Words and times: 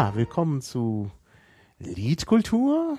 Ja, 0.00 0.14
willkommen 0.14 0.62
zu 0.62 1.10
Liedkultur. 1.78 2.96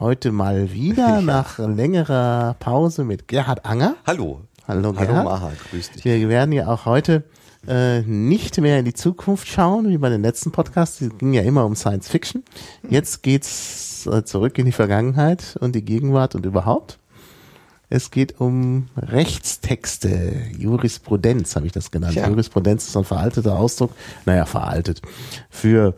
Heute 0.00 0.32
mal 0.32 0.72
wieder 0.72 1.20
nach 1.22 1.60
längerer 1.60 2.56
Pause 2.58 3.04
mit 3.04 3.28
Gerhard 3.28 3.64
Anger. 3.64 3.94
Hallo. 4.04 4.40
Hallo 4.66 4.92
Gerhard. 4.92 5.10
Hallo 5.10 5.22
Maha, 5.22 5.52
grüß 5.70 5.92
dich. 5.92 6.04
Wir 6.04 6.28
werden 6.28 6.50
ja 6.50 6.66
auch 6.66 6.86
heute 6.86 7.22
äh, 7.68 8.00
nicht 8.00 8.60
mehr 8.60 8.80
in 8.80 8.84
die 8.84 8.94
Zukunft 8.94 9.46
schauen, 9.46 9.90
wie 9.90 9.98
bei 9.98 10.08
den 10.08 10.22
letzten 10.22 10.50
Podcasts. 10.50 10.98
Die 10.98 11.08
ging 11.08 11.34
ja 11.34 11.42
immer 11.42 11.64
um 11.64 11.76
Science 11.76 12.08
Fiction. 12.08 12.42
Jetzt 12.90 13.22
geht's 13.22 14.04
äh, 14.08 14.24
zurück 14.24 14.58
in 14.58 14.66
die 14.66 14.72
Vergangenheit 14.72 15.56
und 15.60 15.76
die 15.76 15.84
Gegenwart 15.84 16.34
und 16.34 16.44
überhaupt. 16.44 16.98
Es 17.90 18.10
geht 18.10 18.40
um 18.40 18.88
Rechtstexte, 18.96 20.32
Jurisprudenz 20.58 21.54
habe 21.54 21.66
ich 21.66 21.72
das 21.72 21.92
genannt. 21.92 22.14
Ja. 22.16 22.28
Jurisprudenz 22.28 22.88
ist 22.88 22.96
ein 22.96 23.04
veralteter 23.04 23.56
Ausdruck, 23.56 23.92
naja, 24.26 24.44
veraltet, 24.46 25.00
für 25.48 25.94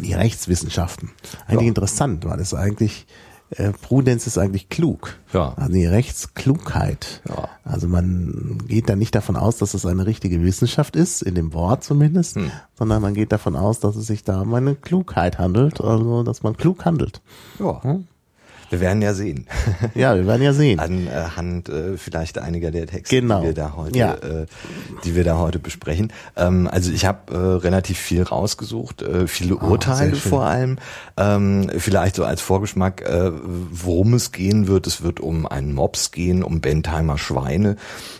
die 0.00 0.14
Rechtswissenschaften. 0.14 1.10
Eigentlich 1.46 1.62
ja. 1.62 1.68
interessant, 1.68 2.24
weil 2.24 2.40
es 2.40 2.54
eigentlich, 2.54 3.06
äh, 3.50 3.72
Prudenz 3.72 4.26
ist 4.26 4.38
eigentlich 4.38 4.68
klug. 4.68 5.16
Ja. 5.32 5.54
Also 5.56 5.72
die 5.72 5.86
Rechtsklugheit. 5.86 7.22
Ja. 7.28 7.48
Also 7.64 7.88
man 7.88 8.58
geht 8.66 8.88
da 8.88 8.96
nicht 8.96 9.14
davon 9.14 9.36
aus, 9.36 9.58
dass 9.58 9.74
es 9.74 9.86
eine 9.86 10.06
richtige 10.06 10.42
Wissenschaft 10.42 10.96
ist, 10.96 11.22
in 11.22 11.34
dem 11.34 11.52
Wort 11.52 11.84
zumindest, 11.84 12.36
hm. 12.36 12.50
sondern 12.74 13.02
man 13.02 13.14
geht 13.14 13.32
davon 13.32 13.56
aus, 13.56 13.80
dass 13.80 13.96
es 13.96 14.06
sich 14.06 14.24
da 14.24 14.42
um 14.42 14.54
eine 14.54 14.74
Klugheit 14.74 15.38
handelt, 15.38 15.80
also 15.80 16.22
dass 16.22 16.42
man 16.42 16.56
klug 16.56 16.84
handelt. 16.84 17.20
Ja. 17.58 17.82
Hm? 17.82 18.06
Wir 18.70 18.80
werden 18.80 19.02
ja 19.02 19.14
sehen. 19.14 19.46
Ja, 19.94 20.14
wir 20.14 20.26
werden 20.26 20.42
ja 20.42 20.52
sehen. 20.52 20.80
Anhand 20.80 21.68
äh, 21.68 21.94
äh, 21.94 21.96
vielleicht 21.96 22.38
einiger 22.38 22.70
der 22.70 22.86
Texte, 22.86 23.20
genau. 23.20 23.40
die 23.40 23.46
wir 23.46 23.54
da 23.54 23.74
heute, 23.76 23.98
ja. 23.98 24.14
äh, 24.14 24.46
die 25.04 25.14
wir 25.14 25.24
da 25.24 25.38
heute 25.38 25.58
besprechen. 25.58 26.12
Ähm, 26.36 26.68
also 26.70 26.90
ich 26.90 27.06
habe 27.06 27.32
äh, 27.32 27.36
relativ 27.36 27.98
viel 27.98 28.22
rausgesucht, 28.22 29.02
äh, 29.02 29.26
viele 29.26 29.56
oh, 29.56 29.70
Urteile 29.70 30.16
vor 30.16 30.44
allem. 30.44 30.78
Ähm, 31.16 31.70
vielleicht 31.78 32.16
so 32.16 32.24
als 32.24 32.40
Vorgeschmack, 32.40 33.02
äh, 33.02 33.30
worum 33.32 34.14
es 34.14 34.32
gehen 34.32 34.66
wird. 34.66 34.86
Es 34.86 35.02
wird 35.02 35.20
um 35.20 35.46
einen 35.46 35.72
Mops 35.72 36.10
gehen, 36.10 36.42
um 36.42 36.60
Bentheimer 36.60 37.16
Schweine, 37.16 37.76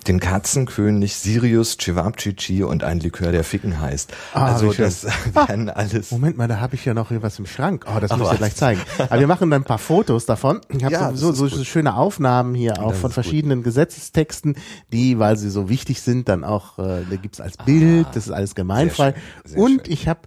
den 0.07 0.21
Katzenkönig, 0.21 1.17
Sirius, 1.17 1.77
Cevapcici 1.79 2.63
und 2.63 2.85
ein 2.85 3.01
Likör, 3.01 3.33
der 3.33 3.45
Ficken 3.45 3.81
heißt. 3.81 4.13
Ah, 4.33 4.55
also 4.55 4.73
das 4.73 5.05
werden 5.35 5.69
alles. 5.69 6.11
Moment 6.11 6.37
mal, 6.37 6.49
da 6.49 6.61
habe 6.61 6.75
ich 6.75 6.85
ja 6.85 6.95
noch 6.95 7.11
was 7.11 7.39
im 7.39 7.47
Schrank. 7.47 7.87
Oh, 7.89 8.01
das 8.01 8.17
muss 8.17 8.29
ich 8.29 8.33
dir 8.33 8.39
gleich 8.39 8.57
zeigen. 8.57 8.81
Aber 8.99 9.21
wir 9.21 9.27
machen 9.27 9.51
dann 9.51 9.63
ein 9.63 9.65
paar 9.65 9.79
Fotos 9.79 10.27
davon 10.27 10.36
davon. 10.37 10.61
Ich 10.69 10.85
habe 10.85 10.93
ja, 10.93 11.15
so, 11.15 11.33
so 11.33 11.49
schöne 11.49 11.97
Aufnahmen 11.97 12.55
hier 12.55 12.81
auch 12.83 12.91
das 12.91 13.01
von 13.01 13.11
verschiedenen 13.11 13.59
gut. 13.59 13.65
Gesetzestexten, 13.65 14.57
die, 14.93 15.19
weil 15.19 15.37
sie 15.37 15.51
so 15.51 15.69
wichtig 15.69 16.01
sind, 16.01 16.29
dann 16.29 16.45
auch, 16.45 16.79
äh, 16.79 17.05
da 17.09 17.17
gibt's 17.17 17.41
als 17.41 17.57
Bild, 17.57 18.07
ah, 18.07 18.11
das 18.15 18.27
ist 18.27 18.33
alles 18.33 18.55
gemeinfrei. 18.55 19.13
Sehr 19.13 19.21
schön, 19.21 19.51
sehr 19.51 19.59
Und 19.61 19.87
schön. 19.87 19.93
ich 19.93 20.09
habe 20.09 20.21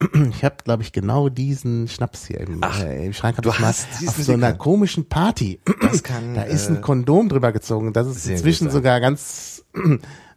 ich 0.30 0.44
habe, 0.44 0.56
glaube 0.64 0.82
ich, 0.82 0.92
genau 0.92 1.28
diesen 1.28 1.88
Schnaps 1.88 2.26
hier 2.26 2.40
im, 2.40 2.58
Ach, 2.60 2.82
äh, 2.82 3.06
im 3.06 3.12
Schrank. 3.12 3.40
Du 3.40 3.52
hast 3.52 3.60
mal 3.60 4.08
auf 4.08 4.16
so 4.16 4.32
einer 4.32 4.52
komischen 4.52 5.08
Party. 5.08 5.60
Das 5.80 6.02
kann, 6.02 6.34
da 6.34 6.42
ist 6.42 6.68
ein 6.68 6.78
äh, 6.78 6.80
Kondom 6.80 7.28
drüber 7.28 7.52
gezogen. 7.52 7.92
Das 7.92 8.08
ist 8.08 8.26
inzwischen 8.26 8.70
sogar 8.70 9.00
ganz 9.00 9.64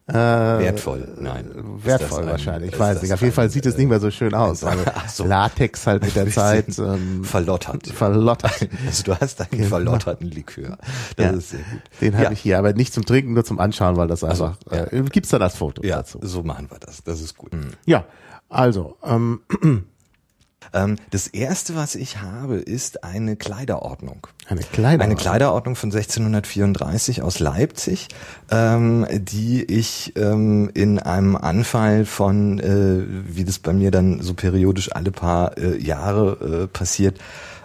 äh, 0.08 0.14
wertvoll, 0.14 1.06
nein. 1.20 1.52
Wertvoll 1.84 2.24
ein, 2.24 2.30
wahrscheinlich, 2.30 2.72
ich 2.72 2.80
weiß 2.80 3.02
nicht. 3.02 3.14
Auf 3.14 3.22
jeden 3.22 3.34
Fall 3.34 3.50
sieht 3.50 3.66
es 3.66 3.76
nicht 3.78 3.90
mehr 3.90 4.00
so 4.00 4.10
schön 4.10 4.34
aus. 4.34 4.64
Also 4.64 4.84
so. 5.08 5.26
Latex 5.26 5.86
halt 5.86 6.04
mit 6.04 6.16
der 6.16 6.30
Zeit. 6.30 6.80
Ähm, 6.80 7.26
verlottert. 7.26 7.88
Verlottert. 7.88 8.70
Also 8.88 9.04
du 9.04 9.20
hast 9.20 9.42
einen 9.42 9.50
genau. 9.52 9.68
verlotterten 9.68 10.30
Likör. 10.30 10.78
Das 11.18 11.26
ja, 11.26 11.32
ist 11.32 11.50
sehr 11.50 11.60
gut. 11.60 11.82
Den 12.00 12.14
ja. 12.14 12.20
habe 12.20 12.34
ich 12.34 12.40
hier, 12.40 12.58
aber 12.58 12.74
nicht 12.74 12.94
zum 12.94 13.06
Trinken, 13.06 13.34
nur 13.34 13.44
zum 13.44 13.60
Anschauen, 13.60 13.98
weil 13.98 14.08
das 14.08 14.24
einfach, 14.24 14.58
also, 14.70 14.96
ja. 14.96 15.00
äh, 15.00 15.04
gibt's 15.04 15.30
da 15.30 15.40
das 15.40 15.58
Foto 15.58 15.84
ja, 15.84 15.98
dazu? 15.98 16.20
so 16.22 16.44
machen 16.44 16.68
wir 16.70 16.80
das. 16.80 17.04
Das 17.04 17.22
ist 17.22 17.38
gut. 17.38 17.54
Mhm. 17.54 17.72
Ja, 17.86 18.06
also, 18.50 18.98
Ähm, 19.04 19.42
das 21.12 21.28
erste, 21.28 21.76
was 21.76 21.96
ich 21.96 22.22
habe, 22.22 22.56
ist 22.56 23.04
eine 23.04 23.36
Kleiderordnung. 23.36 24.28
Eine 24.48 24.62
Kleiderordnung? 24.62 25.02
Eine 25.02 25.16
Kleiderordnung 25.16 25.76
von 25.76 25.92
1634 25.92 27.22
aus 27.22 27.40
Leipzig, 27.40 28.08
ähm, 28.50 29.06
die 29.12 29.64
ich 29.64 30.14
ähm, 30.16 30.70
in 30.74 31.00
einem 31.00 31.36
Anfall 31.36 32.06
von, 32.06 32.60
äh, 32.60 33.04
wie 33.28 33.44
das 33.44 33.60
bei 33.60 33.74
mir 33.74 33.92
dann 33.92 34.22
so 34.22 34.34
periodisch 34.34 34.92
alle 34.94 35.12
paar 35.12 35.58
äh, 35.58 35.78
Jahre 35.78 36.64
äh, 36.64 36.68
passiert, 36.68 37.20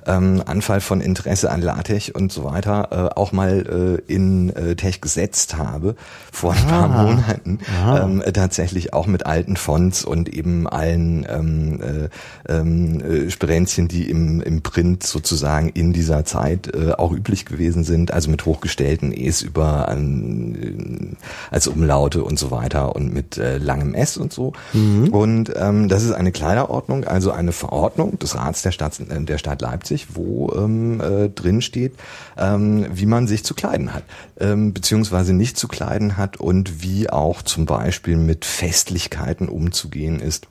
ähm, 0.07 0.43
Anfall 0.45 0.81
von 0.81 1.01
Interesse 1.01 1.51
an 1.51 1.61
LaTeX 1.61 2.11
und 2.11 2.33
so 2.33 2.45
weiter 2.45 2.89
äh, 2.91 3.19
auch 3.19 3.33
mal 3.33 4.01
äh, 4.09 4.13
in 4.13 4.51
äh, 4.51 4.75
Tech 4.77 5.01
gesetzt 5.01 5.57
habe 5.57 5.95
vor 6.33 6.53
ein 6.53 6.67
paar 6.67 6.91
ah. 6.91 7.03
Monaten 7.03 7.59
ähm, 7.87 8.23
tatsächlich 8.33 8.93
auch 8.93 9.07
mit 9.07 9.27
alten 9.27 9.57
Fonts 9.57 10.05
und 10.05 10.29
eben 10.29 10.67
allen 10.69 11.27
ähm, 11.29 11.81
äh, 11.81 12.53
ähm, 12.53 13.01
äh, 13.01 13.31
Sperenzien, 13.31 13.89
die 13.89 14.09
im, 14.09 14.41
im 14.41 14.63
Print 14.63 15.05
sozusagen 15.05 15.69
in 15.69 15.93
dieser 15.93 16.25
Zeit 16.25 16.75
äh, 16.75 16.93
auch 16.93 17.13
üblich 17.13 17.45
gewesen 17.45 17.85
sind, 17.85 18.13
also 18.13 18.31
mit 18.31 18.45
hochgestellten 18.45 19.13
E's 19.13 19.43
über 19.43 19.89
äh, 19.91 21.17
als 21.51 21.67
Umlaute 21.67 22.25
und 22.25 22.39
so 22.39 22.51
weiter 22.51 22.95
und 22.95 23.13
mit 23.13 23.37
äh, 23.39 23.59
langem 23.59 23.95
S 23.95 24.17
und 24.17 24.33
so. 24.33 24.53
Mhm. 24.73 25.09
Und 25.09 25.53
ähm, 25.57 25.89
das 25.89 26.03
ist 26.03 26.13
eine 26.13 26.33
Kleiderordnung, 26.33 27.05
also 27.05 27.31
eine 27.31 27.53
Verordnung 27.53 28.19
des 28.19 28.35
Rats 28.37 28.63
der 28.63 28.73
Stadt, 28.73 28.99
äh, 29.01 29.23
der 29.23 29.39
Stadt 29.39 29.61
Leipzig 29.61 29.92
wo 30.15 30.53
ähm, 30.57 31.01
äh, 31.01 31.29
drin 31.29 31.63
steht, 31.63 31.95
ähm, 32.37 32.87
wie 32.93 33.07
man 33.07 33.27
sich 33.27 33.45
zu 33.45 33.55
kleiden 33.55 33.95
hat, 33.95 34.05
ähm, 34.41 34.73
beziehungsweise 34.73 35.33
nicht 35.33 35.57
zu 35.57 35.69
kleiden 35.69 36.17
hat 36.17 36.39
und 36.39 36.83
wie 36.83 37.11
auch 37.11 37.43
zum 37.43 37.67
Beispiel 37.67 38.17
mit 38.17 38.45
Festlichkeiten 38.45 39.49
umzugehen 39.49 40.21
ist. 40.21 40.47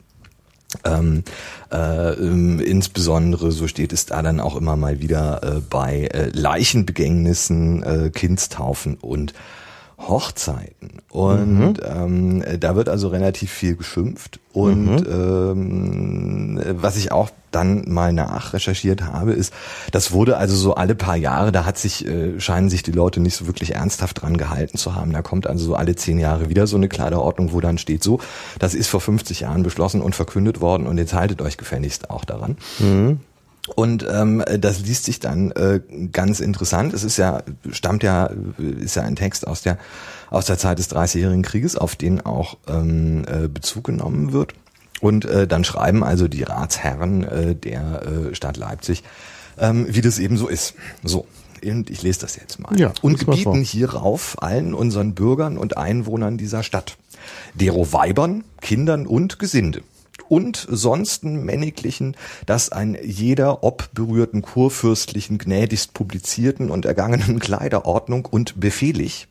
Ähm, 0.85 1.23
äh, 1.71 2.13
insbesondere, 2.13 3.51
so 3.51 3.67
steht 3.67 3.91
es 3.91 4.05
da 4.05 4.21
dann 4.21 4.39
auch 4.39 4.55
immer 4.55 4.77
mal 4.77 5.01
wieder 5.01 5.41
äh, 5.43 5.61
bei 5.69 6.07
äh, 6.13 6.29
Leichenbegängnissen, 6.31 7.83
äh, 7.83 8.09
Kindstaufen 8.09 8.95
und 8.95 9.33
Hochzeiten. 10.07 11.01
Und 11.09 11.59
mhm. 11.59 11.73
ähm, 11.83 12.59
da 12.59 12.75
wird 12.75 12.89
also 12.89 13.09
relativ 13.09 13.51
viel 13.51 13.75
geschimpft. 13.75 14.39
Und 14.53 15.07
mhm. 15.07 16.59
ähm, 16.59 16.61
was 16.81 16.97
ich 16.97 17.11
auch 17.11 17.29
dann 17.51 17.83
mal 17.89 18.13
nachrecherchiert 18.13 19.03
habe, 19.03 19.33
ist, 19.33 19.53
das 19.91 20.11
wurde 20.11 20.37
also 20.37 20.55
so 20.55 20.75
alle 20.75 20.95
paar 20.95 21.17
Jahre, 21.17 21.51
da 21.51 21.65
hat 21.65 21.77
sich, 21.77 22.05
äh, 22.07 22.39
scheinen 22.39 22.69
sich 22.69 22.81
die 22.83 22.91
Leute 22.91 23.19
nicht 23.19 23.35
so 23.35 23.47
wirklich 23.47 23.75
ernsthaft 23.75 24.21
dran 24.21 24.37
gehalten 24.37 24.77
zu 24.77 24.95
haben. 24.95 25.11
Da 25.11 25.21
kommt 25.21 25.47
also 25.47 25.65
so 25.65 25.75
alle 25.75 25.95
zehn 25.95 26.17
Jahre 26.17 26.49
wieder 26.49 26.67
so 26.67 26.77
eine 26.77 26.87
Kleiderordnung, 26.87 27.51
wo 27.51 27.59
dann 27.59 27.77
steht 27.77 28.03
so, 28.03 28.19
das 28.59 28.73
ist 28.73 28.87
vor 28.87 29.01
50 29.01 29.41
Jahren 29.41 29.63
beschlossen 29.63 30.01
und 30.01 30.15
verkündet 30.15 30.61
worden 30.61 30.87
und 30.87 30.97
jetzt 30.97 31.13
haltet 31.13 31.41
euch 31.41 31.57
gefälligst 31.57 32.09
auch 32.09 32.25
daran. 32.25 32.57
Mhm. 32.79 33.19
Und 33.75 34.05
ähm, 34.09 34.43
das 34.59 34.81
liest 34.81 35.05
sich 35.05 35.19
dann 35.19 35.51
äh, 35.51 35.79
ganz 36.11 36.39
interessant. 36.39 36.93
Es 36.93 37.03
ist 37.03 37.17
ja, 37.17 37.43
stammt 37.71 38.03
ja, 38.03 38.29
ist 38.57 38.95
ja 38.95 39.03
ein 39.03 39.15
Text 39.15 39.47
aus 39.47 39.61
der 39.61 39.77
aus 40.29 40.45
der 40.45 40.57
Zeit 40.57 40.79
des 40.79 40.87
Dreißigjährigen 40.87 41.43
Krieges, 41.43 41.75
auf 41.75 41.95
den 41.95 42.21
auch 42.21 42.57
ähm, 42.67 43.25
äh, 43.27 43.47
Bezug 43.47 43.83
genommen 43.83 44.31
wird. 44.31 44.53
Und 45.01 45.25
äh, 45.25 45.45
dann 45.45 45.63
schreiben 45.63 46.03
also 46.03 46.27
die 46.27 46.43
Ratsherren 46.43 47.23
äh, 47.23 47.55
der 47.55 48.01
äh, 48.31 48.35
Stadt 48.35 48.55
Leipzig, 48.55 49.03
ähm, 49.59 49.87
wie 49.89 50.01
das 50.01 50.19
eben 50.19 50.37
so 50.37 50.47
ist. 50.47 50.75
So. 51.03 51.27
Und 51.63 51.89
ich 51.89 52.01
lese 52.01 52.21
das 52.21 52.37
jetzt 52.37 52.59
mal. 52.59 52.79
Ja, 52.79 52.93
und 53.01 53.19
gebieten 53.19 53.61
hierauf 53.61 54.41
allen 54.41 54.73
unseren 54.73 55.13
Bürgern 55.13 55.57
und 55.57 55.77
Einwohnern 55.77 56.37
dieser 56.37 56.63
Stadt, 56.63 56.97
dero 57.53 57.93
Weibern, 57.93 58.43
Kindern 58.61 59.05
und 59.05 59.37
Gesinde 59.37 59.83
und 60.31 60.65
sonsten 60.69 61.43
männiglichen, 61.43 62.15
dass 62.45 62.71
ein 62.71 62.97
jeder 63.03 63.65
ob 63.65 63.93
berührten 63.93 64.41
kurfürstlichen 64.41 65.37
gnädigst 65.37 65.93
publizierten 65.93 66.71
und 66.71 66.85
ergangenen 66.85 67.39
Kleiderordnung 67.41 68.25
und 68.25 68.57
befehlig, 68.57 69.27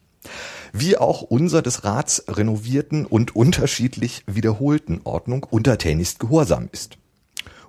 wie 0.74 0.98
auch 0.98 1.22
unser 1.22 1.62
des 1.62 1.84
Rats 1.84 2.24
renovierten 2.28 3.06
und 3.06 3.34
unterschiedlich 3.34 4.24
wiederholten 4.26 5.00
Ordnung 5.04 5.44
untertänigst 5.44 6.20
gehorsam 6.20 6.68
ist 6.70 6.98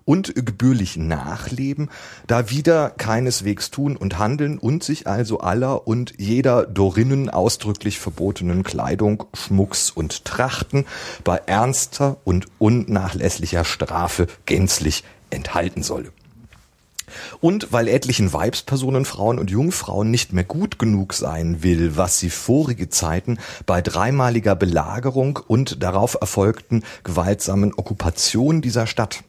und 0.06 0.34
gebührlich 0.36 0.98
nachleben, 0.98 1.90
da 2.28 2.50
wieder 2.50 2.90
keineswegs 2.90 3.72
tun 3.72 3.96
und 3.98 4.20
handeln 4.20 4.58
und 4.58 4.84
sich 4.84 5.08
also 5.08 5.40
aller 5.40 5.88
und 5.88 6.14
jeder 6.18 6.66
dorinnen 6.66 7.30
ausdrücklich 7.30 8.00
verbotenen 8.00 8.64
Kleidung, 8.64 9.26
Schmucks 9.34 9.90
und 9.90 10.26
Trachten 10.26 10.86
bei 11.24 11.38
ernster 11.46 12.18
und 12.24 12.48
unnachlässlicher 12.60 13.66
Strafe 13.66 14.28
gänzlich 14.46 15.04
enthalten 15.30 15.84
solle. 15.84 16.12
Und 17.40 17.72
weil 17.72 17.88
etlichen 17.88 18.32
Weibspersonen, 18.34 19.06
Frauen 19.06 19.40
und 19.40 19.50
Jungfrauen 19.50 20.12
nicht 20.12 20.34
mehr 20.34 20.44
gut 20.44 20.80
genug 20.80 21.14
sein 21.14 21.64
will, 21.64 21.98
was 21.98 22.20
sie 22.20 22.30
vorige 22.30 22.90
Zeiten 22.90 23.38
bei 23.66 23.82
dreimaliger 23.82 24.56
Belagerung 24.56 25.40
und 25.48 25.84
darauf 25.84 26.18
erfolgten 26.20 26.84
gewaltsamen 27.04 27.74
Okkupation 27.76 28.62
dieser 28.62 28.88
Stadt 28.88 29.24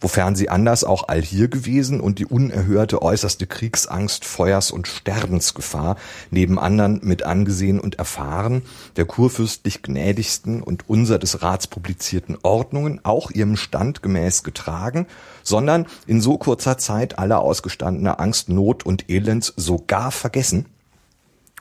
wofern 0.00 0.36
sie 0.36 0.48
anders 0.48 0.84
auch 0.84 1.08
all 1.08 1.22
hier 1.22 1.48
gewesen 1.48 2.00
und 2.00 2.18
die 2.18 2.26
unerhörte 2.26 3.02
äußerste 3.02 3.46
Kriegsangst, 3.46 4.24
Feuers- 4.24 4.70
und 4.70 4.88
Sterbensgefahr 4.88 5.96
neben 6.30 6.58
anderen 6.58 7.00
mit 7.02 7.22
angesehen 7.22 7.80
und 7.80 7.98
erfahren, 7.98 8.62
der 8.96 9.04
kurfürstlich 9.04 9.82
gnädigsten 9.82 10.62
und 10.62 10.88
unser 10.88 11.18
des 11.18 11.42
Rats 11.42 11.66
publizierten 11.66 12.36
Ordnungen 12.42 13.00
auch 13.04 13.30
ihrem 13.30 13.56
Stand 13.56 14.02
gemäß 14.02 14.42
getragen, 14.42 15.06
sondern 15.42 15.86
in 16.06 16.20
so 16.20 16.38
kurzer 16.38 16.78
Zeit 16.78 17.18
alle 17.18 17.38
ausgestandene 17.38 18.18
Angst, 18.18 18.48
Not 18.48 18.84
und 18.84 19.08
Elends 19.08 19.52
sogar 19.56 20.10
vergessen, 20.10 20.66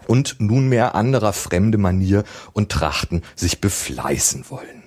und 0.08 0.40
nunmehr 0.40 0.96
anderer 0.96 1.34
fremde 1.34 1.78
Manier 1.78 2.24
und 2.54 2.70
Trachten 2.70 3.24
sich 3.36 3.60
befleißen 3.60 4.46
wollen 4.50 4.87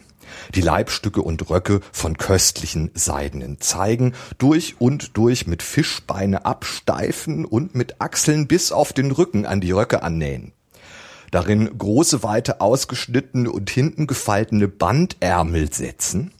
die 0.54 0.60
Leibstücke 0.60 1.22
und 1.22 1.50
Röcke 1.50 1.80
von 1.92 2.16
köstlichen 2.16 2.90
seidenen 2.94 3.60
Zeigen, 3.60 4.14
durch 4.38 4.76
und 4.78 5.16
durch 5.16 5.46
mit 5.46 5.62
Fischbeine 5.62 6.44
absteifen 6.44 7.44
und 7.44 7.74
mit 7.74 8.00
Achseln 8.00 8.46
bis 8.46 8.72
auf 8.72 8.92
den 8.92 9.10
Rücken 9.10 9.46
an 9.46 9.60
die 9.60 9.72
Röcke 9.72 10.02
annähen. 10.02 10.52
Darin 11.30 11.70
große, 11.78 12.22
weite, 12.22 12.60
ausgeschnittene 12.60 13.50
und 13.50 13.70
hinten 13.70 14.08
gefaltene 14.08 14.66
Bandärmel 14.66 15.72
setzen, 15.72 16.32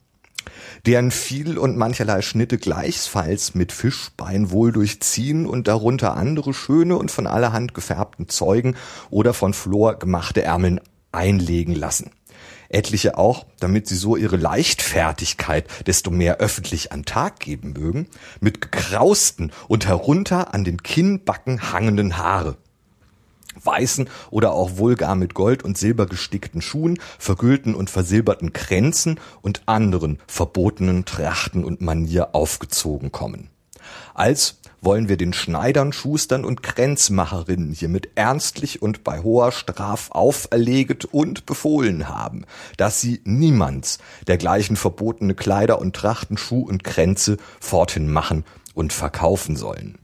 deren 0.85 1.11
viel 1.11 1.57
und 1.57 1.77
mancherlei 1.77 2.21
Schnitte 2.21 2.57
gleichfalls 2.57 3.55
mit 3.55 3.71
Fischbein 3.71 4.51
wohl 4.51 4.73
durchziehen 4.73 5.45
und 5.45 5.69
darunter 5.69 6.17
andere 6.17 6.53
schöne 6.53 6.97
und 6.97 7.09
von 7.09 7.25
allerhand 7.25 7.73
gefärbten 7.73 8.27
Zeugen 8.27 8.75
oder 9.09 9.33
von 9.33 9.53
Flor 9.53 9.97
gemachte 9.97 10.41
Ärmeln 10.41 10.81
einlegen 11.13 11.75
lassen 11.75 12.11
etliche 12.73 13.17
auch, 13.17 13.45
damit 13.59 13.87
sie 13.87 13.95
so 13.95 14.15
ihre 14.15 14.37
Leichtfertigkeit 14.37 15.65
desto 15.87 16.11
mehr 16.11 16.37
öffentlich 16.37 16.91
an 16.91 17.05
Tag 17.05 17.39
geben 17.39 17.73
mögen, 17.73 18.07
mit 18.39 18.61
gekrausten 18.61 19.51
und 19.67 19.87
herunter 19.87 20.53
an 20.53 20.63
den 20.63 20.81
Kinnbacken 20.81 21.71
hangenden 21.71 22.17
Haare 22.17 22.57
weißen 23.63 24.09
oder 24.31 24.53
auch 24.53 24.77
vulgar 24.77 25.15
mit 25.15 25.33
Gold 25.33 25.63
und 25.63 25.77
Silber 25.77 26.05
gestickten 26.05 26.61
Schuhen, 26.61 26.99
vergüllten 27.19 27.75
und 27.75 27.89
versilberten 27.89 28.53
Kränzen 28.53 29.19
und 29.41 29.63
anderen 29.67 30.19
verbotenen 30.27 31.05
Trachten 31.05 31.63
und 31.63 31.81
Manier 31.81 32.33
aufgezogen 32.33 33.11
kommen. 33.11 33.50
Als 34.21 34.59
wollen 34.81 35.09
wir 35.09 35.17
den 35.17 35.33
Schneidern, 35.33 35.93
Schustern 35.93 36.45
und 36.45 36.61
Kränzmacherinnen 36.61 37.71
hiermit 37.73 38.09
ernstlich 38.13 38.79
und 38.79 39.03
bei 39.03 39.23
hoher 39.23 39.51
Straf 39.51 40.11
auferleget 40.11 41.05
und 41.05 41.47
befohlen 41.47 42.07
haben, 42.07 42.45
dass 42.77 43.01
sie 43.01 43.21
niemands 43.23 43.97
dergleichen 44.27 44.75
verbotene 44.75 45.33
Kleider 45.33 45.81
und 45.81 45.95
Trachten, 45.95 46.37
Schuh 46.37 46.61
und 46.61 46.83
Kränze 46.83 47.37
forthin 47.59 48.11
machen 48.11 48.45
und 48.75 48.93
verkaufen 48.93 49.55
sollen 49.55 49.97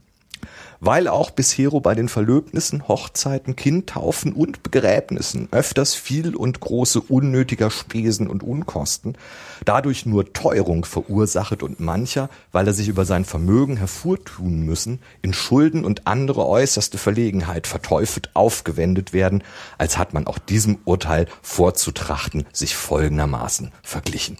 weil 0.80 1.08
auch 1.08 1.30
bishero 1.30 1.80
bei 1.80 1.94
den 1.94 2.08
Verlöbnissen, 2.08 2.88
Hochzeiten, 2.88 3.56
Kindtaufen 3.56 4.32
und 4.32 4.62
Begräbnissen 4.62 5.48
öfters 5.50 5.94
viel 5.94 6.36
und 6.36 6.60
große 6.60 7.00
unnötiger 7.00 7.70
Spesen 7.70 8.28
und 8.28 8.42
Unkosten, 8.42 9.16
dadurch 9.64 10.06
nur 10.06 10.32
Teuerung 10.32 10.84
verursachet 10.84 11.62
und 11.62 11.80
mancher, 11.80 12.30
weil 12.52 12.66
er 12.66 12.74
sich 12.74 12.88
über 12.88 13.04
sein 13.04 13.24
Vermögen 13.24 13.76
hervortun 13.76 14.62
müssen, 14.62 15.00
in 15.22 15.32
Schulden 15.32 15.84
und 15.84 16.06
andere 16.06 16.46
äußerste 16.46 16.98
Verlegenheit 16.98 17.66
verteufelt 17.66 18.30
aufgewendet 18.34 19.12
werden, 19.12 19.42
als 19.78 19.98
hat 19.98 20.14
man 20.14 20.26
auch 20.26 20.38
diesem 20.38 20.78
Urteil 20.84 21.26
vorzutrachten 21.42 22.46
sich 22.52 22.76
folgendermaßen 22.76 23.72
verglichen. 23.82 24.38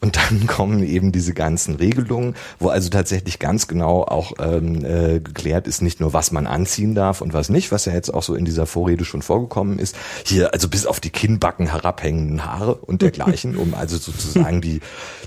Und 0.00 0.16
dann 0.16 0.46
kommen 0.46 0.82
eben 0.82 1.12
diese 1.12 1.34
ganzen 1.34 1.76
Regelungen, 1.76 2.34
wo 2.58 2.68
also 2.68 2.88
tatsächlich 2.88 3.38
ganz 3.38 3.66
genau 3.66 4.02
auch 4.02 4.32
ähm, 4.38 4.84
äh, 4.84 5.20
geklärt 5.20 5.66
ist, 5.66 5.82
nicht 5.82 6.00
nur 6.00 6.12
was 6.12 6.30
man 6.30 6.46
anziehen 6.46 6.94
darf 6.94 7.20
und 7.20 7.32
was 7.32 7.48
nicht, 7.48 7.72
was 7.72 7.84
ja 7.84 7.92
jetzt 7.92 8.12
auch 8.12 8.22
so 8.22 8.34
in 8.34 8.44
dieser 8.44 8.66
Vorrede 8.66 9.04
schon 9.04 9.22
vorgekommen 9.22 9.78
ist. 9.78 9.96
Hier 10.24 10.52
also 10.52 10.68
bis 10.68 10.86
auf 10.86 11.00
die 11.00 11.10
Kinnbacken 11.10 11.70
herabhängenden 11.70 12.44
Haare 12.44 12.76
und 12.76 13.02
dergleichen, 13.02 13.56
um 13.56 13.74
also 13.74 13.98
sozusagen 13.98 14.60
die 14.60 14.80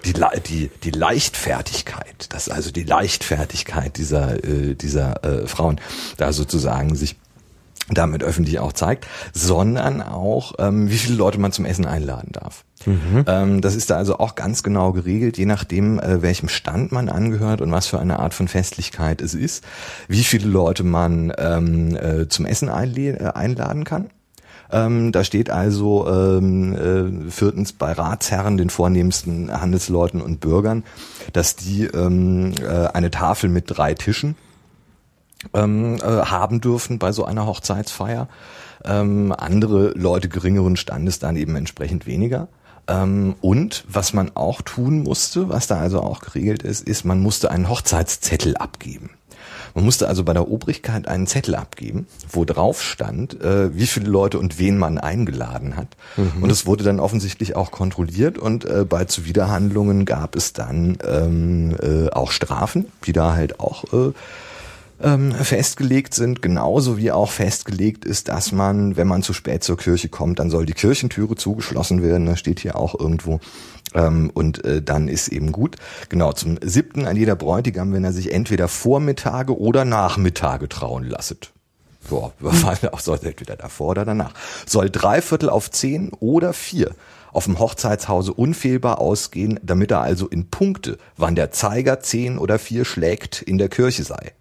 die 0.06 0.14
die 0.48 0.72
die 0.84 0.92
Leichtfertigkeit, 0.92 2.28
das 2.30 2.50
also 2.50 2.72
die 2.72 2.84
Leichtfertigkeit 2.84 3.98
dieser 3.98 4.44
äh, 4.44 4.76
dieser 4.76 5.24
äh, 5.24 5.48
Frauen 5.48 5.82
da 6.18 6.32
sozusagen 6.32 6.96
sich 6.96 7.18
damit 7.90 8.24
öffentlich 8.24 8.60
auch 8.60 8.72
zeigt, 8.72 9.06
sondern 9.34 10.02
auch, 10.02 10.54
ähm, 10.60 10.90
wie 10.90 10.98
viele 10.98 11.16
Leute 11.16 11.40
man 11.40 11.52
zum 11.52 11.66
Essen 11.66 11.86
einladen 11.86 12.30
darf. 12.32 12.64
Mhm. 12.86 13.26
Ähm, 13.28 13.62
das 13.62 13.76
ist 13.76 13.90
da 13.90 13.98
also 13.98 14.20
auch 14.20 14.36
ganz 14.36 14.64
genau 14.64 14.92
geregelt, 14.92 15.38
je 15.38 15.46
nachdem, 15.46 16.00
äh, 16.00 16.22
welchem 16.22 16.50
Stand 16.50 16.92
man 16.92 17.10
angehört 17.10 17.62
und 17.62 17.72
was 17.72 17.88
für 17.88 18.00
eine 18.00 18.20
Art 18.20 18.34
von 18.34 18.48
Festlichkeit 18.48 19.22
es 19.22 19.34
ist, 19.34 19.64
wie 20.08 20.24
viele 20.24 20.48
Leute 20.48 20.84
man 20.84 21.34
ähm, 21.38 21.96
äh, 21.96 22.28
zum 22.28 22.46
Essen 22.46 22.70
äh, 22.70 23.32
einladen 23.34 23.84
kann. 23.84 24.10
Ähm, 24.72 25.12
da 25.12 25.24
steht 25.24 25.50
also 25.50 26.08
ähm, 26.08 27.28
äh, 27.28 27.30
viertens 27.30 27.74
bei 27.74 27.92
Ratsherren, 27.92 28.58
den 28.58 28.70
vornehmsten 28.70 29.52
Handelsleuten 29.52 30.22
und 30.22 30.40
Bürgern, 30.40 30.84
dass 31.34 31.56
die 31.58 31.86
ähm, 31.86 32.54
äh, 32.62 32.88
eine 32.88 33.12
Tafel 33.12 33.50
mit 33.50 33.66
drei 33.68 33.94
Tischen 33.94 34.36
ähm, 35.54 35.96
äh, 35.96 36.02
haben 36.02 36.62
dürfen 36.62 37.00
bei 37.00 37.12
so 37.12 37.26
einer 37.26 37.46
Hochzeitsfeier. 37.46 38.28
Ähm, 38.84 39.34
andere 39.38 39.90
Leute 39.90 40.30
geringeren 40.30 40.76
Standes 40.76 41.20
dann 41.20 41.36
eben 41.36 41.56
entsprechend 41.56 42.08
weniger. 42.08 42.48
Ähm, 42.88 43.36
und 43.42 43.84
was 43.88 44.14
man 44.14 44.32
auch 44.36 44.62
tun 44.62 45.04
musste, 45.04 45.50
was 45.50 45.68
da 45.68 45.80
also 45.80 46.02
auch 46.02 46.20
geregelt 46.20 46.64
ist, 46.64 46.88
ist, 46.88 47.06
man 47.06 47.20
musste 47.20 47.52
einen 47.52 47.70
Hochzeitszettel 47.70 48.58
abgeben. 48.58 49.12
Man 49.74 49.86
musste 49.86 50.08
also 50.08 50.24
bei 50.24 50.34
der 50.34 50.50
Obrigkeit 50.50 51.08
einen 51.08 51.28
Zettel 51.28 51.56
abgeben, 51.56 52.08
wo 52.30 52.46
drauf 52.46 52.82
stand, 52.82 53.42
äh, 53.42 53.76
wie 53.76 53.88
viele 53.88 54.10
Leute 54.10 54.38
und 54.38 54.60
wen 54.60 54.78
man 54.78 54.98
eingeladen 54.98 55.78
hat. 55.78 55.88
Mhm. 56.18 56.44
Und 56.44 56.50
es 56.50 56.66
wurde 56.66 56.84
dann 56.84 57.00
offensichtlich 57.00 57.56
auch 57.56 57.72
kontrolliert 57.72 58.38
und 58.38 58.66
äh, 58.66 58.86
bei 58.88 59.06
Zuwiderhandlungen 59.06 60.06
gab 60.06 60.36
es 60.36 60.54
dann 60.54 60.98
ähm, 61.08 61.76
äh, 61.82 62.10
auch 62.10 62.32
Strafen, 62.32 62.88
die 63.06 63.14
da 63.14 63.34
halt 63.34 63.60
auch 63.60 63.86
ähm, 65.04 65.34
festgelegt 65.34 66.14
sind, 66.14 66.42
genauso 66.42 66.98
wie 66.98 67.12
auch 67.12 67.32
festgelegt 67.32 68.06
ist, 68.06 68.28
dass 68.28 68.52
man, 68.52 68.98
wenn 68.98 69.08
man 69.08 69.24
zu 69.24 69.34
spät 69.34 69.64
zur 69.64 69.78
Kirche 69.78 70.10
kommt, 70.10 70.40
dann 70.40 70.50
soll 70.50 70.66
die 70.66 70.74
Kirchentüre 70.74 71.36
zugeschlossen 71.36 72.02
werden. 72.04 72.26
Das 72.26 72.40
steht 72.40 72.60
hier 72.60 72.76
auch 72.76 73.00
irgendwo. 73.00 73.40
Ähm, 73.94 74.32
und 74.34 74.64
äh, 74.64 74.82
dann 74.82 75.08
ist 75.08 75.28
eben 75.28 75.52
gut. 75.52 75.76
Genau, 76.10 76.34
zum 76.34 76.58
siebten 76.62 77.06
an 77.06 77.18
jeder 77.18 77.36
Bräutigam, 77.36 77.94
wenn 77.94 78.04
er 78.04 78.14
sich 78.14 78.34
entweder 78.34 78.68
Vormittage 78.68 79.60
oder 79.60 79.86
Nachmittage 79.86 80.70
trauen 80.70 81.04
lasset. 81.04 81.52
So, 82.10 82.34
auch 82.92 83.00
soll 83.00 83.20
entweder 83.24 83.56
davor 83.56 83.90
oder 83.90 84.06
danach. 84.06 84.34
Soll 84.66 84.90
dreiviertel 84.90 85.50
auf 85.50 85.70
zehn 85.72 86.12
oder 86.20 86.54
vier 86.54 86.92
auf 87.34 87.46
dem 87.46 87.60
Hochzeitshause 87.60 88.34
unfehlbar 88.34 89.00
ausgehen, 89.00 89.58
damit 89.64 89.92
er 89.92 90.02
also 90.02 90.28
in 90.28 90.50
Punkte, 90.50 90.98
wann 91.16 91.36
der 91.36 91.52
Zeiger 91.52 92.02
zehn 92.02 92.38
oder 92.38 92.60
vier 92.60 92.84
schlägt, 92.84 93.42
in 93.42 93.58
der 93.58 93.70
Kirche 93.70 94.04
sei 94.04 94.34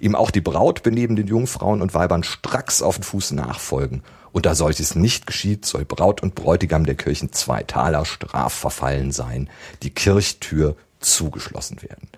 ihm 0.00 0.14
auch 0.14 0.30
die 0.30 0.40
Braut 0.40 0.82
beneben 0.82 1.16
den 1.16 1.26
Jungfrauen 1.26 1.82
und 1.82 1.94
Weibern 1.94 2.24
stracks 2.24 2.82
auf 2.82 2.96
den 2.96 3.04
Fuß 3.04 3.32
nachfolgen. 3.32 4.02
Und 4.32 4.44
da 4.44 4.54
solches 4.54 4.94
nicht 4.94 5.26
geschieht, 5.26 5.64
soll 5.64 5.84
Braut 5.84 6.22
und 6.22 6.34
Bräutigam 6.34 6.84
der 6.84 6.94
Kirchen 6.94 7.32
zwei 7.32 7.62
Taler 7.62 8.04
Straf 8.04 8.52
verfallen 8.52 9.10
sein, 9.10 9.48
die 9.82 9.90
Kirchtür 9.90 10.76
zugeschlossen 11.00 11.82
werden. 11.82 12.08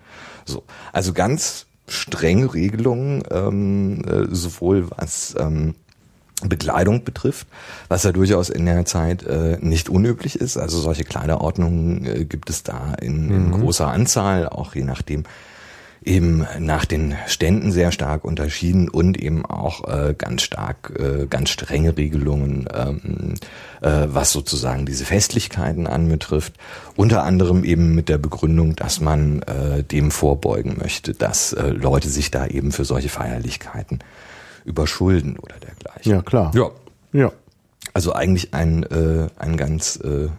So, 0.45 0.63
also 0.91 1.13
ganz 1.13 1.65
strenge 1.87 2.53
Regelungen, 2.53 3.23
ähm, 3.31 4.03
äh, 4.05 4.35
sowohl 4.35 4.89
was 4.91 5.35
ähm, 5.39 5.75
Bekleidung 6.41 7.03
betrifft, 7.03 7.47
was 7.89 8.03
ja 8.03 8.11
durchaus 8.11 8.49
in 8.49 8.65
der 8.65 8.85
Zeit 8.85 9.23
äh, 9.23 9.57
nicht 9.59 9.89
unüblich 9.89 10.35
ist. 10.35 10.57
Also 10.57 10.79
solche 10.79 11.03
Kleiderordnungen 11.03 12.05
äh, 12.05 12.25
gibt 12.25 12.49
es 12.49 12.63
da 12.63 12.93
in, 13.01 13.29
in 13.29 13.47
mhm. 13.47 13.61
großer 13.61 13.87
Anzahl, 13.87 14.47
auch 14.47 14.75
je 14.75 14.83
nachdem, 14.83 15.23
eben 16.03 16.45
nach 16.59 16.85
den 16.85 17.15
Ständen 17.27 17.71
sehr 17.71 17.91
stark 17.91 18.23
unterschieden 18.23 18.89
und 18.89 19.17
eben 19.17 19.45
auch 19.45 19.87
äh, 19.87 20.15
ganz 20.17 20.43
stark, 20.43 20.93
äh, 20.97 21.27
ganz 21.27 21.49
strenge 21.49 21.97
Regelungen, 21.97 22.67
ähm, 22.73 23.33
äh, 23.81 24.07
was 24.07 24.31
sozusagen 24.31 24.85
diese 24.85 25.05
Festlichkeiten 25.05 25.87
anbetrifft. 25.87 26.53
Unter 26.95 27.23
anderem 27.23 27.63
eben 27.63 27.95
mit 27.95 28.09
der 28.09 28.17
Begründung, 28.17 28.75
dass 28.75 28.99
man 29.01 29.41
äh, 29.43 29.83
dem 29.83 30.11
vorbeugen 30.11 30.77
möchte, 30.77 31.13
dass 31.13 31.53
äh, 31.53 31.69
Leute 31.69 32.09
sich 32.09 32.31
da 32.31 32.47
eben 32.47 32.71
für 32.71 32.85
solche 32.85 33.09
Feierlichkeiten 33.09 33.99
überschulden 34.65 35.37
oder 35.37 35.55
dergleichen. 35.55 36.11
Ja, 36.11 36.21
klar. 36.21 36.51
Ja. 36.55 36.69
Ja. 37.11 37.31
Also 37.93 38.13
eigentlich 38.13 38.53
ein, 38.53 38.83
äh, 38.83 39.27
ein 39.37 39.57
ganz 39.57 39.97
äh, 39.97 40.29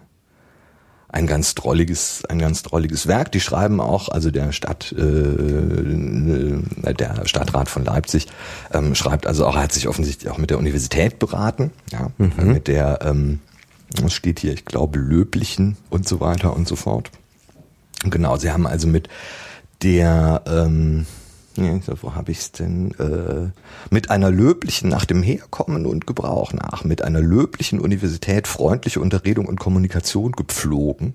ein 1.11 1.27
ganz 1.27 1.55
drolliges, 1.55 2.23
ein 2.25 2.39
ganz 2.39 2.63
drolliges 2.63 3.07
Werk. 3.07 3.31
Die 3.31 3.41
schreiben 3.41 3.81
auch, 3.81 4.09
also 4.09 4.31
der 4.31 4.51
Stadt, 4.53 4.93
äh, 4.97 5.01
äh, 5.01 6.93
der 6.93 7.27
Stadtrat 7.27 7.69
von 7.69 7.83
Leipzig 7.83 8.27
ähm, 8.71 8.95
schreibt 8.95 9.27
also 9.27 9.45
auch, 9.45 9.55
er 9.55 9.63
hat 9.63 9.73
sich 9.73 9.87
offensichtlich 9.87 10.31
auch 10.31 10.37
mit 10.37 10.49
der 10.49 10.57
Universität 10.57 11.19
beraten, 11.19 11.71
ja, 11.91 12.11
mhm. 12.17 12.53
mit 12.53 12.67
der, 12.67 12.99
ähm, 13.03 13.39
was 14.01 14.13
steht 14.13 14.39
hier, 14.39 14.53
ich 14.53 14.65
glaube, 14.65 14.99
Löblichen 14.99 15.75
und 15.89 16.07
so 16.07 16.21
weiter 16.21 16.55
und 16.55 16.67
so 16.67 16.77
fort. 16.77 17.11
Genau, 18.03 18.37
sie 18.37 18.51
haben 18.51 18.65
also 18.65 18.87
mit 18.87 19.09
der, 19.83 20.41
ähm, 20.47 21.05
ja, 21.63 21.79
wo 22.01 22.15
habe 22.15 22.31
ich's 22.31 22.51
denn? 22.51 22.91
Äh, 22.99 23.51
mit 23.89 24.09
einer 24.09 24.31
löblichen, 24.31 24.89
nach 24.89 25.05
dem 25.05 25.23
Herkommen 25.23 25.85
und 25.85 26.07
Gebrauch 26.07 26.53
nach, 26.53 26.83
mit 26.83 27.03
einer 27.03 27.21
löblichen 27.21 27.79
Universität 27.79 28.47
freundliche 28.47 28.99
Unterredung 28.99 29.45
und 29.45 29.59
Kommunikation 29.59 30.31
gepflogen. 30.33 31.13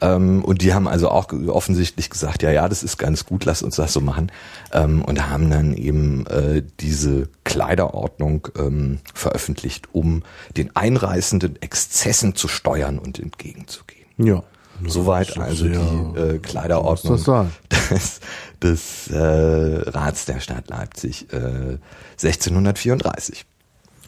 Ähm, 0.00 0.44
und 0.44 0.62
die 0.62 0.74
haben 0.74 0.86
also 0.86 1.08
auch 1.08 1.32
offensichtlich 1.48 2.10
gesagt, 2.10 2.42
ja, 2.42 2.50
ja, 2.50 2.68
das 2.68 2.82
ist 2.82 2.98
ganz 2.98 3.24
gut, 3.24 3.44
lass 3.44 3.62
uns 3.62 3.76
das 3.76 3.92
so 3.92 4.00
machen. 4.00 4.30
Ähm, 4.72 5.02
und 5.02 5.28
haben 5.30 5.50
dann 5.50 5.74
eben 5.74 6.26
äh, 6.26 6.62
diese 6.80 7.28
Kleiderordnung 7.44 8.48
ähm, 8.58 8.98
veröffentlicht, 9.14 9.88
um 9.92 10.22
den 10.56 10.74
einreißenden 10.76 11.62
Exzessen 11.62 12.34
zu 12.34 12.48
steuern 12.48 12.98
und 12.98 13.18
entgegenzugehen. 13.18 14.06
Ja. 14.18 14.42
Soweit 14.86 15.38
also 15.38 15.66
die 15.66 16.20
äh, 16.20 16.38
Kleiderordnung 16.38 17.16
des, 17.90 18.20
des 18.62 19.08
äh, 19.08 19.16
Rats 19.16 20.24
der 20.24 20.40
Stadt 20.40 20.68
Leipzig 20.68 21.32
äh, 21.32 21.78
1634. 22.12 23.44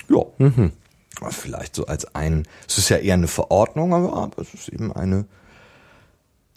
Ja. 0.08 0.22
Mhm. 0.38 0.72
Vielleicht 1.30 1.74
so 1.74 1.86
als 1.86 2.14
ein, 2.14 2.46
es 2.68 2.78
ist 2.78 2.90
ja 2.90 2.98
eher 2.98 3.14
eine 3.14 3.26
Verordnung, 3.26 3.92
aber 3.92 4.30
es 4.40 4.54
ist 4.54 4.68
eben 4.68 4.92
eine 4.92 5.26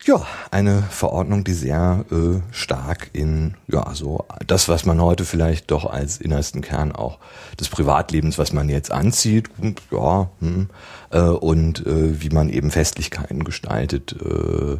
ja, 0.04 0.26
eine 0.50 0.82
Verordnung, 0.82 1.44
die 1.44 1.54
sehr 1.54 2.06
äh, 2.12 2.40
stark 2.52 3.12
in, 3.14 3.56
ja, 3.68 3.94
so 3.94 4.26
das, 4.48 4.68
was 4.68 4.86
man 4.86 5.00
heute 5.00 5.26
vielleicht 5.26 5.70
doch 5.70 5.86
als 5.86 6.18
innersten 6.18 6.62
Kern 6.62 6.92
auch 6.92 7.20
des 7.60 7.70
Privatlebens, 7.70 8.38
was 8.38 8.52
man 8.52 8.68
jetzt 8.70 8.92
anzieht, 8.92 9.50
ja, 9.92 10.30
hm, 10.40 10.70
äh, 11.12 11.20
und 11.20 11.86
äh, 11.86 12.20
wie 12.22 12.30
man 12.30 12.50
eben 12.50 12.72
Festlichkeiten 12.72 13.44
gestaltet, 13.44 14.14
äh, 14.14 14.78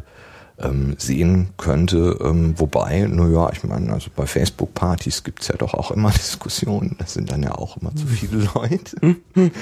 ähm, 0.62 0.94
sehen 0.98 1.48
könnte. 1.56 2.18
Ähm, 2.22 2.54
wobei, 2.58 3.06
naja, 3.10 3.50
ich 3.52 3.64
meine, 3.64 3.92
also 3.92 4.10
bei 4.14 4.26
Facebook-Partys 4.26 5.24
gibt's 5.24 5.48
ja 5.48 5.56
doch 5.56 5.74
auch 5.74 5.90
immer 5.90 6.10
Diskussionen. 6.16 6.96
Das 6.98 7.14
sind 7.14 7.30
dann 7.30 7.42
ja 7.42 7.54
auch 7.54 7.76
immer 7.76 7.94
zu 7.94 8.06
viele 8.06 8.48
Leute. 8.54 8.96
und 9.34 9.52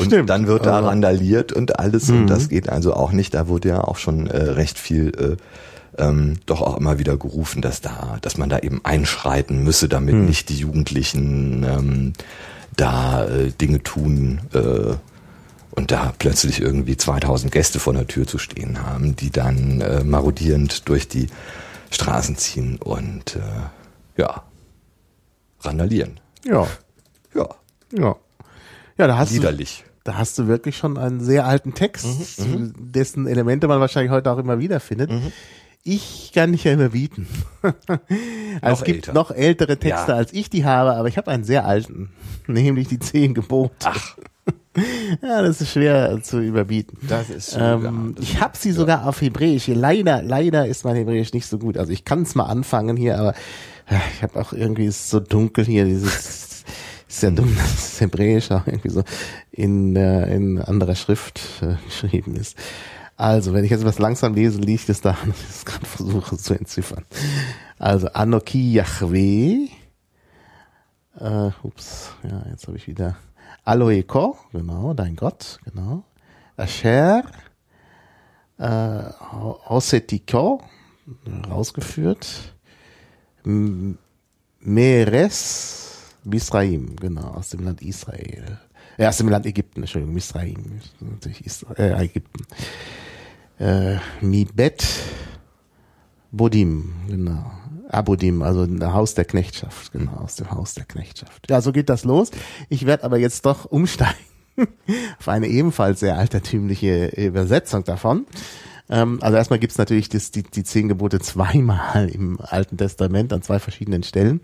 Stimmt, 0.00 0.30
dann 0.30 0.46
wird 0.46 0.66
da 0.66 0.80
randaliert 0.80 1.52
und 1.52 1.78
alles. 1.78 2.10
Und 2.10 2.26
das 2.26 2.44
mhm. 2.44 2.48
geht 2.48 2.68
also 2.68 2.94
auch 2.94 3.12
nicht. 3.12 3.34
Da 3.34 3.48
wurde 3.48 3.68
ja 3.68 3.80
auch 3.82 3.96
schon 3.96 4.26
äh, 4.26 4.36
recht 4.36 4.78
viel 4.78 5.12
äh, 5.18 5.36
ähm, 5.98 6.36
doch 6.46 6.60
auch 6.60 6.76
immer 6.76 6.98
wieder 6.98 7.16
gerufen, 7.16 7.62
dass 7.62 7.80
da, 7.80 8.18
dass 8.20 8.36
man 8.36 8.48
da 8.48 8.58
eben 8.58 8.80
einschreiten 8.84 9.64
müsse, 9.64 9.88
damit 9.88 10.14
hm. 10.14 10.26
nicht 10.26 10.48
die 10.48 10.58
Jugendlichen 10.58 11.64
ähm, 11.64 12.12
da 12.76 13.24
äh, 13.24 13.50
Dinge 13.50 13.82
tun, 13.82 14.40
äh, 14.52 14.94
und 15.76 15.90
da 15.90 16.12
plötzlich 16.18 16.60
irgendwie 16.60 16.96
2000 16.96 17.52
Gäste 17.52 17.78
vor 17.78 17.92
der 17.92 18.06
Tür 18.06 18.26
zu 18.26 18.38
stehen 18.38 18.82
haben, 18.82 19.14
die 19.14 19.30
dann 19.30 19.80
äh, 19.80 20.02
marodierend 20.02 20.88
durch 20.88 21.06
die 21.06 21.28
Straßen 21.90 22.36
ziehen 22.36 22.78
und 22.78 23.36
äh, 23.36 24.20
ja, 24.20 24.42
randalieren. 25.60 26.18
Ja. 26.44 26.66
Ja. 27.34 27.48
Ja. 27.96 28.16
Ja, 28.98 29.06
da 29.06 29.18
hast 29.18 29.32
Liederlich. 29.32 29.84
du, 29.84 29.90
da 30.04 30.16
hast 30.16 30.38
du 30.38 30.48
wirklich 30.48 30.76
schon 30.76 30.96
einen 30.96 31.20
sehr 31.20 31.44
alten 31.44 31.74
Text, 31.74 32.40
mhm, 32.40 32.46
mhm. 32.46 32.72
dessen 32.78 33.26
Elemente 33.26 33.68
man 33.68 33.78
wahrscheinlich 33.78 34.10
heute 34.10 34.30
auch 34.32 34.38
immer 34.38 34.58
wieder 34.58 34.80
findet. 34.80 35.10
Mhm. 35.10 35.32
Ich 35.84 36.32
kann 36.34 36.50
nicht 36.50 36.64
ja 36.64 36.72
immer 36.72 36.88
bieten. 36.88 37.28
also 38.60 38.80
es 38.80 38.84
gibt 38.84 39.08
älter. 39.08 39.12
noch 39.12 39.30
ältere 39.30 39.78
Texte, 39.78 40.12
ja. 40.12 40.16
als 40.16 40.32
ich 40.32 40.50
die 40.50 40.64
habe, 40.64 40.94
aber 40.94 41.08
ich 41.08 41.18
habe 41.18 41.30
einen 41.30 41.44
sehr 41.44 41.66
alten, 41.66 42.10
nämlich 42.46 42.88
die 42.88 42.98
zehn 42.98 43.34
Gebote. 43.34 43.74
Ach. 43.84 44.16
Ja, 45.22 45.40
das 45.40 45.60
ist 45.60 45.72
schwer 45.72 46.20
zu 46.22 46.40
überbieten. 46.40 46.98
Das 47.08 47.30
ist 47.30 47.56
ähm, 47.58 48.14
das 48.14 48.24
Ich 48.24 48.40
habe 48.40 48.56
sie 48.56 48.70
ja. 48.70 48.74
sogar 48.74 49.06
auf 49.06 49.20
Hebräisch. 49.20 49.68
Leider, 49.68 50.22
leider 50.22 50.66
ist 50.66 50.84
mein 50.84 50.96
Hebräisch 50.96 51.32
nicht 51.32 51.46
so 51.46 51.58
gut. 51.58 51.78
Also 51.78 51.92
ich 51.92 52.04
kann 52.04 52.22
es 52.22 52.34
mal 52.34 52.44
anfangen 52.44 52.96
hier, 52.96 53.18
aber 53.18 53.34
ich 54.14 54.22
habe 54.22 54.38
auch 54.38 54.52
irgendwie 54.52 54.86
ist 54.86 55.08
so 55.08 55.20
dunkel 55.20 55.64
hier 55.64 55.84
dieses 55.84 56.64
ist 57.08 57.22
ja 57.22 57.30
dumm, 57.30 57.54
dass 57.56 57.74
das 57.74 58.00
Hebräisch 58.00 58.50
auch 58.50 58.66
irgendwie 58.66 58.90
so 58.90 59.02
in 59.50 59.96
äh, 59.96 60.34
in 60.34 60.60
anderer 60.60 60.94
Schrift 60.94 61.40
äh, 61.62 61.76
geschrieben 61.86 62.36
ist. 62.36 62.56
Also, 63.18 63.54
wenn 63.54 63.64
ich 63.64 63.70
jetzt 63.70 63.86
was 63.86 63.98
langsam 63.98 64.34
lese, 64.34 64.60
liegt 64.60 64.90
es 64.90 65.00
daran, 65.00 65.28
dass 65.30 65.40
ich 65.40 65.56
es 65.56 65.64
gerade 65.64 65.86
versuche 65.86 66.36
zu 66.36 66.52
entziffern. 66.52 67.04
Also, 67.78 68.08
Anoki 68.08 68.74
Yahweh. 68.74 69.68
Äh, 71.18 71.50
ups, 71.62 72.10
ja, 72.24 72.44
jetzt 72.50 72.66
habe 72.66 72.76
ich 72.76 72.86
wieder 72.86 73.16
Aloeko, 73.66 74.38
genau, 74.52 74.94
dein 74.94 75.16
Gott, 75.16 75.58
genau. 75.64 76.04
Asher, 76.56 77.24
äh, 78.58 79.02
Osetiko, 79.68 80.62
rausgeführt. 81.50 82.54
Meres, 84.60 86.14
Misraim, 86.22 86.94
genau, 86.94 87.28
aus 87.32 87.50
dem 87.50 87.64
Land 87.64 87.82
Israel. 87.82 88.60
Ja, 88.98 89.08
aus 89.08 89.18
dem 89.18 89.28
Land 89.28 89.46
Ägypten, 89.46 89.80
Entschuldigung, 89.80 90.14
Misraim, 90.14 90.80
natürlich 91.00 91.44
Israel, 91.44 91.76
äh, 91.76 92.04
Ägypten. 92.04 92.46
Äh, 93.58 93.96
Mibet 94.20 94.86
Bodim, 96.30 96.92
genau. 97.08 97.50
Abodim, 97.88 98.42
also 98.42 98.66
Haus 98.92 99.14
der 99.14 99.24
Knechtschaft, 99.24 99.92
genau, 99.92 100.12
aus 100.12 100.36
dem 100.36 100.50
Haus 100.50 100.74
der 100.74 100.84
Knechtschaft. 100.84 101.48
Ja, 101.48 101.60
so 101.60 101.72
geht 101.72 101.88
das 101.88 102.04
los. 102.04 102.30
Ich 102.68 102.86
werde 102.86 103.04
aber 103.04 103.18
jetzt 103.18 103.46
doch 103.46 103.64
umsteigen 103.64 104.16
auf 105.18 105.28
eine 105.28 105.48
ebenfalls 105.48 106.00
sehr 106.00 106.16
altertümliche 106.16 107.06
Übersetzung 107.16 107.84
davon. 107.84 108.26
Ähm, 108.88 109.18
also 109.20 109.36
erstmal 109.36 109.58
gibt's 109.58 109.78
natürlich 109.78 110.08
das, 110.08 110.30
die, 110.30 110.42
die 110.42 110.64
zehn 110.64 110.88
Gebote 110.88 111.20
zweimal 111.20 112.08
im 112.08 112.38
Alten 112.40 112.76
Testament 112.76 113.32
an 113.32 113.42
zwei 113.42 113.58
verschiedenen 113.58 114.02
Stellen. 114.02 114.40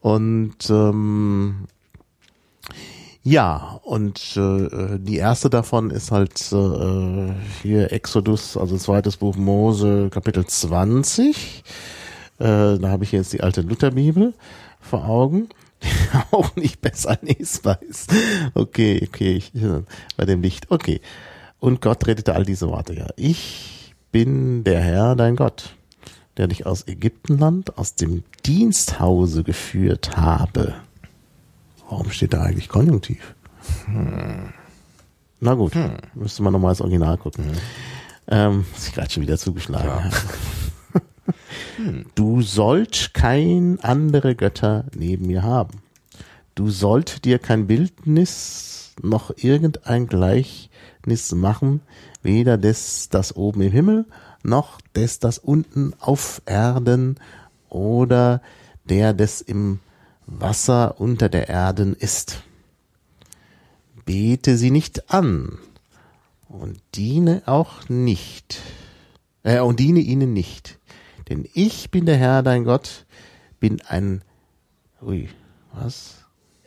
Und 0.00 0.70
ähm, 0.70 1.66
ja, 3.22 3.80
und 3.82 4.36
äh, 4.36 4.98
die 4.98 5.16
erste 5.16 5.50
davon 5.50 5.90
ist 5.90 6.10
halt 6.10 6.50
äh, 6.52 7.32
hier 7.62 7.92
Exodus, 7.92 8.56
also 8.56 8.76
zweites 8.78 9.18
Buch 9.18 9.36
Mose, 9.36 10.08
Kapitel 10.10 10.46
20. 10.46 11.62
Äh, 12.38 12.78
da 12.78 12.88
habe 12.88 13.04
ich 13.04 13.12
jetzt 13.12 13.32
die 13.32 13.40
alte 13.40 13.62
Lutherbibel 13.62 14.34
vor 14.80 15.08
Augen. 15.08 15.48
auch 16.32 16.56
nicht 16.56 16.80
besser 16.80 17.18
lesbar 17.22 17.80
ist. 17.88 18.12
Okay, 18.54 19.06
okay, 19.06 19.34
ich, 19.34 19.52
bei 20.16 20.24
dem 20.24 20.42
Licht. 20.42 20.70
Okay. 20.70 21.00
Und 21.60 21.80
Gott 21.80 22.06
redete 22.06 22.34
all 22.34 22.44
diese 22.44 22.68
Worte, 22.68 22.94
ja. 22.94 23.06
Ich 23.16 23.94
bin 24.12 24.64
der 24.64 24.80
Herr, 24.80 25.16
dein 25.16 25.36
Gott, 25.36 25.74
der 26.36 26.46
dich 26.46 26.66
aus 26.66 26.86
Ägyptenland, 26.86 27.76
aus 27.78 27.94
dem 27.94 28.22
Diensthause 28.46 29.42
geführt 29.42 30.16
habe. 30.16 30.74
Warum 31.88 32.10
steht 32.10 32.32
da 32.32 32.42
eigentlich 32.42 32.68
Konjunktiv? 32.68 33.34
Hm. 33.86 34.52
Na 35.40 35.54
gut, 35.54 35.74
hm. 35.74 35.96
müsste 36.14 36.42
man 36.42 36.52
nochmal 36.52 36.72
das 36.72 36.80
Original 36.80 37.18
gucken. 37.18 37.44
Hm. 37.44 37.52
Ähm, 38.30 38.66
ist 38.76 38.92
gerade 38.92 39.10
schon 39.10 39.22
wieder 39.22 39.38
zugeschlagen. 39.38 39.88
Ja. 39.88 40.10
Du 42.14 42.42
sollt 42.42 43.12
kein 43.14 43.78
andere 43.80 44.34
Götter 44.34 44.84
neben 44.94 45.26
mir 45.26 45.42
haben. 45.42 45.82
Du 46.54 46.70
sollt 46.70 47.24
dir 47.24 47.38
kein 47.38 47.66
Bildnis 47.66 48.94
noch 49.02 49.32
irgendein 49.36 50.06
Gleichnis 50.08 51.32
machen, 51.32 51.80
weder 52.22 52.58
des, 52.58 53.08
das 53.10 53.36
oben 53.36 53.62
im 53.62 53.70
Himmel, 53.72 54.06
noch 54.42 54.80
des, 54.96 55.20
das 55.20 55.38
unten 55.38 55.94
auf 56.00 56.42
Erden 56.46 57.16
oder 57.68 58.42
der 58.84 59.14
des 59.14 59.40
im 59.40 59.78
Wasser 60.26 61.00
unter 61.00 61.28
der 61.28 61.48
Erden 61.48 61.94
ist. 61.94 62.42
Bete 64.04 64.56
sie 64.56 64.70
nicht 64.70 65.12
an 65.12 65.58
und 66.48 66.80
diene 66.94 67.42
auch 67.46 67.88
nicht, 67.88 68.60
äh, 69.42 69.60
und 69.60 69.78
diene 69.78 70.00
ihnen 70.00 70.32
nicht 70.32 70.77
denn 71.28 71.48
ich 71.54 71.90
bin 71.90 72.06
der 72.06 72.16
Herr, 72.16 72.42
dein 72.42 72.64
Gott, 72.64 73.06
bin 73.60 73.80
ein, 73.86 74.22
ui, 75.02 75.28
was? 75.72 76.24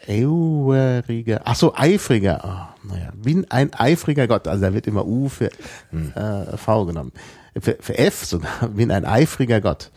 Eifriger, 0.07 1.41
ach 1.45 1.55
so, 1.55 1.75
eifriger, 1.75 2.41
oh, 2.43 2.87
naja, 2.87 3.11
bin 3.15 3.49
ein 3.51 3.71
eifriger 3.73 4.27
Gott, 4.27 4.47
also 4.47 4.61
da 4.63 4.73
wird 4.73 4.87
immer 4.87 5.05
U 5.05 5.29
für 5.29 5.51
hm. 5.91 6.11
äh, 6.13 6.57
V 6.57 6.85
genommen, 6.85 7.11
für, 7.59 7.77
für 7.79 7.97
F 7.97 8.25
sogar, 8.25 8.67
bin 8.73 8.91
ein 8.91 9.05
eifriger 9.05 9.61
Gott. 9.61 9.91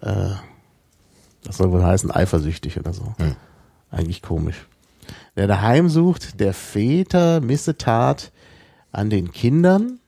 Äh, 0.00 0.30
das 1.44 1.58
soll 1.58 1.70
wohl 1.70 1.84
heißen 1.84 2.10
eifersüchtig 2.10 2.78
oder 2.80 2.92
so. 2.92 3.14
Hm. 3.18 3.36
Eigentlich 3.92 4.22
komisch. 4.22 4.66
Wer 5.36 5.46
daheim 5.46 5.88
sucht, 5.88 6.40
der 6.40 6.52
Väter 6.52 7.40
Missetat 7.40 8.32
an 8.90 9.10
den 9.10 9.30
Kindern 9.30 10.00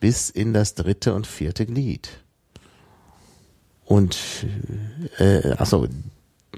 bis 0.00 0.30
in 0.30 0.52
das 0.52 0.74
dritte 0.74 1.14
und 1.14 1.28
vierte 1.28 1.66
Glied 1.66 2.19
und 3.90 4.46
äh, 5.18 5.54
also 5.58 5.88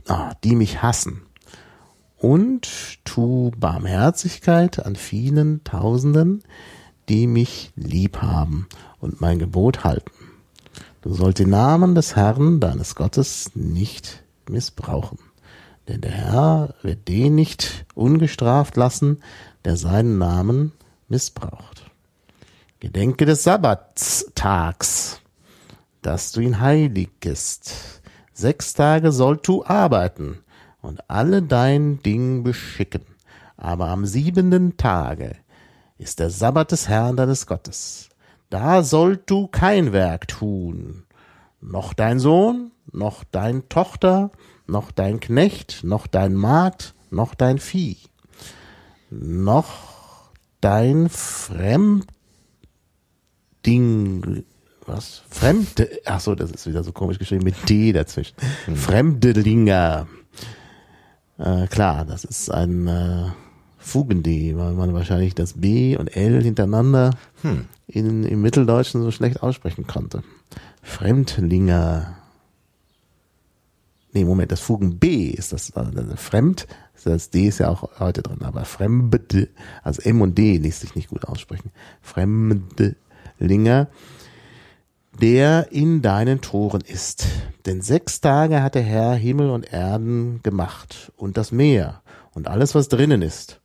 ah, 0.06 0.34
die 0.44 0.54
mich 0.54 0.82
hassen 0.82 1.22
und 2.18 2.68
tu 3.06 3.50
Barmherzigkeit 3.56 4.84
an 4.84 4.96
vielen 4.96 5.64
Tausenden, 5.64 6.44
die 7.08 7.26
mich 7.26 7.72
lieb 7.74 8.18
haben 8.20 8.68
und 9.00 9.22
mein 9.22 9.38
Gebot 9.38 9.82
halten. 9.82 10.12
Du 11.00 11.14
sollst 11.14 11.38
den 11.38 11.48
Namen 11.48 11.94
des 11.94 12.16
Herrn, 12.16 12.60
deines 12.60 12.96
Gottes, 12.96 13.52
nicht 13.54 14.22
missbrauchen. 14.46 15.18
Denn 15.88 16.02
der 16.02 16.12
Herr 16.12 16.74
wird 16.82 17.08
den 17.08 17.34
nicht 17.34 17.86
ungestraft 17.94 18.76
lassen, 18.76 19.22
der 19.64 19.78
seinen 19.78 20.18
Namen 20.18 20.72
missbraucht. 21.08 21.90
Gedenke 22.78 23.24
des 23.24 23.42
Sabbatstags, 23.42 25.11
dass 26.02 26.32
du 26.32 26.40
ihn 26.40 26.60
heiligest. 26.60 28.02
Sechs 28.32 28.74
Tage 28.74 29.12
sollst 29.12 29.48
du 29.48 29.64
arbeiten 29.64 30.38
und 30.80 31.08
alle 31.08 31.42
dein 31.42 32.02
Ding 32.02 32.42
beschicken. 32.42 33.04
Aber 33.56 33.88
am 33.88 34.04
siebenten 34.04 34.76
Tage 34.76 35.36
ist 35.98 36.18
der 36.18 36.30
Sabbat 36.30 36.72
des 36.72 36.88
Herrn 36.88 37.16
deines 37.16 37.46
Gottes. 37.46 38.08
Da 38.50 38.82
sollt 38.82 39.30
du 39.30 39.46
kein 39.46 39.92
Werk 39.92 40.28
tun, 40.28 41.04
noch 41.60 41.94
dein 41.94 42.18
Sohn, 42.18 42.72
noch 42.90 43.24
dein 43.24 43.68
Tochter, 43.68 44.30
noch 44.66 44.90
dein 44.90 45.20
Knecht, 45.20 45.84
noch 45.84 46.06
dein 46.06 46.34
Magd, 46.34 46.94
noch 47.10 47.34
dein 47.34 47.58
Vieh, 47.58 47.96
noch 49.10 50.30
dein 50.60 51.08
Fremdding, 51.08 52.04
was? 54.92 55.22
Fremde, 55.28 55.88
ach 56.04 56.20
so, 56.20 56.34
das 56.34 56.50
ist 56.50 56.66
wieder 56.66 56.84
so 56.84 56.92
komisch 56.92 57.18
geschrieben 57.18 57.44
mit 57.44 57.68
D 57.68 57.92
dazwischen. 57.92 58.34
Hm. 58.66 58.76
Fremdelinger. 58.76 60.06
Äh, 61.38 61.66
klar, 61.66 62.04
das 62.04 62.24
ist 62.24 62.50
ein 62.50 62.86
äh, 62.86 63.26
Fugen-D, 63.78 64.56
weil 64.56 64.72
man 64.74 64.94
wahrscheinlich 64.94 65.34
das 65.34 65.54
B 65.54 65.96
und 65.96 66.16
L 66.16 66.42
hintereinander 66.42 67.10
hm. 67.42 67.66
in, 67.86 68.24
im 68.24 68.42
Mitteldeutschen 68.42 69.02
so 69.02 69.10
schlecht 69.10 69.42
aussprechen 69.42 69.86
konnte. 69.86 70.22
Fremdlinger. 70.82 72.16
Nee, 74.12 74.24
Moment, 74.24 74.52
das 74.52 74.60
Fugen 74.60 74.98
B 74.98 75.28
ist 75.28 75.52
das, 75.52 75.72
also 75.74 76.16
Fremd, 76.16 76.66
das 77.04 77.30
D 77.30 77.48
ist 77.48 77.58
ja 77.58 77.68
auch 77.68 77.98
heute 77.98 78.22
drin, 78.22 78.42
aber 78.42 78.64
Fremd, 78.64 79.48
also 79.82 80.02
M 80.02 80.20
und 80.20 80.36
D 80.36 80.58
ließ 80.58 80.80
sich 80.80 80.94
nicht 80.94 81.08
gut 81.08 81.24
aussprechen. 81.24 81.70
Fremdlinger, 82.02 83.88
der 85.22 85.70
in 85.70 86.02
deinen 86.02 86.40
Toren 86.40 86.80
ist. 86.80 87.26
Denn 87.64 87.80
sechs 87.80 88.20
Tage 88.20 88.60
hat 88.60 88.74
der 88.74 88.82
Herr 88.82 89.14
Himmel 89.14 89.50
und 89.50 89.72
Erden 89.72 90.42
gemacht 90.42 91.12
und 91.16 91.36
das 91.36 91.52
Meer 91.52 92.02
und 92.32 92.48
alles, 92.48 92.74
was 92.74 92.88
drinnen 92.88 93.22
ist. 93.22 93.60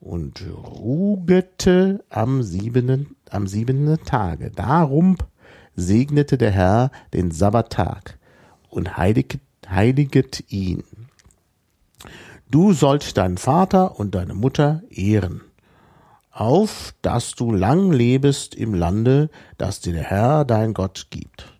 Und 0.00 0.44
rugete 0.46 2.04
am 2.10 2.42
siebenten, 2.42 3.16
am 3.30 3.46
siebenten 3.46 4.04
Tage. 4.04 4.50
Darum 4.50 5.16
segnete 5.74 6.36
der 6.36 6.50
Herr 6.50 6.90
den 7.14 7.30
Sabbattag 7.30 8.18
und 8.68 8.98
heiliget, 8.98 9.40
heiliget 9.66 10.44
ihn. 10.52 10.84
Du 12.50 12.74
sollst 12.74 13.16
deinen 13.16 13.38
Vater 13.38 13.98
und 13.98 14.14
deine 14.14 14.34
Mutter 14.34 14.82
ehren, 14.90 15.40
auf 16.36 16.94
dass 17.02 17.34
du 17.34 17.50
lang 17.52 17.92
lebest 17.92 18.54
im 18.54 18.74
Lande, 18.74 19.30
das 19.58 19.80
dir 19.80 19.94
der 19.94 20.04
Herr 20.04 20.44
dein 20.44 20.74
Gott 20.74 21.06
gibt. 21.10 21.52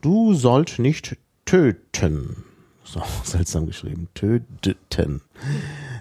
Du 0.00 0.34
sollst 0.34 0.78
nicht 0.78 1.16
töten. 1.44 2.44
So, 2.90 3.02
seltsam 3.22 3.66
geschrieben. 3.66 4.08
Töten. 4.14 5.20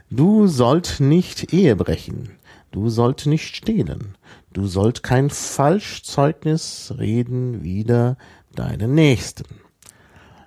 Du 0.09 0.47
sollt 0.47 1.01
nicht 1.01 1.51
Ehe 1.51 1.75
brechen. 1.75 2.29
Du 2.71 2.87
sollt 2.87 3.25
nicht 3.25 3.57
stehlen. 3.57 4.15
Du 4.53 4.67
sollt 4.67 5.03
kein 5.03 5.29
Falschzeugnis 5.29 6.93
reden 6.97 7.61
wider 7.61 8.17
deinen 8.55 8.95
Nächsten. 8.95 9.43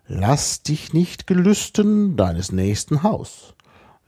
Lass 0.07 0.63
dich 0.63 0.95
nicht 0.95 1.27
gelüsten 1.27 2.17
deines 2.17 2.53
nächsten 2.53 3.03
Haus. 3.03 3.53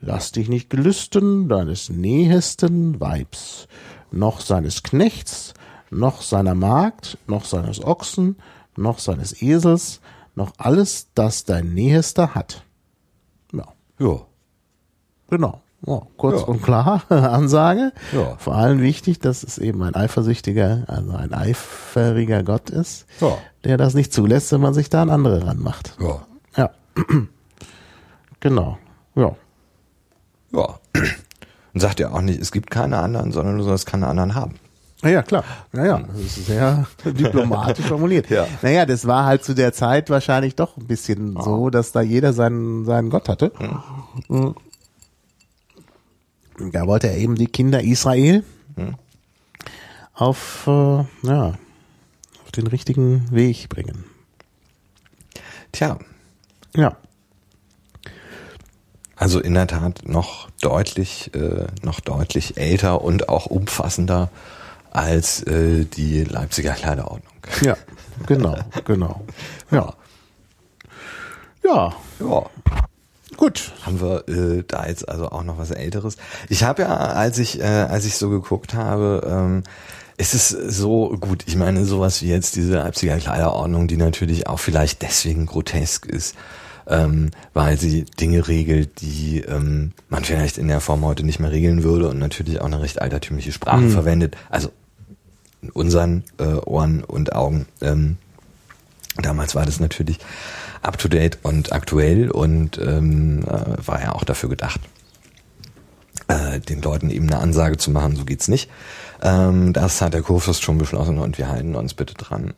Lass 0.05 0.33
dich 0.33 0.49
nicht 0.49 0.69
gelüsten 0.69 1.49
deines 1.49 1.89
nähesten 1.89 3.01
Weibs, 3.01 3.69
noch 4.11 4.41
seines 4.41 4.83
Knechts, 4.83 5.55
noch 5.91 6.23
seiner 6.23 6.57
Magd, 6.57 7.19
noch 7.29 7.45
seines 7.45 7.85
Ochsen, 7.85 8.35
noch 8.77 8.99
seines 8.99 9.41
Esels, 9.41 10.01
noch 10.35 10.55
alles, 10.59 11.07
das 11.15 11.45
dein 11.45 11.73
Nähester 11.73 12.35
hat. 12.35 12.65
Ja. 13.53 13.69
Ja. 14.01 14.23
Genau. 15.31 15.61
Oh, 15.87 16.03
kurz 16.17 16.41
ja. 16.41 16.47
und 16.49 16.63
klar 16.63 17.05
Ansage. 17.09 17.93
Ja. 18.13 18.37
Vor 18.39 18.57
allem 18.57 18.81
wichtig, 18.81 19.21
dass 19.21 19.45
es 19.45 19.59
eben 19.59 19.85
ein 19.85 19.95
eifersüchtiger, 19.95 20.83
also 20.89 21.13
ein 21.13 21.33
eiferiger 21.33 22.43
Gott 22.43 22.71
ist, 22.71 23.07
ja. 23.21 23.39
der 23.63 23.77
das 23.77 23.95
nicht 23.95 24.13
zulässt, 24.13 24.51
wenn 24.51 24.61
man 24.61 24.75
sich 24.75 24.91
da 24.91 25.03
an 25.03 25.11
andere 25.11 25.47
ranmacht. 25.47 25.97
Ja. 26.01 26.27
Ja. 26.57 26.71
genau. 28.41 28.79
Ja. 29.15 29.37
Ja. 30.53 30.79
Und 31.75 31.81
sagt 31.81 32.01
ja 32.01 32.11
auch 32.11 32.21
nicht, 32.21 32.41
es 32.41 32.53
gibt 32.53 32.71
keine 32.71 32.99
anderen, 32.99 33.33
sondern 33.33 33.59
du 33.59 33.65
sollst 33.65 33.87
keine 33.87 34.07
anderen 34.07 34.35
haben. 34.35 34.57
Ja, 35.03 35.23
klar. 35.23 35.43
Naja, 35.73 36.05
das 36.07 36.21
ist 36.21 36.47
sehr 36.47 36.87
diplomatisch 37.05 37.87
formuliert. 37.87 38.31
ja. 38.31 38.47
Naja, 38.63 38.87
das 38.87 39.07
war 39.07 39.25
halt 39.25 39.43
zu 39.43 39.55
der 39.55 39.73
Zeit 39.73 40.11
wahrscheinlich 40.11 40.55
doch 40.55 40.77
ein 40.77 40.87
bisschen 40.87 41.37
oh. 41.37 41.43
so, 41.43 41.71
dass 41.71 41.93
da 41.93 42.03
jeder 42.03 42.33
seinen, 42.33 42.85
seinen 42.85 43.11
Gott 43.11 43.29
hatte. 43.29 43.53
Mhm. 44.29 44.55
Da 46.71 46.87
wollte 46.87 47.09
er 47.09 47.17
eben 47.17 47.35
die 47.35 47.47
Kinder 47.47 47.83
Israel 47.83 48.45
hm. 48.77 48.95
auf, 50.15 50.67
äh, 50.67 51.05
ja, 51.27 51.55
auf 52.45 52.53
den 52.55 52.67
richtigen 52.67 53.27
Weg 53.33 53.69
bringen. 53.69 54.05
Tja. 55.73 55.99
Ja. 56.77 56.97
Also 59.23 59.39
in 59.39 59.55
der 59.55 59.69
Tat 59.69 60.01
noch 60.05 60.51
deutlich, 60.61 61.31
äh, 61.33 61.69
noch 61.83 62.01
deutlich 62.01 62.57
älter 62.57 63.03
und 63.03 63.29
auch 63.29 63.47
umfassender 63.47 64.31
als 64.91 65.45
äh, 65.45 65.85
die 65.85 66.25
Leipziger 66.25 66.73
Kleiderordnung. 66.73 67.33
Ja, 67.61 67.77
genau, 68.27 68.59
genau. 68.85 69.21
Ja. 69.71 69.95
Ja. 71.63 71.93
Ja. 72.19 72.47
Gut. 73.37 73.71
Haben 73.87 74.01
wir 74.01 74.29
äh, 74.29 74.65
da 74.67 74.89
jetzt 74.89 75.09
also 75.09 75.29
auch 75.29 75.45
noch 75.45 75.57
was 75.57 75.71
Älteres. 75.71 76.17
Ich 76.49 76.65
habe 76.65 76.83
ja, 76.83 76.93
als 76.93 77.39
ich, 77.39 77.61
äh, 77.61 77.63
als 77.63 78.05
ich 78.05 78.17
so 78.17 78.29
geguckt 78.29 78.75
habe, 78.75 79.23
ähm, 79.25 79.63
es 80.17 80.35
ist 80.35 80.49
so 80.49 81.11
gut, 81.21 81.45
ich 81.47 81.55
meine, 81.55 81.85
sowas 81.85 82.23
wie 82.23 82.29
jetzt 82.29 82.57
diese 82.57 82.75
Leipziger 82.75 83.19
Kleiderordnung, 83.19 83.87
die 83.87 83.99
natürlich 83.99 84.49
auch 84.49 84.59
vielleicht 84.59 85.03
deswegen 85.03 85.47
grotesk 85.47 86.07
ist, 86.07 86.35
ähm, 86.87 87.31
weil 87.55 87.79
sie 87.79 88.05
Dinge 88.05 88.49
regelt, 88.49 89.01
die 89.01 89.41
ähm, 89.41 89.93
man 90.09 90.25
vielleicht 90.25 90.59
in 90.59 90.69
der 90.69 90.81
Form 90.81 91.05
heute 91.05 91.25
nicht 91.25 91.41
mehr 91.41 91.53
regeln 91.53 91.83
würde 91.83 92.09
und 92.09 92.19
natürlich 92.19 92.61
auch 92.61 92.67
eine 92.67 92.81
recht 92.81 93.01
altertümliche 93.01 93.53
Sprache 93.53 93.83
mhm. 93.83 93.91
verwendet. 93.91 94.37
Also 94.51 94.71
in 95.63 95.71
unseren 95.71 96.25
äh, 96.39 96.45
Ohren 96.45 97.05
und 97.05 97.35
Augen. 97.35 97.67
Ähm, 97.81 98.17
damals 99.17 99.55
war 99.55 99.65
das 99.65 99.81
natürlich 99.81 100.19
up 100.83 100.99
to 100.99 101.09
date 101.09 101.39
und 101.43 101.73
aktuell 101.73 102.31
und 102.31 102.79
ähm, 102.79 103.43
äh, 103.45 103.87
war 103.87 104.01
ja 104.03 104.13
auch 104.13 104.25
dafür 104.25 104.49
gedacht, 104.49 104.81
äh, 106.29 106.59
den 106.61 106.83
Leuten 106.83 107.11
eben 107.11 107.31
eine 107.31 107.41
Ansage 107.41 107.77
zu 107.77 107.91
machen, 107.91 108.17
so 108.17 108.25
geht's 108.25 108.49
nicht. 108.49 108.69
Ähm, 109.23 109.73
das 109.73 110.01
hat 110.01 110.15
der 110.15 110.23
Kurfürst 110.23 110.63
schon 110.63 110.79
beschlossen 110.79 111.19
und 111.19 111.39
wir 111.39 111.49
halten 111.49 111.77
uns 111.77 111.95
bitte 111.95 112.15
dran. 112.15 112.55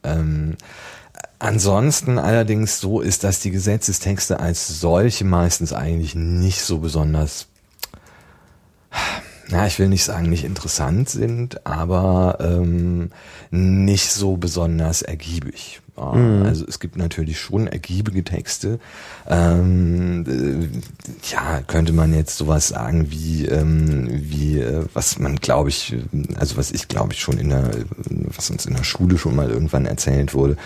Ansonsten 1.45 2.19
allerdings 2.19 2.81
so 2.81 3.03
ist, 3.03 3.23
dass 3.23 3.39
die 3.39 3.51
Gesetzestexte 3.51 4.41
als 4.41 4.81
solche 4.81 5.27
meistens 5.27 5.75
eigentlich 5.75 6.15
nicht 6.15 6.63
so 6.63 6.79
besonders, 6.79 7.49
na, 9.51 9.67
ich 9.67 9.79
will 9.79 9.89
nicht 9.89 10.05
sagen, 10.05 10.31
nicht 10.31 10.45
interessant 10.45 11.11
sind, 11.11 11.67
aber 11.67 12.39
ähm, 12.41 13.11
nicht 13.51 14.11
so 14.11 14.39
besonders 14.39 15.03
ergiebig. 15.03 15.83
Mhm. 15.99 16.45
Also 16.47 16.65
es 16.67 16.81
gibt 16.81 16.97
natürlich 16.97 17.39
schon 17.39 17.67
ergiebige 17.67 18.25
Texte. 18.25 18.81
Ähm, 19.29 20.25
äh, 20.27 21.31
ja, 21.31 21.61
könnte 21.61 21.93
man 21.93 22.15
jetzt 22.15 22.39
sowas 22.39 22.69
sagen 22.69 23.11
wie, 23.11 23.45
ähm, 23.45 24.09
wie 24.11 24.61
äh, 24.61 24.87
was 24.95 25.19
man 25.19 25.37
glaube 25.37 25.69
ich, 25.69 25.95
also 26.37 26.57
was 26.57 26.71
ich 26.73 26.89
glaube 26.89 27.13
ich 27.13 27.21
schon 27.21 27.37
in 27.37 27.51
der, 27.51 27.71
was 28.35 28.49
uns 28.49 28.65
in 28.65 28.75
der 28.75 28.85
Schule 28.85 29.19
schon 29.19 29.37
mal 29.37 29.51
irgendwann 29.51 29.85
erzählt 29.85 30.33
wurde, 30.33 30.57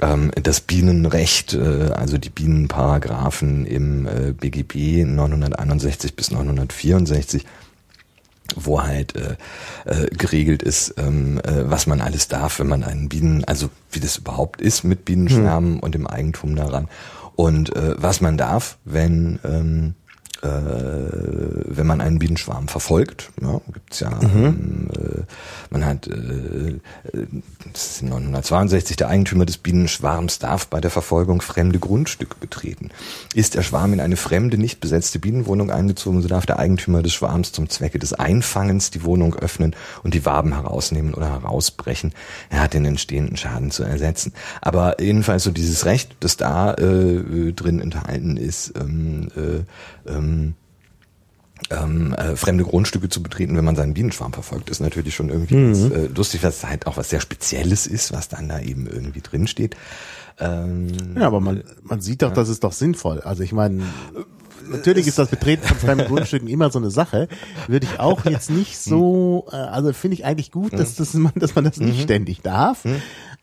ähm, 0.00 0.30
das 0.42 0.60
Bienenrecht, 0.60 1.54
äh, 1.54 1.90
also 1.94 2.18
die 2.18 2.30
Bienenparagraphen 2.30 3.66
im 3.66 4.06
äh, 4.06 4.32
BGB 4.32 5.04
961 5.04 6.14
bis 6.14 6.30
964 6.30 7.44
wo 8.56 8.82
halt 8.82 9.14
äh, 9.14 9.36
äh, 9.84 10.06
geregelt 10.08 10.62
ist, 10.62 10.94
ähm, 10.96 11.38
äh, 11.40 11.70
was 11.70 11.86
man 11.86 12.00
alles 12.00 12.28
darf, 12.28 12.58
wenn 12.58 12.66
man 12.66 12.82
einen 12.82 13.10
Bienen, 13.10 13.44
also 13.44 13.68
wie 13.90 14.00
das 14.00 14.16
überhaupt 14.16 14.62
ist 14.62 14.84
mit 14.84 15.04
Bienenschwärmen 15.04 15.74
hm. 15.74 15.80
und 15.80 15.94
dem 15.94 16.06
Eigentum 16.06 16.56
daran 16.56 16.88
und 17.36 17.74
äh, 17.76 17.94
was 17.96 18.20
man 18.20 18.36
darf, 18.36 18.78
wenn 18.84 19.38
ähm, 19.44 19.94
äh, 20.42 20.48
wenn 20.48 21.86
man 21.86 22.00
einen 22.00 22.18
Bienenschwarm 22.18 22.68
verfolgt, 22.68 23.30
ja, 23.40 23.60
gibt's 23.72 24.00
ja 24.00 24.10
mhm. 24.10 24.44
ähm, 24.44 24.88
äh, 24.94 25.22
man 25.70 25.84
hat 25.84 26.06
äh, 26.06 26.78
das 27.72 27.86
ist 27.86 28.02
1962 28.02 28.96
der 28.96 29.08
Eigentümer 29.08 29.46
des 29.46 29.58
Bienenschwarms 29.58 30.38
darf 30.38 30.68
bei 30.68 30.80
der 30.80 30.90
Verfolgung 30.90 31.42
fremde 31.42 31.78
Grundstücke 31.78 32.36
betreten. 32.40 32.90
Ist 33.34 33.54
der 33.54 33.62
Schwarm 33.62 33.92
in 33.92 34.00
eine 34.00 34.16
fremde, 34.16 34.58
nicht 34.58 34.80
besetzte 34.80 35.18
Bienenwohnung 35.18 35.70
eingezogen, 35.70 36.22
so 36.22 36.28
darf 36.28 36.46
der 36.46 36.58
Eigentümer 36.58 37.02
des 37.02 37.12
Schwarms 37.12 37.52
zum 37.52 37.68
Zwecke 37.68 37.98
des 37.98 38.12
Einfangens 38.12 38.90
die 38.90 39.04
Wohnung 39.04 39.34
öffnen 39.34 39.74
und 40.02 40.14
die 40.14 40.24
Waben 40.24 40.54
herausnehmen 40.54 41.14
oder 41.14 41.30
herausbrechen. 41.30 42.12
Er 42.50 42.60
hat 42.60 42.74
den 42.74 42.84
entstehenden 42.84 43.36
Schaden 43.36 43.70
zu 43.70 43.82
ersetzen. 43.82 44.32
Aber 44.60 45.00
jedenfalls 45.00 45.42
so 45.42 45.50
dieses 45.50 45.84
Recht, 45.84 46.16
das 46.20 46.36
da 46.36 46.74
äh, 46.74 47.52
drin 47.52 47.80
enthalten 47.80 48.36
ist, 48.36 48.72
ähm, 48.78 49.28
äh, 49.36 50.10
ähm, 50.10 50.27
ähm, 51.70 52.14
äh, 52.14 52.36
fremde 52.36 52.64
Grundstücke 52.64 53.08
zu 53.08 53.22
betreten, 53.22 53.56
wenn 53.56 53.64
man 53.64 53.76
seinen 53.76 53.94
Bienenschwarm 53.94 54.32
verfolgt, 54.32 54.70
ist 54.70 54.80
natürlich 54.80 55.14
schon 55.14 55.28
irgendwie 55.28 55.56
mhm. 55.56 55.72
ganz, 55.72 55.92
äh, 55.92 56.06
lustig, 56.06 56.42
was 56.42 56.64
halt 56.64 56.86
auch 56.86 56.96
was 56.96 57.10
sehr 57.10 57.20
Spezielles 57.20 57.86
ist, 57.86 58.12
was 58.12 58.28
dann 58.28 58.48
da 58.48 58.60
eben 58.60 58.86
irgendwie 58.86 59.20
drin 59.20 59.46
steht. 59.46 59.76
Ähm, 60.38 60.88
ja, 61.16 61.26
aber 61.26 61.40
man, 61.40 61.64
man 61.82 62.00
sieht 62.00 62.22
doch, 62.22 62.28
ja. 62.28 62.34
das 62.34 62.48
ist 62.48 62.62
doch 62.62 62.72
sinnvoll. 62.72 63.20
Also 63.20 63.42
ich 63.42 63.52
meine, 63.52 63.82
natürlich 64.70 65.06
ist 65.06 65.18
das 65.18 65.28
Betreten 65.28 65.66
von 65.66 65.76
fremden 65.76 66.06
Grundstücken 66.08 66.48
immer 66.48 66.70
so 66.70 66.78
eine 66.78 66.90
Sache. 66.90 67.28
Würde 67.66 67.86
ich 67.86 67.98
auch 67.98 68.24
jetzt 68.24 68.50
nicht 68.50 68.78
so, 68.78 69.46
äh, 69.50 69.56
also 69.56 69.92
finde 69.92 70.14
ich 70.14 70.24
eigentlich 70.24 70.52
gut, 70.52 70.72
dass, 70.72 70.94
das, 70.94 71.16
dass 71.34 71.54
man 71.54 71.64
das 71.64 71.78
nicht 71.78 71.98
mhm. 71.98 72.02
ständig 72.02 72.42
darf. 72.42 72.84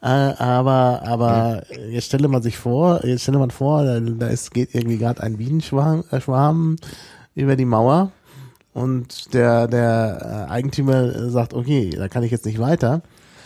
Äh, 0.05 0.07
aber 0.07 1.01
aber 1.03 1.63
jetzt 1.89 2.05
stelle 2.05 2.27
man 2.27 2.43
sich 2.43 2.59
vor, 2.59 3.03
jetzt 3.03 3.23
stelle 3.23 3.39
man 3.39 3.49
vor, 3.49 3.83
da, 3.83 3.99
da 3.99 4.27
ist, 4.27 4.51
geht 4.51 4.75
irgendwie 4.75 4.99
gerade 4.99 5.23
ein 5.23 5.37
Bienenschwarm 5.37 6.03
äh, 6.11 6.21
Schwarm 6.21 6.75
über 7.33 7.55
die 7.55 7.65
Mauer 7.65 8.11
und 8.71 9.33
der, 9.33 9.67
der 9.67 10.45
äh, 10.47 10.51
Eigentümer 10.51 11.31
sagt, 11.31 11.55
okay, 11.55 11.89
da 11.89 12.07
kann 12.07 12.21
ich 12.21 12.29
jetzt 12.29 12.45
nicht 12.45 12.59
weiter. 12.59 13.01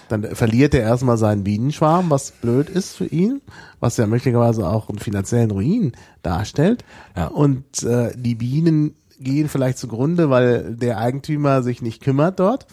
Dann 0.09 0.35
verliert 0.35 0.73
er 0.73 0.81
erstmal 0.81 1.17
seinen 1.17 1.45
Bienenschwarm, 1.45 2.09
was 2.09 2.31
blöd 2.31 2.69
ist 2.69 2.97
für 2.97 3.05
ihn, 3.05 3.41
was 3.79 3.95
ja 3.95 4.05
möglicherweise 4.05 4.67
auch 4.67 4.89
einen 4.89 4.99
finanziellen 4.99 5.51
Ruin 5.51 5.93
darstellt. 6.23 6.83
Ja. 7.15 7.27
Und 7.27 7.83
äh, 7.83 8.11
die 8.17 8.35
Bienen 8.35 8.95
gehen 9.17 9.47
vielleicht 9.47 9.77
zugrunde, 9.77 10.29
weil 10.29 10.75
der 10.75 10.97
Eigentümer 10.97 11.63
sich 11.63 11.81
nicht 11.81 12.01
kümmert 12.01 12.37
dort. 12.37 12.67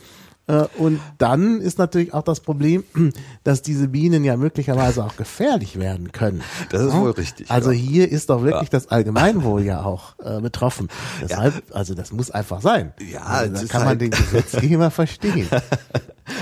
Äh, 0.49 0.65
und 0.79 1.01
dann 1.19 1.61
ist 1.61 1.79
natürlich 1.79 2.15
auch 2.15 2.23
das 2.23 2.41
Problem, 2.41 2.85
dass 3.45 3.63
diese 3.63 3.89
Bienen 3.89 4.25
ja 4.25 4.37
möglicherweise 4.37 5.05
auch 5.05 5.17
gefährlich 5.17 5.79
werden 5.79 6.13
können. 6.13 6.43
Das 6.71 6.83
ist 6.83 6.95
wohl 6.95 7.11
richtig. 7.11 7.51
Also 7.51 7.71
ja. 7.71 7.79
hier 7.79 8.11
ist 8.11 8.31
doch 8.31 8.43
wirklich 8.43 8.71
ja. 8.71 8.79
das 8.79 8.89
Allgemeinwohl 8.89 9.63
ja 9.63 9.83
auch 9.83 10.15
äh, 10.23 10.41
betroffen. 10.41 10.89
Deshalb, 11.23 11.55
ja. 11.55 11.75
also 11.75 11.95
das 11.95 12.13
muss 12.13 12.31
einfach 12.31 12.61
sein. 12.61 12.93
Ja, 13.01 13.23
also, 13.23 13.63
da 13.63 13.69
kann 13.69 13.81
man 13.81 13.89
halt 13.89 14.01
den 14.01 14.11
Gesetzgeber 14.11 14.91
verstehen. 14.91 15.49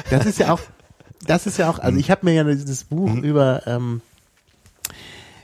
Das 0.09 0.25
ist 0.25 0.39
ja 0.39 0.51
auch, 0.51 0.61
das 1.27 1.47
ist 1.47 1.59
ja 1.59 1.69
auch, 1.69 1.79
also 1.79 1.99
ich 1.99 2.11
habe 2.11 2.25
mir 2.25 2.33
ja 2.33 2.45
dieses 2.45 2.85
Buch 2.85 3.11
mhm. 3.11 3.23
über 3.23 3.67
ähm, 3.67 4.01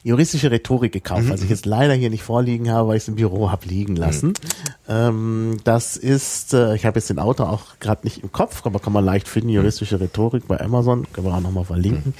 juristische 0.02 0.50
Rhetorik 0.50 0.92
gekauft, 0.92 1.24
mhm. 1.24 1.30
was 1.30 1.42
ich 1.42 1.50
jetzt 1.50 1.66
leider 1.66 1.94
hier 1.94 2.10
nicht 2.10 2.22
vorliegen 2.22 2.70
habe, 2.70 2.88
weil 2.88 2.96
ich 2.96 3.02
es 3.02 3.08
im 3.08 3.16
Büro 3.16 3.50
habe 3.50 3.66
liegen 3.66 3.96
lassen. 3.96 4.28
Mhm. 4.28 4.34
Ähm, 4.88 5.56
das 5.64 5.96
ist, 5.96 6.54
äh, 6.54 6.74
ich 6.74 6.86
habe 6.86 6.98
jetzt 6.98 7.10
den 7.10 7.18
Autor 7.18 7.50
auch 7.50 7.78
gerade 7.80 8.04
nicht 8.04 8.22
im 8.22 8.32
Kopf, 8.32 8.64
aber 8.64 8.78
kann 8.78 8.92
man 8.92 9.04
leicht 9.04 9.28
finden, 9.28 9.50
juristische 9.50 10.00
Rhetorik 10.00 10.48
bei 10.48 10.60
Amazon, 10.60 11.06
können 11.12 11.26
wir 11.26 11.34
auch 11.34 11.40
nochmal 11.40 11.64
verlinken. 11.64 12.14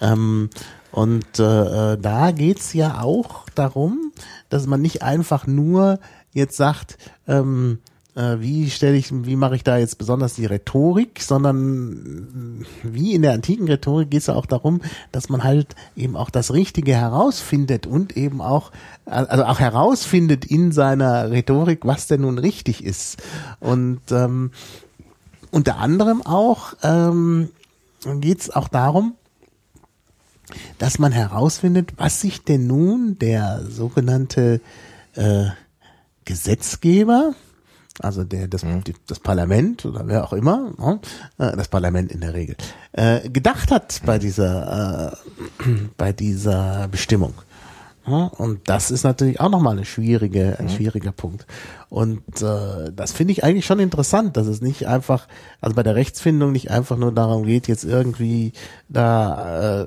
Mhm. 0.00 0.06
Ähm, 0.06 0.50
und 0.92 1.40
äh, 1.40 1.96
da 1.98 2.30
geht's 2.30 2.72
ja 2.72 3.02
auch 3.02 3.48
darum, 3.54 4.12
dass 4.48 4.66
man 4.66 4.80
nicht 4.80 5.02
einfach 5.02 5.46
nur 5.46 5.98
jetzt 6.32 6.56
sagt, 6.56 6.98
ähm, 7.26 7.78
äh, 7.82 7.93
wie 8.16 8.70
stelle 8.70 8.96
ich, 8.96 9.10
wie 9.10 9.34
mache 9.34 9.56
ich 9.56 9.64
da 9.64 9.76
jetzt 9.76 9.98
besonders 9.98 10.34
die 10.34 10.46
Rhetorik, 10.46 11.20
sondern 11.20 12.64
wie 12.84 13.12
in 13.12 13.22
der 13.22 13.32
antiken 13.32 13.66
Rhetorik 13.66 14.10
geht 14.10 14.20
es 14.20 14.28
ja 14.28 14.34
auch 14.34 14.46
darum, 14.46 14.80
dass 15.10 15.28
man 15.28 15.42
halt 15.42 15.74
eben 15.96 16.16
auch 16.16 16.30
das 16.30 16.52
Richtige 16.52 16.94
herausfindet 16.94 17.88
und 17.88 18.16
eben 18.16 18.40
auch, 18.40 18.70
also 19.04 19.44
auch 19.44 19.58
herausfindet 19.58 20.44
in 20.44 20.70
seiner 20.70 21.32
Rhetorik, 21.32 21.80
was 21.84 22.06
denn 22.06 22.20
nun 22.20 22.38
richtig 22.38 22.84
ist. 22.84 23.20
Und 23.58 24.00
ähm, 24.12 24.52
unter 25.50 25.78
anderem 25.78 26.22
auch 26.22 26.74
ähm, 26.84 27.48
geht 28.20 28.40
es 28.40 28.50
auch 28.50 28.68
darum, 28.68 29.14
dass 30.78 30.98
man 31.00 31.10
herausfindet, 31.10 31.94
was 31.96 32.20
sich 32.20 32.44
denn 32.44 32.66
nun 32.66 33.18
der 33.18 33.62
sogenannte 33.68 34.60
äh, 35.14 35.46
Gesetzgeber, 36.24 37.34
also 38.00 38.24
der 38.24 38.48
das, 38.48 38.64
mhm. 38.64 38.84
die, 38.84 38.94
das 39.06 39.20
Parlament 39.20 39.84
oder 39.86 40.06
wer 40.06 40.24
auch 40.24 40.32
immer, 40.32 40.72
ne, 40.78 41.00
äh, 41.38 41.56
das 41.56 41.68
Parlament 41.68 42.12
in 42.12 42.20
der 42.20 42.34
Regel, 42.34 42.56
äh, 42.92 43.28
gedacht 43.28 43.70
hat 43.70 44.00
bei 44.04 44.18
dieser 44.18 45.12
äh, 45.12 45.64
bei 45.96 46.12
dieser 46.12 46.88
Bestimmung. 46.88 47.34
Ja, 48.06 48.26
und 48.26 48.68
das 48.68 48.90
ist 48.90 49.02
natürlich 49.02 49.40
auch 49.40 49.48
nochmal 49.48 49.76
eine 49.76 49.86
schwierige, 49.86 50.58
ein 50.58 50.66
mhm. 50.66 50.70
schwieriger 50.70 51.12
Punkt. 51.12 51.46
Und 51.88 52.42
äh, 52.42 52.92
das 52.94 53.12
finde 53.12 53.32
ich 53.32 53.44
eigentlich 53.44 53.64
schon 53.64 53.78
interessant, 53.78 54.36
dass 54.36 54.46
es 54.46 54.60
nicht 54.60 54.86
einfach, 54.86 55.26
also 55.62 55.74
bei 55.74 55.82
der 55.82 55.94
Rechtsfindung 55.94 56.52
nicht 56.52 56.70
einfach 56.70 56.98
nur 56.98 57.12
darum 57.12 57.44
geht, 57.44 57.66
jetzt 57.66 57.84
irgendwie 57.84 58.52
da 58.90 59.84
äh, 59.84 59.86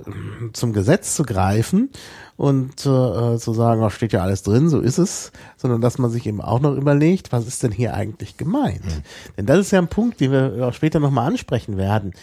zum 0.53 0.73
Gesetz 0.73 1.15
zu 1.15 1.23
greifen 1.23 1.91
und 2.37 2.85
äh, 2.85 3.37
zu 3.37 3.53
sagen, 3.53 3.81
da 3.81 3.89
steht 3.89 4.13
ja 4.13 4.21
alles 4.21 4.43
drin, 4.43 4.69
so 4.69 4.79
ist 4.79 4.99
es, 4.99 5.31
sondern 5.57 5.81
dass 5.81 5.97
man 5.97 6.11
sich 6.11 6.27
eben 6.27 6.39
auch 6.39 6.59
noch 6.59 6.75
überlegt, 6.75 7.31
was 7.31 7.47
ist 7.47 7.63
denn 7.63 7.71
hier 7.71 7.95
eigentlich 7.95 8.37
gemeint? 8.37 8.85
Mhm. 8.85 9.03
Denn 9.37 9.45
das 9.47 9.59
ist 9.59 9.71
ja 9.71 9.79
ein 9.79 9.87
Punkt, 9.87 10.19
den 10.21 10.31
wir 10.31 10.67
auch 10.67 10.73
später 10.73 10.99
nochmal 10.99 11.27
ansprechen 11.27 11.77
werden 11.77 12.13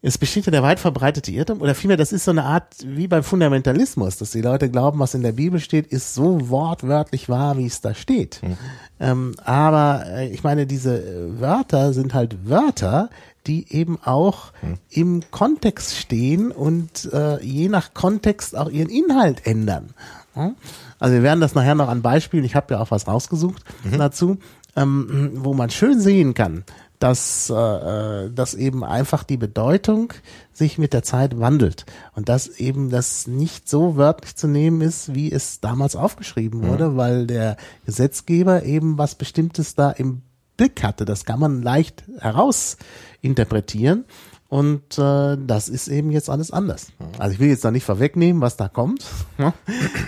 es 0.00 0.16
besteht 0.16 0.46
ja 0.46 0.52
der 0.52 0.62
weit 0.62 0.78
verbreitete 0.78 1.32
Irrtum, 1.32 1.60
oder 1.60 1.74
vielmehr, 1.74 1.96
das 1.96 2.12
ist 2.12 2.24
so 2.24 2.30
eine 2.30 2.44
Art 2.44 2.76
wie 2.84 3.08
beim 3.08 3.24
Fundamentalismus, 3.24 4.16
dass 4.16 4.30
die 4.30 4.42
Leute 4.42 4.70
glauben, 4.70 5.00
was 5.00 5.14
in 5.14 5.22
der 5.22 5.32
Bibel 5.32 5.58
steht, 5.58 5.88
ist 5.88 6.14
so 6.14 6.50
wortwörtlich 6.50 7.28
wahr, 7.28 7.58
wie 7.58 7.66
es 7.66 7.80
da 7.80 7.94
steht. 7.94 8.40
Mhm. 8.42 8.56
Ähm, 9.00 9.34
aber 9.44 10.04
äh, 10.06 10.28
ich 10.28 10.44
meine, 10.44 10.66
diese 10.66 10.98
äh, 10.98 11.40
Wörter 11.40 11.92
sind 11.92 12.14
halt 12.14 12.48
Wörter, 12.48 13.10
die 13.48 13.72
eben 13.72 13.98
auch 14.04 14.52
mhm. 14.62 14.78
im 14.90 15.22
Kontext 15.32 15.96
stehen 15.96 16.52
und 16.52 17.10
äh, 17.12 17.42
je 17.42 17.68
nach 17.68 17.92
Kontext 17.92 18.56
auch 18.56 18.70
ihren 18.70 18.90
Inhalt 18.90 19.46
ändern. 19.46 19.90
Ja? 20.36 20.52
Also 21.00 21.14
wir 21.14 21.22
werden 21.24 21.40
das 21.40 21.56
nachher 21.56 21.74
noch 21.74 21.88
an 21.88 22.02
Beispielen, 22.02 22.44
ich 22.44 22.54
habe 22.54 22.74
ja 22.74 22.80
auch 22.80 22.92
was 22.92 23.08
rausgesucht 23.08 23.64
mhm. 23.82 23.98
dazu, 23.98 24.38
ähm, 24.76 25.30
wo 25.34 25.54
man 25.54 25.70
schön 25.70 25.98
sehen 26.00 26.34
kann, 26.34 26.64
dass, 26.98 27.50
äh, 27.50 27.54
äh, 27.54 28.30
dass 28.30 28.54
eben 28.54 28.84
einfach 28.84 29.24
die 29.24 29.36
Bedeutung 29.36 30.12
sich 30.52 30.78
mit 30.78 30.92
der 30.92 31.02
Zeit 31.02 31.38
wandelt 31.38 31.86
und 32.14 32.28
dass 32.28 32.48
eben 32.48 32.90
das 32.90 33.26
nicht 33.26 33.68
so 33.68 33.96
wörtlich 33.96 34.36
zu 34.36 34.48
nehmen 34.48 34.80
ist, 34.80 35.14
wie 35.14 35.30
es 35.30 35.60
damals 35.60 35.96
aufgeschrieben 35.96 36.66
wurde, 36.66 36.90
mhm. 36.90 36.96
weil 36.96 37.26
der 37.26 37.56
Gesetzgeber 37.86 38.64
eben 38.64 38.98
was 38.98 39.14
Bestimmtes 39.14 39.74
da 39.74 39.90
im 39.90 40.22
Blick 40.56 40.82
hatte. 40.82 41.04
Das 41.04 41.24
kann 41.24 41.38
man 41.40 41.62
leicht 41.62 42.04
herausinterpretieren. 42.18 44.04
Und 44.50 44.98
äh, 44.98 45.36
das 45.38 45.68
ist 45.68 45.88
eben 45.88 46.10
jetzt 46.10 46.30
alles 46.30 46.50
anders. 46.50 46.88
Also 47.18 47.34
ich 47.34 47.38
will 47.38 47.50
jetzt 47.50 47.64
noch 47.64 47.70
nicht 47.70 47.84
vorwegnehmen, 47.84 48.40
was 48.40 48.56
da 48.56 48.68
kommt. 48.68 49.04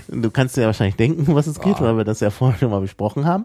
Du 0.08 0.30
kannst 0.30 0.56
dir 0.56 0.62
ja 0.62 0.66
wahrscheinlich 0.66 0.96
denken, 0.96 1.34
was 1.34 1.46
es 1.46 1.60
geht, 1.60 1.80
weil 1.80 1.96
wir 1.96 2.04
das 2.04 2.20
ja 2.20 2.30
vorher 2.30 2.58
schon 2.58 2.70
mal 2.70 2.80
besprochen 2.80 3.26
haben. 3.26 3.44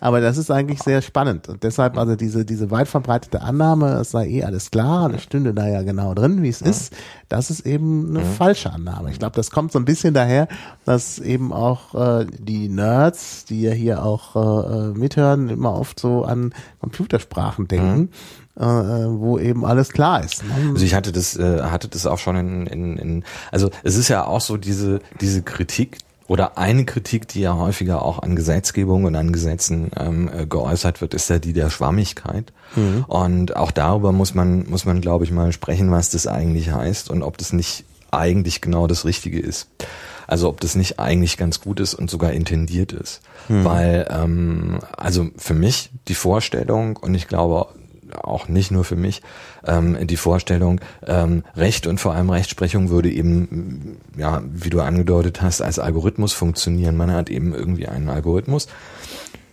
Aber 0.00 0.20
das 0.20 0.38
ist 0.38 0.50
eigentlich 0.50 0.80
sehr 0.82 1.02
spannend. 1.02 1.48
Und 1.48 1.62
deshalb 1.62 1.98
also 1.98 2.14
diese, 2.14 2.44
diese 2.44 2.70
weit 2.70 2.88
verbreitete 2.88 3.42
Annahme, 3.42 3.94
es 3.94 4.12
sei 4.12 4.28
eh 4.28 4.44
alles 4.44 4.70
klar, 4.70 5.08
das 5.08 5.24
stünde 5.24 5.52
da 5.52 5.68
ja 5.68 5.82
genau 5.82 6.14
drin, 6.14 6.42
wie 6.42 6.48
es 6.48 6.62
ist, 6.62 6.94
das 7.28 7.50
ist 7.50 7.66
eben 7.66 8.16
eine 8.16 8.24
falsche 8.24 8.72
Annahme. 8.72 9.10
Ich 9.10 9.18
glaube, 9.18 9.34
das 9.34 9.50
kommt 9.50 9.72
so 9.72 9.78
ein 9.80 9.84
bisschen 9.84 10.14
daher, 10.14 10.46
dass 10.84 11.18
eben 11.18 11.52
auch 11.52 11.94
äh, 11.94 12.26
die 12.38 12.68
Nerds, 12.68 13.44
die 13.46 13.62
ja 13.62 13.72
hier 13.72 14.04
auch 14.04 14.36
äh, 14.36 14.98
mithören, 14.98 15.48
immer 15.48 15.74
oft 15.78 15.98
so 15.98 16.24
an 16.24 16.54
Computersprachen 16.80 17.66
denken. 17.66 17.98
Mhm 17.98 18.08
äh, 18.58 18.62
wo 18.62 19.38
eben 19.38 19.64
alles 19.64 19.90
klar 19.90 20.24
ist. 20.24 20.44
Ne? 20.44 20.70
Also 20.72 20.84
ich 20.84 20.94
hatte 20.94 21.12
das, 21.12 21.36
äh, 21.36 21.62
hatte 21.62 21.88
das 21.88 22.06
auch 22.06 22.18
schon 22.18 22.36
in, 22.36 22.66
in, 22.66 22.96
in, 22.98 23.24
also 23.52 23.70
es 23.82 23.96
ist 23.96 24.08
ja 24.08 24.24
auch 24.24 24.40
so 24.40 24.56
diese, 24.56 25.00
diese 25.20 25.42
Kritik, 25.42 25.98
oder 26.28 26.58
eine 26.58 26.84
Kritik, 26.84 27.28
die 27.28 27.40
ja 27.40 27.56
häufiger 27.56 28.02
auch 28.02 28.20
an 28.20 28.34
Gesetzgebung 28.34 29.04
und 29.04 29.14
an 29.14 29.32
Gesetzen 29.32 29.90
ähm, 29.96 30.28
äh, 30.32 30.46
geäußert 30.46 31.00
wird, 31.00 31.14
ist 31.14 31.30
ja 31.30 31.38
die 31.38 31.52
der 31.52 31.70
Schwammigkeit. 31.70 32.52
Mhm. 32.74 33.04
Und 33.06 33.56
auch 33.56 33.70
darüber 33.70 34.12
muss 34.12 34.34
man, 34.34 34.68
muss 34.68 34.84
man, 34.84 35.00
glaube 35.00 35.24
ich, 35.24 35.30
mal 35.30 35.52
sprechen, 35.52 35.90
was 35.90 36.10
das 36.10 36.26
eigentlich 36.26 36.72
heißt 36.72 37.10
und 37.10 37.22
ob 37.22 37.38
das 37.38 37.52
nicht 37.52 37.84
eigentlich 38.10 38.60
genau 38.60 38.86
das 38.86 39.04
Richtige 39.04 39.38
ist. 39.38 39.68
Also 40.26 40.48
ob 40.48 40.60
das 40.60 40.74
nicht 40.74 40.98
eigentlich 40.98 41.36
ganz 41.36 41.60
gut 41.60 41.78
ist 41.78 41.94
und 41.94 42.10
sogar 42.10 42.32
intendiert 42.32 42.92
ist. 42.92 43.20
Mhm. 43.48 43.64
Weil, 43.64 44.08
ähm, 44.10 44.78
also 44.96 45.28
für 45.36 45.54
mich 45.54 45.90
die 46.08 46.14
Vorstellung, 46.14 46.96
und 46.96 47.14
ich 47.14 47.28
glaube, 47.28 47.68
auch 48.24 48.48
nicht 48.48 48.70
nur 48.70 48.84
für 48.84 48.96
mich, 48.96 49.22
ähm, 49.66 50.06
die 50.06 50.16
Vorstellung, 50.16 50.80
ähm, 51.06 51.44
Recht 51.56 51.86
und 51.86 51.98
vor 51.98 52.14
allem 52.14 52.30
Rechtsprechung 52.30 52.90
würde 52.90 53.10
eben, 53.10 53.98
ja, 54.16 54.42
wie 54.50 54.70
du 54.70 54.80
angedeutet 54.80 55.42
hast, 55.42 55.60
als 55.62 55.78
Algorithmus 55.78 56.32
funktionieren. 56.32 56.96
Man 56.96 57.12
hat 57.12 57.30
eben 57.30 57.54
irgendwie 57.54 57.88
einen 57.88 58.08
Algorithmus, 58.08 58.68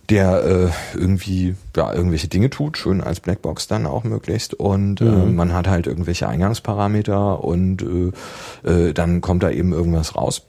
der 0.08 0.44
äh, 0.44 0.98
irgendwie 0.98 1.54
ja 1.76 1.92
irgendwelche 1.92 2.28
Dinge 2.28 2.50
tut, 2.50 2.76
schön 2.76 3.00
als 3.00 3.20
Blackbox 3.20 3.68
dann 3.68 3.86
auch 3.86 4.04
möglichst 4.04 4.54
und 4.54 5.00
äh, 5.00 5.04
mhm. 5.04 5.22
äh, 5.22 5.32
man 5.32 5.52
hat 5.54 5.68
halt 5.68 5.86
irgendwelche 5.86 6.28
Eingangsparameter 6.28 7.42
und 7.42 7.82
äh, 7.82 8.68
äh, 8.68 8.92
dann 8.92 9.20
kommt 9.20 9.42
da 9.42 9.50
eben 9.50 9.72
irgendwas 9.72 10.14
raus, 10.14 10.42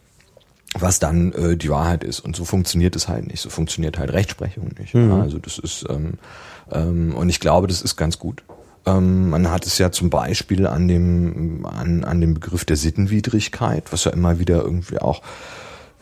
was 0.78 1.00
dann 1.00 1.32
äh, 1.34 1.56
die 1.56 1.70
Wahrheit 1.70 2.04
ist 2.04 2.20
und 2.20 2.36
so 2.36 2.44
funktioniert 2.44 2.96
es 2.96 3.08
halt 3.08 3.28
nicht, 3.28 3.40
so 3.40 3.50
funktioniert 3.50 3.98
halt 3.98 4.12
Rechtsprechung 4.12 4.72
nicht. 4.78 4.94
Mhm. 4.94 5.10
Ja? 5.10 5.22
Also 5.22 5.40
das 5.40 5.58
ist 5.58 5.86
ähm, 5.90 6.16
ähm, 6.72 7.14
und 7.16 7.30
ich 7.30 7.40
glaube, 7.40 7.68
das 7.68 7.82
ist 7.82 7.96
ganz 7.96 8.20
gut. 8.20 8.44
Ähm, 8.86 9.30
man 9.30 9.50
hat 9.50 9.66
es 9.66 9.78
ja 9.78 9.92
zum 9.92 10.10
Beispiel 10.10 10.68
an 10.68 10.88
dem 10.88 11.66
an, 11.66 12.04
an 12.04 12.22
dem 12.22 12.36
Begriff 12.36 12.66
der 12.66 12.78
Sittenwidrigkeit, 12.78 13.92
was 13.92 14.04
ja 14.04 14.12
immer 14.12 14.40
wieder 14.40 14.62
irgendwie 14.62 15.00
auch 15.00 15.22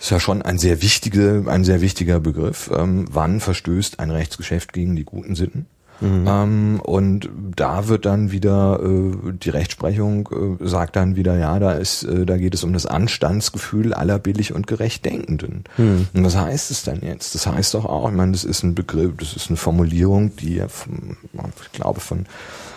ist 0.03 0.09
ja 0.09 0.19
schon 0.19 0.41
ein 0.41 0.57
sehr 0.57 0.81
wichtige, 0.81 1.45
ein 1.47 1.63
sehr 1.63 1.79
wichtiger 1.79 2.19
Begriff. 2.19 2.69
Ähm, 2.75 3.05
wann 3.09 3.39
verstößt 3.39 4.01
ein 4.01 4.11
Rechtsgeschäft 4.11 4.73
gegen 4.73 4.97
die 4.97 5.05
guten 5.05 5.35
Sitten? 5.35 5.67
Mhm. 6.03 6.27
Ähm, 6.27 6.79
und 6.81 7.29
da 7.55 7.87
wird 7.87 8.05
dann 8.05 8.31
wieder 8.31 8.79
äh, 8.83 9.31
die 9.31 9.49
Rechtsprechung 9.49 10.59
äh, 10.61 10.67
sagt 10.67 10.97
dann 10.97 11.15
wieder, 11.15 11.37
ja, 11.37 11.57
da 11.59 11.71
ist, 11.71 12.03
äh, 12.03 12.25
da 12.25 12.37
geht 12.37 12.53
es 12.53 12.63
um 12.63 12.73
das 12.73 12.85
Anstandsgefühl 12.85 13.93
aller 13.93 14.19
billig 14.19 14.53
und 14.53 14.67
gerecht 14.67 15.05
Denkenden. 15.05 15.63
Mhm. 15.77 16.07
Und 16.13 16.25
was 16.25 16.35
heißt 16.35 16.71
es 16.71 16.83
denn 16.83 16.99
jetzt? 17.01 17.35
Das 17.35 17.47
heißt 17.47 17.73
doch 17.73 17.85
auch, 17.85 18.09
ich 18.09 18.15
meine, 18.15 18.33
das 18.33 18.43
ist 18.43 18.63
ein 18.63 18.75
Begriff, 18.75 19.13
das 19.17 19.33
ist 19.33 19.49
eine 19.49 19.57
Formulierung, 19.57 20.35
die 20.35 20.55
ja, 20.55 20.67
vom, 20.67 21.17
ich 21.31 21.71
glaube, 21.71 22.01
von 22.01 22.25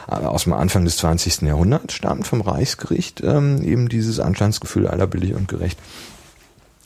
äh, 0.09 0.15
aus 0.15 0.45
dem 0.45 0.53
Anfang 0.53 0.85
des 0.85 0.99
20. 0.99 1.43
Jahrhunderts 1.43 1.95
stammt 1.95 2.27
vom 2.27 2.41
Reichsgericht, 2.41 3.23
ähm, 3.25 3.63
eben 3.63 3.89
dieses 3.89 4.21
Anstandsgefühl 4.21 4.87
aller 4.87 5.09
billig 5.09 5.35
und 5.35 5.49
gerecht 5.49 5.79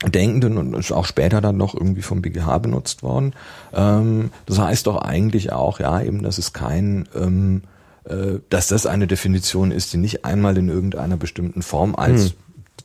Denkenden 0.06 0.56
und 0.56 0.74
ist 0.74 0.92
auch 0.92 1.04
später 1.04 1.40
dann 1.40 1.56
noch 1.56 1.74
irgendwie 1.74 2.02
vom 2.02 2.22
BGH 2.22 2.58
benutzt 2.58 3.02
worden. 3.02 3.34
Ähm, 3.74 4.30
das 4.46 4.58
heißt 4.58 4.86
doch 4.86 4.96
eigentlich 4.96 5.52
auch, 5.52 5.78
ja, 5.78 6.00
eben, 6.00 6.22
dass 6.22 6.38
es 6.38 6.52
kein, 6.52 7.08
ähm, 7.14 7.62
äh, 8.04 8.38
dass 8.48 8.68
das 8.68 8.86
eine 8.86 9.06
Definition 9.06 9.70
ist, 9.70 9.92
die 9.92 9.98
nicht 9.98 10.24
einmal 10.24 10.56
in 10.56 10.68
irgendeiner 10.68 11.16
bestimmten 11.16 11.62
Form 11.62 11.94
als 11.94 12.30
hm 12.30 12.32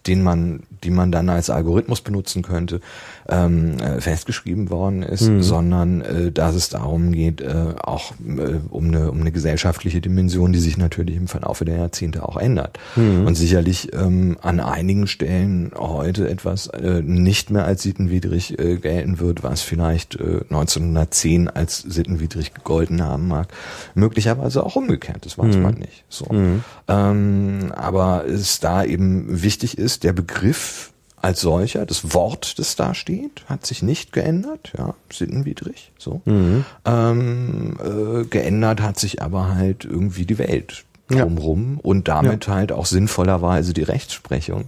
den 0.08 0.24
man, 0.24 0.64
die 0.84 0.92
man 0.92 1.12
dann 1.12 1.30
als 1.30 1.50
Algorithmus 1.50 2.02
benutzen 2.02 2.44
könnte, 2.44 2.82
ähm, 3.28 3.80
äh, 3.80 4.02
festgeschrieben 4.02 4.70
worden 4.70 5.02
ist, 5.04 5.28
mhm. 5.28 5.42
sondern 5.42 6.02
äh, 6.02 6.32
dass 6.32 6.56
es 6.56 6.70
darum 6.70 7.12
geht, 7.12 7.42
äh, 7.42 7.74
auch 7.82 8.12
äh, 8.12 8.60
um, 8.70 8.88
eine, 8.88 9.12
um 9.12 9.22
eine 9.22 9.32
gesellschaftliche 9.32 10.02
Dimension, 10.02 10.54
die 10.54 10.60
sich 10.60 10.78
natürlich 10.78 11.16
im 11.16 11.28
Verlaufe 11.28 11.66
der 11.66 11.78
Jahrzehnte 11.78 12.28
auch 12.28 12.38
ändert. 12.38 12.78
Mhm. 12.96 13.26
Und 13.26 13.36
sicherlich 13.36 13.94
ähm, 13.94 14.38
an 14.42 14.60
einigen 14.60 15.08
Stellen 15.08 15.72
heute 15.76 16.30
etwas 16.30 16.68
äh, 16.68 17.02
nicht 17.02 17.50
mehr 17.50 17.66
als 17.66 17.84
sittenwidrig 17.84 18.60
äh, 18.60 18.78
gelten 18.78 19.20
wird, 19.20 19.44
was 19.44 19.62
vielleicht 19.62 20.16
äh, 20.16 20.42
1910 20.50 21.50
als 21.50 21.80
sittenwidrig 21.80 22.54
gegolten 22.54 23.04
haben 23.04 23.28
mag. 23.28 23.48
Möglicherweise 23.96 24.64
auch 24.64 24.76
umgekehrt, 24.76 25.26
das 25.26 25.38
weiß 25.38 25.56
mhm. 25.56 25.62
man 25.62 25.74
nicht. 25.76 26.06
So. 26.10 26.32
Mhm. 26.32 26.64
Ähm, 26.88 27.72
aber 27.76 28.26
es 28.28 28.60
da 28.60 28.84
eben 28.84 29.42
wichtig 29.42 29.78
ist, 29.78 30.04
der 30.04 30.14
Begriff 30.14 30.92
als 31.26 31.42
solcher, 31.42 31.88
das 31.88 32.14
Wort, 32.14 32.60
das 32.60 32.76
da 32.76 32.94
steht, 32.94 33.44
hat 33.48 33.66
sich 33.66 33.82
nicht 33.82 34.14
geändert, 34.14 34.74
ja, 34.78 34.94
sittenwidrig, 35.12 35.92
so. 35.98 36.22
Mhm. 36.26 36.66
Ähm, 36.86 37.78
äh, 37.84 38.26
geändert 38.26 38.82
hat 38.82 39.00
sich 39.00 39.24
aber 39.24 39.56
halt 39.56 39.86
irgendwie 39.86 40.26
die 40.26 40.38
Welt 40.38 40.86
drumrum 41.08 41.76
ja. 41.78 41.80
und 41.84 42.08
damit 42.08 42.46
ja. 42.46 42.54
halt 42.54 42.72
auch 42.72 42.86
sinnvollerweise 42.86 43.74
die 43.74 43.84
Rechtsprechung 43.84 44.66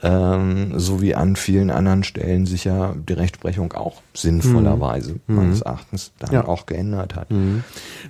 ähm, 0.00 0.78
so 0.78 1.02
wie 1.02 1.14
an 1.14 1.34
vielen 1.34 1.70
anderen 1.70 2.04
Stellen 2.04 2.46
sich 2.46 2.64
ja 2.64 2.94
die 2.94 3.14
Rechtsprechung 3.14 3.72
auch 3.72 4.00
sinnvollerweise 4.14 5.16
mhm. 5.26 5.34
meines 5.34 5.62
Erachtens 5.62 6.12
dann 6.20 6.32
ja. 6.32 6.46
auch 6.46 6.66
geändert 6.66 7.16
hat. 7.16 7.30
Mhm. 7.30 7.64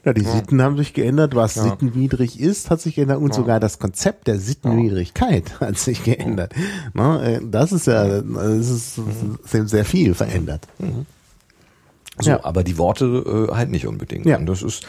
Ja, 0.04 0.12
die 0.12 0.22
ja. 0.22 0.32
Sitten 0.32 0.60
haben 0.60 0.76
sich 0.76 0.92
geändert, 0.92 1.34
was 1.34 1.54
ja. 1.54 1.62
sittenwidrig 1.62 2.38
ist, 2.38 2.68
hat 2.70 2.82
sich 2.82 2.96
geändert 2.96 3.20
und 3.20 3.32
sogar 3.32 3.58
das 3.58 3.78
Konzept 3.78 4.26
der 4.26 4.38
Sittenwidrigkeit 4.38 5.60
hat 5.60 5.78
sich 5.78 6.04
geändert. 6.04 6.52
Na, 6.92 7.22
äh, 7.22 7.40
das 7.42 7.72
ist 7.72 7.86
ja, 7.86 8.20
das 8.20 8.68
ist 8.68 9.00
sehr 9.48 9.84
viel 9.84 10.14
verändert. 10.14 10.68
Mhm. 10.78 11.06
So, 12.20 12.42
aber 12.42 12.64
die 12.64 12.78
Worte 12.78 13.48
äh, 13.50 13.54
halt 13.54 13.70
nicht 13.70 13.86
unbedingt. 13.86 14.26
Ja. 14.26 14.38
Und 14.38 14.46
das 14.46 14.62
ist 14.62 14.84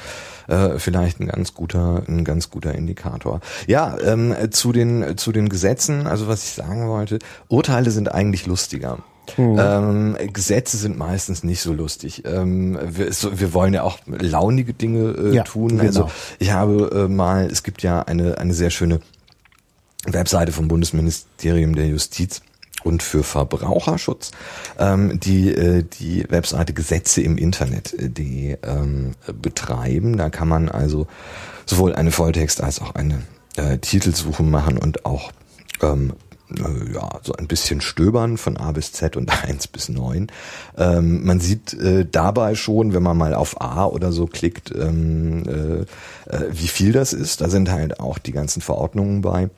äh, 0.50 0.80
vielleicht 0.80 1.20
ein 1.20 1.28
ganz 1.28 1.54
guter, 1.54 2.04
ein 2.08 2.24
ganz 2.24 2.50
guter 2.50 2.74
Indikator. 2.74 3.40
Ja, 3.68 3.98
ähm, 4.04 4.36
zu 4.52 4.72
den 4.72 5.18
zu 5.18 5.32
den 5.32 5.50
Gesetzen, 5.50 6.08
also 6.08 6.28
was 6.28 6.44
ich 6.44 6.52
sagen 6.52 6.88
wollte, 6.88 7.20
Urteile 7.48 7.92
sind 7.92 8.12
eigentlich 8.12 8.46
lustiger. 8.46 9.00
Mhm. 9.38 9.58
Ähm, 9.60 10.18
Gesetze 10.34 10.78
sind 10.78 10.98
meistens 10.98 11.44
nicht 11.44 11.62
so 11.62 11.72
lustig. 11.72 12.24
Ähm, 12.26 12.80
wir, 12.82 13.14
so, 13.14 13.40
wir, 13.40 13.54
wollen 13.54 13.74
ja 13.74 13.84
auch 13.84 14.00
launige 14.08 14.74
Dinge 14.74 15.12
äh, 15.12 15.36
ja, 15.36 15.44
tun. 15.44 15.70
Genau. 15.70 15.84
Also 15.84 16.12
ich 16.40 16.52
habe 16.52 17.06
äh, 17.06 17.08
mal, 17.08 17.46
es 17.46 17.62
gibt 17.62 17.84
ja 17.84 18.02
eine 18.02 18.40
eine 18.40 18.54
sehr 18.54 18.72
schöne 18.72 19.02
Webseite 20.06 20.52
vom 20.52 20.68
Bundesministerium 20.68 21.76
der 21.76 21.88
Justiz 21.88 22.42
und 22.84 23.04
für 23.04 23.24
Verbraucherschutz 23.24 24.32
ähm, 24.78 25.20
die 25.20 25.54
äh, 25.54 25.84
die 25.84 26.26
Webseite 26.30 26.74
Gesetze 26.74 27.22
im 27.22 27.38
Internet 27.38 27.94
äh, 27.94 28.10
die 28.10 28.58
ähm, 28.64 29.14
betreiben. 29.42 30.18
Da 30.18 30.30
kann 30.30 30.48
man 30.48 30.70
also 30.70 31.08
sowohl 31.66 31.96
eine 31.96 32.12
Volltext 32.12 32.62
als 32.62 32.82
auch 32.82 32.96
eine 32.96 33.22
äh, 33.56 33.78
Titelsuche 33.78 34.44
machen 34.44 34.78
und 34.78 35.06
auch 35.06 35.32
ähm, 35.82 36.14
äh, 36.58 36.94
ja, 36.94 37.10
so 37.22 37.34
ein 37.34 37.48
bisschen 37.48 37.82
stöbern 37.82 38.38
von 38.38 38.58
A 38.58 38.72
bis 38.72 38.92
Z 38.92 39.16
und 39.18 39.44
1 39.44 39.68
bis 39.68 39.90
9. 39.90 40.28
Ähm, 40.78 41.26
man 41.26 41.40
sieht 41.40 41.74
äh, 41.74 42.06
dabei 42.10 42.56
schon, 42.56 42.94
wenn 42.94 43.04
man 43.04 43.18
mal 43.18 43.34
auf 43.34 43.62
A 43.62 43.86
oder 43.86 44.12
so 44.12 44.26
klickt, 44.26 44.74
ähm, 44.76 45.44
äh, 45.48 46.36
äh, 46.36 46.48
wie 46.52 46.68
viel 46.68 46.92
das 46.92 47.14
ist. 47.14 47.42
Da 47.42 47.50
sind 47.50 47.72
halt 47.72 48.00
auch 48.00 48.18
die 48.18 48.32
ganzen 48.32 48.62
Verordnungen 48.62 49.22
bei. 49.22 49.50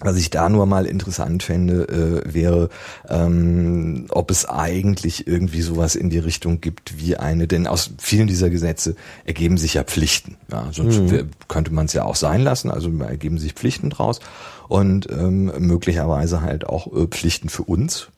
Was 0.00 0.16
ich 0.16 0.30
da 0.30 0.48
nur 0.48 0.66
mal 0.66 0.86
interessant 0.86 1.42
fände, 1.42 1.88
äh, 1.88 2.32
wäre, 2.32 2.68
ähm, 3.08 4.06
ob 4.10 4.30
es 4.30 4.48
eigentlich 4.48 5.26
irgendwie 5.26 5.60
sowas 5.60 5.96
in 5.96 6.08
die 6.08 6.20
Richtung 6.20 6.60
gibt 6.60 7.00
wie 7.00 7.16
eine, 7.16 7.48
denn 7.48 7.66
aus 7.66 7.90
vielen 7.98 8.28
dieser 8.28 8.48
Gesetze 8.48 8.94
ergeben 9.24 9.58
sich 9.58 9.74
ja 9.74 9.82
Pflichten. 9.82 10.36
Ja, 10.52 10.68
sonst 10.70 10.98
mhm. 11.00 11.30
könnte 11.48 11.72
man 11.72 11.86
es 11.86 11.94
ja 11.94 12.04
auch 12.04 12.14
sein 12.14 12.42
lassen, 12.42 12.70
also 12.70 12.96
ergeben 13.00 13.38
sich 13.38 13.54
Pflichten 13.54 13.90
draus 13.90 14.20
und 14.68 15.10
ähm, 15.10 15.52
möglicherweise 15.58 16.42
halt 16.42 16.64
auch 16.64 16.86
äh, 16.94 17.08
Pflichten 17.08 17.48
für 17.48 17.64
uns, 17.64 18.08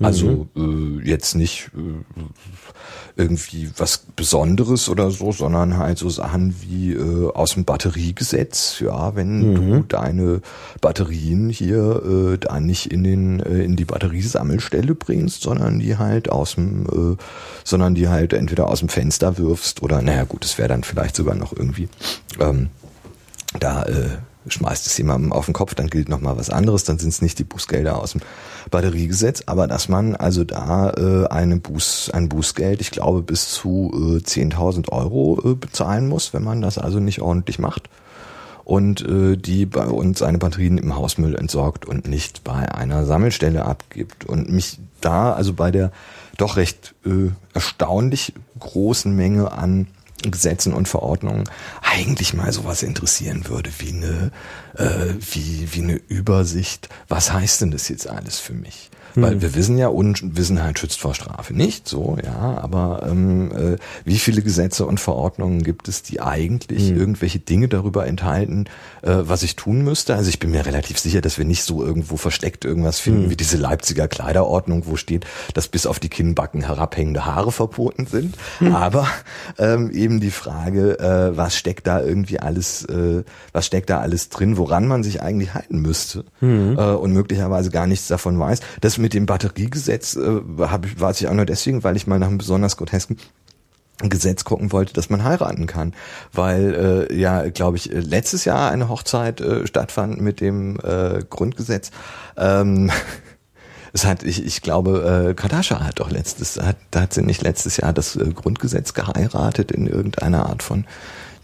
also 0.00 0.48
mhm. 0.54 1.00
äh, 1.00 1.08
jetzt 1.08 1.34
nicht 1.34 1.70
äh, 1.74 2.20
irgendwie 3.16 3.70
was 3.76 4.04
Besonderes 4.16 4.88
oder 4.88 5.10
so, 5.10 5.32
sondern 5.32 5.76
halt 5.76 5.98
so 5.98 6.08
Sachen 6.08 6.54
wie 6.62 6.92
äh, 6.92 7.30
aus 7.32 7.54
dem 7.54 7.64
Batteriegesetz. 7.64 8.80
Ja, 8.80 9.14
wenn 9.14 9.52
mhm. 9.52 9.54
du 9.54 9.80
deine 9.82 10.40
Batterien 10.80 11.50
hier 11.50 12.34
äh, 12.34 12.38
da 12.38 12.60
nicht 12.60 12.92
in 12.92 13.04
den 13.04 13.40
äh, 13.40 13.62
in 13.62 13.76
die 13.76 13.84
Batteriesammelstelle 13.84 14.94
bringst, 14.94 15.42
sondern 15.42 15.78
die 15.78 15.96
halt 15.96 16.30
aus 16.30 16.54
dem, 16.54 16.86
äh, 16.86 17.16
sondern 17.64 17.94
die 17.94 18.08
halt 18.08 18.32
entweder 18.32 18.68
aus 18.68 18.80
dem 18.80 18.88
Fenster 18.88 19.38
wirfst 19.38 19.82
oder 19.82 20.02
naja 20.02 20.24
gut, 20.24 20.44
es 20.44 20.58
wäre 20.58 20.68
dann 20.68 20.84
vielleicht 20.84 21.16
sogar 21.16 21.34
noch 21.34 21.52
irgendwie 21.52 21.88
ähm, 22.40 22.70
da 23.58 23.84
äh, 23.84 24.08
schmeißt 24.46 24.86
es 24.86 24.96
jemandem 24.98 25.32
auf 25.32 25.46
den 25.46 25.54
Kopf, 25.54 25.74
dann 25.74 25.88
gilt 25.88 26.08
noch 26.08 26.20
mal 26.20 26.36
was 26.36 26.50
anderes, 26.50 26.84
dann 26.84 26.98
sind 26.98 27.10
es 27.10 27.22
nicht 27.22 27.38
die 27.38 27.44
Bußgelder 27.44 27.98
aus 27.98 28.12
dem 28.12 28.20
Batteriegesetz, 28.70 29.42
aber 29.46 29.66
dass 29.66 29.88
man 29.88 30.16
also 30.16 30.44
da 30.44 30.90
äh, 30.90 31.26
eine 31.28 31.56
Buß, 31.56 32.10
ein 32.12 32.28
Bußgeld, 32.28 32.80
ich 32.80 32.90
glaube 32.90 33.22
bis 33.22 33.50
zu 33.50 33.90
äh, 33.94 34.18
10.000 34.18 34.90
Euro 34.90 35.40
äh, 35.44 35.54
bezahlen 35.54 36.08
muss, 36.08 36.32
wenn 36.32 36.44
man 36.44 36.60
das 36.60 36.78
also 36.78 36.98
nicht 37.00 37.20
ordentlich 37.20 37.58
macht 37.58 37.88
und 38.64 39.06
äh, 39.06 39.36
die 39.36 39.66
bei 39.66 39.86
uns 39.86 40.20
seine 40.20 40.38
Batterien 40.38 40.78
im 40.78 40.96
Hausmüll 40.96 41.34
entsorgt 41.34 41.84
und 41.84 42.08
nicht 42.08 42.44
bei 42.44 42.72
einer 42.72 43.04
Sammelstelle 43.04 43.64
abgibt. 43.64 44.24
Und 44.24 44.50
mich 44.50 44.78
da 45.00 45.32
also 45.32 45.52
bei 45.52 45.70
der 45.70 45.90
doch 46.36 46.56
recht 46.56 46.94
äh, 47.04 47.30
erstaunlich 47.54 48.34
großen 48.58 49.14
Menge 49.14 49.52
an 49.52 49.88
Gesetzen 50.30 50.72
und 50.72 50.88
Verordnungen 50.88 51.48
eigentlich 51.82 52.34
mal 52.34 52.52
sowas 52.52 52.82
interessieren 52.82 53.48
würde, 53.48 53.70
wie 53.78 53.90
eine, 53.90 54.30
äh, 54.76 55.14
wie, 55.32 55.68
wie 55.72 55.82
eine 55.82 55.96
Übersicht. 56.08 56.88
Was 57.08 57.32
heißt 57.32 57.62
denn 57.62 57.70
das 57.70 57.88
jetzt 57.88 58.08
alles 58.08 58.38
für 58.38 58.54
mich? 58.54 58.90
Weil 59.14 59.32
hm. 59.32 59.42
wir 59.42 59.54
wissen 59.54 59.78
ja, 59.78 59.88
Unwissenheit 59.88 60.78
schützt 60.78 61.00
vor 61.00 61.14
Strafe 61.14 61.54
nicht, 61.54 61.88
so, 61.88 62.16
ja, 62.24 62.58
aber 62.58 63.06
ähm, 63.10 63.50
äh, 63.52 63.76
wie 64.04 64.18
viele 64.18 64.42
Gesetze 64.42 64.86
und 64.86 65.00
Verordnungen 65.00 65.62
gibt 65.62 65.88
es, 65.88 66.02
die 66.02 66.20
eigentlich 66.20 66.88
hm. 66.88 66.96
irgendwelche 66.96 67.38
Dinge 67.38 67.68
darüber 67.68 68.06
enthalten, 68.06 68.66
äh, 69.02 69.16
was 69.22 69.42
ich 69.42 69.56
tun 69.56 69.82
müsste? 69.82 70.14
Also 70.14 70.28
ich 70.28 70.38
bin 70.38 70.50
mir 70.50 70.64
relativ 70.64 70.98
sicher, 70.98 71.20
dass 71.20 71.38
wir 71.38 71.44
nicht 71.44 71.64
so 71.64 71.84
irgendwo 71.84 72.16
versteckt 72.16 72.64
irgendwas 72.64 73.00
finden, 73.00 73.24
hm. 73.24 73.30
wie 73.30 73.36
diese 73.36 73.56
Leipziger 73.56 74.08
Kleiderordnung, 74.08 74.84
wo 74.86 74.96
steht, 74.96 75.26
dass 75.54 75.68
bis 75.68 75.86
auf 75.86 75.98
die 75.98 76.08
Kinnbacken 76.08 76.62
herabhängende 76.62 77.26
Haare 77.26 77.52
verboten 77.52 78.06
sind. 78.06 78.36
Hm. 78.58 78.74
Aber 78.74 79.06
ähm, 79.58 79.90
eben 79.90 80.20
die 80.20 80.30
Frage, 80.30 80.98
äh, 80.98 81.36
was 81.36 81.56
steckt 81.56 81.86
da 81.86 82.00
irgendwie 82.00 82.40
alles, 82.40 82.84
äh, 82.84 83.24
was 83.52 83.66
steckt 83.66 83.90
da 83.90 84.00
alles 84.00 84.28
drin, 84.28 84.56
woran 84.56 84.86
man 84.86 85.02
sich 85.02 85.22
eigentlich 85.22 85.54
halten 85.54 85.80
müsste 85.80 86.24
hm. 86.40 86.78
äh, 86.78 86.82
und 86.82 87.12
möglicherweise 87.12 87.70
gar 87.70 87.86
nichts 87.86 88.08
davon 88.08 88.38
weiß. 88.38 88.60
Das 88.80 89.01
mit 89.02 89.12
dem 89.12 89.26
Batteriegesetz 89.26 90.16
äh, 90.16 90.40
hab 90.60 90.86
ich, 90.86 90.98
weiß 90.98 91.20
ich 91.20 91.28
auch 91.28 91.34
nur 91.34 91.44
deswegen, 91.44 91.84
weil 91.84 91.96
ich 91.96 92.06
mal 92.06 92.18
nach 92.18 92.28
einem 92.28 92.38
besonders 92.38 92.78
grotesken 92.78 93.18
Gesetz 93.98 94.44
gucken 94.44 94.72
wollte, 94.72 94.94
dass 94.94 95.10
man 95.10 95.22
heiraten 95.22 95.66
kann, 95.66 95.92
weil 96.32 97.08
äh, 97.10 97.14
ja, 97.14 97.48
glaube 97.50 97.76
ich, 97.76 97.86
letztes 97.92 98.44
Jahr 98.44 98.70
eine 98.70 98.88
Hochzeit 98.88 99.40
äh, 99.40 99.66
stattfand 99.66 100.20
mit 100.20 100.40
dem 100.40 100.78
äh, 100.82 101.22
Grundgesetz. 101.28 101.90
Ähm, 102.36 102.90
es 103.92 104.04
hat, 104.04 104.22
ich, 104.22 104.44
ich 104.44 104.62
glaube, 104.62 105.28
äh, 105.30 105.34
Kardashian 105.34 105.84
hat 105.86 106.00
doch 106.00 106.10
letztes, 106.10 106.58
hat, 106.60 106.78
hat 106.94 107.12
sie 107.12 107.22
nicht 107.22 107.42
letztes 107.42 107.76
Jahr 107.76 107.92
das 107.92 108.16
äh, 108.16 108.30
Grundgesetz 108.34 108.94
geheiratet 108.94 109.70
in 109.70 109.86
irgendeiner 109.86 110.46
Art 110.46 110.62
von 110.62 110.86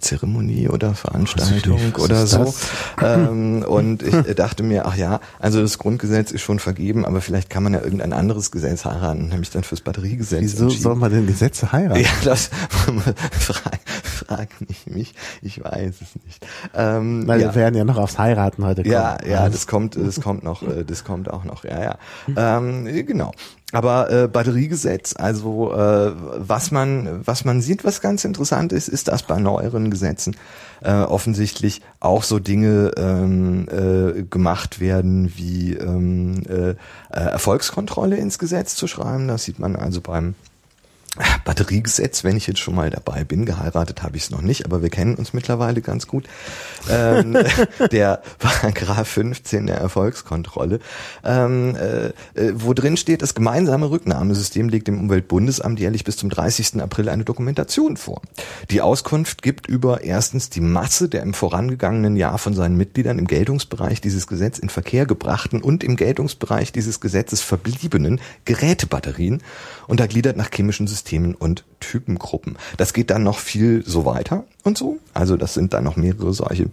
Zeremonie 0.01 0.69
oder 0.69 0.95
Veranstaltung 0.95 1.95
oder 1.99 2.27
so. 2.27 2.55
Ähm, 3.03 3.63
und 3.69 4.03
ich 4.03 4.35
dachte 4.35 4.63
mir, 4.63 4.87
ach 4.87 4.97
ja, 4.97 5.21
also 5.39 5.61
das 5.61 5.79
Grundgesetz 5.79 6.31
ist 6.31 6.43
schon 6.43 6.59
vergeben, 6.59 7.05
aber 7.05 7.21
vielleicht 7.21 7.51
kann 7.51 7.63
man 7.63 7.75
ja 7.75 7.81
irgendein 7.81 8.13
anderes 8.13 8.51
Gesetz 8.51 8.85
heiraten, 8.85 9.29
nämlich 9.29 9.51
dann 9.51 9.65
fürs 9.65 9.81
Batteriegesetz. 9.81 10.43
Wieso 10.43 10.69
soll 10.71 10.95
man 10.97 11.11
denn 11.11 11.27
Gesetze 11.27 11.73
heiraten? 11.73 12.01
Ja, 12.01 12.11
das 12.25 12.51
frag, 13.39 13.81
frag 14.03 14.49
nicht 14.69 14.91
mich, 14.91 15.15
ich 15.43 15.63
weiß 15.63 15.95
es 16.01 16.25
nicht. 16.25 16.47
Ähm, 16.75 17.27
Weil 17.27 17.41
ja. 17.41 17.49
wir 17.49 17.55
werden 17.55 17.75
ja 17.75 17.85
noch 17.85 17.99
aufs 17.99 18.19
Heiraten 18.19 18.65
heute 18.65 18.83
kommen. 18.83 18.93
Ja, 18.93 19.19
ja, 19.27 19.49
das 19.49 19.67
kommt, 19.67 19.97
das 19.97 20.21
kommt 20.21 20.45
noch, 20.45 20.63
äh, 20.63 20.85
das 20.85 21.05
kommt 21.05 21.31
auch 21.31 21.45
noch, 21.45 21.65
ja, 21.65 21.83
ja. 21.83 21.99
Ähm, 22.59 22.85
genau. 23.07 23.33
Aber 23.73 24.11
äh, 24.11 24.29
Batteriegesetz, 24.29 25.15
also 25.15 25.75
äh, 25.75 26.13
was 26.17 26.71
man 26.71 27.21
was 27.27 27.45
man 27.45 27.61
sieht, 27.61 27.85
was 27.85 28.01
ganz 28.01 28.25
interessant 28.25 28.73
ist, 28.73 28.89
ist, 28.89 29.09
dass 29.09 29.25
bei 29.25 29.39
neueren 29.39 29.91
Gesetzen 29.91 30.37
äh, 30.81 30.93
offensichtlich 30.93 31.83
auch 32.01 32.23
so 32.23 32.39
Dinge 32.39 32.93
ähm, 32.97 33.69
äh, 33.69 34.23
gemacht 34.23 34.81
werden, 34.81 35.35
wie 35.37 35.75
ähm, 35.75 36.45
äh, 36.49 36.71
äh 36.71 36.77
Erfolgskontrolle 37.11 38.17
ins 38.17 38.39
Gesetz 38.39 38.75
zu 38.75 38.87
schreiben. 38.87 39.29
Das 39.29 39.45
sieht 39.45 39.59
man 39.59 39.77
also 39.77 40.01
beim 40.01 40.35
Batteriegesetz, 41.45 42.25
wenn 42.25 42.37
ich 42.37 42.47
jetzt 42.47 42.61
schon 42.61 42.75
mal 42.75 42.91
dabei 42.91 43.25
bin, 43.25 43.45
geheiratet 43.45 44.03
habe 44.03 44.17
ich 44.17 44.25
es 44.25 44.31
noch 44.31 44.43
nicht, 44.43 44.65
aber 44.65 44.83
wir 44.83 44.91
kennen 44.91 45.15
uns 45.15 45.33
mittlerweile 45.33 45.81
ganz 45.81 46.07
gut. 46.07 46.29
Ähm, 46.91 47.37
der 47.93 48.23
Paragraph 48.39 49.09
15 49.09 49.67
der 49.67 49.79
Erfolgskontrolle, 49.79 50.81
ähm, 51.25 51.77
äh, 51.77 52.09
äh, 52.09 52.53
wo 52.55 52.75
drin 52.75 52.97
steht, 52.97 53.23
das 53.23 53.35
gemeinsame 53.35 53.91
Rücknahmesystem 53.91 54.69
legt 54.69 54.89
dem 54.89 55.01
Umweltbundesamt 55.01 55.81
jährlich 55.81 56.05
bis 56.05 56.17
zum 56.17 56.31
30. 56.31 56.81
April 56.81 57.09
eine 57.09 57.25
Dokumentation 57.25 57.97
vor. 57.97 58.23
Die 58.71 58.81
Auskunft 58.81 59.43
gibt 59.43 59.67
über 59.67 60.03
erstens 60.03 60.51
die 60.51 60.61
Masse 60.61 61.09
der 61.09 61.23
im 61.23 61.35
vorangegangenen 61.35 62.17
Jahr 62.17 62.39
von 62.39 62.55
seinen 62.55 62.77
Mitgliedern 62.77 63.19
im 63.19 63.27
Geltungsbereich 63.27 64.01
dieses 64.01 64.27
Gesetz 64.27 64.59
in 64.59 64.69
Verkehr 64.69 65.07
gebrachten 65.07 65.63
und 65.63 65.83
im 65.83 65.97
Geltungsbereich 65.97 66.73
dieses 66.73 67.01
Gesetzes 67.01 67.41
verbliebenen 67.41 68.21
Gerätebatterien 68.45 69.43
untergliedert 69.89 70.37
nach 70.37 70.51
chemischen 70.53 70.87
Systemen 70.87 71.35
und 71.35 71.65
Typengruppen. 71.81 72.57
Das 72.77 72.93
geht 72.93 73.11
dann 73.11 73.25
noch 73.25 73.39
viel 73.39 73.83
so 73.85 74.05
weiter 74.05 74.45
und 74.63 74.79
so. 74.79 74.99
Also 75.15 75.37
das 75.37 75.55
sind 75.55 75.75
dann 75.75 75.85
noch 75.85 75.97
mehrere 75.97 76.33
solche 76.33 76.71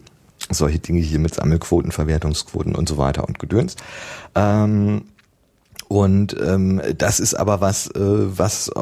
solche 0.51 0.79
Dinge 0.79 0.99
hier 0.99 1.17
mit 1.17 1.33
Sammelquoten, 1.33 1.91
Verwertungsquoten 1.91 2.75
und 2.75 2.87
so 2.87 2.97
weiter 2.97 3.27
und 3.27 3.39
Gedöns. 3.39 3.77
Ähm, 4.35 5.05
und 5.87 6.35
ähm, 6.41 6.81
das 6.97 7.19
ist 7.19 7.35
aber 7.35 7.61
was, 7.61 7.87
äh, 7.87 7.99
was 7.99 8.69
äh, 8.69 8.81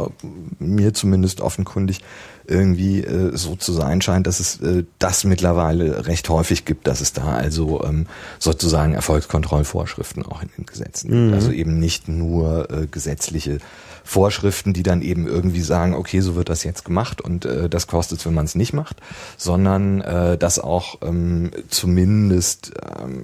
mir 0.59 0.93
zumindest 0.93 1.41
offenkundig 1.41 1.99
irgendwie 2.47 3.01
äh, 3.01 3.35
so 3.35 3.55
zu 3.55 3.73
sein 3.73 4.01
scheint, 4.01 4.25
dass 4.27 4.39
es 4.39 4.61
äh, 4.61 4.85
das 4.99 5.23
mittlerweile 5.23 6.07
recht 6.07 6.29
häufig 6.29 6.65
gibt, 6.65 6.87
dass 6.87 7.01
es 7.01 7.13
da 7.13 7.33
also 7.33 7.83
ähm, 7.83 8.07
sozusagen 8.39 8.93
Erfolgskontrollvorschriften 8.93 10.25
auch 10.25 10.41
in 10.41 10.49
den 10.57 10.65
Gesetzen 10.65 11.09
gibt. 11.09 11.21
Mhm. 11.27 11.33
Also 11.33 11.51
eben 11.51 11.79
nicht 11.79 12.07
nur 12.07 12.69
äh, 12.71 12.87
gesetzliche 12.87 13.59
Vorschriften, 14.03 14.73
die 14.73 14.83
dann 14.83 15.01
eben 15.01 15.27
irgendwie 15.27 15.61
sagen, 15.61 15.95
okay, 15.95 16.19
so 16.19 16.35
wird 16.35 16.49
das 16.49 16.63
jetzt 16.63 16.85
gemacht 16.85 17.21
und 17.21 17.45
äh, 17.45 17.69
das 17.69 17.87
kostet 17.87 18.19
es, 18.19 18.25
wenn 18.25 18.33
man 18.33 18.45
es 18.45 18.55
nicht 18.55 18.73
macht, 18.73 18.97
sondern 19.37 20.01
äh, 20.01 20.37
dass 20.37 20.59
auch 20.59 20.99
ähm, 21.01 21.51
zumindest 21.69 22.73
ähm, 22.99 23.23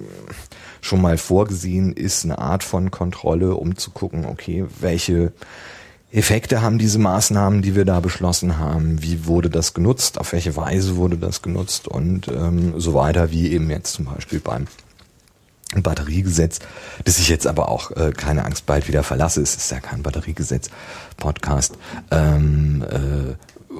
schon 0.80 1.02
mal 1.02 1.18
vorgesehen 1.18 1.92
ist, 1.92 2.24
eine 2.24 2.38
Art 2.38 2.64
von 2.64 2.90
Kontrolle, 2.90 3.54
um 3.54 3.76
zu 3.76 3.90
gucken, 3.90 4.24
okay, 4.24 4.64
welche 4.80 5.32
Effekte 6.12 6.60
haben 6.60 6.78
diese 6.78 6.98
Maßnahmen, 6.98 7.62
die 7.62 7.76
wir 7.76 7.84
da 7.84 8.00
beschlossen 8.00 8.58
haben? 8.58 9.02
Wie 9.02 9.26
wurde 9.26 9.48
das 9.48 9.74
genutzt? 9.74 10.18
Auf 10.18 10.32
welche 10.32 10.56
Weise 10.56 10.96
wurde 10.96 11.16
das 11.16 11.42
genutzt? 11.42 11.86
Und 11.86 12.26
ähm, 12.28 12.80
so 12.80 12.94
weiter, 12.94 13.30
wie 13.30 13.52
eben 13.52 13.70
jetzt 13.70 13.92
zum 13.92 14.06
Beispiel 14.06 14.40
beim 14.40 14.66
Batteriegesetz, 15.76 16.58
das 17.04 17.18
ich 17.18 17.28
jetzt 17.28 17.46
aber 17.46 17.68
auch 17.68 17.92
äh, 17.92 18.12
keine 18.16 18.44
Angst 18.44 18.66
bald 18.66 18.88
wieder 18.88 19.02
verlasse. 19.02 19.40
Es 19.40 19.54
ist 19.54 19.70
ja 19.70 19.80
kein 19.80 20.02
Batteriegesetz-Podcast. 20.02 21.74
Ähm, 22.10 22.84
äh, 22.90 23.34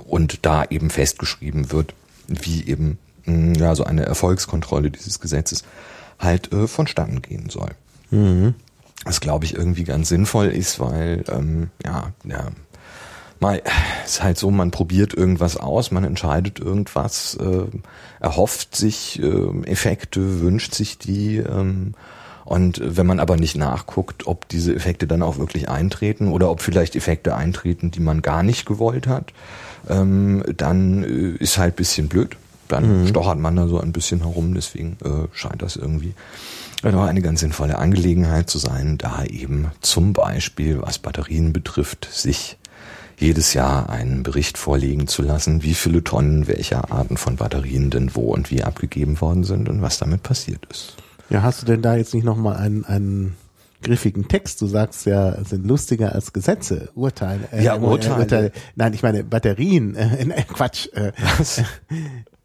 und 0.06 0.46
da 0.46 0.64
eben 0.64 0.90
festgeschrieben 0.90 1.72
wird, 1.72 1.94
wie 2.28 2.64
eben 2.64 2.98
mh, 3.24 3.58
ja 3.58 3.74
so 3.74 3.84
eine 3.84 4.04
Erfolgskontrolle 4.04 4.90
dieses 4.90 5.20
Gesetzes 5.20 5.64
halt 6.18 6.52
äh, 6.52 6.68
vonstatten 6.68 7.22
gehen 7.22 7.48
soll. 7.50 7.70
Mhm. 8.10 8.54
Was 9.04 9.20
glaube 9.20 9.46
ich 9.46 9.54
irgendwie 9.54 9.84
ganz 9.84 10.10
sinnvoll 10.10 10.48
ist, 10.48 10.78
weil 10.78 11.24
ähm, 11.28 11.70
ja, 11.84 12.12
ja, 12.24 12.48
mal 13.40 13.62
ist 14.04 14.22
halt 14.22 14.38
so, 14.38 14.50
man 14.50 14.70
probiert 14.70 15.14
irgendwas 15.14 15.56
aus, 15.56 15.90
man 15.90 16.04
entscheidet 16.04 16.58
irgendwas, 16.60 17.36
äh, 17.40 17.66
erhofft 18.20 18.76
sich 18.76 19.20
äh, 19.22 19.62
Effekte, 19.64 20.40
wünscht 20.40 20.74
sich 20.74 20.98
die 20.98 21.38
ähm, 21.38 21.94
und 22.50 22.80
wenn 22.82 23.06
man 23.06 23.20
aber 23.20 23.36
nicht 23.36 23.56
nachguckt, 23.56 24.26
ob 24.26 24.48
diese 24.48 24.74
Effekte 24.74 25.06
dann 25.06 25.22
auch 25.22 25.38
wirklich 25.38 25.68
eintreten 25.68 26.32
oder 26.32 26.50
ob 26.50 26.60
vielleicht 26.60 26.96
Effekte 26.96 27.36
eintreten, 27.36 27.92
die 27.92 28.00
man 28.00 28.22
gar 28.22 28.42
nicht 28.42 28.66
gewollt 28.66 29.06
hat, 29.06 29.32
ähm, 29.88 30.42
dann 30.56 31.04
äh, 31.04 31.36
ist 31.42 31.58
halt 31.58 31.76
bisschen 31.76 32.08
blöd. 32.08 32.36
Dann 32.66 33.02
mhm. 33.02 33.06
stochert 33.06 33.38
man 33.38 33.54
da 33.54 33.68
so 33.68 33.78
ein 33.80 33.92
bisschen 33.92 34.20
herum, 34.22 34.54
deswegen 34.54 34.96
äh, 35.04 35.28
scheint 35.32 35.62
das 35.62 35.76
irgendwie 35.76 36.14
doch 36.82 37.04
eine 37.04 37.22
ganz 37.22 37.38
sinnvolle 37.38 37.78
Angelegenheit 37.78 38.50
zu 38.50 38.58
sein, 38.58 38.98
da 38.98 39.22
eben 39.24 39.70
zum 39.80 40.12
Beispiel, 40.12 40.82
was 40.82 40.98
Batterien 40.98 41.52
betrifft, 41.52 42.08
sich 42.10 42.56
jedes 43.20 43.54
Jahr 43.54 43.90
einen 43.90 44.22
Bericht 44.22 44.58
vorlegen 44.58 45.06
zu 45.06 45.22
lassen, 45.22 45.62
wie 45.62 45.74
viele 45.74 46.02
Tonnen 46.02 46.48
welcher 46.48 46.90
Arten 46.90 47.16
von 47.16 47.36
Batterien 47.36 47.90
denn 47.90 48.14
wo 48.14 48.32
und 48.32 48.50
wie 48.50 48.62
abgegeben 48.62 49.20
worden 49.20 49.44
sind 49.44 49.68
und 49.68 49.82
was 49.82 49.98
damit 49.98 50.22
passiert 50.22 50.66
ist. 50.70 50.96
Ja, 51.28 51.42
hast 51.42 51.62
du 51.62 51.66
denn 51.66 51.82
da 51.82 51.96
jetzt 51.96 52.14
nicht 52.14 52.24
nochmal 52.24 52.56
einen, 52.56 52.84
einen 52.84 53.36
griffigen 53.82 54.26
Text? 54.26 54.60
Du 54.60 54.66
sagst 54.66 55.06
ja, 55.06 55.42
sind 55.44 55.66
lustiger 55.66 56.12
als 56.12 56.32
Gesetze, 56.32 56.88
Urteile. 56.94 57.48
Äh, 57.52 57.64
ja, 57.64 57.76
Urteile. 57.76 58.16
Urteile. 58.16 58.52
Nein, 58.74 58.94
ich 58.94 59.02
meine 59.02 59.22
Batterien. 59.22 59.94
Äh, 59.94 60.44
Quatsch. 60.48 60.88
Äh, 60.92 61.12
was? 61.38 61.58
Äh, 61.58 61.64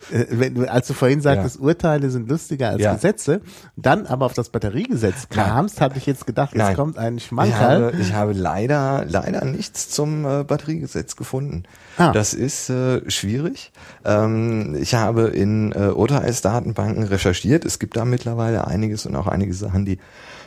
wenn 0.10 0.56
du, 0.56 0.72
als 0.72 0.88
du 0.88 0.94
vorhin 0.94 1.22
sagtest, 1.22 1.58
ja. 1.58 1.62
Urteile 1.62 2.10
sind 2.10 2.30
lustiger 2.30 2.70
als 2.70 2.82
ja. 2.82 2.94
Gesetze, 2.94 3.42
dann 3.76 4.06
aber 4.06 4.26
auf 4.26 4.34
das 4.34 4.50
Batteriegesetz 4.50 5.30
kamst, 5.30 5.82
hatte 5.82 5.98
ich 5.98 6.06
jetzt 6.06 6.28
gedacht, 6.28 6.56
es 6.56 6.76
kommt 6.76 6.98
ein 6.98 7.20
Schmankerl. 7.20 7.90
Ich 7.90 7.94
habe, 7.94 8.02
ich 8.02 8.14
habe 8.14 8.34
leider, 8.34 9.06
leider 9.08 9.46
nichts 9.46 9.90
zum 9.90 10.26
äh, 10.26 10.44
Batteriegesetz 10.44 11.16
gefunden. 11.16 11.64
Ah. 11.98 12.12
Das 12.12 12.34
ist 12.34 12.70
äh, 12.70 13.10
schwierig. 13.10 13.72
Ähm, 14.04 14.76
ich 14.80 14.96
habe 14.96 15.28
in 15.28 15.72
äh, 15.72 15.88
Urteilsdatenbanken 15.88 17.04
recherchiert. 17.04 17.66
Es 17.66 17.80
gibt 17.80 17.98
da 17.98 18.06
mittlerweile 18.06 18.68
einiges 18.68 19.06
und 19.06 19.16
auch 19.16 19.28
einige 19.28 19.54
Sachen, 19.54 19.86
die 19.86 20.00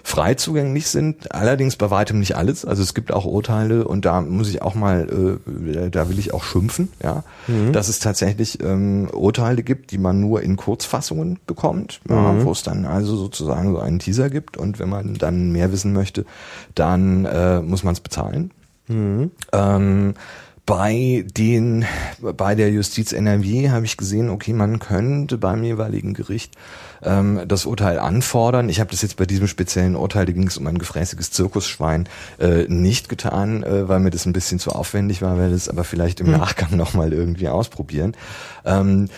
frei 0.08 0.34
zugänglich 0.34 0.88
sind, 0.88 1.34
allerdings 1.34 1.76
bei 1.76 1.90
weitem 1.90 2.18
nicht 2.18 2.34
alles. 2.34 2.64
Also 2.64 2.82
es 2.82 2.94
gibt 2.94 3.12
auch 3.12 3.26
Urteile 3.26 3.86
und 3.86 4.06
da 4.06 4.22
muss 4.22 4.48
ich 4.48 4.62
auch 4.62 4.74
mal, 4.74 5.38
äh, 5.46 5.90
da 5.90 6.08
will 6.08 6.18
ich 6.18 6.32
auch 6.32 6.44
schimpfen, 6.44 6.88
ja, 7.02 7.24
mhm. 7.46 7.74
dass 7.74 7.88
es 7.88 7.98
tatsächlich 7.98 8.62
ähm, 8.62 9.08
Urteile 9.12 9.62
gibt, 9.62 9.90
die 9.90 9.98
man 9.98 10.18
nur 10.18 10.42
in 10.42 10.56
Kurzfassungen 10.56 11.38
bekommt, 11.46 12.00
mhm. 12.04 12.14
ja, 12.14 12.44
wo 12.44 12.52
es 12.52 12.62
dann 12.62 12.86
also 12.86 13.16
sozusagen 13.16 13.72
so 13.72 13.80
einen 13.80 13.98
Teaser 13.98 14.30
gibt 14.30 14.56
und 14.56 14.78
wenn 14.78 14.88
man 14.88 15.14
dann 15.14 15.52
mehr 15.52 15.72
wissen 15.72 15.92
möchte, 15.92 16.24
dann 16.74 17.26
äh, 17.26 17.60
muss 17.60 17.84
man 17.84 17.92
es 17.92 18.00
bezahlen. 18.00 18.50
Mhm. 18.88 19.30
Ähm, 19.52 20.14
bei 20.68 21.24
den, 21.34 21.86
bei 22.20 22.54
der 22.54 22.70
Justiz 22.70 23.12
NRW 23.12 23.70
habe 23.70 23.86
ich 23.86 23.96
gesehen, 23.96 24.28
okay, 24.28 24.52
man 24.52 24.78
könnte 24.78 25.38
beim 25.38 25.64
jeweiligen 25.64 26.12
Gericht 26.12 26.56
ähm, 27.02 27.40
das 27.48 27.64
Urteil 27.64 27.98
anfordern. 27.98 28.68
Ich 28.68 28.78
habe 28.78 28.90
das 28.90 29.00
jetzt 29.00 29.16
bei 29.16 29.24
diesem 29.24 29.46
speziellen 29.46 29.96
Urteil, 29.96 30.26
da 30.26 30.32
ging 30.32 30.46
es 30.46 30.58
um 30.58 30.66
ein 30.66 30.76
gefräßiges 30.76 31.30
Zirkusschwein, 31.30 32.06
äh, 32.38 32.64
nicht 32.68 33.08
getan, 33.08 33.62
äh, 33.62 33.88
weil 33.88 34.00
mir 34.00 34.10
das 34.10 34.26
ein 34.26 34.34
bisschen 34.34 34.58
zu 34.58 34.70
aufwendig 34.72 35.22
war, 35.22 35.38
weil 35.38 35.52
das 35.52 35.70
aber 35.70 35.84
vielleicht 35.84 36.20
im 36.20 36.26
hm. 36.26 36.32
Nachgang 36.34 36.76
nochmal 36.76 37.14
irgendwie 37.14 37.48
ausprobieren. 37.48 38.14
Ähm, 38.66 39.08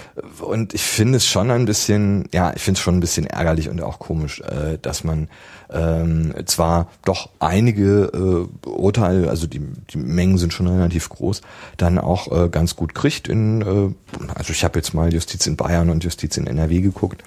und 0.40 0.72
ich 0.72 0.82
finde 0.82 1.16
es 1.16 1.26
schon 1.26 1.50
ein 1.50 1.64
bisschen, 1.64 2.28
ja, 2.32 2.52
ich 2.54 2.62
finde 2.62 2.78
es 2.78 2.82
schon 2.82 2.96
ein 2.96 3.00
bisschen 3.00 3.26
ärgerlich 3.26 3.68
und 3.68 3.82
auch 3.82 3.98
komisch, 3.98 4.40
äh, 4.42 4.78
dass 4.80 5.02
man 5.02 5.26
ähm, 5.72 6.34
zwar 6.46 6.88
doch 7.04 7.30
einige 7.38 8.48
äh, 8.64 8.68
Urteile, 8.68 9.28
also 9.28 9.46
die, 9.46 9.60
die 9.60 9.98
Mengen 9.98 10.38
sind 10.38 10.52
schon 10.52 10.66
relativ 10.66 11.08
groß, 11.08 11.42
dann 11.76 11.98
auch 11.98 12.30
äh, 12.30 12.48
ganz 12.48 12.76
gut 12.76 12.94
kriegt. 12.94 13.28
In, 13.28 13.62
äh, 13.62 14.28
also 14.34 14.52
ich 14.52 14.64
habe 14.64 14.78
jetzt 14.78 14.94
mal 14.94 15.12
Justiz 15.12 15.46
in 15.46 15.56
Bayern 15.56 15.90
und 15.90 16.04
Justiz 16.04 16.36
in 16.36 16.46
NRW 16.46 16.80
geguckt, 16.80 17.22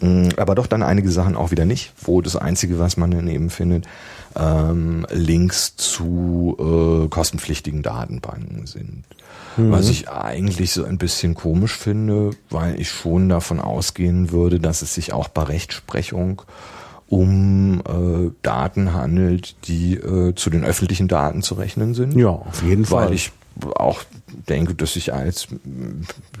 mh, 0.00 0.30
aber 0.36 0.54
doch 0.54 0.66
dann 0.66 0.82
einige 0.82 1.10
Sachen 1.10 1.36
auch 1.36 1.50
wieder 1.50 1.64
nicht, 1.64 1.92
wo 2.02 2.20
das 2.20 2.36
Einzige, 2.36 2.78
was 2.78 2.96
man 2.96 3.10
daneben 3.10 3.50
findet, 3.50 3.86
ähm, 4.38 5.06
Links 5.10 5.76
zu 5.76 6.56
äh, 6.58 7.08
kostenpflichtigen 7.08 7.82
Datenbanken 7.82 8.66
sind. 8.66 9.04
Mhm. 9.56 9.70
Was 9.70 9.88
ich 9.88 10.10
eigentlich 10.10 10.72
so 10.72 10.84
ein 10.84 10.98
bisschen 10.98 11.34
komisch 11.34 11.74
finde, 11.74 12.30
weil 12.50 12.78
ich 12.78 12.90
schon 12.90 13.28
davon 13.28 13.60
ausgehen 13.60 14.30
würde, 14.30 14.60
dass 14.60 14.82
es 14.82 14.94
sich 14.94 15.12
auch 15.12 15.28
bei 15.28 15.44
Rechtsprechung 15.44 16.42
um 17.08 17.80
äh, 17.80 18.30
Daten 18.42 18.92
handelt, 18.92 19.56
die 19.68 19.94
äh, 19.94 20.34
zu 20.34 20.50
den 20.50 20.64
öffentlichen 20.64 21.08
Daten 21.08 21.42
zu 21.42 21.54
rechnen 21.54 21.94
sind. 21.94 22.16
Ja, 22.16 22.30
auf 22.30 22.62
jeden 22.64 22.84
Fall. 22.84 23.06
Weil 23.06 23.14
ich 23.14 23.32
auch 23.76 24.02
denke, 24.48 24.74
dass 24.74 24.96
ich 24.96 25.14
als 25.14 25.48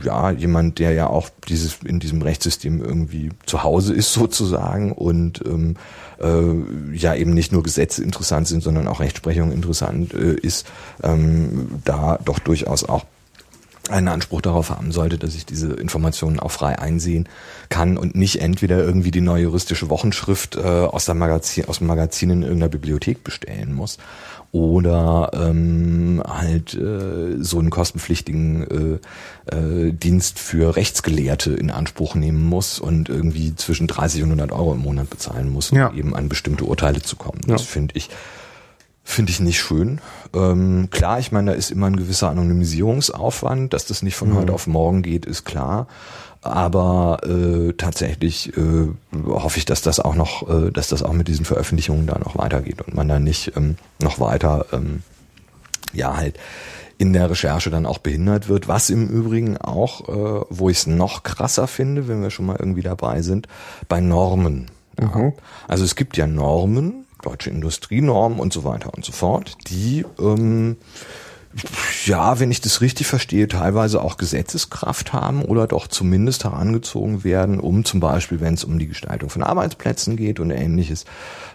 ja 0.04 0.30
jemand, 0.30 0.78
der 0.78 0.92
ja 0.92 1.06
auch 1.06 1.30
dieses 1.48 1.78
in 1.84 1.98
diesem 1.98 2.20
Rechtssystem 2.20 2.82
irgendwie 2.82 3.30
zu 3.46 3.62
Hause 3.62 3.94
ist 3.94 4.12
sozusagen 4.12 4.92
und 4.92 5.42
ähm, 5.46 5.76
äh, 6.20 6.94
ja 6.94 7.14
eben 7.14 7.32
nicht 7.32 7.52
nur 7.52 7.62
Gesetze 7.62 8.02
interessant 8.02 8.48
sind, 8.48 8.62
sondern 8.62 8.86
auch 8.86 9.00
Rechtsprechung 9.00 9.52
interessant 9.52 10.12
äh, 10.14 10.34
ist, 10.34 10.66
ähm, 11.02 11.68
da 11.84 12.18
doch 12.24 12.38
durchaus 12.38 12.84
auch 12.84 13.04
einen 13.90 14.08
Anspruch 14.08 14.40
darauf 14.40 14.70
haben 14.70 14.92
sollte, 14.92 15.18
dass 15.18 15.34
ich 15.34 15.46
diese 15.46 15.72
Informationen 15.72 16.40
auch 16.40 16.50
frei 16.50 16.78
einsehen 16.78 17.28
kann 17.68 17.96
und 17.96 18.14
nicht 18.14 18.40
entweder 18.40 18.78
irgendwie 18.78 19.10
die 19.10 19.20
neue 19.20 19.44
juristische 19.44 19.90
Wochenschrift 19.90 20.56
äh, 20.56 20.60
aus, 20.60 21.04
der 21.04 21.14
Magazin, 21.14 21.66
aus 21.66 21.78
dem 21.78 21.86
Magazin 21.86 22.30
in 22.30 22.42
irgendeiner 22.42 22.70
Bibliothek 22.70 23.24
bestellen 23.24 23.74
muss 23.74 23.98
oder 24.52 25.30
ähm, 25.34 26.22
halt 26.26 26.74
äh, 26.74 27.36
so 27.42 27.58
einen 27.58 27.70
kostenpflichtigen 27.70 29.00
äh, 29.50 29.54
äh, 29.54 29.92
Dienst 29.92 30.38
für 30.38 30.76
Rechtsgelehrte 30.76 31.52
in 31.52 31.70
Anspruch 31.70 32.14
nehmen 32.14 32.44
muss 32.44 32.78
und 32.78 33.08
irgendwie 33.08 33.54
zwischen 33.54 33.86
30 33.86 34.22
und 34.22 34.30
100 34.30 34.52
Euro 34.52 34.72
im 34.72 34.80
Monat 34.80 35.10
bezahlen 35.10 35.50
muss, 35.50 35.72
um 35.72 35.78
ja. 35.78 35.92
eben 35.92 36.14
an 36.14 36.28
bestimmte 36.28 36.64
Urteile 36.64 37.02
zu 37.02 37.16
kommen. 37.16 37.40
Das 37.46 37.62
ja. 37.62 37.66
finde 37.66 37.96
ich 37.96 38.08
finde 39.06 39.30
ich 39.30 39.40
nicht 39.40 39.60
schön. 39.60 40.00
Ähm, 40.34 40.88
klar, 40.90 41.20
ich 41.20 41.30
meine, 41.30 41.52
da 41.52 41.56
ist 41.56 41.70
immer 41.70 41.86
ein 41.86 41.96
gewisser 41.96 42.28
Anonymisierungsaufwand, 42.28 43.72
dass 43.72 43.86
das 43.86 44.02
nicht 44.02 44.16
von 44.16 44.30
mhm. 44.30 44.36
heute 44.36 44.52
auf 44.52 44.66
morgen 44.66 45.02
geht, 45.02 45.24
ist 45.24 45.44
klar. 45.44 45.86
Aber 46.42 47.20
äh, 47.24 47.72
tatsächlich 47.72 48.56
äh, 48.56 48.88
hoffe 49.26 49.58
ich, 49.58 49.64
dass 49.64 49.80
das 49.80 50.00
auch 50.00 50.16
noch, 50.16 50.48
äh, 50.48 50.70
dass 50.70 50.88
das 50.88 51.02
auch 51.02 51.12
mit 51.12 51.28
diesen 51.28 51.44
Veröffentlichungen 51.44 52.06
da 52.06 52.18
noch 52.18 52.36
weitergeht 52.36 52.82
und 52.82 52.94
man 52.94 53.08
da 53.08 53.18
nicht 53.18 53.56
ähm, 53.56 53.76
noch 54.00 54.20
weiter, 54.20 54.66
ähm, 54.72 55.02
ja 55.92 56.16
halt 56.16 56.38
in 56.98 57.12
der 57.12 57.30
Recherche 57.30 57.70
dann 57.70 57.86
auch 57.86 57.98
behindert 57.98 58.48
wird. 58.48 58.68
Was 58.68 58.90
im 58.90 59.08
Übrigen 59.08 59.56
auch, 59.56 60.08
äh, 60.08 60.44
wo 60.50 60.68
ich 60.68 60.78
es 60.78 60.86
noch 60.86 61.22
krasser 61.22 61.68
finde, 61.68 62.08
wenn 62.08 62.22
wir 62.22 62.30
schon 62.30 62.46
mal 62.46 62.56
irgendwie 62.58 62.82
dabei 62.82 63.22
sind, 63.22 63.46
bei 63.88 64.00
Normen. 64.00 64.66
Mhm. 64.98 65.32
Also 65.68 65.84
es 65.84 65.94
gibt 65.94 66.16
ja 66.16 66.26
Normen, 66.26 67.05
deutsche 67.26 67.50
Industrienormen 67.50 68.38
und 68.38 68.52
so 68.52 68.64
weiter 68.64 68.94
und 68.94 69.04
so 69.04 69.12
fort, 69.12 69.56
die 69.68 70.04
ähm, 70.18 70.76
ja, 72.04 72.38
wenn 72.38 72.50
ich 72.50 72.60
das 72.60 72.80
richtig 72.80 73.06
verstehe, 73.06 73.48
teilweise 73.48 74.02
auch 74.02 74.18
Gesetzeskraft 74.18 75.12
haben 75.12 75.42
oder 75.42 75.66
doch 75.66 75.86
zumindest 75.86 76.44
herangezogen 76.44 77.24
werden, 77.24 77.60
um 77.60 77.84
zum 77.84 78.00
Beispiel, 78.00 78.40
wenn 78.40 78.54
es 78.54 78.64
um 78.64 78.78
die 78.78 78.86
Gestaltung 78.86 79.30
von 79.30 79.42
Arbeitsplätzen 79.42 80.16
geht 80.16 80.38
und 80.38 80.50
ähnliches, 80.50 81.06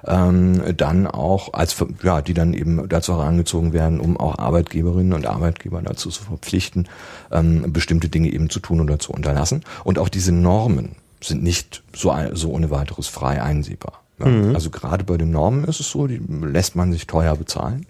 ähm, 0.06 0.62
dann 0.76 1.06
auch 1.08 1.54
als 1.54 1.76
ja, 2.04 2.22
die 2.22 2.34
dann 2.34 2.54
eben 2.54 2.90
dazu 2.90 3.14
herangezogen 3.14 3.74
werden, 3.74 4.00
um 4.00 4.18
auch 4.18 4.40
Arbeitgeberinnen 4.40 5.14
und 5.14 5.28
Arbeitgeber 5.28 5.82
dazu 5.82 6.10
zu 6.10 6.24
verpflichten, 6.24 6.90
ähm, 7.32 7.72
bestimmte 7.72 8.10
Dinge 8.10 8.32
eben 8.32 8.50
zu 8.50 8.60
tun 8.60 8.82
oder 8.82 8.98
zu 8.98 9.12
unterlassen. 9.12 9.64
Und 9.84 10.00
auch 10.00 10.10
diese 10.10 10.32
Normen 10.32 10.96
sind 11.22 11.44
nicht 11.44 11.84
so, 11.94 12.14
so 12.34 12.52
ohne 12.52 12.72
weiteres 12.72 13.08
frei 13.08 13.42
einsehbar. 13.42 14.02
Mhm. 14.26 14.56
Also 14.56 14.70
gerade 14.70 15.04
bei 15.04 15.18
den 15.18 15.32
Normen 15.32 15.64
ist 15.66 15.80
es 15.80 15.90
so, 15.90 16.08
die 16.08 16.22
lässt 16.42 16.76
man 16.76 16.92
sich 16.92 17.08
teuer 17.08 17.36
bezahlen. 17.36 17.86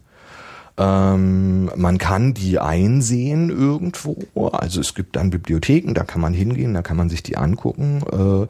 Ähm, 0.78 1.70
man 1.76 1.98
kann 1.98 2.34
die 2.34 2.60
einsehen 2.60 3.50
irgendwo. 3.50 4.48
Also 4.52 4.80
es 4.82 4.96
gibt 4.96 5.16
dann 5.16 5.30
Bibliotheken, 5.30 5.94
da 5.94 6.04
kann 6.04 6.22
man 6.22 6.34
hingehen, 6.34 6.74
da 6.74 6.82
kann 6.82 6.98
man 6.98 7.10
sich 7.10 7.24
die 7.24 7.38
angucken. 7.38 8.02
Äh, 8.12 8.48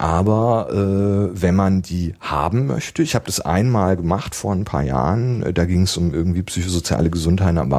aber 0.00 0.68
äh, 0.70 1.42
wenn 1.42 1.56
man 1.56 1.82
die 1.82 2.14
haben 2.20 2.68
möchte, 2.68 3.02
ich 3.02 3.16
habe 3.16 3.26
das 3.26 3.40
einmal 3.40 3.96
gemacht 3.96 4.36
vor 4.36 4.52
ein 4.52 4.64
paar 4.64 4.84
Jahren, 4.84 5.42
äh, 5.42 5.52
da 5.52 5.64
ging 5.64 5.82
es 5.82 5.96
um 5.96 6.14
irgendwie 6.14 6.42
psychosoziale 6.42 7.10
Gesundheit 7.10 7.56
am, 7.56 7.74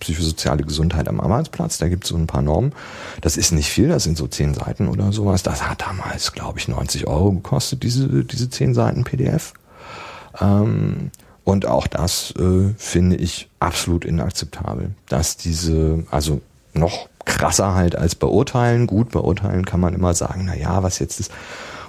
psychosoziale 0.00 0.64
Gesundheit 0.64 1.06
am 1.06 1.20
Arbeitsplatz, 1.20 1.78
da 1.78 1.88
gibt 1.88 2.02
es 2.04 2.10
so 2.10 2.16
ein 2.16 2.26
paar 2.26 2.42
Normen. 2.42 2.72
Das 3.20 3.36
ist 3.36 3.52
nicht 3.52 3.68
viel, 3.68 3.86
das 3.86 4.02
sind 4.02 4.16
so 4.16 4.26
zehn 4.26 4.52
Seiten 4.52 4.88
oder 4.88 5.12
sowas. 5.12 5.44
Das 5.44 5.68
hat 5.68 5.82
damals, 5.82 6.32
glaube 6.32 6.58
ich, 6.58 6.66
90 6.66 7.06
Euro 7.06 7.30
gekostet, 7.30 7.84
diese, 7.84 8.24
diese 8.24 8.50
zehn 8.50 8.74
Seiten 8.74 9.04
PDF. 9.04 9.52
Ähm, 10.40 11.12
und 11.44 11.66
auch 11.66 11.86
das 11.86 12.34
äh, 12.36 12.74
finde 12.76 13.14
ich 13.14 13.48
absolut 13.60 14.04
inakzeptabel, 14.04 14.90
dass 15.08 15.36
diese, 15.36 16.04
also 16.10 16.40
noch 16.72 17.08
krasser 17.24 17.74
halt 17.74 17.96
als 17.96 18.14
beurteilen. 18.14 18.86
Gut, 18.86 19.10
beurteilen 19.10 19.64
kann 19.64 19.80
man 19.80 19.94
immer 19.94 20.14
sagen, 20.14 20.44
na 20.46 20.56
ja, 20.56 20.82
was 20.82 20.98
jetzt 20.98 21.20
das 21.20 21.30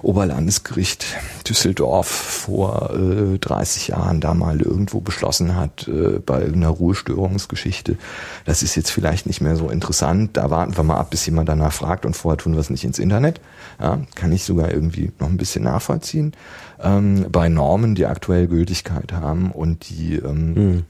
Oberlandesgericht 0.05 1.05
Düsseldorf 1.49 2.07
vor 2.07 2.91
äh, 2.93 3.39
30 3.39 3.87
Jahren 3.89 4.21
da 4.21 4.35
mal 4.35 4.61
irgendwo 4.61 5.01
beschlossen 5.01 5.55
hat, 5.55 5.87
äh, 5.87 6.19
bei 6.19 6.41
irgendeiner 6.41 6.69
Ruhestörungsgeschichte. 6.69 7.97
Das 8.45 8.61
ist 8.61 8.75
jetzt 8.75 8.91
vielleicht 8.91 9.25
nicht 9.25 9.41
mehr 9.41 9.55
so 9.55 9.69
interessant. 9.69 10.37
Da 10.37 10.51
warten 10.51 10.77
wir 10.77 10.83
mal 10.83 10.97
ab, 10.97 11.09
bis 11.09 11.25
jemand 11.25 11.49
danach 11.49 11.73
fragt 11.73 12.05
und 12.05 12.15
vorher 12.15 12.37
tun 12.37 12.53
wir 12.53 12.59
es 12.59 12.69
nicht 12.69 12.83
ins 12.83 12.99
Internet. 12.99 13.41
Ja, 13.81 13.99
kann 14.13 14.31
ich 14.31 14.43
sogar 14.43 14.71
irgendwie 14.71 15.11
noch 15.19 15.27
ein 15.27 15.37
bisschen 15.37 15.63
nachvollziehen 15.63 16.33
ähm, 16.79 17.25
bei 17.31 17.49
Normen, 17.49 17.95
die 17.95 18.05
aktuell 18.05 18.47
Gültigkeit 18.47 19.11
haben 19.11 19.51
und 19.51 19.89
die 19.89 20.15
ähm, 20.17 20.53
mhm. 20.53 20.83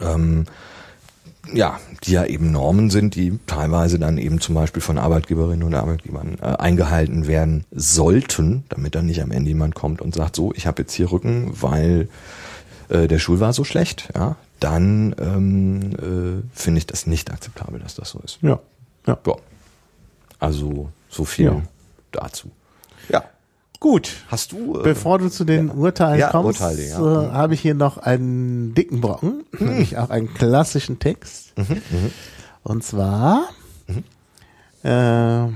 ähm, 0.00 0.44
ja, 1.52 1.80
die 2.04 2.12
ja 2.12 2.24
eben 2.24 2.50
Normen 2.52 2.90
sind, 2.90 3.14
die 3.14 3.38
teilweise 3.46 3.98
dann 3.98 4.18
eben 4.18 4.40
zum 4.40 4.54
Beispiel 4.54 4.82
von 4.82 4.98
Arbeitgeberinnen 4.98 5.62
und 5.62 5.74
Arbeitgebern 5.74 6.38
äh, 6.40 6.46
eingehalten 6.46 7.26
werden 7.26 7.64
sollten, 7.70 8.64
damit 8.68 8.94
dann 8.94 9.06
nicht 9.06 9.22
am 9.22 9.30
Ende 9.30 9.48
jemand 9.48 9.74
kommt 9.74 10.00
und 10.00 10.14
sagt, 10.14 10.36
so, 10.36 10.52
ich 10.54 10.66
habe 10.66 10.82
jetzt 10.82 10.92
hier 10.92 11.10
Rücken, 11.10 11.52
weil 11.60 12.08
äh, 12.88 13.08
der 13.08 13.18
Schul 13.18 13.40
war 13.40 13.52
so 13.52 13.64
schlecht, 13.64 14.08
ja, 14.14 14.36
dann 14.60 15.14
ähm, 15.20 15.92
äh, 15.92 16.58
finde 16.58 16.78
ich 16.78 16.86
das 16.86 17.06
nicht 17.06 17.30
akzeptabel, 17.30 17.80
dass 17.80 17.94
das 17.94 18.10
so 18.10 18.20
ist. 18.20 18.38
Ja. 18.42 18.58
ja. 19.06 19.18
ja. 19.26 19.34
Also 20.40 20.90
so 21.08 21.24
viel 21.24 21.46
ja. 21.46 21.62
dazu. 22.12 22.50
Gut. 23.80 24.10
Hast 24.28 24.52
du? 24.52 24.80
Äh, 24.80 24.82
Bevor 24.82 25.18
du 25.18 25.28
zu 25.28 25.44
den 25.44 25.68
ja, 25.68 25.74
Urteilen 25.74 26.18
ja, 26.18 26.30
kommst, 26.30 26.60
Urteile, 26.60 26.88
ja. 26.88 26.98
äh, 26.98 27.30
habe 27.30 27.54
ich 27.54 27.60
hier 27.60 27.74
noch 27.74 27.98
einen 27.98 28.74
dicken 28.74 29.00
Brocken, 29.00 29.44
mhm. 29.52 29.66
nämlich 29.66 29.98
auch 29.98 30.10
einen 30.10 30.34
klassischen 30.34 30.98
Text. 30.98 31.56
Mhm, 31.56 31.82
mhm. 31.90 32.12
Und 32.64 32.82
zwar 32.82 33.48
mhm. 33.86 34.04
äh, 34.88 35.52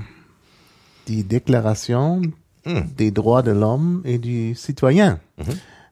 die 1.07 1.23
Déclaration 1.25 2.33
mhm. 2.63 2.95
des 2.95 3.13
droits 3.13 3.43
de 3.45 3.53
l'homme 3.53 4.05
et 4.05 4.23
du 4.23 4.55
citoyen. 4.55 5.19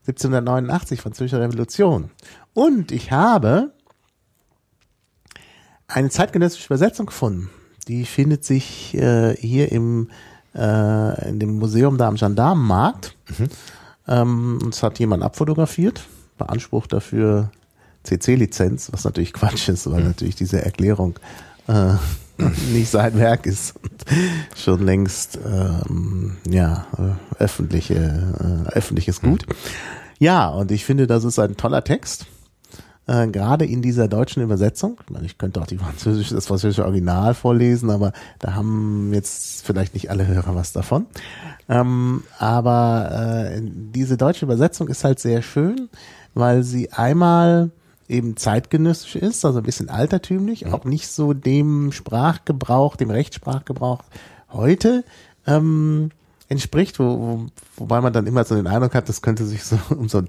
1789, 0.07 0.97
mhm. 0.97 1.01
Französische 1.01 1.39
Revolution. 1.39 2.11
Und 2.53 2.93
ich 2.93 3.11
habe 3.11 3.73
eine 5.87 6.09
zeitgenössische 6.09 6.67
Übersetzung 6.67 7.07
gefunden. 7.07 7.49
Die 7.87 8.05
findet 8.05 8.45
sich 8.45 8.93
äh, 8.95 9.35
hier 9.35 9.71
im 9.71 10.09
äh, 10.55 11.29
in 11.29 11.39
dem 11.39 11.59
Museum 11.59 11.97
da 11.97 12.07
am 12.07 12.15
Gendarmenmarkt. 12.15 13.15
Mhm. 13.37 13.49
Ähm, 14.07 14.59
uns 14.63 14.83
hat 14.83 14.99
jemand 14.99 15.23
abfotografiert, 15.23 16.03
beansprucht 16.37 16.91
dafür 16.91 17.51
CC-Lizenz, 18.03 18.91
was 18.91 19.03
natürlich 19.03 19.33
Quatsch 19.33 19.69
ist, 19.69 19.89
weil 19.89 20.01
mhm. 20.01 20.07
natürlich 20.07 20.35
diese 20.35 20.63
Erklärung 20.63 21.19
äh, 21.67 21.93
nicht 22.73 22.89
sein 22.89 23.17
Werk 23.17 23.45
ist 23.45 23.75
schon 24.55 24.83
längst 24.83 25.37
ähm, 25.45 26.37
ja 26.49 26.87
äh, 26.97 27.43
öffentliche 27.43 28.65
äh, 28.67 28.69
öffentliches 28.69 29.21
Gut. 29.21 29.47
Mhm. 29.47 29.53
Ja, 30.19 30.49
und 30.49 30.71
ich 30.71 30.85
finde, 30.85 31.07
das 31.07 31.23
ist 31.23 31.39
ein 31.39 31.57
toller 31.57 31.83
Text 31.83 32.25
äh, 33.07 33.27
gerade 33.27 33.65
in 33.65 33.81
dieser 33.81 34.07
deutschen 34.07 34.43
Übersetzung, 34.43 34.99
ich, 35.23 35.37
könnte 35.37 35.61
auch 35.61 35.67
die 35.67 35.77
französische, 35.77 36.35
das 36.35 36.47
französische 36.47 36.85
Original 36.85 37.33
vorlesen, 37.33 37.89
aber 37.89 38.13
da 38.39 38.53
haben 38.53 39.11
jetzt 39.13 39.65
vielleicht 39.65 39.93
nicht 39.93 40.09
alle 40.09 40.27
Hörer 40.27 40.55
was 40.55 40.71
davon. 40.71 41.07
Ähm, 41.67 42.23
aber 42.37 43.49
äh, 43.53 43.61
diese 43.63 44.17
deutsche 44.17 44.45
Übersetzung 44.45 44.87
ist 44.87 45.03
halt 45.03 45.19
sehr 45.19 45.41
schön, 45.41 45.89
weil 46.33 46.63
sie 46.63 46.91
einmal 46.91 47.71
eben 48.07 48.35
zeitgenössisch 48.35 49.15
ist, 49.15 49.45
also 49.45 49.59
ein 49.59 49.65
bisschen 49.65 49.89
altertümlich, 49.89 50.67
auch 50.67 50.85
nicht 50.85 51.07
so 51.07 51.33
dem 51.33 51.91
Sprachgebrauch, 51.91 52.97
dem 52.97 53.09
Rechtssprachgebrauch 53.09 54.03
heute. 54.51 55.03
Ähm, 55.47 56.11
entspricht, 56.51 56.99
wo, 56.99 57.05
wo, 57.05 57.45
wobei 57.77 58.01
man 58.01 58.11
dann 58.11 58.27
immer 58.27 58.43
so 58.43 58.55
den 58.55 58.67
Eindruck 58.67 58.93
hat, 58.93 59.07
das 59.07 59.21
könnte 59.21 59.45
sich 59.45 59.63
so 59.63 59.79
um 59.89 60.09
so 60.09 60.23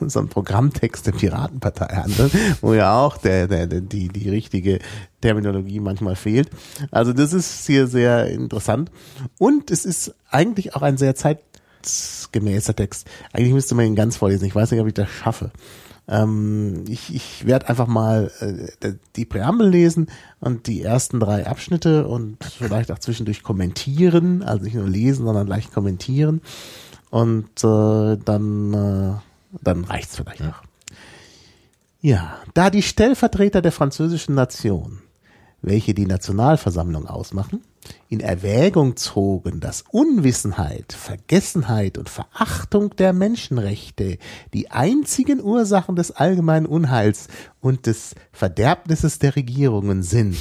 so 0.00 0.20
ein 0.20 0.28
Programmtext 0.28 1.08
der 1.08 1.12
Piratenpartei 1.12 1.86
handelt, 1.86 2.32
wo 2.60 2.72
ja 2.72 3.00
auch 3.00 3.16
der, 3.16 3.48
der, 3.48 3.66
der, 3.66 3.80
die, 3.80 4.08
die 4.08 4.30
richtige 4.30 4.78
Terminologie 5.20 5.80
manchmal 5.80 6.14
fehlt. 6.14 6.50
Also 6.92 7.12
das 7.12 7.32
ist 7.32 7.66
hier 7.66 7.88
sehr 7.88 8.28
interessant. 8.28 8.92
Und 9.38 9.72
es 9.72 9.84
ist 9.84 10.14
eigentlich 10.30 10.76
auch 10.76 10.82
ein 10.82 10.98
sehr 10.98 11.16
zeitgemäßer 11.16 12.76
Text. 12.76 13.08
Eigentlich 13.32 13.54
müsste 13.54 13.74
man 13.74 13.86
ihn 13.86 13.96
ganz 13.96 14.16
vorlesen. 14.16 14.44
Ich 14.44 14.54
weiß 14.54 14.70
nicht, 14.70 14.80
ob 14.80 14.86
ich 14.86 14.94
das 14.94 15.08
schaffe. 15.08 15.50
Ähm, 16.06 16.84
ich 16.88 17.14
ich 17.14 17.46
werde 17.46 17.68
einfach 17.68 17.86
mal 17.86 18.30
äh, 18.40 18.92
die 19.16 19.24
Präambel 19.24 19.68
lesen 19.68 20.08
und 20.40 20.66
die 20.66 20.82
ersten 20.82 21.18
drei 21.18 21.46
Abschnitte 21.46 22.06
und 22.06 22.42
vielleicht 22.44 22.92
auch 22.92 22.98
zwischendurch 22.98 23.42
kommentieren, 23.42 24.42
also 24.42 24.64
nicht 24.64 24.74
nur 24.74 24.88
lesen, 24.88 25.24
sondern 25.24 25.46
gleich 25.46 25.72
kommentieren. 25.72 26.42
Und 27.10 27.48
äh, 27.62 28.16
dann, 28.22 28.74
äh, 28.74 29.12
dann 29.62 29.84
reicht's 29.84 30.16
vielleicht 30.16 30.40
noch. 30.40 30.62
Ja, 32.00 32.38
da 32.52 32.68
die 32.68 32.82
Stellvertreter 32.82 33.62
der 33.62 33.72
französischen 33.72 34.34
Nation, 34.34 34.98
welche 35.62 35.94
die 35.94 36.06
Nationalversammlung 36.06 37.06
ausmachen, 37.06 37.62
in 38.08 38.20
Erwägung 38.20 38.96
zogen, 38.96 39.60
dass 39.60 39.84
Unwissenheit, 39.90 40.92
Vergessenheit 40.92 41.98
und 41.98 42.08
Verachtung 42.08 42.94
der 42.96 43.12
Menschenrechte 43.12 44.18
die 44.52 44.70
einzigen 44.70 45.42
Ursachen 45.42 45.96
des 45.96 46.10
allgemeinen 46.12 46.66
Unheils 46.66 47.28
und 47.60 47.86
des 47.86 48.14
Verderbnisses 48.32 49.18
der 49.18 49.36
Regierungen 49.36 50.02
sind. 50.02 50.36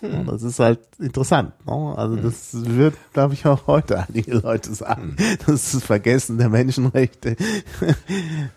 Hm. 0.00 0.26
Das 0.26 0.42
ist 0.42 0.58
halt 0.58 0.80
interessant. 0.98 1.52
Ne? 1.66 1.94
Also 1.96 2.16
hm. 2.16 2.22
das 2.22 2.50
wird, 2.52 2.94
glaube 3.12 3.34
ich, 3.34 3.46
auch 3.46 3.66
heute 3.66 4.06
einige 4.08 4.34
Leute 4.34 4.74
sagen. 4.74 5.16
Hm. 5.18 5.38
Das 5.46 5.74
ist 5.74 5.84
Vergessen 5.84 6.38
der 6.38 6.48
Menschenrechte 6.48 7.36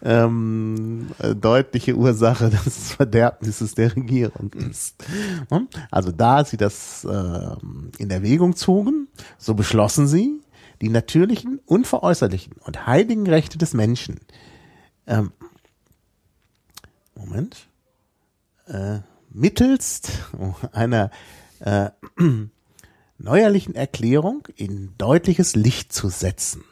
ähm, 0.03 1.07
deutliche 1.39 1.95
Ursache 1.95 2.49
des 2.49 2.93
Verderbnisses 2.93 3.75
der 3.75 3.95
Regierung 3.95 4.51
ist. 4.53 5.03
Ne? 5.49 5.67
Also 5.91 6.11
da 6.11 6.43
sie 6.45 6.57
das 6.57 7.05
äh, 7.05 7.55
in 7.97 8.09
Erwägung 8.09 8.55
zogen, 8.55 9.07
so 9.37 9.53
beschlossen 9.53 10.07
sie, 10.07 10.41
die 10.81 10.89
natürlichen, 10.89 11.59
unveräußerlichen 11.65 12.53
und 12.63 12.85
heiligen 12.85 13.27
Rechte 13.27 13.57
des 13.57 13.73
Menschen. 13.73 14.19
Ähm, 15.07 15.31
Moment. 17.15 17.67
Äh, 18.67 18.99
mittelst 19.35 20.09
einer 20.71 21.11
äh, 21.59 21.89
neuerlichen 23.17 23.75
Erklärung 23.75 24.47
in 24.55 24.93
deutliches 24.97 25.55
Licht 25.55 25.93
zu 25.93 26.09
setzen. 26.09 26.63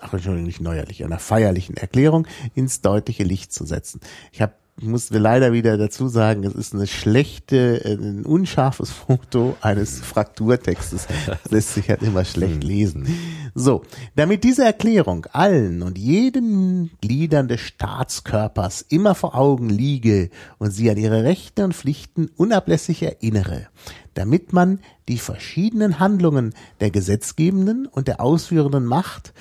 Ach, 0.00 0.14
Entschuldigung, 0.14 0.46
nicht 0.46 0.60
neuerlich, 0.60 1.04
einer 1.04 1.18
feierlichen 1.18 1.76
Erklärung 1.76 2.26
ins 2.54 2.80
deutliche 2.80 3.22
Licht 3.22 3.52
zu 3.52 3.66
setzen. 3.66 4.00
Ich 4.32 4.40
habe 4.40 4.54
mussten 4.82 5.14
wir 5.14 5.20
leider 5.20 5.52
wieder 5.52 5.76
dazu 5.76 6.08
sagen, 6.08 6.44
es 6.44 6.54
ist 6.54 6.74
eine 6.74 6.86
schlechte, 6.86 7.82
ein 7.84 8.24
unscharfes 8.24 8.90
Foto 8.90 9.56
eines 9.60 10.00
Frakturtextes. 10.00 11.06
Das 11.26 11.38
lässt 11.50 11.74
sich 11.74 11.88
halt 11.88 12.02
immer 12.02 12.24
schlecht 12.24 12.62
hm. 12.62 12.68
lesen. 12.68 13.06
So, 13.54 13.82
damit 14.16 14.44
diese 14.44 14.64
Erklärung 14.64 15.26
allen 15.32 15.82
und 15.82 15.98
jeden 15.98 16.90
Gliedern 17.00 17.48
des 17.48 17.60
Staatskörpers 17.60 18.82
immer 18.88 19.14
vor 19.14 19.34
Augen 19.34 19.68
liege 19.68 20.30
und 20.58 20.70
sie 20.70 20.90
an 20.90 20.96
ihre 20.96 21.24
Rechte 21.24 21.64
und 21.64 21.74
Pflichten 21.74 22.30
unablässig 22.36 23.02
erinnere, 23.02 23.66
damit 24.14 24.52
man 24.52 24.80
die 25.08 25.18
verschiedenen 25.18 25.98
Handlungen 25.98 26.54
der 26.80 26.90
gesetzgebenden 26.90 27.86
und 27.86 28.08
der 28.08 28.20
ausführenden 28.20 28.84
Macht 28.84 29.32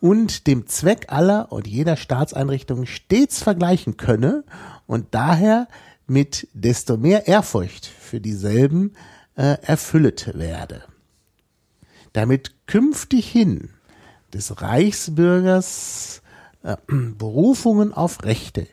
und 0.00 0.46
dem 0.46 0.66
Zweck 0.66 1.06
aller 1.08 1.50
und 1.52 1.66
jeder 1.66 1.96
Staatseinrichtung 1.96 2.86
stets 2.86 3.42
vergleichen 3.42 3.96
könne 3.96 4.44
und 4.86 5.08
daher 5.12 5.68
mit 6.06 6.48
desto 6.52 6.96
mehr 6.96 7.26
Ehrfurcht 7.26 7.86
für 7.86 8.20
dieselben 8.20 8.94
äh, 9.36 9.56
erfüllet 9.62 10.36
werde. 10.38 10.82
Damit 12.12 12.54
künftig 12.66 13.28
hin 13.28 13.70
des 14.32 14.60
Reichsbürgers 14.60 16.22
äh, 16.62 16.76
Berufungen 16.88 17.92
auf 17.92 18.24
Rechte 18.24 18.66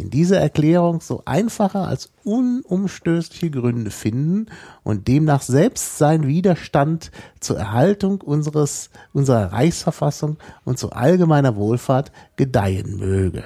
in 0.00 0.10
dieser 0.10 0.40
Erklärung 0.40 1.00
so 1.00 1.22
einfache 1.26 1.80
als 1.80 2.10
unumstößliche 2.24 3.50
Gründe 3.50 3.90
finden 3.90 4.46
und 4.82 5.08
demnach 5.08 5.42
selbst 5.42 5.98
sein 5.98 6.26
Widerstand 6.26 7.10
zur 7.38 7.58
Erhaltung 7.58 8.22
unseres, 8.22 8.90
unserer 9.12 9.52
Reichsverfassung 9.52 10.38
und 10.64 10.78
zu 10.78 10.90
allgemeiner 10.90 11.54
Wohlfahrt 11.56 12.12
gedeihen 12.36 12.96
möge. 12.98 13.44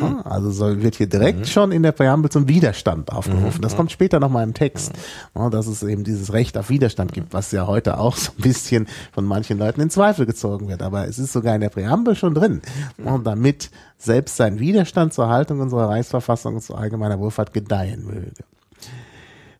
Ja, 0.00 0.22
also 0.24 0.50
soll, 0.50 0.82
wird 0.82 0.96
hier 0.96 1.08
direkt 1.08 1.40
mhm. 1.40 1.44
schon 1.44 1.72
in 1.72 1.82
der 1.82 1.92
Präambel 1.92 2.30
zum 2.30 2.48
Widerstand 2.48 3.12
aufgerufen. 3.12 3.62
Das 3.62 3.72
mhm. 3.72 3.76
kommt 3.76 3.92
später 3.92 4.20
nochmal 4.20 4.44
im 4.44 4.54
Text, 4.54 4.92
ja, 5.34 5.50
dass 5.50 5.66
es 5.66 5.82
eben 5.82 6.04
dieses 6.04 6.32
Recht 6.32 6.56
auf 6.56 6.70
Widerstand 6.70 7.12
gibt, 7.12 7.32
was 7.32 7.52
ja 7.52 7.66
heute 7.66 7.98
auch 7.98 8.16
so 8.16 8.32
ein 8.36 8.42
bisschen 8.42 8.86
von 9.12 9.24
manchen 9.24 9.58
Leuten 9.58 9.80
in 9.80 9.90
Zweifel 9.90 10.26
gezogen 10.26 10.68
wird. 10.68 10.82
Aber 10.82 11.06
es 11.06 11.18
ist 11.18 11.32
sogar 11.32 11.54
in 11.54 11.60
der 11.60 11.70
Präambel 11.70 12.14
schon 12.14 12.34
drin. 12.34 12.62
Und 13.04 13.26
damit 13.26 13.70
selbst 13.96 14.36
sein 14.36 14.60
Widerstand 14.60 15.12
zur 15.12 15.28
Haltung 15.28 15.60
unserer 15.60 15.88
Reichsverfassung 15.88 16.56
und 16.56 16.62
zur 16.62 16.78
allgemeiner 16.78 17.18
Wohlfahrt 17.18 17.52
gedeihen 17.52 18.06
möge. 18.06 18.32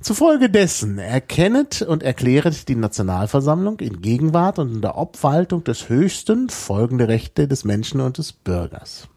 Zufolge 0.00 0.48
dessen 0.48 0.98
erkennet 0.98 1.82
und 1.82 2.04
erkläret 2.04 2.68
die 2.68 2.76
Nationalversammlung 2.76 3.80
in 3.80 4.00
Gegenwart 4.00 4.60
und 4.60 4.72
in 4.72 4.80
der 4.80 4.96
Obwaltung 4.96 5.64
des 5.64 5.88
Höchsten 5.88 6.50
folgende 6.50 7.08
Rechte 7.08 7.48
des 7.48 7.64
Menschen 7.64 8.00
und 8.00 8.16
des 8.16 8.32
Bürgers. 8.32 9.08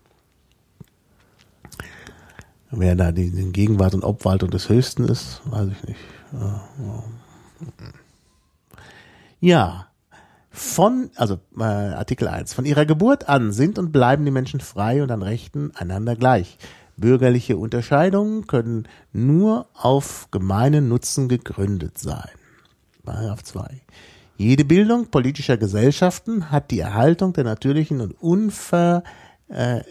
Wer 2.72 2.96
da 2.96 3.12
die, 3.12 3.30
die 3.32 3.52
Gegenwart 3.52 3.94
und 3.94 4.04
Obwaltung 4.04 4.50
des 4.50 4.70
Höchsten 4.70 5.04
ist, 5.06 5.42
weiß 5.46 5.70
ich 5.70 5.88
nicht. 5.88 6.00
Ja, 9.40 9.88
von, 10.50 11.10
also 11.16 11.40
äh, 11.58 11.64
Artikel 11.64 12.28
1, 12.28 12.54
von 12.54 12.66
ihrer 12.66 12.86
Geburt 12.86 13.30
an 13.30 13.52
sind 13.52 13.80
und 13.80 13.92
bleiben 13.92 14.26
die 14.26 14.32
Menschen 14.32 14.60
frei 14.60 15.02
und 15.02 15.12
an 15.12 15.22
Rechten 15.22 15.72
einander 15.76 16.16
gleich. 16.16 16.58
Bürgerliche 16.98 17.58
Unterscheidungen 17.58 18.48
können 18.48 18.88
nur 19.12 19.68
auf 19.74 20.28
gemeinen 20.30 20.88
Nutzen 20.88 21.30
gegründet 21.30 21.98
sein. 21.98 22.30
Paragraph 23.04 23.44
2. 23.44 23.82
Jede 24.38 24.66
Bildung 24.66 25.08
politischer 25.08 25.58
Gesellschaften 25.58 26.52
hat 26.52 26.72
die 26.72 26.80
Erhaltung 26.80 27.34
der 27.34 27.44
natürlichen 27.44 28.02
und 28.02 28.12
unver, 28.22 29.04
äh, 29.50 29.82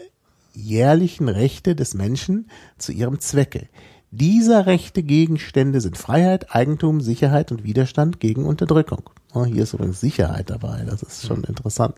jährlichen 0.53 1.29
Rechte 1.29 1.75
des 1.75 1.93
Menschen 1.93 2.49
zu 2.77 2.91
ihrem 2.91 3.19
Zwecke. 3.19 3.67
Dieser 4.11 4.65
Rechte 4.65 5.03
Gegenstände 5.03 5.79
sind 5.79 5.97
Freiheit, 5.97 6.53
Eigentum, 6.53 6.99
Sicherheit 6.99 7.51
und 7.51 7.63
Widerstand 7.63 8.19
gegen 8.19 8.45
Unterdrückung. 8.45 9.09
Oh, 9.33 9.45
hier 9.45 9.63
ist 9.63 9.73
übrigens 9.73 10.01
Sicherheit 10.01 10.49
dabei, 10.49 10.83
das 10.85 11.01
ist 11.01 11.25
schon 11.25 11.45
interessant. 11.45 11.95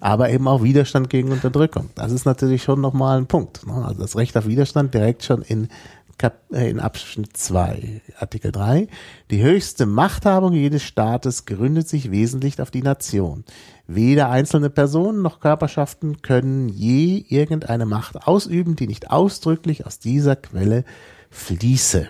Aber 0.00 0.30
eben 0.30 0.48
auch 0.48 0.62
Widerstand 0.62 1.10
gegen 1.10 1.32
Unterdrückung. 1.32 1.90
Das 1.94 2.12
ist 2.12 2.24
natürlich 2.24 2.62
schon 2.62 2.80
nochmal 2.80 3.18
ein 3.18 3.26
Punkt. 3.26 3.66
Ne? 3.66 3.74
Also 3.74 4.00
das 4.00 4.16
Recht 4.16 4.36
auf 4.36 4.46
Widerstand 4.46 4.94
direkt 4.94 5.22
schon 5.22 5.42
in 5.42 5.68
Kap 6.18 6.40
äh, 6.52 6.68
in 6.68 6.80
Abschnitt 6.80 7.36
2, 7.36 8.02
Artikel 8.18 8.52
3. 8.52 8.88
Die 9.30 9.42
höchste 9.42 9.86
Machthabung 9.86 10.52
jedes 10.52 10.82
Staates 10.82 11.44
gründet 11.44 11.88
sich 11.88 12.10
wesentlich 12.10 12.60
auf 12.60 12.70
die 12.70 12.82
Nation. 12.82 13.44
Weder 13.86 14.30
einzelne 14.30 14.70
Personen 14.70 15.22
noch 15.22 15.40
Körperschaften 15.40 16.22
können 16.22 16.68
je 16.68 17.24
irgendeine 17.28 17.86
Macht 17.86 18.26
ausüben, 18.26 18.76
die 18.76 18.86
nicht 18.86 19.10
ausdrücklich 19.10 19.86
aus 19.86 19.98
dieser 19.98 20.36
Quelle 20.36 20.84
fließe. 21.30 22.08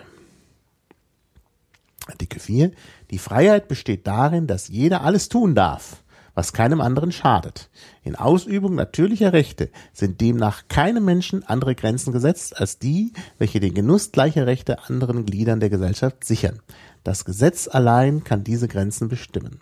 Artikel 2.07 2.39
4. 2.39 2.71
Die 3.11 3.17
Freiheit 3.17 3.67
besteht 3.67 4.07
darin, 4.07 4.47
dass 4.47 4.67
jeder 4.67 5.01
alles 5.01 5.27
tun 5.27 5.55
darf 5.55 6.03
was 6.35 6.53
keinem 6.53 6.81
anderen 6.81 7.11
schadet. 7.11 7.69
In 8.03 8.15
Ausübung 8.15 8.75
natürlicher 8.75 9.33
Rechte 9.33 9.71
sind 9.93 10.21
demnach 10.21 10.63
keine 10.67 11.01
Menschen 11.01 11.43
andere 11.43 11.73
Grenzen 11.73 12.11
gesetzt 12.13 12.59
als 12.59 12.77
die, 12.77 13.13
welche 13.39 13.59
den 13.59 13.73
Genuss 13.73 14.11
gleicher 14.11 14.45
Rechte 14.45 14.83
anderen 14.87 15.25
Gliedern 15.25 15.59
der 15.59 15.69
Gesellschaft 15.69 16.23
sichern. 16.23 16.59
Das 17.03 17.25
Gesetz 17.25 17.67
allein 17.67 18.23
kann 18.23 18.43
diese 18.43 18.67
Grenzen 18.67 19.07
bestimmen. 19.07 19.61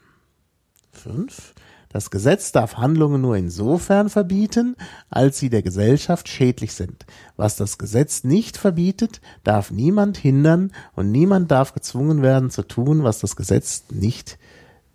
5. 0.91 1.53
Das 1.89 2.09
Gesetz 2.09 2.51
darf 2.51 2.77
Handlungen 2.77 3.21
nur 3.21 3.37
insofern 3.37 4.09
verbieten, 4.09 4.75
als 5.11 5.37
sie 5.37 5.51
der 5.51 5.61
Gesellschaft 5.61 6.27
schädlich 6.27 6.73
sind. 6.73 7.05
Was 7.35 7.55
das 7.55 7.77
Gesetz 7.77 8.23
nicht 8.23 8.57
verbietet, 8.57 9.21
darf 9.43 9.69
niemand 9.69 10.17
hindern 10.17 10.71
und 10.95 11.11
niemand 11.11 11.51
darf 11.51 11.73
gezwungen 11.73 12.23
werden 12.23 12.49
zu 12.49 12.63
tun, 12.63 13.03
was 13.03 13.19
das 13.19 13.35
Gesetz 13.35 13.83
nicht 13.91 14.39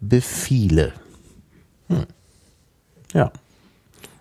befiele. 0.01 0.93
Hm. 1.89 2.07
Ja. 3.13 3.33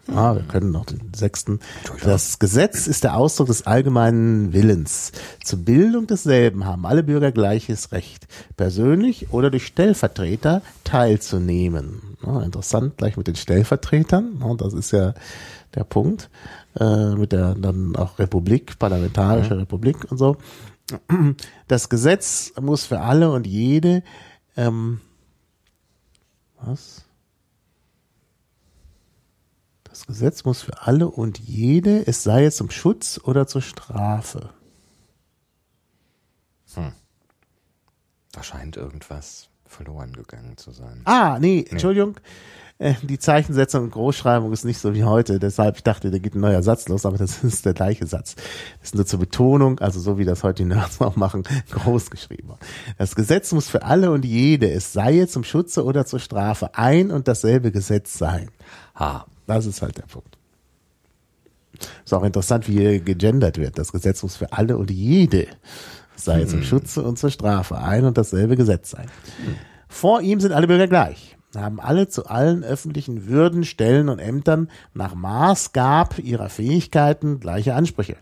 Ah, 0.10 0.36
wir 0.36 0.44
können 0.44 0.72
noch 0.72 0.86
den 0.86 1.12
sechsten. 1.14 1.60
Das 2.02 2.40
Gesetz 2.40 2.88
ist 2.88 3.04
der 3.04 3.18
Ausdruck 3.18 3.48
des 3.48 3.68
allgemeinen 3.68 4.54
Willens. 4.54 5.12
Zur 5.44 5.60
Bildung 5.60 6.08
desselben 6.08 6.66
haben 6.66 6.86
alle 6.86 7.04
Bürger 7.04 7.34
gleiches 7.34 7.92
Recht, 7.92 8.28
persönlich 8.56 9.34
oder 9.34 9.50
durch 9.50 9.66
Stellvertreter 9.66 10.62
teilzunehmen. 10.86 12.18
Ja, 12.26 12.42
interessant, 12.42 12.96
gleich 12.96 13.18
mit 13.18 13.28
den 13.28 13.36
Stellvertretern. 13.36 14.42
Ja, 14.42 14.54
das 14.56 14.74
ist 14.74 14.92
ja 14.92 15.14
der 15.76 15.84
Punkt. 15.84 16.30
Äh, 16.80 17.16
mit 17.16 17.34
der 17.34 17.56
dann 17.56 17.96
auch 17.96 18.18
Republik, 18.18 18.80
parlamentarische 18.80 19.56
mhm. 19.56 19.62
Republik 19.62 20.10
und 20.10 20.18
so. 20.18 20.38
Das 21.68 21.90
Gesetz 21.90 22.54
muss 22.62 22.86
für 22.86 23.02
alle 23.02 23.32
und 23.32 23.46
jede 23.46 24.04
ähm, 24.56 25.02
was? 26.62 27.07
Das 30.08 30.16
Gesetz 30.16 30.46
muss 30.46 30.62
für 30.62 30.84
alle 30.84 31.10
und 31.10 31.38
jede, 31.38 32.08
es 32.08 32.24
sei 32.24 32.46
es 32.46 32.56
zum 32.56 32.72
Schutz 32.72 33.20
oder 33.22 33.46
zur 33.46 33.62
Strafe. 33.62 34.50
Hm. 36.74 36.94
Da 38.32 38.42
scheint 38.42 38.78
irgendwas 38.78 39.50
verloren 39.66 40.14
gegangen 40.14 40.56
zu 40.56 40.72
sein. 40.72 41.02
Ah, 41.04 41.40
nee, 41.40 41.48
nee. 41.48 41.66
Entschuldigung. 41.70 42.16
Äh, 42.78 42.94
die 43.02 43.20
Zeichensetzung 43.20 43.84
und 43.86 43.92
Großschreibung 43.92 44.54
ist 44.54 44.64
nicht 44.64 44.78
so 44.78 44.94
wie 44.94 45.04
heute. 45.04 45.40
Deshalb, 45.40 45.76
ich 45.76 45.84
dachte, 45.84 46.10
da 46.10 46.20
geht 46.20 46.36
ein 46.36 46.40
neuer 46.40 46.64
Satz 46.64 46.88
los, 46.88 47.06
aber 47.06 47.18
das 47.18 47.44
ist 47.44 47.66
der 47.66 47.74
gleiche 47.74 48.08
Satz. 48.08 48.36
Das 48.36 48.90
ist 48.90 48.96
nur 48.96 49.06
zur 49.06 49.20
Betonung, 49.20 49.80
also 49.80 50.00
so 50.00 50.18
wie 50.18 50.26
das 50.26 50.42
heute 50.42 50.64
die 50.64 50.70
Nerds 50.70 51.02
auch 51.02 51.18
machen, 51.18 51.44
groß 51.72 52.12
geschrieben. 52.12 52.54
Das 52.98 53.14
Gesetz 53.14 53.52
muss 53.52 53.68
für 53.68 53.84
alle 53.84 54.12
und 54.12 54.24
jede, 54.24 54.72
es 54.72 54.94
sei 54.94 55.26
zum 55.26 55.44
Schutze 55.44 55.84
oder 55.84 56.06
zur 56.06 56.20
Strafe, 56.20 56.76
ein 56.76 57.12
und 57.12 57.28
dasselbe 57.28 57.74
Gesetz 57.74 58.18
sein. 58.18 58.52
Ha. 58.96 59.26
Das 59.48 59.66
ist 59.66 59.82
halt 59.82 59.98
der 59.98 60.04
Punkt. 60.04 60.38
Ist 62.06 62.14
auch 62.14 62.24
interessant, 62.24 62.68
wie 62.68 62.74
hier 62.74 63.00
gegendert 63.00 63.58
wird. 63.58 63.78
Das 63.78 63.92
Gesetz 63.92 64.24
muss 64.24 64.36
für 64.36 64.54
alle 64.54 64.78
und 64.78 64.92
jede 64.92 65.48
sei 66.16 66.42
hm. 66.42 66.48
zum 66.48 66.64
Schutze 66.64 67.04
und 67.04 67.18
zur 67.18 67.32
Strafe 67.32 67.78
ein 67.78 68.06
und 68.06 68.18
dasselbe 68.18 68.56
Gesetz 68.56 68.92
sein. 68.92 69.08
Hm. 69.44 69.56
Vor 69.88 70.22
ihm 70.22 70.40
sind 70.40 70.52
alle 70.52 70.68
Bürger 70.68 70.88
gleich 70.88 71.38
haben 71.56 71.80
alle 71.80 72.08
zu 72.08 72.28
allen 72.28 72.64
öffentlichen 72.64 73.28
Würden, 73.28 73.64
Stellen 73.64 74.10
und 74.10 74.20
Ämtern 74.20 74.70
nach 74.94 75.16
Maßgab 75.16 76.20
ihrer 76.20 76.50
Fähigkeiten 76.50 77.40
gleiche 77.40 77.76
Ansprüche. 77.76 78.18